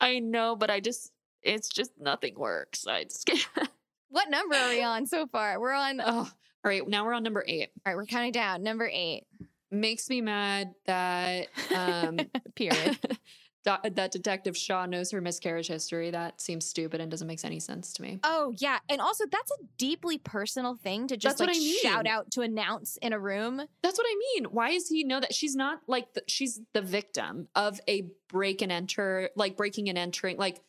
I 0.00 0.20
know, 0.20 0.56
but 0.56 0.70
I 0.70 0.80
just, 0.80 1.12
it's 1.42 1.68
just 1.68 1.92
nothing 1.98 2.38
works. 2.38 2.86
I 2.86 3.04
just 3.04 3.28
what 4.10 4.30
number 4.30 4.54
are 4.54 4.68
we 4.68 4.82
on 4.82 5.06
so 5.06 5.26
far 5.26 5.60
we're 5.60 5.72
on 5.72 6.00
Oh, 6.00 6.20
all 6.20 6.30
right. 6.64 6.86
Now 6.88 7.04
we're 7.04 7.14
on 7.14 7.22
number 7.22 7.44
eight. 7.46 7.70
All 7.84 7.92
right, 7.92 7.96
we're 7.96 8.06
counting 8.06 8.32
down 8.32 8.62
number 8.62 8.88
eight 8.92 9.24
Makes 9.70 10.08
me 10.08 10.20
mad 10.20 10.72
that 10.86 11.48
um, 11.74 12.18
period 12.54 12.98
doc- 13.64 13.86
that 13.94 14.10
Detective 14.12 14.56
Shaw 14.56 14.86
knows 14.86 15.10
her 15.10 15.20
miscarriage 15.20 15.68
history. 15.68 16.10
That 16.10 16.40
seems 16.40 16.64
stupid 16.64 17.00
and 17.02 17.10
doesn't 17.10 17.26
make 17.26 17.44
any 17.44 17.60
sense 17.60 17.92
to 17.94 18.02
me. 18.02 18.18
Oh 18.24 18.54
yeah, 18.56 18.78
and 18.88 19.00
also 19.02 19.24
that's 19.30 19.50
a 19.50 19.64
deeply 19.76 20.16
personal 20.18 20.74
thing 20.74 21.06
to 21.08 21.16
just 21.18 21.36
That's 21.36 21.40
what 21.40 21.48
like 21.54 21.56
I 21.56 21.60
mean. 21.60 21.78
shout 21.82 22.06
out 22.06 22.30
to 22.32 22.40
announce 22.40 22.96
in 23.02 23.12
a 23.12 23.18
room. 23.18 23.58
That's 23.82 23.98
what 23.98 24.06
I 24.08 24.16
mean. 24.36 24.44
Why 24.46 24.72
does 24.72 24.88
he 24.88 25.04
know 25.04 25.20
that 25.20 25.34
she's 25.34 25.54
not 25.54 25.80
like 25.86 26.14
the, 26.14 26.22
she's 26.26 26.60
the 26.72 26.80
victim 26.82 27.48
of 27.54 27.78
a 27.86 28.06
break 28.30 28.62
and 28.62 28.72
enter, 28.72 29.28
like 29.36 29.56
breaking 29.58 29.90
and 29.90 29.98
entering? 29.98 30.38
Like, 30.38 30.62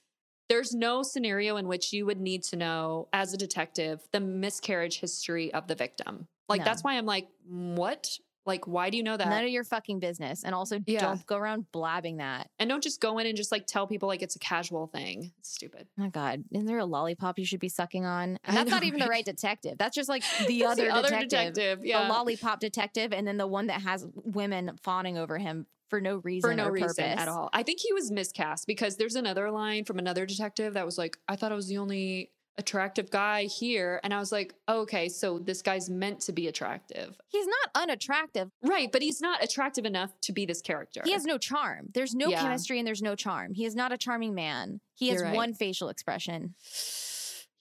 there's 0.49 0.73
no 0.73 1.03
scenario 1.03 1.55
in 1.57 1.67
which 1.67 1.93
you 1.93 2.05
would 2.07 2.19
need 2.19 2.43
to 2.45 2.55
know 2.57 3.07
as 3.13 3.33
a 3.33 3.37
detective 3.37 4.01
the 4.11 4.19
miscarriage 4.19 4.99
history 4.99 5.53
of 5.53 5.67
the 5.67 5.75
victim. 5.75 6.27
Like, 6.49 6.59
No. 6.59 6.65
that's 6.65 6.83
why 6.83 6.97
I'm 6.97 7.05
like, 7.05 7.27
what? 7.47 8.09
Like, 8.49 8.67
why 8.67 8.89
do 8.89 8.97
you 8.97 9.03
know 9.03 9.15
that? 9.15 9.27
None 9.29 9.43
of 9.45 9.49
your 9.49 9.63
fucking 9.63 9.99
business, 9.99 10.43
and 10.43 10.53
also 10.53 10.79
Yeah. 10.85 10.99
don't 10.99 11.25
go 11.25 11.37
around 11.37 11.71
blabbing 11.71 12.17
that. 12.17 12.49
and 12.59 12.69
don't 12.69 12.83
just 12.83 12.99
go 12.99 13.17
in 13.19 13.27
and 13.27 13.37
just 13.37 13.51
like 13.51 13.65
tell 13.67 13.87
people 13.87 14.07
like 14.09 14.21
it's 14.21 14.35
a 14.35 14.39
casual 14.39 14.87
thing. 14.87 15.31
It's 15.39 15.51
stupid. 15.53 15.87
Oh 15.97 16.01
my 16.03 16.09
god, 16.09 16.43
isn't 16.51 16.65
there 16.65 16.79
a 16.79 16.85
lollipop 16.85 17.39
you 17.39 17.45
should 17.45 17.59
be 17.59 17.69
sucking 17.69 18.05
on? 18.05 18.37
And 18.43 18.57
that's 18.57 18.69
not 18.69 18.83
even 18.83 18.99
the 18.99 19.07
right? 19.07 19.23
detective. 19.23 19.77
That's 19.77 19.95
just 19.95 20.09
like 20.09 20.23
the 20.47 20.65
other, 20.65 20.85
the 20.85 20.93
other 20.93 21.09
detective, 21.09 21.53
detective. 21.53 21.85
Yeah. 21.85 22.03
the 22.03 22.09
lollipop 22.09 22.59
detective, 22.59 23.13
and 23.13 23.27
then 23.27 23.37
the 23.37 23.47
one 23.47 23.67
that 23.67 23.81
has 23.83 24.05
women 24.15 24.71
fawning 24.83 25.17
over 25.17 25.37
him 25.37 25.67
for 25.89 25.99
no 26.01 26.17
reason 26.17 26.49
for 26.49 26.55
no 26.55 26.65
or 26.67 26.71
reason 26.71 26.87
purpose 26.89 27.19
at 27.21 27.27
all. 27.27 27.49
I 27.53 27.63
think 27.63 27.79
he 27.79 27.93
was 27.93 28.11
miscast 28.11 28.67
because 28.67 28.97
there's 28.97 29.15
another 29.15 29.49
line 29.49 29.85
from 29.85 29.97
another 29.97 30.25
detective 30.25 30.75
that 30.75 30.85
was 30.85 30.97
like, 30.99 31.17
I 31.27 31.35
thought 31.35 31.51
I 31.51 31.55
was 31.55 31.67
the 31.67 31.77
only 31.79 32.29
attractive 32.59 33.09
guy 33.09 33.43
here. 33.45 33.99
And 34.03 34.13
I 34.13 34.19
was 34.19 34.31
like, 34.31 34.53
okay, 34.67 35.09
so 35.09 35.39
this 35.39 35.61
guy's 35.63 35.89
meant 35.89 36.19
to 36.21 36.33
be 36.33 36.47
attractive. 36.47 37.17
He's 37.29 37.47
not 37.47 37.83
unattractive. 37.83 38.51
Right, 38.61 38.91
but 38.91 39.01
he's 39.01 39.21
not 39.21 39.43
attractive 39.43 39.85
enough 39.85 40.11
to 40.21 40.33
be 40.33 40.45
this 40.45 40.61
character. 40.61 41.01
He 41.05 41.13
has 41.13 41.23
no 41.25 41.37
charm. 41.37 41.87
There's 41.93 42.13
no 42.13 42.27
Yeah. 42.29 42.41
chemistry 42.41 42.77
and 42.77 42.85
there's 42.85 43.01
no 43.01 43.15
charm. 43.15 43.53
He 43.53 43.65
is 43.65 43.75
not 43.75 43.91
a 43.91 43.97
charming 43.97 44.35
man. 44.35 44.81
He 44.93 45.07
has 45.09 45.21
right. 45.23 45.33
one 45.35 45.53
facial 45.55 45.89
expression. 45.89 46.53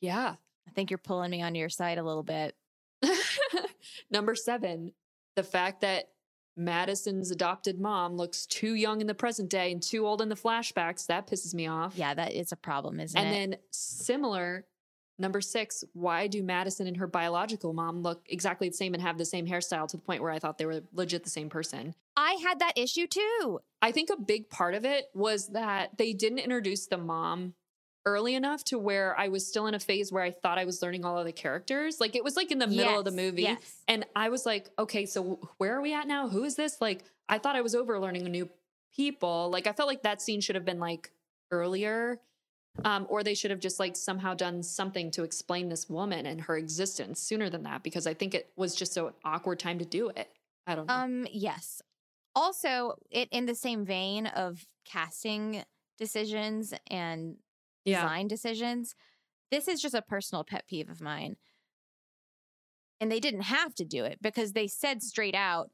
Yeah. 0.00 0.36
I 0.68 0.70
think 0.76 0.92
you're 0.92 0.98
pulling 0.98 1.32
me 1.32 1.42
onto 1.42 1.58
your 1.58 1.68
side 1.70 1.98
a 1.98 2.04
little 2.04 2.22
bit. 2.22 2.54
Number 4.12 4.36
seven, 4.36 4.92
the 5.34 5.42
fact 5.42 5.80
that 5.80 6.10
Madison's 6.56 7.30
adopted 7.30 7.80
mom 7.80 8.16
looks 8.16 8.46
too 8.46 8.74
young 8.74 9.00
in 9.00 9.06
the 9.06 9.14
present 9.14 9.48
day 9.50 9.72
and 9.72 9.82
too 9.82 10.06
old 10.06 10.20
in 10.20 10.28
the 10.28 10.34
flashbacks. 10.36 11.06
That 11.06 11.26
pisses 11.26 11.54
me 11.54 11.66
off. 11.66 11.94
Yeah, 11.96 12.14
that 12.14 12.32
is 12.32 12.52
a 12.52 12.56
problem, 12.56 13.00
isn't 13.00 13.18
And 13.18 13.28
it? 13.28 13.38
And 13.42 13.52
then 13.54 13.58
similar, 13.70 14.66
number 15.19 15.40
six, 15.40 15.85
why 15.93 16.27
do 16.27 16.43
Madison 16.43 16.86
and 16.86 16.97
her 16.97 17.07
biological 17.07 17.73
mom 17.73 18.03
look 18.03 18.23
exactly 18.28 18.69
the 18.69 18.77
same 18.77 18.95
and 18.95 19.03
have 19.03 19.19
the 19.19 19.24
same 19.24 19.47
hairstyle 19.47 19.89
to 19.89 19.97
the 19.97 20.03
point 20.03 20.23
where 20.23 20.31
I 20.31 20.39
thought 20.39 20.59
they 20.59 20.66
were 20.66 20.82
legit 20.93 21.24
the 21.24 21.31
same 21.31 21.49
person? 21.49 21.95
I 22.16 22.32
had 22.43 22.61
that 22.61 22.77
issue 22.77 23.07
too. 23.07 23.61
I 23.82 23.93
think 23.93 24.11
a 24.11 24.20
big 24.20 24.49
part 24.49 24.74
of 24.74 24.85
it 24.85 25.07
was 25.15 25.49
that 25.49 25.99
they 25.99 26.12
didn't 26.12 26.39
introduce 26.39 26.86
the 26.86 26.99
mom 26.99 27.55
early 28.07 28.35
enough 28.35 28.65
to 28.65 28.78
where 28.78 29.19
I 29.19 29.28
was 29.28 29.47
still 29.47 29.66
in 29.66 29.74
a 29.74 29.78
phase 29.78 30.11
where 30.11 30.23
I 30.23 30.31
thought 30.31 30.57
I 30.59 30.65
was 30.65 30.81
learning 30.82 31.05
all 31.05 31.19
of 31.19 31.27
the 31.27 31.32
characters. 31.32 32.01
Like 32.01 32.16
it 32.16 32.24
was 32.24 32.36
like 32.36 32.51
in 32.51 32.59
the 32.59 32.66
middle 32.66 32.99
of 32.99 33.05
the 33.05 33.11
movie. 33.11 33.43
yes. 33.43 33.82
And 33.86 34.07
I 34.16 34.31
was 34.31 34.47
like, 34.47 34.70
okay, 34.78 35.05
so 35.05 35.40
where 35.59 35.77
are 35.77 35.82
we 35.82 35.93
at 35.95 36.09
now? 36.09 36.28
Who 36.28 36.45
is 36.45 36.57
this? 36.57 36.81
Like, 36.81 37.05
I 37.28 37.39
thought 37.39 37.57
I 37.57 37.61
was 37.61 37.74
over 37.74 37.99
learning 38.01 38.24
new 38.24 38.49
people. 38.95 39.51
Like, 39.53 39.66
I 39.66 39.73
felt 39.73 39.89
like 39.89 40.03
that 40.03 40.23
scene 40.23 40.40
should 40.40 40.55
have 40.55 40.65
been 40.65 40.81
like 40.81 41.12
earlier. 41.51 42.19
Um, 42.84 43.06
or 43.09 43.24
they 43.24 43.34
should 43.34 43.50
have 43.50 43.59
just 43.59 43.80
like 43.80 43.96
somehow 43.96 44.34
done 44.34 44.62
something 44.62 45.10
to 45.12 45.24
explain 45.24 45.68
this 45.68 45.90
woman 45.90 46.26
and 46.26 46.40
her 46.42 46.56
existence 46.56 47.20
sooner 47.20 47.50
than 47.50 47.64
that 47.64 47.82
because 47.82 48.06
I 48.06 48.14
think 48.14 48.34
it 48.34 48.52
was 48.56 48.74
just 48.74 48.92
so 48.92 49.09
an 49.09 49.14
awkward 49.24 49.59
time 49.59 49.78
to 49.80 49.84
do 49.84 50.10
it. 50.10 50.30
I 50.66 50.74
don't 50.74 50.86
know. 50.86 50.94
Um, 50.94 51.26
yes. 51.32 51.82
Also, 52.36 52.94
it 53.10 53.28
in 53.32 53.46
the 53.46 53.55
same 53.55 53.84
vein 53.84 54.26
of 54.26 54.64
casting 54.84 55.64
decisions 55.98 56.72
and 56.88 57.36
yeah. 57.84 58.02
design 58.02 58.28
decisions, 58.28 58.94
this 59.50 59.66
is 59.66 59.82
just 59.82 59.94
a 59.94 60.02
personal 60.02 60.44
pet 60.44 60.66
peeve 60.68 60.88
of 60.88 61.00
mine. 61.00 61.36
And 63.00 63.10
they 63.10 63.20
didn't 63.20 63.42
have 63.42 63.74
to 63.76 63.84
do 63.84 64.05
it 64.05 64.18
because 64.20 64.52
they 64.52 64.66
said 64.66 65.02
straight 65.02 65.34
out 65.34 65.70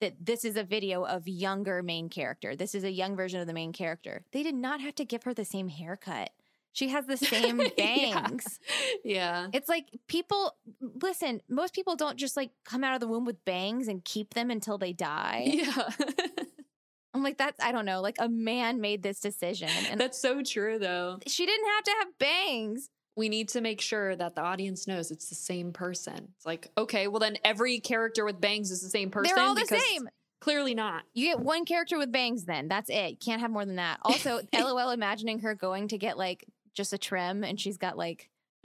that 0.00 0.14
this 0.24 0.44
is 0.44 0.56
a 0.56 0.62
video 0.64 1.04
of 1.04 1.28
younger 1.28 1.82
main 1.82 2.08
character. 2.08 2.56
This 2.56 2.74
is 2.74 2.84
a 2.84 2.90
young 2.90 3.16
version 3.16 3.40
of 3.40 3.46
the 3.46 3.52
main 3.52 3.72
character. 3.72 4.24
They 4.32 4.42
did 4.42 4.54
not 4.54 4.80
have 4.80 4.94
to 4.96 5.04
give 5.04 5.24
her 5.24 5.34
the 5.34 5.44
same 5.44 5.68
haircut. 5.68 6.30
She 6.72 6.88
has 6.88 7.06
the 7.06 7.16
same 7.16 7.60
Yeah. 7.76 8.20
bangs. 8.22 8.60
yeah. 9.04 9.48
It's 9.52 9.68
like 9.68 9.86
people 10.06 10.54
listen, 10.80 11.40
most 11.48 11.74
people 11.74 11.96
don't 11.96 12.16
just 12.16 12.36
like 12.36 12.50
come 12.64 12.84
out 12.84 12.94
of 12.94 13.00
the 13.00 13.08
womb 13.08 13.24
with 13.24 13.44
bangs 13.44 13.88
and 13.88 14.04
keep 14.04 14.34
them 14.34 14.50
until 14.50 14.78
they 14.78 14.92
die. 14.92 15.42
Yeah. 15.46 15.88
I'm 17.14 17.24
like, 17.24 17.38
that's 17.38 17.62
I 17.62 17.72
don't 17.72 17.86
know, 17.86 18.00
like 18.00 18.16
a 18.20 18.28
man 18.28 18.80
made 18.80 19.02
this 19.02 19.18
decision. 19.18 19.68
And 19.90 20.00
That's 20.00 20.20
so 20.20 20.42
true, 20.42 20.78
though. 20.78 21.18
she 21.26 21.44
didn't 21.44 21.66
have 21.66 21.84
to 21.84 21.90
have 21.98 22.18
bangs. 22.18 22.88
We 23.16 23.28
need 23.28 23.48
to 23.50 23.60
make 23.60 23.80
sure 23.80 24.14
that 24.16 24.34
the 24.34 24.40
audience 24.42 24.86
knows 24.86 25.10
it's 25.10 25.28
the 25.28 25.34
same 25.34 25.72
person. 25.72 26.28
It's 26.36 26.46
like, 26.46 26.68
okay, 26.78 27.08
well, 27.08 27.18
then 27.20 27.36
every 27.44 27.80
character 27.80 28.24
with 28.24 28.40
bangs 28.40 28.70
is 28.70 28.80
the 28.80 28.88
same 28.88 29.10
person. 29.10 29.34
They're 29.34 29.44
all 29.44 29.54
the 29.54 29.66
same. 29.66 30.08
Clearly 30.40 30.74
not. 30.74 31.02
You 31.12 31.26
get 31.26 31.40
one 31.40 31.64
character 31.66 31.98
with 31.98 32.10
bangs, 32.12 32.44
then 32.46 32.68
that's 32.68 32.88
it. 32.88 33.10
You 33.10 33.16
can't 33.16 33.40
have 33.42 33.50
more 33.50 33.66
than 33.66 33.76
that. 33.76 33.98
Also, 34.02 34.40
LOL 34.54 34.90
imagining 34.90 35.40
her 35.40 35.54
going 35.54 35.88
to 35.88 35.98
get 35.98 36.16
like 36.16 36.46
just 36.72 36.92
a 36.94 36.98
trim 36.98 37.44
and 37.44 37.60
she's 37.60 37.76
got 37.76 37.98
like 37.98 38.30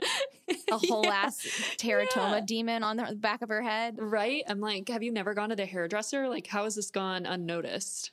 a 0.70 0.78
whole 0.78 1.04
Yeah. 1.04 1.24
ass 1.26 1.46
teratoma 1.76 2.38
Yeah. 2.38 2.40
demon 2.46 2.82
on 2.82 2.96
the 2.96 3.14
back 3.16 3.42
of 3.42 3.48
her 3.50 3.60
head. 3.62 3.96
Right? 3.98 4.42
I'm 4.48 4.60
like, 4.60 4.88
have 4.88 5.02
you 5.02 5.12
never 5.12 5.34
gone 5.34 5.50
to 5.50 5.56
the 5.56 5.66
hairdresser? 5.66 6.28
Like, 6.28 6.46
how 6.46 6.64
has 6.64 6.76
this 6.76 6.90
gone 6.90 7.26
unnoticed? 7.26 8.10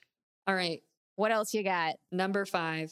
All 0.47 0.55
right. 0.55 0.81
What 1.15 1.31
else 1.31 1.53
you 1.53 1.63
got? 1.63 1.95
Number 2.11 2.45
five, 2.45 2.91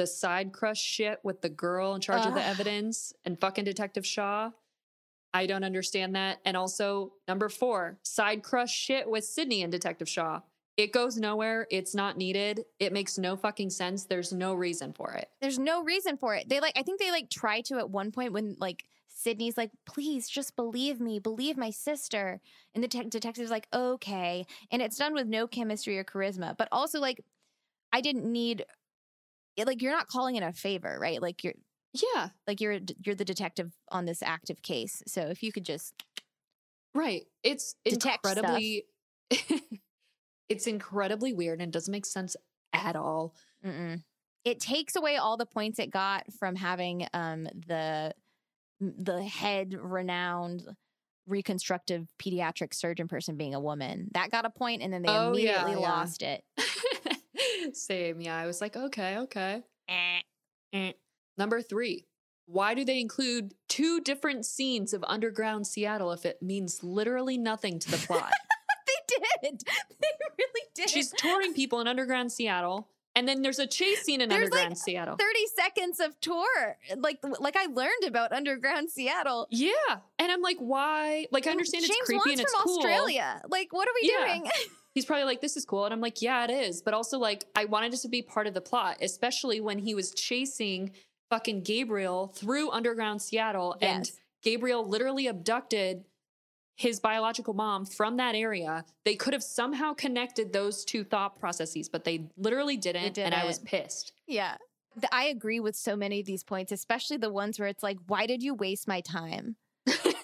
the 0.00 0.06
side 0.06 0.50
crush 0.50 0.82
shit 0.82 1.20
with 1.22 1.42
the 1.42 1.50
girl 1.50 1.94
in 1.94 2.00
charge 2.00 2.24
of 2.24 2.32
the 2.32 2.42
evidence 2.42 3.12
and 3.26 3.38
fucking 3.38 3.64
Detective 3.64 4.06
Shaw. 4.06 4.50
I 5.34 5.44
don't 5.44 5.62
understand 5.62 6.14
that. 6.16 6.38
And 6.46 6.56
also, 6.56 7.12
number 7.28 7.50
four, 7.50 7.98
side 8.02 8.42
crush 8.42 8.74
shit 8.74 9.10
with 9.10 9.24
Sydney 9.26 9.62
and 9.62 9.70
Detective 9.70 10.08
Shaw. 10.08 10.40
It 10.78 10.94
goes 10.94 11.18
nowhere. 11.18 11.66
It's 11.70 11.94
not 11.94 12.16
needed. 12.16 12.64
It 12.78 12.94
makes 12.94 13.18
no 13.18 13.36
fucking 13.36 13.68
sense. 13.68 14.06
There's 14.06 14.32
no 14.32 14.54
reason 14.54 14.94
for 14.94 15.12
it. 15.12 15.28
There's 15.42 15.58
no 15.58 15.84
reason 15.84 16.16
for 16.16 16.34
it. 16.34 16.48
They 16.48 16.60
like 16.60 16.78
I 16.78 16.82
think 16.82 16.98
they 16.98 17.10
like 17.10 17.28
try 17.28 17.60
to 17.62 17.76
at 17.76 17.90
one 17.90 18.10
point 18.10 18.32
when 18.32 18.56
like 18.58 18.84
Sydney's 19.08 19.58
like, 19.58 19.70
please 19.84 20.30
just 20.30 20.56
believe 20.56 20.98
me, 20.98 21.18
believe 21.18 21.58
my 21.58 21.68
sister. 21.68 22.40
And 22.74 22.82
the 22.82 22.88
te- 22.88 23.04
detective's 23.04 23.50
like, 23.50 23.68
okay. 23.74 24.46
And 24.70 24.80
it's 24.80 24.96
done 24.96 25.12
with 25.12 25.26
no 25.26 25.46
chemistry 25.46 25.98
or 25.98 26.04
charisma. 26.04 26.56
But 26.56 26.68
also 26.72 27.00
like 27.00 27.22
I 27.92 28.00
didn't 28.00 28.24
need 28.24 28.64
like 29.64 29.82
you're 29.82 29.92
not 29.92 30.08
calling 30.08 30.36
it 30.36 30.42
a 30.42 30.52
favor, 30.52 30.98
right? 31.00 31.20
Like 31.20 31.44
you're 31.44 31.54
Yeah, 31.92 32.30
like 32.46 32.60
you're 32.60 32.78
you're 33.04 33.14
the 33.14 33.24
detective 33.24 33.72
on 33.90 34.04
this 34.06 34.22
active 34.22 34.62
case. 34.62 35.02
So 35.06 35.22
if 35.22 35.42
you 35.42 35.52
could 35.52 35.64
just 35.64 35.94
right. 36.94 37.22
It's 37.42 37.74
incredibly, 37.84 38.84
it's 40.48 40.66
incredibly 40.66 41.32
weird 41.32 41.60
and 41.60 41.72
doesn't 41.72 41.92
make 41.92 42.06
sense 42.06 42.36
at 42.72 42.96
all. 42.96 43.34
Mm-mm. 43.64 44.02
It 44.44 44.60
takes 44.60 44.96
away 44.96 45.16
all 45.16 45.36
the 45.36 45.46
points 45.46 45.78
it 45.78 45.90
got 45.90 46.32
from 46.38 46.56
having 46.56 47.06
um 47.12 47.44
the 47.66 48.14
the 48.80 49.22
head 49.22 49.74
renowned 49.74 50.64
reconstructive 51.26 52.08
pediatric 52.18 52.74
surgeon 52.74 53.06
person 53.08 53.36
being 53.36 53.54
a 53.54 53.60
woman. 53.60 54.08
That 54.12 54.30
got 54.30 54.46
a 54.46 54.50
point 54.50 54.82
and 54.82 54.92
then 54.92 55.02
they 55.02 55.08
Oh, 55.10 55.36
yeah, 55.36 55.60
immediately 55.60 55.80
yeah. 55.82 55.88
lost 55.88 56.22
it. 56.22 56.42
Same. 57.72 58.20
Yeah, 58.20 58.36
I 58.36 58.46
was 58.46 58.60
like, 58.60 58.76
okay, 58.76 59.18
okay. 59.18 59.62
Eh. 59.88 60.20
Eh. 60.72 60.92
Number 61.38 61.62
three, 61.62 62.06
why 62.46 62.74
do 62.74 62.84
they 62.84 63.00
include 63.00 63.54
two 63.68 64.00
different 64.00 64.44
scenes 64.44 64.92
of 64.92 65.04
underground 65.06 65.66
Seattle 65.66 66.12
if 66.12 66.24
it 66.26 66.42
means 66.42 66.82
literally 66.82 67.38
nothing 67.38 67.78
to 67.78 67.90
the 67.90 67.96
plot? 67.98 68.32
They 69.42 69.50
did. 69.50 69.62
They 70.00 70.08
really 70.38 70.62
did. 70.74 70.88
She's 70.90 71.10
touring 71.16 71.52
people 71.52 71.80
in 71.80 71.88
underground 71.88 72.30
Seattle, 72.32 72.88
and 73.14 73.26
then 73.28 73.42
there's 73.42 73.58
a 73.58 73.66
chase 73.66 74.02
scene 74.02 74.20
in 74.20 74.28
There's, 74.28 74.42
like, 74.50 74.52
underground 74.62 74.78
Seattle. 74.78 75.16
30 75.16 75.38
seconds 75.56 76.00
of 76.00 76.18
tour. 76.20 76.76
Like 76.96 77.18
like 77.40 77.56
I 77.56 77.66
learned 77.66 78.04
about 78.06 78.32
underground 78.32 78.90
Seattle. 78.90 79.46
yeah, 79.50 79.72
and 80.18 80.30
I'm 80.32 80.40
like, 80.42 80.56
why? 80.58 81.26
Like, 81.32 81.46
I 81.46 81.50
understand 81.50 81.82
James 81.84 81.96
it's 81.98 82.06
creepy 82.06 82.30
and 82.30 82.38
Wan's 82.38 82.40
it's 82.40 82.52
from 82.52 82.62
cool. 82.64 82.78
Australia. 82.78 83.42
Like 83.48 83.72
what 83.72 83.88
are 83.88 83.92
we 84.00 84.10
Yeah. 84.12 84.26
doing? 84.38 84.50
He's 84.94 85.04
probably 85.04 85.24
like, 85.24 85.40
this 85.40 85.56
is 85.56 85.64
cool, 85.64 85.84
and 85.84 85.94
I'm 85.94 86.00
like, 86.00 86.20
yeah, 86.20 86.44
it 86.44 86.50
is. 86.50 86.82
But 86.82 86.94
also, 86.94 87.18
like, 87.18 87.46
I 87.54 87.64
wanted 87.66 87.94
it 87.94 87.98
to 87.98 88.08
be 88.08 88.22
part 88.22 88.46
of 88.46 88.54
the 88.54 88.60
plot, 88.60 88.96
especially 89.00 89.60
when 89.60 89.78
he 89.78 89.94
was 89.94 90.12
chasing 90.12 90.90
fucking 91.30 91.62
Gabriel 91.62 92.28
through 92.34 92.70
underground 92.70 93.22
Seattle, 93.22 93.76
and 93.80 94.10
Gabriel 94.42 94.86
literally 94.86 95.28
abducted 95.28 96.04
his 96.76 96.98
biological 96.98 97.52
mom 97.52 97.84
from 97.84 98.16
that 98.16 98.34
area. 98.34 98.84
They 99.04 99.14
could 99.14 99.34
have 99.34 99.42
somehow 99.42 99.92
connected 99.92 100.52
those 100.52 100.84
two 100.84 101.04
thought 101.04 101.38
processes, 101.38 101.88
but 101.88 102.04
they 102.04 102.28
literally 102.36 102.78
didn't, 102.78 103.18
and 103.18 103.34
I 103.34 103.44
was 103.44 103.58
pissed. 103.58 104.12
Yeah. 104.26 104.56
I 105.12 105.26
agree 105.26 105.60
with 105.60 105.76
so 105.76 105.94
many 105.94 106.20
of 106.20 106.26
these 106.26 106.42
points, 106.42 106.72
especially 106.72 107.16
the 107.16 107.30
ones 107.30 107.60
where 107.60 107.68
it's 107.68 107.82
like, 107.82 107.98
why 108.06 108.26
did 108.26 108.42
you 108.42 108.54
waste 108.54 108.88
my 108.88 109.02
time? 109.02 109.56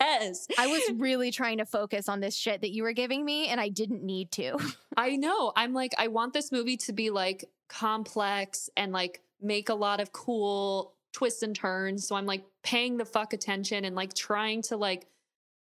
yes. 0.00 0.46
I 0.58 0.66
was 0.68 0.82
really 0.96 1.30
trying 1.30 1.58
to 1.58 1.64
focus 1.66 2.08
on 2.08 2.20
this 2.20 2.36
shit 2.36 2.60
that 2.62 2.70
you 2.70 2.82
were 2.82 2.92
giving 2.92 3.24
me, 3.24 3.48
and 3.48 3.60
I 3.60 3.68
didn't 3.68 4.02
need 4.02 4.30
to. 4.32 4.58
I 4.96 5.16
know. 5.16 5.52
I'm 5.56 5.72
like, 5.72 5.94
I 5.98 6.08
want 6.08 6.32
this 6.32 6.50
movie 6.52 6.76
to 6.78 6.92
be 6.92 7.10
like 7.10 7.44
complex 7.68 8.68
and 8.76 8.92
like 8.92 9.22
make 9.40 9.68
a 9.68 9.74
lot 9.74 10.00
of 10.00 10.12
cool 10.12 10.94
twists 11.12 11.42
and 11.42 11.54
turns. 11.54 12.06
So 12.06 12.16
I'm 12.16 12.26
like 12.26 12.44
paying 12.62 12.96
the 12.96 13.04
fuck 13.04 13.32
attention 13.32 13.84
and 13.84 13.94
like 13.96 14.14
trying 14.14 14.62
to 14.62 14.76
like 14.76 15.06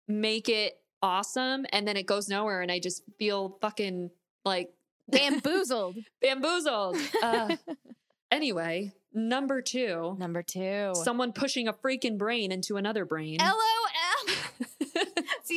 make 0.08 0.48
it 0.48 0.78
awesome. 1.02 1.66
And 1.72 1.86
then 1.86 1.96
it 1.96 2.06
goes 2.06 2.28
nowhere. 2.28 2.62
And 2.62 2.70
I 2.70 2.78
just 2.78 3.02
feel 3.18 3.56
fucking 3.60 4.10
like 4.44 4.72
Bamboozled. 5.08 5.96
bamboozled. 6.22 6.96
Uh, 7.22 7.56
anyway, 8.30 8.92
number 9.12 9.60
two 9.60 10.16
Number 10.18 10.42
two. 10.42 10.92
someone 10.94 11.32
pushing 11.32 11.66
a 11.68 11.72
freaking 11.72 12.16
brain 12.18 12.52
into 12.52 12.76
another 12.76 13.04
brain. 13.04 13.38
LOL. 13.40 13.79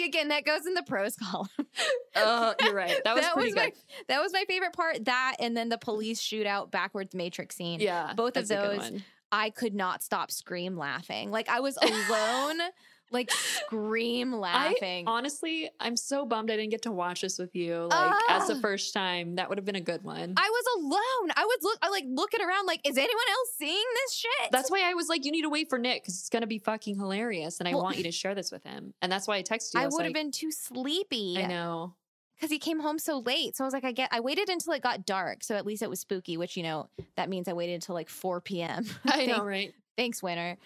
See 0.03 0.07
again, 0.09 0.27
that 0.29 0.45
goes 0.45 0.65
in 0.65 0.73
the 0.73 0.83
pros 0.83 1.15
column. 1.31 1.47
uh, 2.15 2.53
you're 2.61 2.73
right. 2.73 2.99
That 3.03 3.15
was 3.15 3.25
pretty 3.33 3.53
my 3.53 3.65
good. 3.65 3.73
that 4.07 4.21
was 4.21 4.33
my 4.33 4.43
favorite 4.47 4.73
part. 4.73 5.05
That 5.05 5.35
and 5.39 5.55
then 5.55 5.69
the 5.69 5.77
police 5.77 6.21
shootout 6.21 6.71
backwards 6.71 7.15
matrix 7.15 7.55
scene. 7.55 7.79
Yeah. 7.79 8.13
both 8.13 8.37
of 8.37 8.47
that's 8.47 8.51
a 8.51 8.55
good 8.55 8.79
those. 8.79 9.01
I 9.31 9.49
could 9.49 9.73
not 9.73 10.03
stop 10.03 10.29
scream 10.29 10.77
laughing. 10.77 11.31
Like 11.31 11.49
I 11.49 11.59
was 11.59 11.77
alone, 11.81 12.59
like 13.13 13.31
scream 13.31 14.33
laughing. 14.33 15.07
I 15.07 15.11
honestly, 15.11 15.69
I'm 15.79 15.95
so 15.95 16.25
bummed 16.25 16.51
I 16.51 16.57
didn't 16.57 16.71
get 16.71 16.81
to 16.83 16.91
watch 16.91 17.21
this 17.21 17.37
with 17.39 17.55
you. 17.55 17.87
Like 17.89 18.13
as 18.29 18.47
the 18.47 18.55
Ah. 18.55 18.59
first 18.61 18.93
time, 18.93 19.35
that 19.35 19.47
would 19.49 19.57
have 19.57 19.65
been 19.65 19.75
a 19.75 19.81
good 19.81 20.03
one. 20.03 20.33
I 20.35 20.49
was 20.49 20.65
alone. 20.83 21.31
I 21.35 21.45
was 21.45 21.57
look 21.61 21.77
I 21.81 21.89
like 21.89 22.05
looking 22.07 22.41
around 22.41 22.65
like, 22.65 22.81
is 22.87 22.97
anyone 22.97 23.13
else 23.31 23.49
seeing 23.57 23.83
this 24.03 24.13
shit? 24.15 24.51
that's 24.51 24.69
why 24.71 24.81
I 24.89 24.93
was 24.93 25.07
like, 25.09 25.25
you 25.25 25.31
need 25.31 25.43
to 25.43 25.49
wait 25.49 25.69
for 25.69 25.77
Nick 25.79 26.01
because 26.03 26.19
it's 26.19 26.29
gonna 26.29 26.47
be 26.47 26.57
fucking 26.59 26.95
hilarious, 26.97 27.59
and 27.59 27.67
I 27.67 27.73
Well- 27.73 27.83
want 27.83 27.97
you 27.97 28.03
to 28.03 28.11
share 28.11 28.35
this 28.35 28.51
with 28.51 28.63
him. 28.63 28.93
And 29.01 29.11
that's 29.11 29.27
why 29.27 29.37
I 29.37 29.43
texted 29.43 29.75
you. 29.75 29.81
I 29.81 29.85
was 29.85 29.93
would 29.93 30.03
have 30.05 30.09
like, 30.09 30.15
been 30.15 30.31
too 30.31 30.51
sleepy. 30.51 31.37
I 31.37 31.45
know. 31.47 31.93
because 32.35 32.49
he 32.51 32.59
came 32.59 32.79
home 32.81 32.99
so 32.99 33.19
late. 33.19 33.55
So 33.55 33.63
I 33.63 33.67
was 33.67 33.73
like, 33.73 33.85
I 33.85 33.91
get. 33.93 34.09
I 34.11 34.19
waited 34.19 34.49
until 34.49 34.73
it 34.73 34.81
got 34.81 35.05
dark, 35.05 35.43
so 35.43 35.55
at 35.55 35.65
least 35.65 35.81
it 35.81 35.89
was 35.89 35.99
spooky. 36.01 36.35
Which 36.35 36.57
you 36.57 36.63
know 36.63 36.89
that 37.15 37.29
means 37.29 37.47
I 37.47 37.53
waited 37.53 37.73
until 37.75 37.95
like 37.95 38.09
4 38.09 38.41
p.m. 38.41 38.85
I 39.05 39.25
know, 39.27 39.43
right? 39.45 39.73
Thanks, 39.95 40.21
winner. 40.23 40.57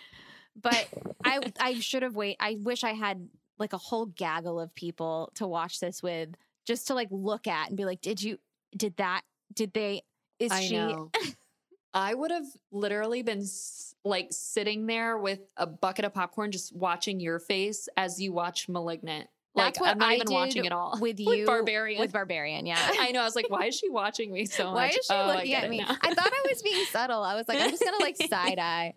But 0.61 0.88
I 1.23 1.39
I 1.59 1.79
should 1.79 2.03
have 2.03 2.15
wait. 2.15 2.38
I 2.39 2.57
wish 2.59 2.84
I 2.84 2.93
had 2.93 3.27
like 3.59 3.73
a 3.73 3.77
whole 3.77 4.05
gaggle 4.05 4.59
of 4.59 4.73
people 4.75 5.31
to 5.35 5.47
watch 5.47 5.79
this 5.79 6.03
with, 6.03 6.29
just 6.65 6.88
to 6.88 6.93
like 6.93 7.07
look 7.11 7.47
at 7.47 7.69
and 7.69 7.77
be 7.77 7.85
like, 7.85 8.01
did 8.01 8.21
you 8.21 8.38
did 8.75 8.95
that? 8.97 9.21
Did 9.53 9.73
they? 9.73 10.03
Is 10.39 10.51
I 10.51 10.61
she? 10.61 10.75
know. 10.77 11.11
I 11.93 12.13
would 12.13 12.29
have 12.31 12.45
literally 12.71 13.23
been 13.23 13.39
s- 13.39 13.95
like 14.03 14.27
sitting 14.29 14.85
there 14.85 15.17
with 15.17 15.39
a 15.55 15.65
bucket 15.65 16.05
of 16.05 16.13
popcorn, 16.13 16.51
just 16.51 16.75
watching 16.75 17.19
your 17.19 17.39
face 17.39 17.89
as 17.97 18.21
you 18.21 18.31
watch 18.34 18.69
*Malignant*. 18.69 19.27
That's 19.55 19.79
like 19.79 19.81
what 19.81 19.89
I'm 19.91 19.97
not 19.97 20.09
I 20.09 20.15
even 20.15 20.31
watching 20.31 20.65
it 20.65 20.71
all 20.71 20.97
with 21.01 21.19
you 21.21 21.45
*Barbarian*. 21.47 21.99
With 21.99 22.13
Barbarian, 22.13 22.67
yeah. 22.67 22.77
I 22.99 23.09
know. 23.11 23.21
I 23.21 23.23
was 23.23 23.35
like, 23.35 23.49
why 23.49 23.65
is 23.65 23.75
she 23.75 23.89
watching 23.89 24.31
me 24.31 24.45
so 24.45 24.65
Why 24.65 24.71
much? 24.71 24.75
Why 24.75 24.88
is 24.89 25.05
she 25.07 25.13
Oh, 25.13 25.27
looking 25.27 25.53
at 25.55 25.69
me? 25.71 25.81
I 25.81 26.13
thought 26.13 26.31
I 26.31 26.43
was 26.49 26.61
being 26.61 26.85
subtle. 26.91 27.23
I 27.23 27.34
was 27.34 27.47
like, 27.47 27.59
I'm 27.59 27.71
just 27.71 27.84
gonna 27.84 27.97
like 28.01 28.17
side 28.17 28.59
eye. 28.59 28.93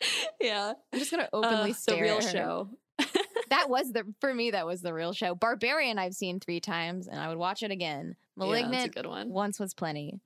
yeah, 0.40 0.72
I'm 0.92 0.98
just 0.98 1.10
gonna 1.10 1.28
openly 1.32 1.56
Uh, 1.56 1.66
the 1.68 1.74
stare 1.74 2.02
real 2.02 2.18
at 2.18 2.24
her. 2.24 2.30
show. 2.30 2.70
That 3.50 3.70
was 3.70 3.92
the 3.92 4.04
for 4.20 4.34
me. 4.34 4.50
That 4.50 4.66
was 4.66 4.82
the 4.82 4.92
real 4.92 5.14
show. 5.14 5.34
Barbarian, 5.34 5.98
I've 5.98 6.12
seen 6.12 6.38
three 6.38 6.60
times, 6.60 7.08
and 7.08 7.18
I 7.18 7.30
would 7.30 7.38
watch 7.38 7.62
it 7.62 7.70
again. 7.70 8.14
Yeah, 8.36 8.44
Malignant, 8.44 8.72
that's 8.74 8.86
a 8.88 8.90
good 8.90 9.06
one. 9.06 9.30
once 9.30 9.58
was 9.58 9.72
plenty. 9.72 10.20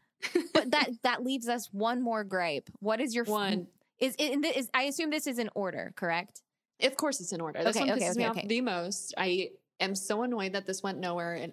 But 0.52 0.72
that 0.72 0.90
that 1.04 1.22
leaves 1.22 1.48
us 1.48 1.68
one 1.70 2.02
more 2.02 2.24
gripe. 2.24 2.68
What 2.80 3.00
is 3.00 3.14
your 3.14 3.22
f- 3.22 3.28
One. 3.30 3.68
Is 4.00 4.16
in 4.18 4.42
is 4.44 4.68
I 4.74 4.84
assume 4.84 5.10
this 5.10 5.28
is 5.28 5.38
in 5.38 5.50
order, 5.54 5.92
correct? 5.94 6.42
Of 6.82 6.96
course, 6.96 7.20
it's 7.20 7.32
in 7.32 7.40
order. 7.40 7.62
This 7.62 7.76
Okay, 7.76 7.86
one 7.88 7.90
okay, 7.96 8.06
pisses 8.08 8.10
okay, 8.10 8.18
me 8.18 8.24
off 8.24 8.48
the 8.48 8.60
most. 8.60 9.14
I 9.16 9.50
am 9.78 9.94
so 9.94 10.24
annoyed 10.24 10.54
that 10.54 10.66
this 10.66 10.82
went 10.82 10.98
nowhere, 10.98 11.34
and 11.34 11.52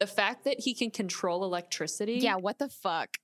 the 0.00 0.06
fact 0.06 0.44
that 0.44 0.60
he 0.60 0.72
can 0.72 0.90
control 0.90 1.44
electricity. 1.44 2.14
Yeah. 2.14 2.36
What 2.36 2.58
the 2.58 2.70
fuck? 2.70 3.18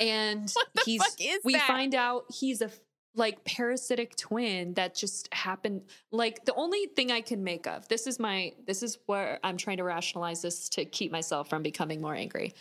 and 0.00 0.48
What 0.50 0.66
the 0.74 0.82
he's 0.86 1.02
fuck 1.02 1.20
is 1.20 1.40
we 1.44 1.52
that? 1.54 1.66
find 1.66 1.94
out 1.94 2.24
he's 2.30 2.62
a 2.62 2.66
f- 2.66 2.78
like 3.18 3.44
parasitic 3.44 4.14
twin 4.16 4.72
that 4.74 4.94
just 4.94 5.32
happened 5.34 5.82
like 6.12 6.44
the 6.44 6.54
only 6.54 6.86
thing 6.94 7.10
i 7.10 7.20
can 7.20 7.42
make 7.42 7.66
of 7.66 7.86
this 7.88 8.06
is 8.06 8.18
my 8.18 8.52
this 8.66 8.82
is 8.82 8.98
where 9.06 9.40
i'm 9.42 9.56
trying 9.56 9.76
to 9.76 9.84
rationalize 9.84 10.40
this 10.40 10.68
to 10.68 10.84
keep 10.84 11.10
myself 11.10 11.50
from 11.50 11.62
becoming 11.62 12.00
more 12.00 12.14
angry. 12.14 12.54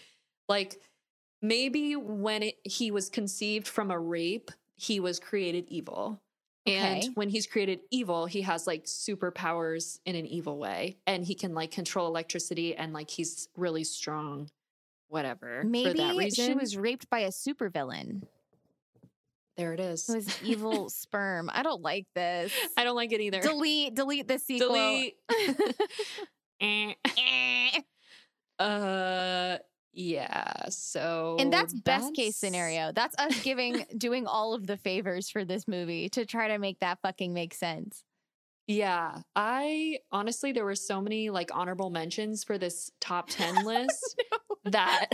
Like 0.49 0.81
maybe 1.41 1.95
when 1.95 2.43
it, 2.43 2.55
he 2.63 2.91
was 2.91 3.09
conceived 3.09 3.67
from 3.67 3.91
a 3.91 3.99
rape 3.99 4.51
he 4.75 4.99
was 4.99 5.19
created 5.19 5.65
evil. 5.69 6.19
Okay. 6.67 7.01
and 7.05 7.15
when 7.15 7.29
he's 7.29 7.47
created 7.47 7.79
evil 7.91 8.25
he 8.25 8.41
has 8.41 8.67
like 8.67 8.85
superpowers 8.85 9.99
in 10.05 10.15
an 10.15 10.25
evil 10.25 10.57
way. 10.57 10.97
And 11.05 11.23
he 11.23 11.35
can 11.35 11.53
like 11.53 11.71
control 11.71 12.07
electricity 12.07 12.75
and 12.75 12.93
like 12.93 13.09
he's 13.09 13.47
really 13.55 13.83
strong 13.83 14.49
whatever 15.09 15.61
for 15.61 15.67
that 15.67 15.69
Maybe 15.69 16.17
reason. 16.17 16.47
she 16.47 16.53
was 16.53 16.75
raped 16.75 17.09
by 17.09 17.19
a 17.19 17.29
supervillain 17.29 18.23
there 19.57 19.73
it 19.73 19.79
is 19.79 20.07
It 20.07 20.15
was 20.15 20.43
evil 20.43 20.89
sperm. 20.89 21.49
I 21.51 21.63
don't 21.63 21.81
like 21.81 22.05
this. 22.15 22.53
I 22.77 22.83
don't 22.83 22.95
like 22.95 23.11
it 23.11 23.21
either. 23.21 23.41
delete, 23.41 23.95
delete 23.95 24.27
the 24.27 24.39
sequel. 24.39 24.69
Delete. 24.69 25.15
Eh. 26.59 26.91
uh, 28.57 29.57
yeah. 29.93 30.69
So, 30.69 31.37
and 31.39 31.53
that's 31.53 31.73
best 31.73 32.15
case 32.15 32.35
scenario. 32.35 32.91
That's 32.91 33.15
us 33.19 33.39
giving 33.43 33.85
doing 33.95 34.25
all 34.25 34.55
of 34.55 34.65
the 34.65 34.75
favors 34.75 35.29
for 35.29 35.45
this 35.45 35.67
movie 35.67 36.09
to 36.09 36.25
try 36.25 36.47
to 36.47 36.57
make 36.57 36.79
that 36.79 36.99
fucking 37.03 37.33
make 37.33 37.53
sense. 37.53 38.03
Yeah, 38.67 39.21
I 39.35 39.99
honestly 40.11 40.51
there 40.51 40.65
were 40.65 40.75
so 40.75 40.99
many 40.99 41.29
like 41.29 41.51
honorable 41.53 41.89
mentions 41.89 42.43
for 42.43 42.57
this 42.57 42.91
top 42.99 43.27
ten 43.29 43.65
list 43.65 44.21
that 44.65 45.07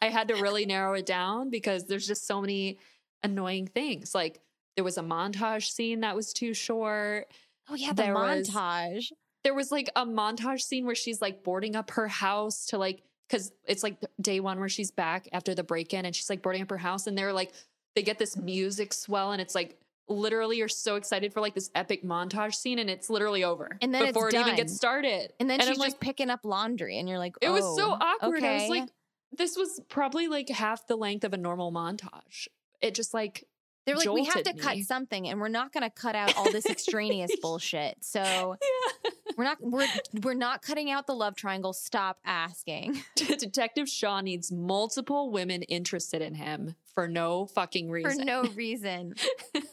I 0.00 0.08
had 0.08 0.28
to 0.28 0.34
really 0.34 0.64
narrow 0.64 0.94
it 0.94 1.06
down 1.06 1.50
because 1.50 1.86
there's 1.86 2.06
just 2.06 2.26
so 2.26 2.40
many 2.40 2.78
annoying 3.22 3.66
things. 3.66 4.14
Like 4.14 4.40
there 4.76 4.84
was 4.84 4.98
a 4.98 5.02
montage 5.02 5.70
scene 5.70 6.00
that 6.00 6.14
was 6.16 6.32
too 6.32 6.54
short. 6.54 7.26
Oh 7.68 7.74
yeah, 7.74 7.88
the 7.92 8.02
There 8.02 8.14
was- 8.14 8.48
montage. 8.48 9.12
there 9.44 9.54
was 9.54 9.70
like 9.72 9.90
a 9.96 10.04
montage 10.06 10.60
scene 10.62 10.86
where 10.86 10.94
she's 10.94 11.20
like 11.20 11.42
boarding 11.44 11.76
up 11.76 11.90
her 11.92 12.08
house 12.08 12.66
to 12.66 12.78
like 12.78 13.02
because 13.28 13.52
it's 13.66 13.82
like 13.82 13.96
day 14.20 14.40
one 14.40 14.58
where 14.58 14.68
she's 14.68 14.90
back 14.90 15.28
after 15.32 15.54
the 15.54 15.62
break-in 15.62 16.04
and 16.04 16.16
she's 16.16 16.28
like 16.28 16.42
boarding 16.42 16.62
up 16.62 16.70
her 16.70 16.78
house 16.78 17.06
and 17.06 17.16
they're 17.16 17.32
like 17.32 17.52
they 17.94 18.02
get 18.02 18.18
this 18.18 18.36
music 18.36 18.92
swell 18.92 19.30
and 19.32 19.40
it's 19.40 19.54
like 19.54 19.78
literally 20.08 20.56
you're 20.56 20.66
so 20.68 20.96
excited 20.96 21.32
for 21.32 21.40
like 21.40 21.54
this 21.54 21.70
epic 21.76 22.02
montage 22.02 22.54
scene 22.54 22.80
and 22.80 22.90
it's 22.90 23.08
literally 23.08 23.44
over 23.44 23.78
And 23.80 23.94
then 23.94 24.06
before 24.06 24.28
it 24.28 24.34
even 24.34 24.56
gets 24.56 24.74
started 24.74 25.32
And 25.38 25.48
then 25.48 25.60
I'm 25.60 25.68
she's 25.68 25.78
like 25.78 25.90
just 25.90 26.00
picking 26.00 26.28
up 26.30 26.40
laundry, 26.44 26.98
and 26.98 27.08
you're 27.08 27.18
like, 27.20 27.34
it 27.40 27.50
was 27.50 27.62
so 27.76 27.92
"Oh, 27.92 27.98
awkward 28.00 28.42
i 28.42 28.54
was 28.54 28.68
like 28.68 28.88
this 29.32 29.56
was 29.56 29.80
probably 29.88 30.26
like 30.26 30.48
half 30.48 30.88
the 30.88 30.96
length 30.96 31.22
of 31.22 31.32
a 31.32 31.36
normal 31.36 31.70
montage 31.70 32.48
it 32.82 32.94
just 32.94 33.14
like 33.14 33.46
They're 33.86 33.96
like, 33.96 34.08
we 34.10 34.24
have 34.24 34.34
to 34.34 34.42
jolted 34.44 34.62
cut 34.62 34.78
something, 34.78 35.28
and 35.28 35.40
we're 35.40 35.48
not 35.48 35.72
going 35.72 35.82
to 35.82 35.90
cut 35.90 36.14
out 36.14 36.36
all 36.36 36.50
this 36.50 36.66
extraneous 36.70 37.30
bullshit. 37.40 37.96
So 38.04 38.56
we're 39.36 39.44
not 39.44 39.58
we're 39.60 39.88
we're 40.22 40.34
not 40.34 40.62
cutting 40.62 40.90
out 40.90 41.06
the 41.06 41.14
love 41.14 41.34
triangle. 41.34 41.72
Stop 41.72 42.18
asking. 42.24 43.02
detective 43.14 43.88
shaw 43.88 44.20
needs 44.20 44.52
multiple 44.52 45.30
women 45.30 45.62
interested 45.62 46.20
in 46.22 46.34
him 46.34 46.74
for 46.94 47.08
no 47.08 47.46
fucking 47.46 47.90
reason. 47.90 48.18
for 48.18 48.24
no 48.24 48.42
reason. 48.54 49.14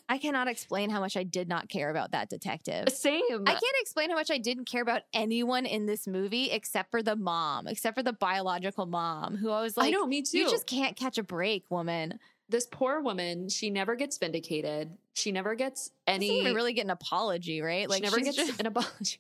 I 0.08 0.18
cannot 0.18 0.48
explain 0.48 0.90
how 0.90 1.00
much 1.00 1.18
I 1.18 1.24
did 1.24 1.50
not 1.50 1.68
care 1.68 1.90
about 1.90 2.12
that 2.12 2.30
detective. 2.30 2.86
Uh, 2.88 2.92
same 2.92 3.24
I 3.46 3.52
can't 3.52 3.76
explain 3.82 4.10
how 4.10 4.16
much 4.16 4.32
I 4.32 4.38
didn't 4.38 4.66
care 4.66 4.82
about 4.82 5.02
anyone 5.14 5.66
in 5.66 5.86
this 5.86 6.08
movie 6.08 6.52
except 6.52 6.92
for 6.92 7.04
the 7.04 7.16
mom, 7.16 7.68
except 7.68 7.98
for 7.98 8.04
the 8.04 8.14
biological 8.14 8.86
mom, 8.86 9.36
who 9.36 9.50
I 9.50 9.62
was 9.62 9.76
like, 9.76 9.88
I 9.88 9.92
know, 9.92 10.06
me 10.06 10.22
too. 10.22 10.38
You 10.38 10.50
just 10.50 10.68
can't 10.68 10.96
catch 10.96 11.18
a 11.18 11.24
break, 11.24 11.70
woman. 11.70 12.20
This 12.50 12.68
poor 12.70 13.02
woman, 13.02 13.50
she 13.50 13.70
never 13.70 13.96
gets 13.96 14.18
vindicated. 14.18 14.92
She 15.14 15.32
never 15.32 15.56
gets 15.56 15.92
Any, 16.06 16.54
really 16.54 16.74
get 16.74 16.86
an 16.86 16.92
apology, 16.92 17.62
right? 17.62 17.90
Like 17.90 17.98
she 17.98 18.10
never 18.10 18.20
gets 18.20 18.38
just- 18.38 18.60
an 18.60 18.68
apology. 18.68 19.20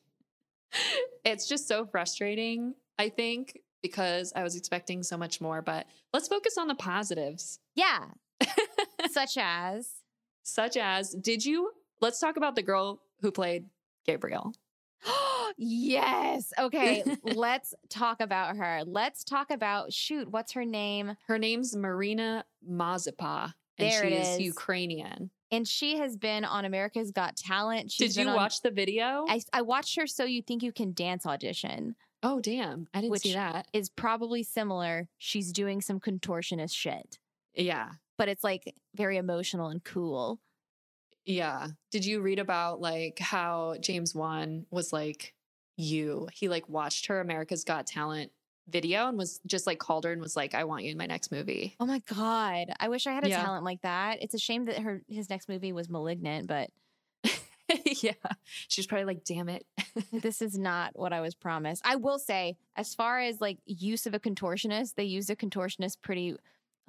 it's 1.26 1.48
just 1.48 1.68
so 1.68 1.86
frustrating. 1.86 2.76
I 2.99 3.10
think 3.10 3.60
because 3.82 4.34
I 4.36 4.44
was 4.44 4.56
expecting 4.56 5.04
so 5.04 5.18
much 5.18 5.40
more. 5.41 5.62
But 5.62 5.88
let's 6.14 6.28
focus 6.28 6.58
on 6.58 6.68
the 6.68 6.76
positives, 6.76 7.60
yeah, 7.76 8.06
such 9.12 9.38
as 9.40 9.90
such 10.44 10.78
as 10.78 11.12
did 11.12 11.45
you? 11.45 11.72
Let's 12.02 12.20
talk 12.20 12.38
about 12.38 12.56
the 12.56 12.62
girl 12.64 13.02
who 13.22 13.32
played 13.32 13.66
Gabriel. 14.06 14.54
yes. 15.57 16.53
Okay, 16.60 17.03
let's 17.24 17.74
talk 17.90 18.22
about 18.22 18.57
her. 18.57 18.82
Let's 18.86 19.24
talk 19.24 19.52
about 19.52 19.94
shoot. 19.94 20.30
What's 20.30 20.52
her 20.53 20.65
name? 20.65 21.15
Her 21.28 21.38
name's 21.40 21.76
Marina 21.76 22.45
Mazepa, 22.69 23.53
and 23.78 23.91
There 23.91 24.07
she 24.07 24.14
is 24.15 24.28
is. 24.30 24.40
Ukrainian. 24.40 25.30
And 25.49 25.65
she 25.65 25.98
has 25.98 26.18
been 26.18 26.44
on 26.44 26.65
America's 26.65 27.11
Got 27.11 27.38
Talent. 27.38 27.90
She's 27.90 28.15
Did 28.15 28.24
you 28.26 28.30
on- 28.30 28.36
watch 28.36 28.61
the 28.61 28.72
video? 28.72 29.26
I, 29.30 29.40
I 29.53 29.61
watched 29.61 29.95
her 29.95 30.06
So 30.06 30.26
You 30.26 30.41
Think 30.41 30.61
You 30.61 30.74
Can 30.74 30.91
Dance 30.94 31.26
audition. 31.26 31.95
oh, 32.24 32.41
damn! 32.41 32.88
I 32.94 33.02
didn't 33.02 33.19
see 33.22 33.34
that. 33.34 33.68
Is 33.74 33.90
probably 33.90 34.44
similar. 34.44 35.07
She's 35.18 35.52
doing 35.53 35.80
some 35.82 35.99
contortionist 36.02 36.76
shit, 36.76 37.19
Yeah, 37.56 37.91
but 38.18 38.28
it's 38.28 38.44
like 38.44 38.74
very 38.95 39.15
emotional 39.18 39.69
and 39.69 39.82
cool. 39.84 40.40
Yeah. 41.28 41.68
Did 41.91 42.06
you 42.06 42.22
read 42.22 42.40
about 42.40 42.82
like 42.82 43.20
how 43.20 43.76
James 43.82 44.16
Wan 44.16 44.66
was 44.72 44.91
like 44.91 45.36
you? 45.76 46.28
He 46.34 46.48
like 46.49 46.68
watched 46.68 47.06
her 47.08 47.20
America's 47.20 47.64
Got 47.64 47.86
Talent 47.86 48.32
video 48.70 49.08
and 49.08 49.18
was 49.18 49.40
just 49.45 49.68
like 49.68 49.78
called 49.80 50.06
her 50.06 50.12
and 50.12 50.22
was 50.22 50.36
like, 50.36 50.56
I 50.56 50.64
want 50.64 50.84
you 50.86 50.91
in 50.91 50.98
my 50.98 51.06
next 51.06 51.32
movie. 51.32 51.76
Oh 51.80 51.86
my 51.86 51.99
god! 52.08 52.68
I 52.80 52.90
wish 52.90 53.06
I 53.08 53.12
had 53.12 53.26
a 53.26 53.30
Yeah. 53.30 53.44
talent 53.44 53.64
like 53.66 53.82
that. 53.84 54.18
It's 54.22 54.34
a 54.34 54.40
shame 54.40 54.66
that 54.66 54.80
her 54.80 55.02
his 55.08 55.30
next 55.30 55.48
movie 55.48 55.72
was 55.74 55.90
*Malignant*, 55.90 56.48
but 56.48 56.70
yeah. 58.02 58.14
She's 58.70 58.88
probably 58.88 59.06
like, 59.06 59.24
damn 59.26 59.49
it. 59.49 59.66
this 60.14 60.41
is 60.41 60.58
not 60.58 60.91
what 60.98 61.12
I 61.14 61.20
was 61.22 61.36
promised. 61.36 61.82
I 61.86 61.98
will 61.98 62.20
say, 62.20 62.56
as 62.76 62.95
far 62.95 63.20
as 63.20 63.41
like 63.41 63.58
use 63.66 64.06
of 64.06 64.14
a 64.14 64.20
contortionist, 64.20 64.95
they 64.95 65.04
use 65.04 65.30
a 65.30 65.36
contortionist 65.36 65.98
pretty 66.02 66.36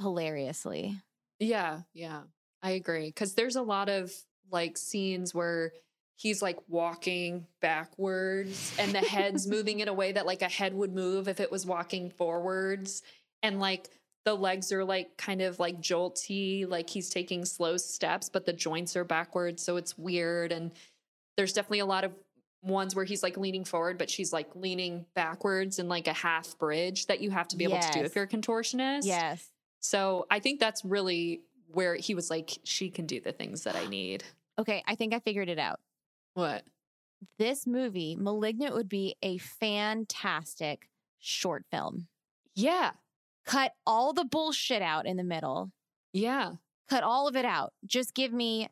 hilariously. 0.00 0.96
yeah. 1.40 1.80
Yeah. 1.94 2.22
I 2.62 2.72
agree. 2.72 3.12
Cause 3.12 3.34
there's 3.34 3.56
a 3.56 3.62
lot 3.62 3.88
of 3.88 4.12
like 4.50 4.76
scenes 4.76 5.34
where 5.34 5.72
he's 6.16 6.42
like 6.42 6.58
walking 6.68 7.46
backwards 7.60 8.74
and 8.78 8.92
the 8.92 8.98
head's 8.98 9.46
moving 9.50 9.80
in 9.80 9.88
a 9.88 9.94
way 9.94 10.12
that 10.12 10.26
like 10.26 10.42
a 10.42 10.48
head 10.48 10.74
would 10.74 10.92
move 10.92 11.28
if 11.28 11.38
it 11.40 11.50
was 11.50 11.64
walking 11.64 12.10
forwards. 12.10 13.02
And 13.42 13.60
like 13.60 13.88
the 14.24 14.34
legs 14.34 14.72
are 14.72 14.84
like 14.84 15.16
kind 15.16 15.40
of 15.40 15.60
like 15.60 15.80
jolty, 15.80 16.68
like 16.68 16.90
he's 16.90 17.08
taking 17.08 17.44
slow 17.44 17.76
steps, 17.76 18.28
but 18.28 18.44
the 18.46 18.52
joints 18.52 18.96
are 18.96 19.04
backwards. 19.04 19.62
So 19.62 19.76
it's 19.76 19.96
weird. 19.96 20.50
And 20.50 20.72
there's 21.36 21.52
definitely 21.52 21.78
a 21.78 21.86
lot 21.86 22.02
of 22.04 22.12
ones 22.62 22.96
where 22.96 23.04
he's 23.04 23.22
like 23.22 23.36
leaning 23.36 23.64
forward, 23.64 23.96
but 23.96 24.10
she's 24.10 24.32
like 24.32 24.48
leaning 24.56 25.06
backwards 25.14 25.78
in 25.78 25.88
like 25.88 26.08
a 26.08 26.12
half 26.12 26.58
bridge 26.58 27.06
that 27.06 27.20
you 27.20 27.30
have 27.30 27.46
to 27.48 27.56
be 27.56 27.64
able 27.64 27.78
to 27.78 27.92
do 27.92 28.00
if 28.00 28.16
you're 28.16 28.24
a 28.24 28.28
contortionist. 28.28 29.04
Yes. 29.04 29.46
So 29.80 30.26
I 30.30 30.40
think 30.40 30.58
that's 30.58 30.84
really 30.84 31.42
where 31.68 31.94
he 31.94 32.14
was 32.14 32.30
like, 32.30 32.58
she 32.64 32.90
can 32.90 33.06
do 33.06 33.20
the 33.20 33.32
things 33.32 33.64
that 33.64 33.76
I 33.76 33.86
need. 33.86 34.24
Okay, 34.58 34.82
I 34.86 34.94
think 34.94 35.14
I 35.14 35.20
figured 35.20 35.48
it 35.48 35.58
out. 35.58 35.80
What? 36.34 36.64
This 37.38 37.66
movie, 37.66 38.16
*Malignant*, 38.16 38.74
would 38.74 38.88
be 38.88 39.16
a 39.22 39.38
fantastic 39.38 40.88
short 41.18 41.64
film. 41.70 42.08
Yeah. 42.54 42.92
Cut 43.44 43.72
all 43.86 44.12
the 44.12 44.24
bullshit 44.24 44.82
out 44.82 45.06
in 45.06 45.16
the 45.16 45.24
middle. 45.24 45.72
Yeah. 46.12 46.52
Cut 46.88 47.02
all 47.02 47.28
of 47.28 47.36
it 47.36 47.44
out. 47.44 47.72
Just 47.86 48.14
give 48.14 48.32
me 48.32 48.68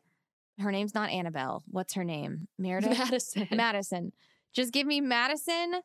her 0.59 0.71
name's 0.71 0.95
not 0.95 1.09
Annabelle. 1.09 1.63
What's 1.67 1.93
her 1.93 2.03
name? 2.03 2.47
Meredith? 2.57 2.97
Madison. 2.97 3.47
Madison. 3.51 4.11
Just 4.53 4.73
give 4.73 4.87
me 4.87 5.01
Madison 5.01 5.81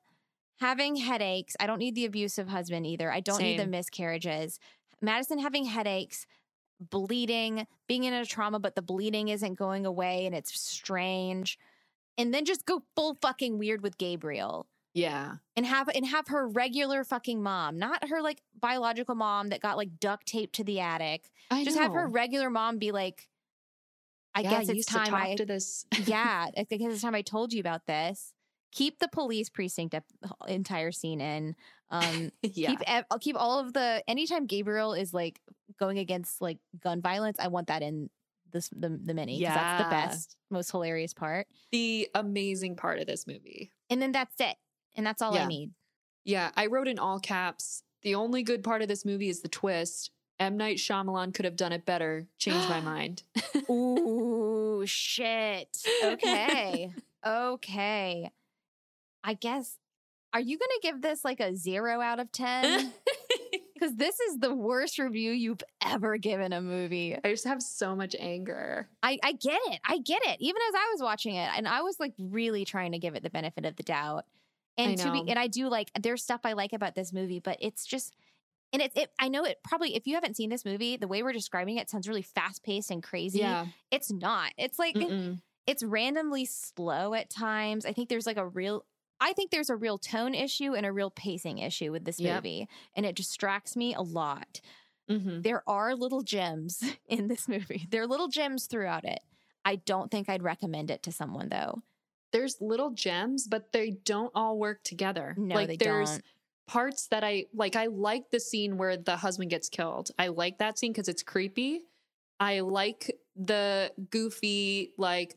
having 0.60 0.96
headaches. 0.96 1.54
I 1.60 1.66
don't 1.66 1.78
need 1.78 1.94
the 1.94 2.06
abusive 2.06 2.48
husband 2.48 2.86
either. 2.86 3.12
I 3.12 3.20
don't 3.20 3.42
need 3.42 3.58
the 3.58 3.66
miscarriages. 3.66 4.58
Madison 5.00 5.38
having 5.40 5.64
headaches, 5.64 6.26
bleeding, 6.90 7.66
being 7.88 8.04
in 8.04 8.12
a 8.12 8.24
trauma, 8.26 8.58
but 8.58 8.74
the 8.74 8.82
bleeding 8.82 9.28
isn't 9.28 9.54
going 9.54 9.86
away 9.86 10.26
and 10.26 10.34
it's 10.34 10.58
strange. 10.60 11.58
And 12.18 12.32
then 12.32 12.44
just 12.44 12.66
go 12.66 12.82
full 12.94 13.16
fucking 13.22 13.58
weird 13.58 13.82
with 13.82 13.96
Gabriel 13.98 14.66
yeah. 14.94 15.36
and 15.56 15.64
have 15.64 15.88
and 15.88 16.06
have 16.06 16.28
her 16.28 16.46
regular 16.46 17.04
fucking 17.04 17.42
mom, 17.42 17.78
not 17.78 18.08
her 18.08 18.20
like 18.20 18.42
biological 18.60 19.14
mom 19.14 19.48
that 19.48 19.60
got 19.60 19.76
like 19.76 19.98
duct 19.98 20.26
taped 20.26 20.56
to 20.56 20.64
the 20.64 20.80
attic. 20.80 21.30
I 21.50 21.64
Just 21.64 21.78
have 21.78 21.92
her 21.92 22.06
regular 22.06 22.50
mom 22.50 22.78
be 22.78 22.92
like, 22.92 23.28
I 24.34 24.42
Yeah, 24.42 24.50
guess 24.50 24.68
it's 24.68 24.86
time 24.86 25.06
to 25.06 25.16
I 25.16 25.34
to 25.36 25.46
this. 25.46 25.86
yeah, 26.06 26.48
I 26.56 26.64
think 26.64 26.82
it's 26.82 27.02
time 27.02 27.14
I 27.14 27.22
told 27.22 27.52
you 27.52 27.60
about 27.60 27.86
this. 27.86 28.32
Keep 28.72 28.98
the 29.00 29.08
police 29.08 29.50
precinct 29.50 29.94
entire 30.48 30.92
scene 30.92 31.20
in. 31.20 31.54
Um, 31.92 32.32
yeah. 32.42 32.70
keep 32.70 32.80
I'll 33.10 33.18
keep 33.18 33.36
all 33.38 33.60
of 33.60 33.72
the 33.72 34.02
anytime 34.08 34.46
Gabriel 34.46 34.94
is 34.94 35.14
like 35.14 35.40
going 35.78 35.98
against 35.98 36.40
like 36.40 36.58
gun 36.80 37.00
violence. 37.00 37.36
I 37.38 37.48
want 37.48 37.68
that 37.68 37.82
in 37.82 38.10
this 38.50 38.68
the 38.70 38.88
the 38.88 39.14
mini. 39.14 39.38
Yeah, 39.38 39.54
that's 39.54 39.84
the 39.84 39.90
best, 39.90 40.36
most 40.50 40.70
hilarious 40.70 41.14
part. 41.14 41.46
the 41.70 42.08
amazing 42.14 42.76
part 42.76 42.98
of 42.98 43.06
this 43.06 43.26
movie. 43.26 43.70
And 43.90 44.00
then 44.02 44.10
that's 44.10 44.40
it, 44.40 44.56
and 44.96 45.06
that's 45.06 45.22
all 45.22 45.36
I 45.36 45.46
need. 45.46 45.70
Yeah, 46.24 46.50
I 46.56 46.66
wrote 46.66 46.88
in 46.88 46.98
all 46.98 47.20
caps. 47.20 47.82
The 48.02 48.14
only 48.14 48.42
good 48.42 48.64
part 48.64 48.82
of 48.82 48.88
this 48.88 49.04
movie 49.04 49.28
is 49.28 49.42
the 49.42 49.48
twist. 49.48 50.10
M. 50.40 50.56
Night 50.56 50.78
Shyamalan 50.78 51.32
could 51.34 51.44
have 51.44 51.56
done 51.56 51.72
it 51.72 51.86
better. 51.86 52.26
Changed 52.38 52.68
my 52.68 52.80
mind. 52.80 53.22
Ooh, 53.70 54.82
shit. 54.86 55.68
Okay, 56.04 56.92
okay. 57.24 58.30
I 59.22 59.34
guess. 59.34 59.78
Are 60.32 60.40
you 60.40 60.58
gonna 60.58 60.80
give 60.82 61.02
this 61.02 61.24
like 61.24 61.40
a 61.40 61.54
zero 61.54 62.00
out 62.00 62.20
of 62.20 62.30
ten? 62.32 62.92
Because 63.82 63.96
this 63.96 64.20
is 64.20 64.38
the 64.38 64.54
worst 64.54 65.00
review 65.00 65.32
you've 65.32 65.62
ever 65.84 66.16
given 66.16 66.52
a 66.52 66.60
movie. 66.60 67.16
I 67.16 67.30
just 67.30 67.42
have 67.46 67.60
so 67.60 67.96
much 67.96 68.14
anger. 68.16 68.88
I, 69.02 69.18
I 69.24 69.32
get 69.32 69.58
it. 69.66 69.80
I 69.84 69.98
get 69.98 70.22
it. 70.24 70.36
Even 70.38 70.62
as 70.68 70.74
I 70.76 70.88
was 70.92 71.02
watching 71.02 71.34
it, 71.34 71.50
and 71.56 71.66
I 71.66 71.82
was 71.82 71.98
like 71.98 72.12
really 72.16 72.64
trying 72.64 72.92
to 72.92 73.00
give 73.00 73.16
it 73.16 73.24
the 73.24 73.30
benefit 73.30 73.64
of 73.64 73.74
the 73.74 73.82
doubt. 73.82 74.24
And 74.78 74.96
to 74.98 75.10
be, 75.10 75.24
and 75.28 75.36
I 75.36 75.48
do 75.48 75.68
like 75.68 75.90
there's 76.00 76.22
stuff 76.22 76.42
I 76.44 76.52
like 76.52 76.72
about 76.72 76.94
this 76.94 77.12
movie, 77.12 77.40
but 77.40 77.56
it's 77.60 77.84
just, 77.84 78.14
and 78.72 78.80
it, 78.80 78.92
it 78.94 79.10
I 79.18 79.26
know 79.28 79.44
it 79.44 79.58
probably 79.64 79.96
if 79.96 80.06
you 80.06 80.14
haven't 80.14 80.36
seen 80.36 80.48
this 80.48 80.64
movie, 80.64 80.96
the 80.96 81.08
way 81.08 81.24
we're 81.24 81.32
describing 81.32 81.76
it 81.78 81.90
sounds 81.90 82.06
really 82.06 82.22
fast 82.22 82.62
paced 82.62 82.92
and 82.92 83.02
crazy. 83.02 83.40
Yeah. 83.40 83.66
It's 83.90 84.12
not. 84.12 84.52
It's 84.56 84.78
like 84.78 84.94
Mm-mm. 84.94 85.40
it's 85.66 85.82
randomly 85.82 86.44
slow 86.44 87.14
at 87.14 87.30
times. 87.30 87.84
I 87.84 87.92
think 87.92 88.08
there's 88.08 88.26
like 88.26 88.36
a 88.36 88.46
real 88.46 88.84
I 89.22 89.32
think 89.34 89.50
there's 89.50 89.70
a 89.70 89.76
real 89.76 89.98
tone 89.98 90.34
issue 90.34 90.74
and 90.74 90.84
a 90.84 90.92
real 90.92 91.10
pacing 91.10 91.58
issue 91.58 91.92
with 91.92 92.04
this 92.04 92.18
Yep. 92.18 92.34
movie, 92.36 92.68
and 92.96 93.06
it 93.06 93.14
distracts 93.14 93.76
me 93.76 93.94
a 93.94 94.02
lot. 94.02 94.60
Mhm. 95.08 95.42
There 95.42 95.62
are 95.68 95.94
little 95.94 96.22
gems 96.22 96.82
in 97.08 97.28
this 97.28 97.46
movie. 97.48 97.86
There 97.90 98.02
are 98.02 98.06
little 98.06 98.28
gems 98.28 98.66
throughout 98.66 99.04
it. 99.04 99.20
I 99.64 99.76
don't 99.76 100.10
think 100.10 100.28
I'd 100.28 100.42
recommend 100.42 100.90
it 100.90 101.02
to 101.04 101.12
someone 101.12 101.48
though. 101.48 101.82
There's 102.32 102.60
little 102.60 102.90
gems, 102.90 103.46
but 103.46 103.72
they 103.72 103.90
don't 103.90 104.32
all 104.34 104.58
work 104.58 104.82
together. 104.82 105.34
No, 105.36 105.54
like 105.54 105.68
they 105.68 105.76
there's 105.76 106.10
don't. 106.12 106.24
parts 106.66 107.06
that 107.08 107.22
I 107.22 107.46
like. 107.54 107.76
I 107.76 107.86
like 107.86 108.30
the 108.30 108.40
scene 108.40 108.76
where 108.78 108.96
the 108.96 109.16
husband 109.18 109.50
gets 109.50 109.68
killed. 109.68 110.10
I 110.18 110.28
like 110.28 110.58
that 110.58 110.78
scene 110.78 110.92
because 110.92 111.08
it's 111.08 111.22
creepy. 111.22 111.82
I 112.40 112.60
like 112.60 113.18
the 113.36 113.92
goofy, 114.10 114.94
like 114.98 115.36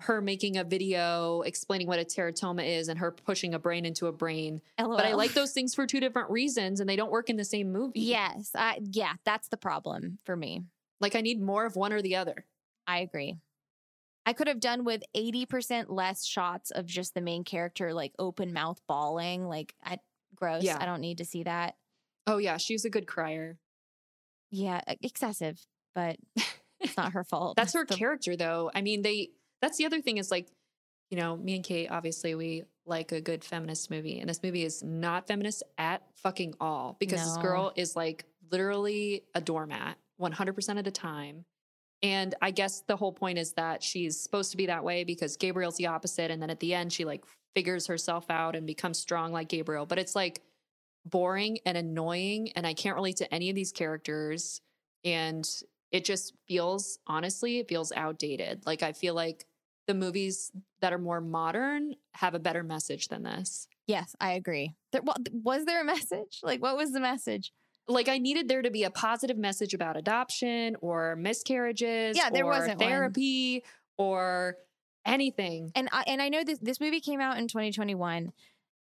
her 0.00 0.20
making 0.20 0.58
a 0.58 0.64
video 0.64 1.40
explaining 1.42 1.86
what 1.86 1.98
a 1.98 2.04
teratoma 2.04 2.66
is 2.66 2.88
and 2.88 2.98
her 2.98 3.10
pushing 3.10 3.54
a 3.54 3.58
brain 3.58 3.84
into 3.86 4.06
a 4.06 4.12
brain. 4.12 4.60
But 4.76 5.04
I 5.06 5.14
like 5.14 5.32
those 5.32 5.52
things 5.52 5.74
for 5.74 5.86
two 5.86 6.00
different 6.00 6.30
reasons 6.30 6.80
and 6.80 6.88
they 6.88 6.96
don't 6.96 7.10
work 7.10 7.30
in 7.30 7.36
the 7.36 7.44
same 7.44 7.72
movie. 7.72 8.00
Yes, 8.00 8.50
I, 8.54 8.80
yeah, 8.82 9.14
that's 9.24 9.48
the 9.48 9.56
problem 9.56 10.18
for 10.24 10.36
me. 10.36 10.64
Like 11.00 11.16
I 11.16 11.22
need 11.22 11.40
more 11.40 11.64
of 11.64 11.76
one 11.76 11.92
or 11.92 12.02
the 12.02 12.16
other. 12.16 12.44
I 12.86 12.98
agree. 12.98 13.38
I 14.26 14.32
could 14.32 14.48
have 14.48 14.60
done 14.60 14.84
with 14.84 15.02
80% 15.16 15.86
less 15.88 16.26
shots 16.26 16.70
of 16.70 16.84
just 16.86 17.14
the 17.14 17.20
main 17.20 17.44
character 17.44 17.94
like 17.94 18.12
open 18.18 18.52
mouth 18.52 18.80
bawling. 18.88 19.46
Like 19.48 19.74
I 19.82 19.98
gross. 20.34 20.62
Yeah. 20.62 20.78
I 20.80 20.84
don't 20.84 21.00
need 21.00 21.18
to 21.18 21.24
see 21.24 21.44
that. 21.44 21.76
Oh 22.26 22.38
yeah, 22.38 22.56
she's 22.56 22.84
a 22.84 22.90
good 22.90 23.06
crier. 23.06 23.56
Yeah, 24.50 24.80
excessive, 25.00 25.64
but 25.94 26.16
it's 26.80 26.96
not 26.96 27.12
her 27.12 27.24
fault. 27.24 27.56
That's 27.56 27.72
her 27.74 27.84
The- 27.88 27.94
character 27.94 28.36
though. 28.36 28.70
I 28.74 28.82
mean, 28.82 29.02
they 29.02 29.30
that's 29.60 29.78
the 29.78 29.86
other 29.86 30.00
thing 30.00 30.18
is 30.18 30.30
like, 30.30 30.48
you 31.10 31.16
know, 31.16 31.36
me 31.36 31.54
and 31.54 31.64
Kate 31.64 31.88
obviously 31.90 32.34
we 32.34 32.64
like 32.84 33.12
a 33.12 33.20
good 33.20 33.44
feminist 33.44 33.90
movie 33.90 34.20
and 34.20 34.28
this 34.28 34.42
movie 34.42 34.64
is 34.64 34.82
not 34.82 35.26
feminist 35.26 35.62
at 35.78 36.02
fucking 36.14 36.54
all 36.60 36.96
because 36.98 37.20
this 37.20 37.36
girl 37.38 37.72
is 37.76 37.96
like 37.96 38.24
literally 38.50 39.22
a 39.34 39.40
doormat 39.40 39.96
100% 40.20 40.78
of 40.78 40.84
the 40.84 40.90
time. 40.90 41.44
And 42.02 42.34
I 42.42 42.50
guess 42.50 42.82
the 42.86 42.96
whole 42.96 43.12
point 43.12 43.38
is 43.38 43.54
that 43.54 43.82
she's 43.82 44.20
supposed 44.20 44.50
to 44.50 44.56
be 44.56 44.66
that 44.66 44.84
way 44.84 45.04
because 45.04 45.36
Gabriel's 45.36 45.76
the 45.76 45.86
opposite 45.86 46.30
and 46.30 46.40
then 46.40 46.50
at 46.50 46.60
the 46.60 46.74
end 46.74 46.92
she 46.92 47.04
like 47.04 47.24
figures 47.54 47.86
herself 47.86 48.26
out 48.30 48.54
and 48.54 48.66
becomes 48.66 48.98
strong 48.98 49.32
like 49.32 49.48
Gabriel, 49.48 49.86
but 49.86 49.98
it's 49.98 50.14
like 50.14 50.42
boring 51.06 51.58
and 51.64 51.76
annoying 51.76 52.50
and 52.56 52.66
I 52.66 52.74
can't 52.74 52.96
relate 52.96 53.16
to 53.16 53.34
any 53.34 53.48
of 53.48 53.54
these 53.54 53.72
characters 53.72 54.60
and 55.04 55.48
it 55.92 56.04
just 56.04 56.34
feels 56.48 56.98
honestly 57.06 57.58
it 57.58 57.68
feels 57.68 57.92
outdated 57.96 58.62
like 58.66 58.82
i 58.82 58.92
feel 58.92 59.14
like 59.14 59.46
the 59.86 59.94
movies 59.94 60.50
that 60.80 60.92
are 60.92 60.98
more 60.98 61.20
modern 61.20 61.94
have 62.14 62.34
a 62.34 62.38
better 62.40 62.62
message 62.62 63.08
than 63.08 63.22
this 63.22 63.68
Yes, 63.86 64.16
I 64.20 64.32
agree. 64.32 64.74
There, 64.90 65.00
well, 65.02 65.14
was 65.32 65.64
there 65.64 65.80
a 65.80 65.84
message? 65.94 66.40
Like, 66.42 66.60
what 66.60 66.76
was 66.76 66.90
the 66.92 66.98
message? 67.00 67.52
like 67.88 68.08
i 68.08 68.18
needed 68.18 68.48
there 68.48 68.62
to 68.62 68.70
be 68.70 68.82
a 68.82 68.90
positive 68.90 69.38
message 69.38 69.72
about 69.72 69.96
adoption 69.96 70.74
or 70.80 71.14
miscarriages 71.14 72.16
Yeah, 72.16 72.30
there 72.30 72.44
or 72.44 72.50
wasn't 72.50 72.80
one. 72.80 72.88
therapy 72.88 73.62
or 73.96 74.56
anything 75.04 75.70
And 75.76 75.88
I, 75.92 76.02
and 76.08 76.20
I 76.20 76.28
know 76.28 76.42
this 76.42 76.58
this 76.58 76.80
movie 76.80 77.00
came 77.00 77.20
out 77.20 77.38
in 77.38 77.46
2021 77.46 78.32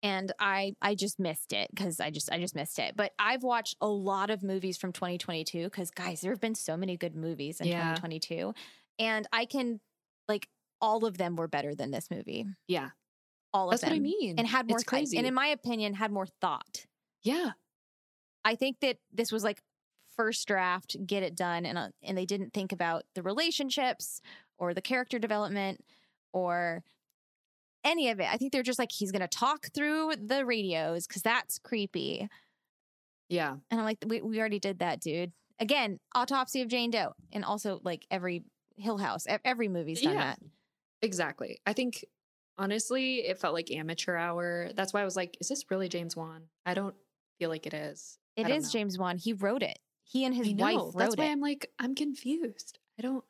and 0.03 0.31
I 0.39 0.75
I 0.81 0.93
just 0.95 1.19
missed 1.19 1.53
it 1.53 1.69
cuz 1.75 1.99
I 1.99 2.11
just 2.11 2.31
I 2.31 2.39
just 2.39 2.53
missed 2.55 2.77
it. 2.77 2.95
But 2.95 3.13
I've 3.17 3.41
watched 3.41 3.75
a 3.81 3.87
lot 3.87 4.29
of 4.29 4.43
movies 4.43 4.77
from 4.77 4.91
2022 4.93 5.69
cuz 5.71 5.89
guys, 5.89 6.21
there 6.21 6.31
have 6.31 6.41
been 6.41 6.53
so 6.55 6.77
many 6.77 6.95
good 6.97 7.15
movies 7.15 7.59
in 7.61 7.67
Yeah. 7.67 7.95
2022 7.95 8.53
and 8.99 9.27
I 9.33 9.45
can 9.45 9.79
like 10.27 10.47
all 10.81 11.05
of 11.05 11.17
them 11.17 11.35
were 11.37 11.47
better 11.47 11.73
than 11.73 11.89
this 11.91 12.11
movie. 12.11 12.45
yeah 12.67 12.89
All 13.53 13.67
of 13.69 13.71
that's 13.71 13.81
them. 13.83 13.91
what 13.91 13.95
i 13.95 13.99
mean 13.99 14.37
And 14.37 14.47
had 14.47 14.67
more 14.67 14.77
it's 14.77 14.83
crazy 14.83 15.17
and 15.17 15.25
in 15.25 15.33
my 15.33 15.47
opinion 15.47 15.93
had 15.95 16.11
more 16.11 16.27
thought. 16.27 16.85
yeah 17.23 17.51
I 18.45 18.55
think 18.55 18.81
that 18.81 18.97
this 19.13 19.31
was 19.31 19.43
like 19.45 19.61
first 20.17 20.45
draft, 20.47 20.97
get 21.07 21.23
it 21.23 21.33
done, 21.33 21.65
and 21.65 21.77
uh, 21.77 21.89
and 22.03 22.17
they 22.17 22.25
didn't 22.25 22.51
think 22.53 22.73
about 22.73 23.03
the 23.15 23.23
relationships 23.23 24.19
or 24.57 24.73
the 24.73 24.81
character 24.81 25.17
development 25.17 25.79
or 26.33 26.83
any 27.83 28.09
of 28.09 28.19
it. 28.19 28.27
I 28.31 28.37
think 28.37 28.51
they're 28.51 28.63
just 28.63 28.79
like 28.79 28.91
he's 28.91 29.11
gonna 29.11 29.27
talk 29.27 29.67
through 29.73 30.13
the 30.23 30.45
radios 30.45 31.05
because 31.07 31.21
that's 31.21 31.59
creepy, 31.59 32.27
yeah 33.29 33.55
and 33.71 33.79
I'm 33.79 33.85
like, 33.85 33.99
we 34.05 34.21
we 34.21 34.39
already 34.39 34.59
did 34.59 34.79
that, 34.79 34.99
dude. 35.01 35.31
Again, 35.59 35.99
autopsy 36.15 36.61
of 36.61 36.67
Jane 36.67 36.91
Doe, 36.91 37.13
and 37.31 37.45
also 37.45 37.79
like 37.83 38.05
every 38.11 38.43
Hill 38.77 38.97
House, 38.97 39.25
every 39.45 39.67
movie's 39.67 40.01
done 40.01 40.13
Yeah. 40.15 40.23
that. 40.23 40.39
exactly 41.01 41.59
i 41.67 41.73
think 41.73 42.03
honestly 42.57 43.17
it 43.17 43.37
felt 43.37 43.53
like 43.53 43.69
amateur 43.71 44.15
hour 44.15 44.69
that's 44.75 44.93
why 44.93 45.01
i 45.01 45.03
was 45.05 45.15
like 45.15 45.35
is 45.41 45.47
this 45.49 45.65
really 45.69 45.89
james 45.89 46.15
wan 46.15 46.43
i 46.65 46.73
don't 46.73 46.95
feel 47.39 47.49
like 47.49 47.65
it 47.67 47.73
is 47.73 48.17
It 48.37 48.47
is 48.49 48.63
know. 48.65 48.69
James 48.79 48.97
Wan. 48.97 49.17
He 49.17 49.33
wrote 49.33 49.63
it. 49.63 49.77
He 50.05 50.23
and 50.25 50.33
his 50.35 50.53
wife 50.53 50.75
wrote 50.77 50.97
That's 50.97 51.17
why 51.17 51.25
it. 51.25 51.31
I'm 51.31 51.39
like, 51.41 51.69
I'm 51.79 51.93
confused. 51.95 52.79
I 52.97 53.01
don't 53.01 53.23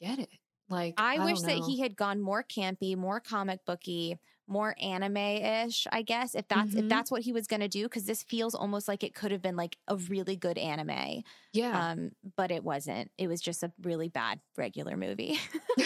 get 0.00 0.18
it. 0.18 0.28
Like, 0.68 0.94
I, 0.96 1.24
wish 1.24 1.40
that 1.42 1.58
he 1.66 1.80
had 1.80 1.94
gone 1.96 2.20
more 2.20 2.42
campy, 2.42 2.96
more 2.96 3.20
comic 3.20 3.60
booky, 3.66 4.18
more 4.46 4.74
anime-ish, 4.80 5.86
I 5.92 6.02
guess. 6.02 6.34
If 6.34 6.48
that's 6.48 6.74
if 6.74 6.84
Mhm. 6.84 6.88
that's 6.88 7.10
what 7.10 7.22
he 7.22 7.32
was 7.32 7.46
gonna 7.46 7.68
do, 7.68 7.84
because 7.84 8.04
this 8.04 8.22
feels 8.22 8.54
almost 8.54 8.88
like 8.88 9.02
it 9.04 9.14
could 9.14 9.30
have 9.30 9.40
been 9.42 9.56
like 9.56 9.76
a 9.88 9.96
really 9.96 10.36
good 10.36 10.58
anime. 10.58 11.22
yeah. 11.52 11.90
Um, 11.90 12.12
but 12.36 12.50
it 12.50 12.64
wasn't. 12.64 13.10
It 13.18 13.28
was 13.28 13.40
just 13.40 13.62
a 13.62 13.72
really 13.82 14.08
bad 14.08 14.40
regular 14.56 14.96
movie. 14.96 15.38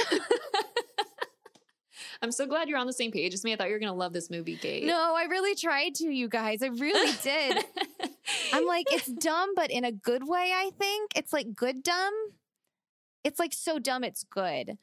I'm 2.22 2.32
so 2.32 2.46
glad 2.46 2.68
you're 2.68 2.78
on 2.78 2.86
the 2.88 2.92
same 2.92 3.12
page 3.12 3.32
as 3.34 3.44
me. 3.44 3.52
I 3.52 3.56
thought 3.56 3.68
you 3.68 3.74
were 3.74 3.78
gonna 3.78 3.94
love 3.94 4.12
this 4.12 4.28
movie, 4.30 4.56
Kate. 4.56 4.84
no, 4.84 5.14
I 5.16 5.24
really 5.24 5.54
tried 5.54 5.94
to, 5.96 6.08
you 6.08 6.28
guys. 6.28 6.62
I 6.62 6.66
really 6.68 7.12
did. 7.22 7.64
I'm 8.52 8.66
like, 8.66 8.86
it's 8.92 9.06
dumb, 9.06 9.54
but 9.54 9.70
in 9.70 9.84
a 9.84 9.92
good 9.92 10.26
way, 10.26 10.52
I 10.54 10.70
think. 10.78 11.12
It's 11.16 11.32
like 11.32 11.54
good 11.54 11.82
dumb. 11.82 12.12
It's 13.28 13.38
like 13.38 13.52
so 13.52 13.78
dumb 13.78 14.04
it's 14.04 14.24
good. 14.24 14.78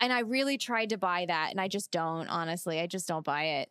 And 0.00 0.12
I 0.14 0.20
really 0.20 0.56
tried 0.56 0.88
to 0.90 0.96
buy 0.98 1.26
that, 1.28 1.50
and 1.50 1.60
I 1.60 1.68
just 1.68 1.90
don't, 1.90 2.26
honestly. 2.28 2.80
I 2.80 2.86
just 2.86 3.06
don't 3.06 3.24
buy 3.24 3.44
it. 3.60 3.68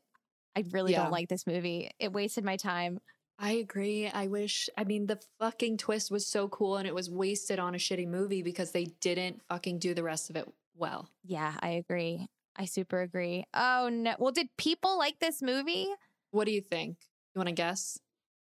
I 0.55 0.63
really 0.71 0.91
Yeah. 0.91 1.01
don't 1.03 1.11
like 1.11 1.27
this 1.27 1.47
movie. 1.47 1.89
It 1.97 2.13
wasted 2.13 2.43
my 2.43 2.55
time. 2.55 2.99
I 3.39 3.53
agree. 3.53 4.07
I 4.07 4.27
wish, 4.27 4.69
I 4.77 4.83
mean, 4.83 5.07
the 5.07 5.19
fucking 5.39 5.77
twist 5.77 6.11
was 6.11 6.27
so 6.27 6.47
cool 6.49 6.77
and 6.77 6.87
it 6.87 6.93
was 6.93 7.09
wasted 7.09 7.57
on 7.57 7.73
a 7.73 7.79
shitty 7.79 8.05
movie 8.07 8.43
because 8.43 8.73
they 8.73 8.85
didn't 8.99 9.41
fucking 9.49 9.79
do 9.79 9.95
the 9.95 10.03
rest 10.03 10.29
of 10.29 10.35
it 10.35 10.47
well. 10.75 11.09
Yeah, 11.23 11.55
I 11.61 11.69
agree. 11.69 12.27
I 12.57 12.65
super 12.65 13.01
agree. 13.01 13.45
Oh 13.53 13.89
no. 13.91 14.15
Well, 14.19 14.33
did 14.33 14.49
people 14.57 14.97
like 14.99 15.17
this 15.19 15.41
movie? 15.41 15.87
What 16.31 16.45
do 16.45 16.51
you 16.51 16.61
think? 16.61 16.97
You 17.33 17.39
want 17.39 17.47
to 17.47 17.55
guess? 17.55 17.97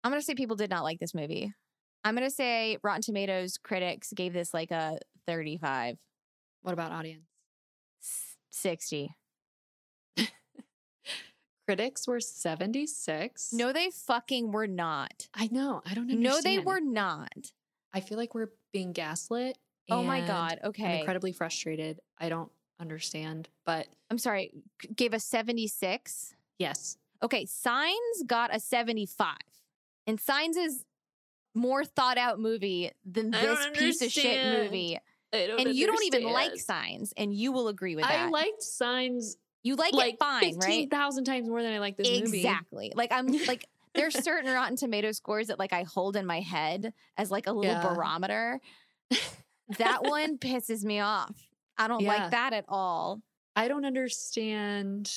I'm 0.04 0.10
going 0.10 0.20
to 0.20 0.24
say 0.26 0.34
people 0.34 0.56
did 0.56 0.68
not 0.68 0.82
like 0.82 0.98
this 0.98 1.14
movie. 1.14 1.54
I'm 2.04 2.16
going 2.16 2.28
to 2.28 2.34
say 2.34 2.76
Rotten 2.82 3.02
Tomatoes 3.02 3.58
critics 3.62 4.12
gave 4.12 4.32
this 4.32 4.52
like 4.52 4.72
a 4.72 4.98
35, 5.26 5.96
What 6.62 6.72
about 6.72 6.92
audience? 6.92 7.24
60. 8.50 9.10
Critics 11.66 12.08
were 12.08 12.20
76. 12.20 13.52
No, 13.52 13.72
they 13.72 13.90
fucking 13.90 14.50
were 14.52 14.66
not. 14.66 15.28
I 15.32 15.48
know. 15.52 15.80
I 15.86 15.94
don't 15.94 16.10
understand. 16.10 16.22
No, 16.22 16.40
they 16.40 16.58
were 16.58 16.80
not. 16.80 17.52
I 17.94 18.00
feel 18.00 18.18
like 18.18 18.34
we're 18.34 18.50
being 18.72 18.92
gaslit. 18.92 19.58
Oh 19.90 20.02
my 20.02 20.18
and 20.18 20.26
God. 20.26 20.58
I'm 20.62 20.68
Okay. 20.70 20.98
incredibly 21.00 21.32
frustrated. 21.32 22.00
I 22.18 22.28
don't 22.28 22.50
understand, 22.80 23.48
but 23.64 23.86
I'm 24.10 24.18
sorry. 24.18 24.52
Gave 24.94 25.12
a 25.14 25.20
76. 25.20 26.34
yes. 26.58 26.96
Okay. 27.22 27.46
Signs 27.46 28.22
got 28.26 28.54
a 28.54 28.58
75. 28.58 29.36
And 30.08 30.18
Signs 30.20 30.56
is 30.56 30.84
more 31.54 31.84
thought 31.84 32.18
out 32.18 32.40
movie 32.40 32.90
than 33.04 33.30
this 33.30 33.68
piece 33.74 34.02
of 34.02 34.10
shit 34.10 34.58
movie. 34.58 34.98
And 35.32 35.74
you 35.74 35.86
don't 35.86 36.04
even 36.04 36.24
like. 36.24 36.56
Signs, 36.56 37.12
and 37.16 37.32
you 37.34 37.52
will 37.52 37.68
agree 37.68 37.96
with 37.96 38.04
that. 38.04 38.26
I 38.26 38.28
liked 38.28 38.62
Signs 38.62 39.36
you 39.62 39.76
like, 39.76 39.92
like 39.94 40.14
it 40.14 40.18
fine, 40.18 40.56
right? 40.56 40.66
15,000 40.90 41.24
times 41.24 41.48
more 41.48 41.62
than 41.62 41.72
I 41.72 41.78
like 41.78 41.96
this 41.96 42.08
movie. 42.20 42.38
Exactly. 42.38 42.92
Like 42.94 43.12
I'm 43.12 43.26
like 43.46 43.66
there's 43.94 44.18
certain 44.22 44.52
Rotten 44.52 44.76
Tomato 44.76 45.12
scores 45.12 45.48
that 45.48 45.58
like 45.58 45.72
I 45.72 45.84
hold 45.84 46.16
in 46.16 46.26
my 46.26 46.40
head 46.40 46.92
as 47.16 47.30
like 47.30 47.46
a 47.46 47.52
little 47.52 47.72
Yeah. 47.74 47.82
barometer. 47.94 48.60
that 49.78 50.02
one 50.02 50.38
pisses 50.38 50.82
me 50.84 51.00
off. 51.00 51.34
I 51.78 51.88
don't 51.88 52.00
Yeah. 52.00 52.08
like 52.08 52.30
that 52.32 52.52
at 52.52 52.64
all. 52.68 53.22
I 53.54 53.68
don't 53.68 53.84
understand. 53.84 55.10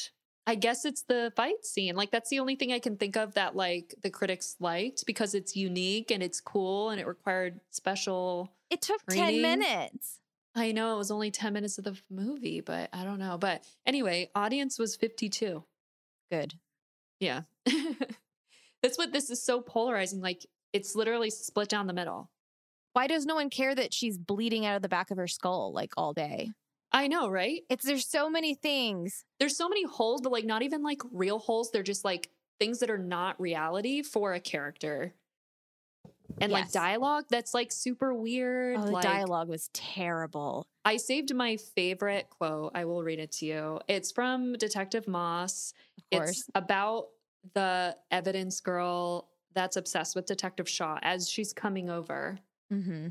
I 0.48 0.56
guess 0.56 0.86
it's 0.86 1.04
the 1.04 1.34
fight 1.36 1.66
scene. 1.66 1.96
Like 1.96 2.12
that's 2.12 2.30
the 2.30 2.40
only 2.40 2.56
thing 2.56 2.72
I 2.72 2.80
can 2.80 2.98
think 2.98 3.18
of 3.18 3.34
that 3.34 3.56
like 3.56 3.96
the 4.04 4.10
critics 4.12 4.56
liked 4.60 5.06
because 5.06 5.34
it's 5.34 5.56
unique 5.56 6.12
and 6.12 6.22
it's 6.22 6.40
cool 6.40 6.92
and 6.92 7.00
it 7.00 7.08
required 7.08 7.60
special 7.72 8.52
It 8.70 8.82
took 8.82 9.02
Training? 9.08 9.42
10 9.42 9.60
minutes. 9.60 10.20
I 10.56 10.72
know 10.72 10.96
it 10.96 10.98
was 10.98 11.12
only 11.12 11.32
10 11.32 11.52
minutes 11.52 11.78
of 11.78 11.84
the 11.84 11.98
movie, 12.10 12.62
but 12.62 12.90
I 12.94 13.04
don't 13.04 13.20
know. 13.20 13.38
But 13.38 13.64
anyway, 13.86 14.30
audience 14.36 14.80
was 14.80 14.96
52. 14.96 15.64
Good. 16.32 16.54
Yeah. 17.20 17.42
That's 18.82 18.98
what 18.98 19.12
this 19.12 19.30
is 19.30 19.44
so 19.44 19.62
polarizing. 19.62 20.22
Like 20.22 20.46
it's 20.74 20.96
literally 20.96 21.32
split 21.32 21.70
down 21.70 21.88
the 21.88 21.94
middle. 21.94 22.30
Why 22.94 23.08
does 23.08 23.26
no 23.26 23.36
one 23.36 23.50
care 23.50 23.76
that 23.76 23.94
she's 23.94 24.18
bleeding 24.18 24.66
out 24.66 24.76
of 24.76 24.82
the 24.82 24.90
back 24.90 25.12
of 25.12 25.18
her 25.18 25.28
skull 25.28 25.74
like 25.74 25.94
all 25.98 26.14
day? 26.14 26.52
I 26.96 27.08
know, 27.08 27.28
right? 27.28 27.62
It's 27.70 27.86
there's 27.86 28.08
so 28.08 28.30
many 28.30 28.56
things. 28.56 29.26
There's 29.38 29.58
so 29.58 29.68
many 29.68 29.84
holes, 29.86 30.22
but 30.22 30.32
like 30.32 30.46
not 30.46 30.62
even 30.62 30.82
like 30.82 31.02
real 31.12 31.40
holes. 31.40 31.70
They're 31.72 31.84
just 31.84 32.06
like 32.06 32.30
things 32.58 32.80
that 32.80 32.90
are 32.90 32.98
not 32.98 33.40
reality 33.40 34.02
for 34.02 34.34
a 34.34 34.40
character. 34.40 35.14
And 36.40 36.52
like 36.54 36.72
dialogue 36.72 37.26
that's 37.30 37.54
like 37.54 37.72
super 37.72 38.14
weird. 38.14 38.78
Oh, 38.80 38.86
the 38.86 38.92
like, 38.92 39.04
dialogue 39.04 39.50
was 39.50 39.70
terrible. 39.74 40.66
I 40.86 40.96
saved 40.98 41.36
my 41.36 41.58
favorite 41.58 42.30
quote. 42.30 42.72
I 42.74 42.86
will 42.86 43.04
read 43.04 43.20
it 43.20 43.32
to 43.34 43.46
you. 43.46 43.80
It's 43.90 44.12
from 44.14 44.54
Detective 44.54 45.06
Moss. 45.08 45.74
Of 45.98 46.04
course. 46.18 46.30
It's 46.30 46.50
about 46.56 47.08
the 47.54 47.96
evidence 48.10 48.62
girl 48.62 49.30
that's 49.54 49.76
obsessed 49.76 50.16
with 50.16 50.26
Detective 50.26 50.68
Shaw 50.70 50.98
as 51.02 51.30
she's 51.30 51.52
coming 51.52 51.90
over. 51.90 52.40
hmm 52.72 53.08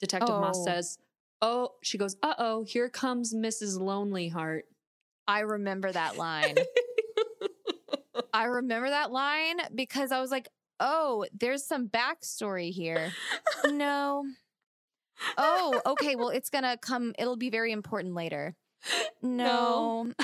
Detective 0.00 0.34
Moss 0.34 0.58
Oh. 0.60 0.64
says, 0.64 0.98
Oh, 1.42 1.70
she 1.82 1.98
goes, 1.98 2.16
Uh 2.22 2.34
oh, 2.38 2.64
here 2.64 2.88
comes 2.88 3.34
Mrs. 3.34 3.78
Lonely 3.80 4.28
Heart. 4.28 4.66
I 5.26 5.40
remember 5.40 5.90
that 5.92 6.16
line. 6.16 6.56
I 8.32 8.44
remember 8.44 8.88
that 8.90 9.10
line 9.12 9.58
because 9.74 10.12
I 10.12 10.20
was 10.20 10.30
like, 10.30 10.48
oh, 10.80 11.26
there's 11.38 11.64
some 11.66 11.88
backstory 11.88 12.72
here. 12.72 13.12
no. 13.66 14.24
Oh, 15.36 15.80
okay. 15.84 16.16
Well, 16.16 16.30
it's 16.30 16.50
going 16.50 16.64
to 16.64 16.76
come, 16.80 17.14
it'll 17.18 17.36
be 17.36 17.50
very 17.50 17.72
important 17.72 18.14
later. 18.14 18.56
No. 19.22 20.12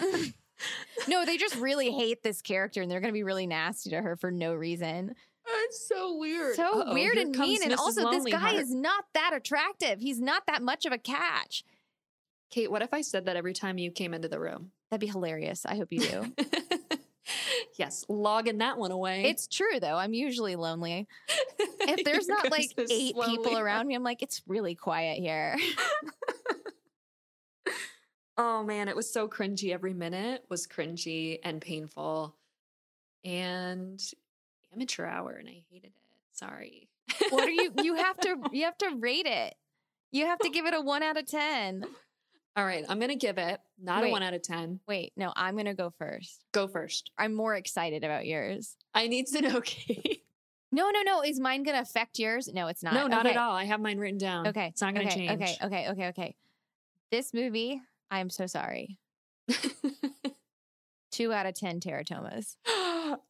No. 1.07 1.27
they 1.27 1.37
just 1.37 1.55
really 1.57 1.91
hate 1.91 2.23
this 2.23 2.41
character 2.41 2.81
and 2.81 2.91
they're 2.91 3.01
going 3.01 3.13
to 3.13 3.17
be 3.19 3.23
really 3.23 3.47
nasty 3.47 3.91
to 3.91 4.01
her 4.01 4.17
for 4.17 4.31
no 4.31 4.55
reason. 4.55 5.15
It's 5.49 5.89
so 5.89 6.17
weird. 6.17 6.57
So 6.57 6.81
Uh-oh, 6.83 6.95
weird 6.95 7.19
and 7.19 7.37
mean. 7.37 7.63
And 7.63 7.73
Mrs. 7.73 7.79
also, 7.79 8.11
this 8.11 8.25
guy 8.25 8.39
Heart. 8.39 8.55
is 8.57 8.75
not 8.75 9.05
that 9.15 9.33
attractive. 9.35 10.01
He's 10.01 10.21
not 10.21 10.47
that 10.47 10.63
much 10.63 10.87
of 10.87 10.93
a 10.93 10.99
catch. 10.99 11.65
Kate, 12.51 12.71
what 12.71 12.83
if 12.83 12.93
I 12.93 13.01
said 13.01 13.27
that 13.27 13.37
every 13.37 13.53
time 13.53 13.79
you 13.79 13.91
came 13.91 14.15
into 14.15 14.29
the 14.29 14.41
room? 14.41 14.71
That'd 14.91 15.01
be 15.01 15.07
hilarious. 15.07 15.67
I 15.67 15.77
hope 15.77 15.89
you 15.91 16.01
do. 16.01 16.33
yes, 17.79 18.05
logging 18.09 18.59
that 18.59 18.79
one 18.79 18.93
away. 18.93 19.25
it's 19.25 19.47
true, 19.47 19.81
though. 19.81 19.97
I'm 19.97 20.15
usually 20.15 20.57
lonely. 20.57 21.07
If 21.89 22.05
there's 22.05 22.27
not 22.27 22.51
like 22.51 22.75
Mrs. 22.77 22.87
eight 22.91 23.15
people 23.15 23.45
Lonely 23.45 23.61
around 23.61 23.87
me, 23.87 23.95
I'm 23.95 24.03
like, 24.03 24.21
it's 24.21 24.43
really 24.49 24.75
quiet 24.75 25.19
here. 25.19 25.57
Oh 28.39 28.63
man, 28.63 28.89
it 28.89 28.97
was 28.97 29.11
so 29.11 29.29
cringy. 29.29 29.73
Every 29.73 29.95
minute 29.95 30.45
was 30.51 30.67
cringy 30.67 31.39
and 31.43 31.61
painful 31.61 32.37
and 33.25 33.99
amateur 34.77 35.07
hour, 35.07 35.33
and 35.33 35.49
I 35.49 35.63
hated 35.71 35.87
it. 35.89 35.93
Sorry. 36.33 36.89
what 37.31 37.45
are 37.47 37.51
you 37.51 37.73
you 37.83 37.95
have 37.95 38.17
to 38.19 38.37
you 38.53 38.65
have 38.65 38.77
to 38.79 38.91
rate 38.99 39.27
it 39.27 39.55
you 40.13 40.27
have 40.27 40.39
to 40.41 40.51
give 40.51 40.67
it 40.67 40.75
a 40.75 40.81
one 40.81 41.03
out 41.03 41.17
of 41.17 41.25
ten 41.27 41.85
All 42.57 42.65
right, 42.65 42.85
I'm 42.89 42.99
gonna 42.99 43.15
give 43.17 43.39
it 43.39 43.59
not 43.81 44.03
Wait. 44.03 44.09
a 44.09 44.13
one 44.13 44.23
out 44.23 44.35
of 44.35 44.43
ten. 44.43 44.81
wait 44.89 45.13
no 45.17 45.33
i'm 45.37 45.57
gonna 45.57 45.73
go 45.75 45.93
first 45.99 46.45
Go 46.53 46.67
first. 46.69 47.11
i'm 47.17 47.33
more 47.35 47.55
excited 47.55 48.03
about 48.05 48.27
yours 48.27 48.77
I 48.93 49.07
need 49.09 49.27
to 49.29 49.41
know, 49.41 49.61
Kate. 49.65 50.25
no 50.73 50.91
no 50.91 51.03
no 51.03 51.23
is 51.23 51.39
mine 51.41 51.63
gonna 51.63 51.81
affect 51.81 52.19
yours 52.19 52.51
no 52.53 52.67
it's 52.67 52.83
not 52.83 52.93
no, 52.95 53.07
not 53.07 53.25
Okay. 53.25 53.35
at 53.35 53.41
all. 53.41 53.53
I 53.55 53.65
have 53.65 53.81
mine 53.81 53.99
written 53.99 54.19
down. 54.19 54.49
okay 54.49 54.67
it's 54.67 54.83
not 54.83 54.93
gonna 54.95 55.07
okay, 55.07 55.15
change. 55.29 55.31
okay 55.43 55.57
okay 55.63 55.89
okay 55.91 56.07
okay 56.09 56.37
this 57.13 57.33
movie 57.33 57.81
i'm 58.11 58.29
so 58.31 58.47
sorry 58.47 58.99
two 61.13 61.33
out 61.33 61.47
of 61.47 61.55
ten 61.55 61.81
teratomas 61.81 62.57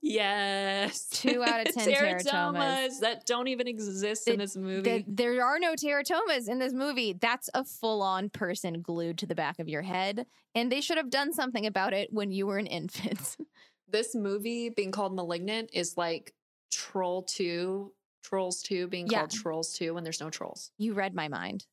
yes. 0.02 1.08
Two 1.12 1.42
out 1.42 1.66
of 1.66 1.74
10 1.74 1.88
teratomas. 1.88 3.00
that 3.00 3.24
don't 3.26 3.48
even 3.48 3.66
exist 3.68 4.28
in 4.28 4.38
this 4.38 4.56
movie. 4.56 4.82
The- 4.82 5.04
there 5.06 5.44
are 5.44 5.58
no 5.58 5.74
teratomas 5.74 6.48
in 6.48 6.58
this 6.58 6.72
movie 6.72 7.12
that's 7.20 7.48
a 7.54 7.64
full-on 7.64 8.30
person 8.30 8.82
glued 8.82 9.18
to 9.18 9.26
the 9.26 9.34
back 9.34 9.58
of 9.58 9.68
your 9.68 9.82
head 9.82 10.26
and 10.54 10.70
they 10.70 10.80
should 10.80 10.96
have 10.96 11.10
done 11.10 11.32
something 11.32 11.66
about 11.66 11.92
it 11.92 12.12
when 12.12 12.30
you 12.32 12.46
were 12.46 12.58
an 12.58 12.66
infant 12.66 13.36
this 13.88 14.14
movie 14.14 14.68
being 14.68 14.90
called 14.90 15.14
Malignant 15.14 15.70
is 15.72 15.96
like 15.96 16.34
Troll 16.72 17.22
2, 17.22 17.92
Trolls 18.24 18.62
2 18.62 18.88
being 18.88 19.06
Yeah. 19.06 19.18
called 19.20 19.30
Trolls 19.30 19.72
2 19.74 19.94
when 19.94 20.02
there's 20.04 20.20
no 20.20 20.30
trolls. 20.30 20.70
you 20.78 20.92
read 20.94 21.14
my 21.14 21.28
mind 21.28 21.64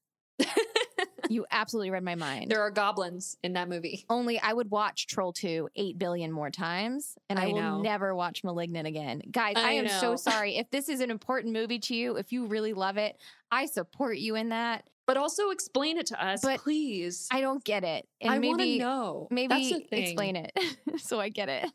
You 1.34 1.46
absolutely 1.50 1.90
read 1.90 2.04
my 2.04 2.16
mind. 2.16 2.52
there 2.52 2.62
are 2.62 2.70
goblins 2.70 3.38
in 3.44 3.54
that 3.54 3.68
movie. 3.68 4.06
Only 4.10 4.40
I 4.40 4.54
would 4.54 4.70
watch 4.70 5.08
Troll 5.08 5.34
2 5.34 5.70
8 5.76 5.98
billion 5.98 6.32
more 6.32 6.50
times 6.52 7.16
and 7.30 7.40
I, 7.40 7.44
I 7.44 7.48
will 7.48 7.56
know. 7.56 7.82
never 7.82 8.14
watch 8.14 8.44
Malignant 8.44 8.88
again. 8.88 9.22
Guys, 9.32 9.56
I, 9.58 9.70
I 9.70 9.72
am 9.74 9.88
so 9.88 10.16
sorry. 10.16 10.58
If 10.58 10.70
this 10.70 10.90
is 10.90 11.02
an 11.02 11.10
important 11.10 11.54
movie 11.54 11.80
to 11.80 11.96
you, 11.96 12.18
if 12.18 12.32
you 12.32 12.46
really 12.46 12.74
love 12.74 12.98
it, 12.98 13.18
I 13.52 13.66
support 13.66 14.18
you 14.18 14.36
in 14.36 14.50
that. 14.50 14.84
But 15.08 15.18
also 15.18 15.50
explain 15.50 15.98
it 15.98 16.06
to 16.08 16.24
us, 16.24 16.42
But 16.42 16.60
please. 16.62 17.28
I 17.32 17.42
don't 17.42 17.64
get 17.64 17.84
it. 17.84 18.08
And 18.22 18.32
I 18.32 18.40
want 18.40 18.62
to 18.62 18.78
know. 18.78 19.28
maybe 19.32 19.84
explain 19.92 20.36
it 20.38 20.52
so 21.00 21.20
I 21.20 21.30
get 21.30 21.50
it. 21.50 21.66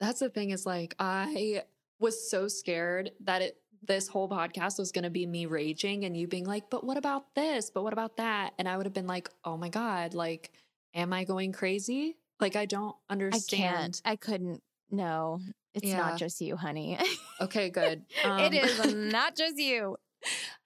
That's 0.00 0.20
the 0.20 0.28
thing 0.28 0.50
is 0.50 0.64
like 0.66 0.94
I 0.98 1.62
was 1.98 2.30
so 2.30 2.46
scared 2.46 3.10
that 3.24 3.42
it 3.42 3.56
this 3.82 4.08
whole 4.08 4.28
podcast 4.28 4.78
was 4.78 4.92
going 4.92 5.04
to 5.04 5.10
be 5.10 5.26
me 5.26 5.46
raging 5.46 6.04
and 6.04 6.16
you 6.16 6.26
being 6.26 6.44
like, 6.44 6.70
"But 6.70 6.84
what 6.84 6.96
about 6.96 7.34
this? 7.34 7.70
But 7.70 7.82
what 7.82 7.92
about 7.92 8.16
that?" 8.16 8.54
And 8.58 8.68
I 8.68 8.76
would 8.76 8.86
have 8.86 8.92
been 8.94 9.06
like, 9.06 9.30
"Oh 9.44 9.56
my 9.56 9.68
god, 9.68 10.14
like 10.14 10.52
am 10.94 11.12
I 11.12 11.24
going 11.24 11.52
crazy? 11.52 12.16
Like 12.40 12.56
I 12.56 12.66
don't 12.66 12.96
I 13.08 13.12
understand." 13.14 13.50
can't. 13.60 14.02
I 14.04 14.16
couldn't. 14.16 14.62
No, 14.90 15.40
it's 15.74 15.84
Yeah. 15.86 15.98
not 15.98 16.18
just 16.18 16.40
you, 16.40 16.56
honey. 16.56 16.98
Okay, 17.40 17.70
good. 17.80 18.04
it 18.24 18.26
Um, 18.26 18.52
is 18.52 18.94
not 19.12 19.36
just 19.36 19.58
you. 19.58 19.96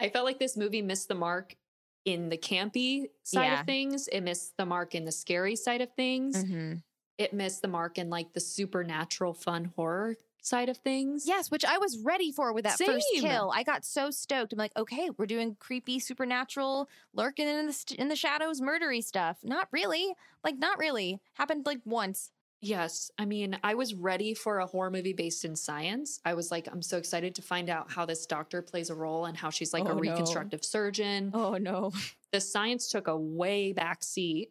I 0.01 0.09
felt 0.09 0.25
like 0.25 0.39
this 0.39 0.57
movie 0.57 0.81
missed 0.83 1.09
the 1.09 1.15
mark 1.15 1.57
in 2.05 2.29
the 2.31 2.39
campy 2.39 3.07
side 3.23 3.45
Yeah. 3.45 3.61
of 3.61 3.67
things. 3.67 4.09
It 4.11 4.23
missed 4.23 4.57
the 4.57 4.67
mark 4.67 4.95
in 4.95 5.05
the 5.05 5.13
scary 5.13 5.55
side 5.57 5.81
of 5.81 5.93
things. 5.95 6.43
Mhm. 6.43 6.83
It 7.19 7.33
missed 7.33 7.63
the 7.63 7.69
mark 7.69 7.99
in 7.99 8.11
like 8.11 8.33
the 8.33 8.41
supernatural 8.41 9.35
fun 9.35 9.67
horror 9.77 10.17
side 10.43 10.69
of 10.69 10.77
things. 10.77 11.25
Yes, 11.27 11.51
which 11.51 11.65
I 11.65 11.79
was 11.79 11.99
ready 11.99 12.31
for 12.33 12.53
with 12.53 12.65
that 12.65 12.79
first 12.79 13.07
kill. 13.19 13.51
I 13.55 13.63
got 13.63 13.85
so 13.85 14.11
stoked. 14.11 14.53
I'm 14.53 14.59
like, 14.59 14.77
okay, 14.77 15.09
we're 15.17 15.27
doing 15.27 15.57
creepy, 15.59 15.99
supernatural, 15.99 16.89
lurking 17.15 17.49
in 17.49 17.67
the 17.67 17.73
st- 17.73 17.99
in 17.99 18.09
the 18.09 18.17
shadows, 18.17 18.61
murdery 18.61 19.03
stuff. 19.03 19.39
Not 19.43 19.69
really. 19.73 20.15
Like, 20.45 20.59
not 20.59 20.79
really. 20.79 21.21
Happened 21.35 21.65
like 21.67 21.81
once. 21.85 22.31
Yes. 22.65 23.11
I 23.19 23.25
mean, 23.25 23.59
I 23.65 23.75
was 23.75 23.93
ready 23.95 24.35
for 24.35 24.61
a 24.61 24.67
horror 24.67 24.91
movie 24.91 25.13
based 25.13 25.45
in 25.45 25.57
science. 25.57 26.21
I 26.25 26.35
was 26.35 26.53
like, 26.53 26.69
I'm 26.71 26.83
so 26.83 26.97
excited 26.97 27.35
to 27.35 27.43
find 27.43 27.69
out 27.69 27.91
how 27.91 28.07
this 28.07 28.25
doctor 28.25 28.63
plays 28.63 28.89
a 28.89 28.95
role 28.95 29.25
and 29.25 29.37
how 29.37 29.51
she's 29.51 29.73
like 29.73 29.85
Oh, 29.85 29.91
a 29.91 29.95
no. 29.95 30.01
reconstructive 30.01 30.65
surgeon. 30.65 31.33
Oh 31.35 31.55
no. 31.55 31.91
The 32.33 32.41
science 32.41 32.89
took 32.89 33.09
a 33.09 33.17
way 33.17 33.73
back 33.73 34.05
seat. 34.05 34.51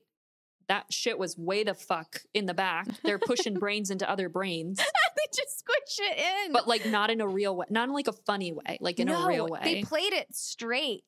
That 0.68 0.92
shit 0.92 1.18
was 1.20 1.38
way 1.38 1.64
the 1.64 1.74
fuck 1.74 2.22
in 2.34 2.46
the 2.46 2.54
back. 2.54 2.88
They're 3.04 3.18
pushing 3.18 3.54
brains 3.60 3.90
into 3.92 4.10
other 4.10 4.30
brains, 4.30 4.78
they 4.78 4.84
just 5.36 5.60
squish 5.60 6.10
it 6.10 6.46
in. 6.46 6.54
but 6.54 6.68
like 6.68 6.86
not 6.86 7.10
in 7.10 7.22
a 7.22 7.28
real 7.28 7.56
way, 7.56 7.66
not 7.70 7.88
in 7.88 7.94
like 7.94 8.08
a 8.08 8.14
funny 8.14 8.52
way, 8.52 8.78
like 8.82 9.00
in 9.00 9.08
no, 9.08 9.24
a 9.24 9.28
real 9.28 9.48
way. 9.48 9.62
They 9.64 9.84
played 9.84 10.14
it 10.14 10.36
straight. 10.36 11.04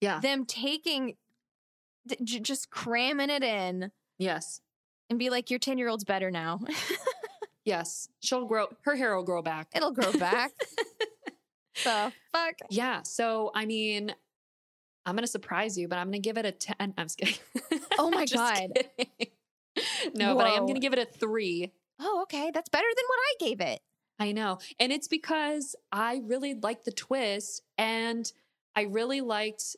yeah. 0.00 0.20
Them 0.20 0.44
taking 0.46 1.16
j- 2.22 2.40
just 2.40 2.70
cramming 2.70 3.30
it 3.30 3.42
in 3.42 3.90
yes. 4.18 4.60
and 5.10 5.18
be 5.18 5.30
like, 5.30 5.50
your 5.50 5.58
10 5.58 5.78
year 5.78 5.88
old's 5.88 6.04
better 6.04 6.30
now. 6.30 6.60
Yes. 7.66 8.08
She'll 8.20 8.46
grow, 8.46 8.68
her 8.82 8.94
hair 8.94 9.14
will 9.16 9.24
grow 9.24 9.42
back. 9.42 9.66
It'll 9.74 9.90
grow 9.90 10.12
back. 10.12 10.52
the 11.84 12.12
fuck? 12.32 12.54
Yeah. 12.70 13.02
So, 13.02 13.50
I 13.54 13.66
mean, 13.66 14.14
I'm 15.04 15.16
going 15.16 15.24
to 15.24 15.30
surprise 15.30 15.76
you, 15.76 15.88
but 15.88 15.98
I'm 15.98 16.06
going 16.06 16.22
to 16.22 16.26
give 16.26 16.38
it 16.38 16.46
a 16.46 16.52
10. 16.52 16.76
I'm 16.78 16.94
just 16.96 17.18
kidding. 17.18 17.34
Oh 17.98 18.08
my 18.08 18.24
God. 18.24 18.68
kidding. 18.74 19.30
No, 20.14 20.36
but 20.36 20.46
I 20.46 20.50
am 20.50 20.62
going 20.62 20.74
to 20.74 20.80
give 20.80 20.92
it 20.92 20.98
a 21.00 21.06
three. 21.06 21.72
Okay. 22.26 22.50
That's 22.52 22.68
better 22.68 22.86
than 22.96 23.04
what 23.06 23.18
I 23.18 23.44
gave 23.48 23.60
it. 23.60 23.80
I 24.18 24.32
know. 24.32 24.58
And 24.78 24.92
it's 24.92 25.08
because 25.08 25.76
I 25.92 26.22
really 26.24 26.54
liked 26.54 26.84
the 26.84 26.92
twist 26.92 27.62
and 27.78 28.30
I 28.74 28.82
really 28.82 29.20
liked 29.20 29.76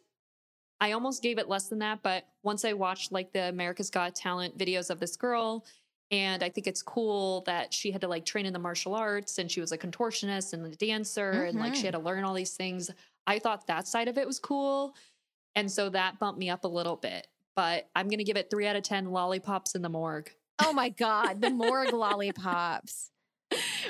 I 0.80 0.92
almost 0.92 1.24
gave 1.24 1.38
it 1.38 1.48
less 1.48 1.66
than 1.68 1.80
that, 1.80 2.04
but 2.04 2.24
once 2.44 2.64
I 2.64 2.72
watched 2.72 3.10
like 3.10 3.32
the 3.32 3.48
America's 3.48 3.90
Got 3.90 4.14
Talent 4.14 4.56
videos 4.56 4.90
of 4.90 5.00
this 5.00 5.16
girl 5.16 5.64
and 6.10 6.42
I 6.42 6.48
think 6.48 6.66
it's 6.66 6.82
cool 6.82 7.42
that 7.42 7.74
she 7.74 7.90
had 7.90 8.00
to 8.00 8.08
like 8.08 8.24
train 8.24 8.46
in 8.46 8.52
the 8.52 8.58
martial 8.58 8.94
arts 8.94 9.38
and 9.38 9.50
she 9.50 9.60
was 9.60 9.72
a 9.72 9.78
contortionist 9.78 10.52
and 10.52 10.64
a 10.64 10.76
dancer 10.76 11.30
and 11.44 11.58
like 11.58 11.74
she 11.74 11.84
had 11.84 11.94
mm-hmm. 11.94 12.04
to 12.04 12.08
learn 12.08 12.24
all 12.24 12.32
these 12.32 12.54
things. 12.54 12.90
I 13.26 13.38
thought 13.38 13.66
that 13.66 13.88
side 13.88 14.08
of 14.08 14.16
it 14.16 14.26
was 14.26 14.38
cool. 14.38 14.94
And 15.54 15.70
so 15.70 15.90
that 15.90 16.18
bumped 16.18 16.38
me 16.38 16.48
up 16.48 16.64
a 16.64 16.68
little 16.68 16.96
bit. 16.96 17.26
But 17.56 17.88
I'm 17.94 18.08
going 18.08 18.18
to 18.18 18.24
give 18.24 18.36
it 18.36 18.50
3 18.50 18.68
out 18.68 18.76
of 18.76 18.84
10 18.84 19.10
lollipops 19.10 19.74
in 19.74 19.82
the 19.82 19.88
morgue. 19.88 20.30
Oh 20.60 20.72
my 20.72 20.89
God. 20.90 21.40
The 21.40 21.51
morgue 21.51 21.93
lollipops. 21.93 23.10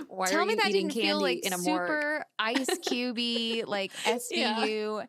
Why 0.06 0.28
Tell 0.28 0.42
are 0.42 0.46
me 0.46 0.52
you 0.52 0.56
that 0.58 0.70
didn't 0.72 0.92
feel 0.92 1.20
like 1.20 1.44
in 1.44 1.52
a 1.52 1.58
morgue? 1.58 1.88
super 1.88 2.24
ice 2.38 2.78
cubey, 2.86 3.64
like 3.66 3.92
Yeah. 4.30 4.56
SVU. 4.56 5.06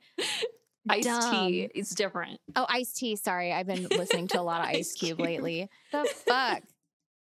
Ice-T 0.89 1.69
is 1.75 1.89
different. 1.91 2.39
Oh, 2.55 2.65
Ice-T. 2.67 3.17
Sorry. 3.17 3.53
I've 3.53 3.67
been 3.67 3.87
listening 3.89 4.27
to 4.29 4.39
a 4.39 4.41
lot 4.41 4.61
of 4.61 4.67
Ice 4.67 4.77
Ice 4.77 4.93
Cube. 4.93 5.19
lately. 5.19 5.69
The 5.91 6.05
fuck? 6.25 6.63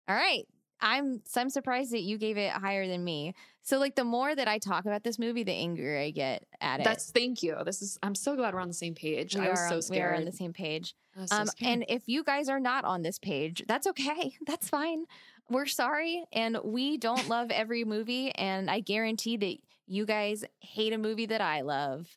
All 0.09 0.17
right. 0.17 0.45
I'm 0.85 1.23
I'm 1.35 1.51
surprised 1.51 1.93
that 1.93 2.03
you 2.03 2.19
gave 2.19 2.37
it 2.37 2.53
higher 2.53 2.87
than 2.87 3.03
me. 3.03 3.35
So 3.63 3.79
like 3.79 3.95
the 3.97 4.05
more 4.05 4.35
that 4.35 4.47
I 4.47 4.59
talk 4.59 4.85
about 4.85 5.03
this 5.03 5.19
movie, 5.19 5.43
the 5.43 5.53
angrier 5.53 5.99
I 5.99 6.11
get 6.11 6.45
at 6.61 6.81
it. 6.81 6.85
That's 6.85 7.11
thank 7.11 7.43
you. 7.43 7.57
This 7.65 7.81
is 7.81 7.99
I'm 8.03 8.15
so 8.15 8.37
glad 8.37 8.53
we're 8.55 8.61
on 8.61 8.69
the 8.69 8.75
same 8.75 8.95
page. 8.95 9.35
we 9.35 9.41
I 9.47 9.49
was 9.51 9.59
are 9.61 9.69
so 9.69 9.75
on, 9.75 9.79
we 9.79 9.83
scared. 9.83 10.13
are 10.13 10.17
on 10.17 10.25
the 10.27 10.33
same 10.33 10.53
page. 10.53 10.95
So 11.25 11.37
Um, 11.37 11.49
and 11.63 11.85
if 11.89 12.03
you 12.07 12.23
guys 12.23 12.49
are 12.51 12.61
not 12.61 12.85
on 12.85 13.03
this 13.03 13.19
page, 13.19 13.65
that's 13.67 13.87
okay. 13.87 14.35
That's 14.47 14.69
fine. 14.69 15.07
We're 15.49 15.67
sorry. 15.67 16.25
And 16.33 16.59
we 16.63 16.99
don't 16.99 17.29
love 17.29 17.51
every 17.51 17.85
movie. 17.85 18.31
And 18.33 18.71
I 18.71 18.81
guarantee 18.81 19.37
that 19.39 19.57
you 19.87 20.05
guys 20.07 20.45
hate 20.61 20.93
a 20.93 20.99
movie 20.99 21.27
that 21.27 21.41
I 21.41 21.63
love. 21.63 22.09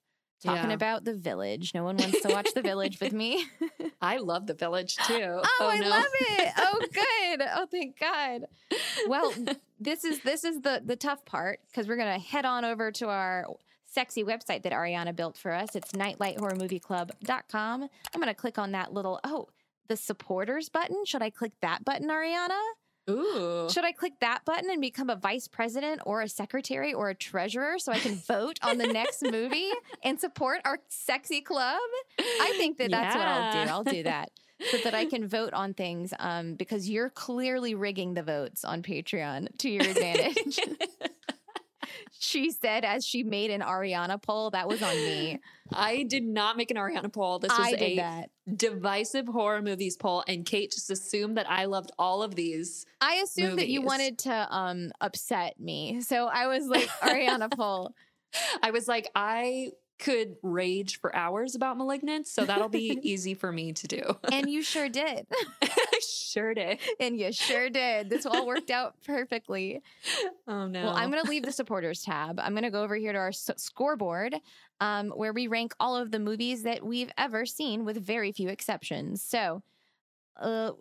Talking 0.44 0.70
Yeah. 0.70 0.76
about 0.76 1.04
The 1.04 1.16
Village. 1.16 1.74
No 1.74 1.84
one 1.84 1.98
wants 1.98 2.22
to 2.22 2.30
watch 2.30 2.54
The 2.54 2.62
Village 2.62 3.00
with 3.00 3.14
me. 3.14 3.46
I 4.02 4.18
love 4.18 4.46
the 4.46 4.54
village 4.54 4.96
too. 4.98 5.40
Oh, 5.44 5.44
oh 5.62 5.68
I 5.70 5.80
no. 5.80 5.90
love 5.90 6.06
it. 6.22 6.54
Oh, 6.58 6.80
good. 6.94 7.42
Oh, 7.56 7.66
thank 7.72 8.00
God. 8.00 8.46
Well, 9.08 9.34
this 9.80 10.04
is 10.04 10.20
this 10.22 10.44
is 10.44 10.62
the 10.62 10.82
the 10.86 10.96
tough 10.96 11.26
part 11.26 11.60
because 11.68 11.88
we're 11.88 11.98
gonna 11.98 12.20
head 12.20 12.46
on 12.46 12.64
over 12.66 12.92
to 12.92 13.08
our 13.10 13.46
sexy 13.86 14.24
website 14.24 14.62
that 14.64 14.72
Ariana 14.74 15.16
built 15.16 15.36
for 15.38 15.52
us. 15.52 15.76
It's 15.76 15.94
nightlighthorrormovieclub.com. 15.94 17.84
I'm 18.14 18.20
gonna 18.20 18.34
click 18.36 18.58
on 18.60 18.72
that 18.74 18.94
little 18.94 19.20
oh 19.24 19.48
the 19.88 19.98
supporters 19.98 20.70
button. 20.70 21.06
Should 21.06 21.22
I 21.22 21.30
click 21.30 21.54
that 21.62 21.84
button, 21.86 22.10
Ariana? 22.10 22.60
Ooh. 23.10 23.68
Should 23.70 23.86
I 23.86 23.92
click 23.92 24.14
that 24.20 24.44
button 24.46 24.70
and 24.70 24.82
become 24.82 25.10
a 25.10 25.16
vice 25.16 25.48
president 25.48 26.02
or 26.06 26.22
a 26.22 26.30
secretary 26.30 26.94
or 26.94 27.10
a 27.10 27.16
treasurer 27.16 27.80
so 27.80 27.92
I 27.92 28.00
can 28.00 28.16
vote 28.28 28.60
on 28.62 28.78
the 28.78 28.88
next 28.88 29.24
movie 29.24 29.72
and 30.04 30.20
support 30.20 30.60
our 30.66 30.80
sexy 30.90 31.42
club? 31.42 31.80
I 32.20 32.54
think 32.58 32.78
that 32.78 32.92
that's 32.92 33.16
what 33.16 33.28
I'll 33.28 33.66
do. 33.66 33.72
I'll 33.72 33.84
do 33.84 34.04
that 34.04 34.32
so 34.72 34.78
that 34.84 34.94
I 34.94 35.06
can 35.06 35.28
vote 35.28 35.54
on 35.54 35.74
things 35.74 36.14
um, 36.20 36.56
because 36.56 36.90
you're 36.90 37.10
clearly 37.10 37.76
rigging 37.76 38.14
the 38.14 38.24
votes 38.24 38.66
on 38.66 38.82
Patreon 38.82 39.58
to 39.60 39.70
your 39.70 39.84
advantage. 39.84 40.60
she 42.20 42.52
said 42.52 42.86
as 42.86 43.06
she 43.06 43.24
made 43.24 43.52
an 43.52 43.62
Ariana 43.62 44.22
poll, 44.22 44.52
that 44.52 44.68
was 44.68 44.82
on 44.82 44.96
me. 44.96 45.40
I 45.74 46.04
did 46.04 46.24
not 46.24 46.58
make 46.58 46.72
an 46.72 46.78
Ariana 46.78 47.12
poll. 47.12 47.40
This 47.40 47.52
was 47.58 47.74
a 47.74 47.96
that. 47.98 48.30
divisive 48.56 49.28
horror 49.28 49.62
movies 49.62 49.98
poll, 49.98 50.24
and 50.28 50.46
Kate 50.46 50.72
just 50.72 50.90
assumed 50.90 51.38
that 51.38 51.50
I 51.50 51.66
loved 51.66 51.92
all 52.00 52.24
of 52.24 52.36
these. 52.36 52.86
I 53.02 53.16
assumed 53.16 53.60
that 53.60 53.68
you 53.68 53.82
wanted 53.82 54.20
to 54.20 54.48
um, 54.50 54.92
upset 55.02 55.60
me. 55.60 56.02
So 56.02 56.28
I 56.28 56.48
was 56.48 56.68
like, 56.68 56.88
Ariana 57.02 57.52
poll. 57.52 57.94
I 58.62 58.72
was 58.72 58.88
like, 58.88 59.10
I 59.16 59.72
could 60.00 60.36
rage 60.44 61.00
for 61.00 61.16
hours 61.16 61.56
about 61.56 61.78
Malignant, 61.78 62.28
so 62.28 62.46
that'll 62.46 62.70
be 62.70 63.00
easy 63.04 63.34
for 63.34 63.52
me 63.52 63.74
to 63.74 63.88
do. 63.88 64.18
And 64.32 64.50
you 64.50 64.62
sure 64.64 64.90
did. 64.90 65.26
Sure 66.02 66.54
did. 66.54 66.80
And 67.00 67.20
you 67.20 67.32
sure 67.32 67.70
did. 67.70 68.10
This 68.10 68.26
all 68.26 68.46
worked 68.46 68.70
out 68.72 68.96
perfectly. 69.06 69.82
Oh 70.50 70.66
no. 70.66 70.86
Well, 70.86 70.96
I'm 70.96 71.12
going 71.12 71.22
to 71.22 71.30
leave 71.30 71.44
the 71.44 71.52
supporters 71.52 72.04
tab. 72.04 72.40
I'm 72.40 72.54
going 72.54 72.64
to 72.64 72.70
go 72.70 72.82
over 72.84 72.96
here 72.96 73.12
to 73.12 73.18
our 73.18 73.28
s- 73.30 73.50
scoreboard 73.58 74.34
um, 74.80 75.10
where 75.10 75.34
we 75.34 75.48
rank 75.48 75.74
all 75.78 75.98
of 75.98 76.12
the 76.12 76.20
movies 76.20 76.64
that 76.64 76.86
we've 76.86 77.12
ever 77.18 77.46
seen 77.46 77.84
with 77.84 77.98
very 77.98 78.32
few 78.32 78.48
exceptions. 78.48 79.22
So 79.22 79.62
uh, 80.40 80.72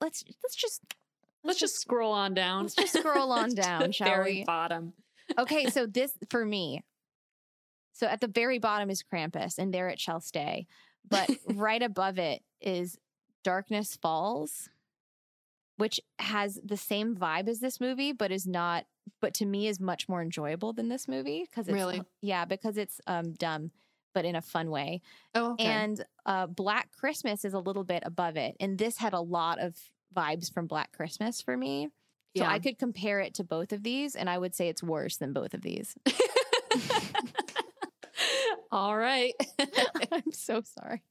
let's 0.00 0.22
let's 0.42 0.54
just 0.54 0.82
let's 1.42 1.58
just 1.58 1.80
scroll 1.80 2.12
on 2.12 2.32
down. 2.34 2.62
let's 2.62 2.76
just 2.76 2.96
scroll 2.96 3.32
on 3.32 3.54
down, 3.54 3.90
shall 3.90 4.06
very 4.08 4.34
we? 4.34 4.44
bottom. 4.44 4.92
Okay, 5.36 5.66
so 5.68 5.84
this 5.86 6.12
for 6.30 6.44
me. 6.44 6.84
So 7.98 8.06
at 8.06 8.20
the 8.20 8.28
very 8.28 8.60
bottom 8.60 8.90
is 8.90 9.02
Krampus, 9.02 9.58
and 9.58 9.74
there 9.74 9.88
it 9.88 9.98
shall 9.98 10.20
stay. 10.20 10.68
But 11.08 11.28
right 11.54 11.82
above 11.82 12.16
it 12.16 12.42
is 12.60 12.96
Darkness 13.42 13.98
Falls, 14.00 14.68
which 15.78 15.98
has 16.20 16.60
the 16.64 16.76
same 16.76 17.16
vibe 17.16 17.48
as 17.48 17.58
this 17.58 17.80
movie, 17.80 18.12
but 18.12 18.30
is 18.30 18.46
not. 18.46 18.86
But 19.20 19.34
to 19.34 19.46
me, 19.46 19.66
is 19.66 19.80
much 19.80 20.08
more 20.08 20.22
enjoyable 20.22 20.72
than 20.72 20.88
this 20.88 21.08
movie 21.08 21.44
because 21.50 21.66
it's 21.66 21.74
Really? 21.74 22.02
yeah, 22.22 22.44
because 22.44 22.76
it's 22.76 23.00
um 23.08 23.32
dumb, 23.32 23.72
but 24.14 24.24
in 24.24 24.36
a 24.36 24.42
fun 24.42 24.70
way. 24.70 25.00
Oh, 25.34 25.52
okay. 25.54 25.64
And 25.64 26.04
uh, 26.24 26.46
Black 26.46 26.92
Christmas 26.92 27.44
is 27.44 27.52
a 27.52 27.58
little 27.58 27.84
bit 27.84 28.04
above 28.06 28.36
it, 28.36 28.56
and 28.60 28.78
this 28.78 28.98
had 28.98 29.12
a 29.12 29.20
lot 29.20 29.58
of 29.58 29.74
vibes 30.16 30.52
from 30.54 30.68
Black 30.68 30.92
Christmas 30.92 31.42
for 31.42 31.56
me. 31.56 31.88
So 32.36 32.44
Yeah. 32.44 32.50
I 32.50 32.60
could 32.60 32.78
compare 32.78 33.18
it 33.18 33.34
to 33.34 33.44
both 33.44 33.72
of 33.72 33.82
these, 33.82 34.14
and 34.14 34.30
I 34.30 34.38
would 34.38 34.54
say 34.54 34.68
it's 34.68 34.84
worse 34.84 35.16
than 35.16 35.32
both 35.32 35.52
of 35.52 35.62
these. 35.62 35.96
All 38.70 38.96
right. 38.96 39.34
I'm 40.12 40.32
so 40.32 40.62
sorry. 40.62 41.02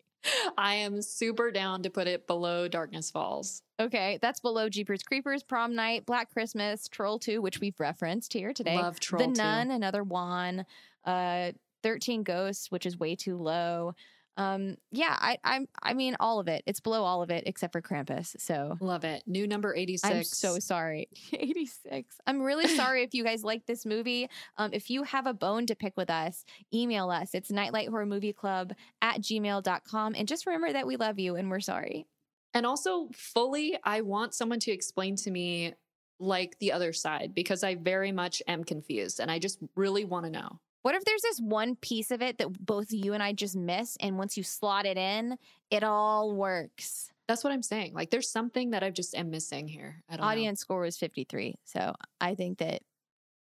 I 0.58 0.76
am 0.76 1.02
super 1.02 1.52
down 1.52 1.84
to 1.84 1.90
put 1.90 2.08
it 2.08 2.28
below 2.28 2.68
Darkness 2.68 3.10
Falls. 3.12 3.62
Okay, 3.80 4.20
that's 4.22 4.40
below 4.40 4.68
Jeepers 4.68 5.04
Creepers, 5.04 5.44
Prom 5.44 5.76
Night, 5.76 6.06
Black 6.06 6.34
Christmas, 6.34 6.88
Troll 6.88 7.20
2, 7.20 7.42
which 7.42 7.60
we've 7.62 7.80
referenced 7.80 8.34
here 8.34 8.52
today. 8.52 8.76
Love 8.76 9.00
Troll 9.00 9.20
the 9.20 9.34
2. 9.34 9.42
Nun, 9.42 9.72
another 9.72 10.04
one. 10.04 10.66
Uh, 11.06 11.52
13 11.84 12.24
Ghosts, 12.24 12.72
which 12.72 12.86
is 12.86 13.00
way 13.00 13.16
too 13.16 13.38
low. 13.38 13.96
Um, 14.38 14.78
yeah, 14.92 15.18
I, 15.20 15.40
I'm. 15.44 15.68
I 15.82 15.94
mean, 15.94 16.16
all 16.20 16.40
of 16.40 16.48
it. 16.48 16.64
It's 16.68 16.80
below 16.80 17.04
all 17.04 17.24
of 17.24 17.32
it 17.32 17.44
except 17.48 17.74
for 17.74 17.82
Krampus. 17.82 18.40
So 18.40 18.78
Love 18.80 19.04
it. 19.04 19.24
New 19.26 19.48
number 19.48 19.76
86. 19.76 20.14
I'm 20.14 20.24
so 20.24 20.60
sorry. 20.60 21.10
86. 21.34 22.16
I'm 22.28 22.42
really 22.42 22.68
sorry 22.68 23.04
if 23.04 23.14
you 23.14 23.24
guys 23.24 23.44
like 23.44 23.66
this 23.66 23.86
movie. 23.86 24.30
Um, 24.58 24.70
if 24.74 24.90
you 24.92 25.04
have 25.04 25.26
a 25.26 25.34
bone 25.34 25.66
to 25.66 25.76
pick 25.76 25.98
with 25.98 26.12
us, 26.12 26.46
email 26.74 27.10
us. 27.10 27.34
It's 27.34 27.50
Nightlight 27.52 27.90
Horror 27.90 28.06
Movie 28.06 28.34
Club 28.34 28.74
at 29.02 29.22
gmail.com. 29.22 30.16
And 30.16 30.28
just 30.28 30.46
remember 30.46 30.72
that 30.72 30.86
we 30.86 30.98
love 30.98 31.18
you 31.18 31.36
and 31.36 31.50
we're 31.50 31.60
sorry. 31.60 32.06
And 32.54 32.66
also, 32.66 33.10
fully, 33.14 33.78
I 33.84 34.02
want 34.02 34.34
someone 34.34 34.60
to 34.62 34.72
explain 34.72 35.16
to 35.18 35.32
me 35.32 35.74
like 36.20 36.58
the 36.60 36.72
other 36.72 36.94
side 36.94 37.34
because 37.36 37.64
I 37.64 37.76
very 37.76 38.12
much 38.12 38.42
am 38.48 38.64
confused 38.64 39.20
and 39.20 39.30
I 39.30 39.40
just 39.40 39.60
really 39.76 40.06
want 40.06 40.26
to 40.26 40.32
know. 40.32 40.60
What 40.82 40.96
if 40.96 41.04
there's 41.04 41.22
this 41.22 41.40
one 41.40 41.76
piece 41.76 42.12
of 42.12 42.22
it 42.22 42.38
that 42.38 42.66
both 42.66 42.92
you 42.92 43.14
and 43.14 43.22
I 43.22 43.34
just 43.34 43.56
miss? 43.56 43.98
And 44.00 44.18
once 44.18 44.38
you 44.38 44.44
slot 44.44 44.86
it 44.86 44.98
in, 44.98 45.38
it 45.70 45.84
all 45.84 46.34
works. 46.34 47.12
That's 47.28 47.44
what 47.44 47.52
I'm 47.52 47.64
saying. 47.64 47.94
Like, 47.94 48.10
there's 48.10 48.30
something 48.30 48.72
that 48.72 48.84
I 48.84 48.90
just 48.90 49.14
am 49.16 49.30
missing 49.30 49.68
here. 49.68 50.04
Don't 50.10 50.22
know. 50.22 50.28
Audience 50.28 50.62
score 50.62 50.82
was 50.82 50.98
53. 50.98 51.56
So 51.66 51.94
I 52.22 52.36
think 52.36 52.60
that 52.60 52.82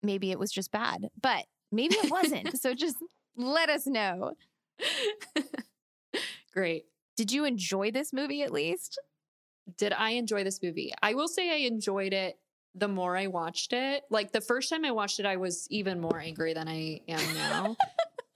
maybe 0.01 0.31
it 0.31 0.39
was 0.39 0.51
just 0.51 0.71
bad, 0.71 1.09
but 1.21 1.45
maybe 1.71 1.95
it 1.95 2.11
wasn't. 2.11 2.57
so 2.61 2.73
just 2.73 2.95
let 3.35 3.69
us 3.69 3.85
know. 3.85 4.33
Great. 6.53 6.85
Did 7.17 7.31
you 7.31 7.45
enjoy 7.45 7.91
this 7.91 8.13
movie 8.13 8.43
at 8.43 8.53
least? 8.53 8.99
did 9.77 9.93
I 9.93 10.11
enjoy 10.11 10.43
this 10.43 10.61
movie? 10.61 10.91
I 11.01 11.13
will 11.13 11.27
say 11.27 11.51
I 11.51 11.67
enjoyed 11.67 12.13
it 12.13 12.37
the 12.75 12.87
more 12.87 13.15
I 13.15 13.27
watched 13.27 13.73
it. 13.73 14.03
Like 14.09 14.31
the 14.31 14.41
first 14.41 14.69
time 14.69 14.83
I 14.85 14.91
watched 14.91 15.19
it, 15.19 15.25
I 15.25 15.37
was 15.37 15.67
even 15.69 15.99
more 15.99 16.19
angry 16.19 16.53
than 16.53 16.67
I 16.67 17.01
am 17.07 17.35
now. 17.35 17.77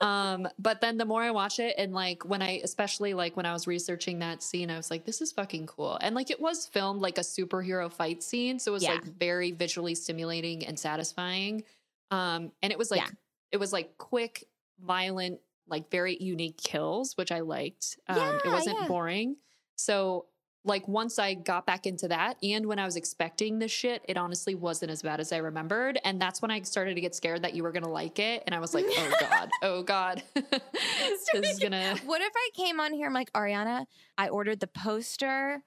um, 0.00 0.48
but 0.58 0.80
then 0.80 0.96
the 0.96 1.04
more 1.04 1.22
I 1.22 1.32
watch 1.32 1.58
it, 1.58 1.74
and 1.76 1.92
like 1.92 2.24
when 2.24 2.40
I, 2.40 2.60
especially 2.62 3.14
like 3.14 3.36
when 3.36 3.46
I 3.46 3.52
was 3.52 3.66
researching 3.66 4.20
that 4.20 4.42
scene, 4.42 4.70
I 4.70 4.76
was 4.76 4.90
like, 4.90 5.04
this 5.04 5.20
is 5.20 5.32
fucking 5.32 5.66
cool. 5.66 5.98
And 6.00 6.14
like 6.14 6.30
it 6.30 6.40
was 6.40 6.66
filmed 6.66 7.00
like 7.00 7.18
a 7.18 7.22
superhero 7.22 7.90
fight 7.92 8.22
scene. 8.22 8.58
So 8.60 8.70
it 8.72 8.74
was 8.74 8.82
Yeah. 8.84 8.92
like 8.92 9.04
very 9.04 9.50
visually 9.50 9.94
stimulating 9.96 10.64
and 10.66 10.78
satisfying. 10.78 11.64
Um, 12.10 12.52
and 12.62 12.72
it 12.72 12.78
was 12.78 12.90
like, 12.90 13.00
Yeah. 13.00 13.08
it 13.50 13.56
was 13.56 13.72
like 13.72 13.98
quick, 13.98 14.44
violent, 14.80 15.40
like 15.66 15.90
very 15.90 16.16
unique 16.16 16.56
kills, 16.58 17.16
which 17.16 17.32
I 17.32 17.40
liked. 17.40 17.98
Um, 18.06 18.40
it 18.44 18.50
wasn't 18.50 18.78
yeah. 18.80 18.86
boring. 18.86 19.36
So 19.74 20.26
like 20.68 20.86
once 20.86 21.18
I 21.18 21.34
got 21.34 21.66
back 21.66 21.86
into 21.86 22.06
that 22.08 22.36
and 22.42 22.66
when 22.66 22.78
I 22.78 22.84
was 22.84 22.96
expecting 22.96 23.58
this 23.58 23.72
shit, 23.72 24.04
it 24.08 24.16
honestly 24.16 24.54
wasn't 24.54 24.92
as 24.92 25.02
bad 25.02 25.18
as 25.18 25.32
I 25.32 25.38
remembered. 25.38 25.98
And 26.04 26.20
that's 26.20 26.40
when 26.40 26.50
I 26.50 26.60
started 26.62 26.94
to 26.94 27.00
get 27.00 27.14
scared 27.14 27.42
that 27.42 27.54
you 27.54 27.62
were 27.62 27.72
gonna 27.72 27.90
like 27.90 28.18
it. 28.18 28.44
And 28.46 28.54
I 28.54 28.60
was 28.60 28.74
like, 28.74 28.84
oh 28.88 29.12
God, 29.20 29.50
oh 29.62 29.82
God. 29.82 30.22
this 30.34 31.28
is 31.34 31.58
gonna 31.58 31.96
What 32.04 32.20
if 32.20 32.32
I 32.36 32.50
came 32.54 32.78
on 32.78 32.92
here? 32.92 33.06
I'm 33.06 33.14
like, 33.14 33.32
Ariana, 33.32 33.86
I 34.16 34.28
ordered 34.28 34.60
the 34.60 34.68
poster. 34.68 35.62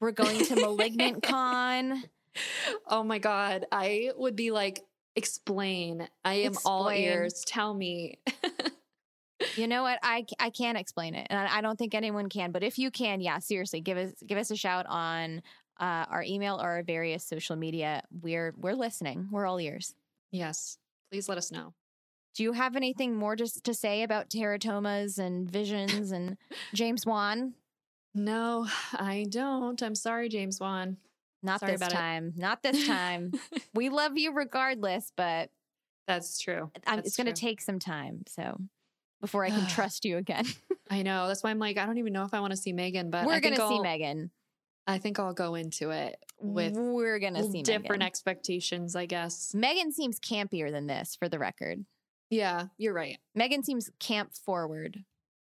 We're 0.00 0.10
going 0.12 0.44
to 0.46 0.56
Malignant 0.56 1.22
Con. 1.22 2.02
oh 2.86 3.04
my 3.04 3.18
God. 3.18 3.66
I 3.70 4.10
would 4.16 4.36
be 4.36 4.50
like, 4.50 4.80
explain. 5.16 6.08
I 6.24 6.34
am 6.34 6.54
all 6.64 6.90
ears. 6.90 7.44
Tell 7.46 7.74
me. 7.74 8.18
You 9.58 9.66
know 9.66 9.82
what? 9.82 9.98
I 10.02 10.24
I 10.38 10.50
can't 10.50 10.78
explain 10.78 11.14
it, 11.14 11.26
and 11.30 11.38
I 11.38 11.58
I 11.58 11.60
don't 11.60 11.78
think 11.78 11.94
anyone 11.94 12.28
can. 12.28 12.52
But 12.52 12.62
if 12.62 12.78
you 12.78 12.90
can, 12.90 13.20
yeah, 13.20 13.38
seriously, 13.40 13.80
give 13.80 13.98
us 13.98 14.12
give 14.26 14.38
us 14.38 14.50
a 14.50 14.56
shout 14.56 14.86
on 14.88 15.42
uh, 15.80 16.06
our 16.08 16.22
email 16.22 16.56
or 16.60 16.68
our 16.70 16.82
various 16.82 17.24
social 17.24 17.56
media. 17.56 18.02
We're 18.22 18.54
we're 18.56 18.74
listening. 18.74 19.28
We're 19.30 19.46
all 19.46 19.60
ears. 19.60 19.94
yes. 20.30 20.78
Please 21.10 21.26
let 21.28 21.38
us 21.38 21.50
know. 21.50 21.72
Do 22.34 22.42
you 22.42 22.52
have 22.52 22.76
anything 22.76 23.16
more 23.16 23.34
just 23.34 23.64
to 23.64 23.72
say 23.72 24.02
about 24.02 24.28
teratomas 24.28 25.18
and 25.18 25.50
visions 25.50 26.12
and 26.12 26.36
James 26.74 27.06
Wan? 27.06 27.54
No, 28.14 28.66
I 28.92 29.24
don't. 29.28 29.80
I'm 29.82 29.94
sorry, 29.94 30.28
James 30.28 30.60
Wan. 30.60 30.98
Not 31.42 31.60
Sorry 31.60 31.72
this 31.72 31.80
about 31.80 31.92
it. 31.92 31.94
time. 31.94 32.32
Not 32.36 32.62
this 32.62 32.86
time. 32.86 33.32
we 33.74 33.88
love 33.88 34.18
you 34.18 34.32
regardless, 34.32 35.12
but 35.16 35.50
That's 36.06 36.38
true. 36.38 36.70
That's 36.84 37.08
it's 37.08 37.16
going 37.16 37.26
to 37.28 37.32
take 37.32 37.60
some 37.60 37.78
time. 37.78 38.24
So 38.26 38.58
before 39.20 39.44
I 39.44 39.50
can 39.50 39.66
trust 39.68 40.04
you 40.04 40.16
again, 40.16 40.44
I 40.90 41.02
know. 41.02 41.28
That's 41.28 41.42
why 41.42 41.50
I'm 41.50 41.58
like, 41.58 41.78
I 41.78 41.86
don't 41.86 41.98
even 41.98 42.12
know 42.12 42.24
if 42.24 42.34
I 42.34 42.40
want 42.40 42.52
to 42.52 42.56
see 42.56 42.72
Megan, 42.72 43.10
but 43.10 43.26
we're 43.26 43.40
going 43.40 43.56
to 43.56 43.68
see 43.68 43.80
Megan. 43.80 44.30
I 44.86 44.98
think 44.98 45.18
I'll 45.18 45.34
go 45.34 45.54
into 45.54 45.90
it 45.90 46.16
with 46.40 46.74
we're 46.74 47.18
going 47.18 47.34
to 47.34 47.44
see 47.44 47.62
different 47.62 48.00
Megan. 48.00 48.02
expectations, 48.02 48.96
I 48.96 49.04
guess. 49.04 49.54
Megan 49.54 49.92
seems 49.92 50.18
campier 50.18 50.70
than 50.70 50.86
this, 50.86 51.14
for 51.14 51.28
the 51.28 51.38
record. 51.38 51.84
Yeah, 52.30 52.66
you're 52.78 52.94
right. 52.94 53.18
Megan 53.34 53.62
seems 53.62 53.90
camp 53.98 54.32
forward. 54.34 55.04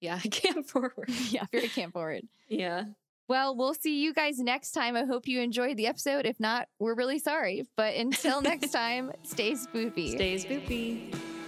Yeah, 0.01 0.19
can't 0.31 0.67
forward. 0.67 1.09
yeah, 1.29 1.45
very 1.51 1.67
camp 1.67 1.93
forward. 1.93 2.23
Yeah. 2.47 2.85
Well, 3.27 3.55
we'll 3.55 3.75
see 3.75 4.01
you 4.01 4.13
guys 4.13 4.39
next 4.39 4.71
time. 4.71 4.95
I 4.95 5.05
hope 5.05 5.27
you 5.27 5.41
enjoyed 5.41 5.77
the 5.77 5.85
episode. 5.85 6.25
If 6.25 6.39
not, 6.39 6.67
we're 6.79 6.95
really 6.95 7.19
sorry. 7.19 7.67
But 7.77 7.95
until 7.95 8.41
next 8.41 8.71
time, 8.71 9.11
stay 9.21 9.51
spoopy. 9.51 10.15
Stay 10.15 10.35
spoopy. 10.35 11.38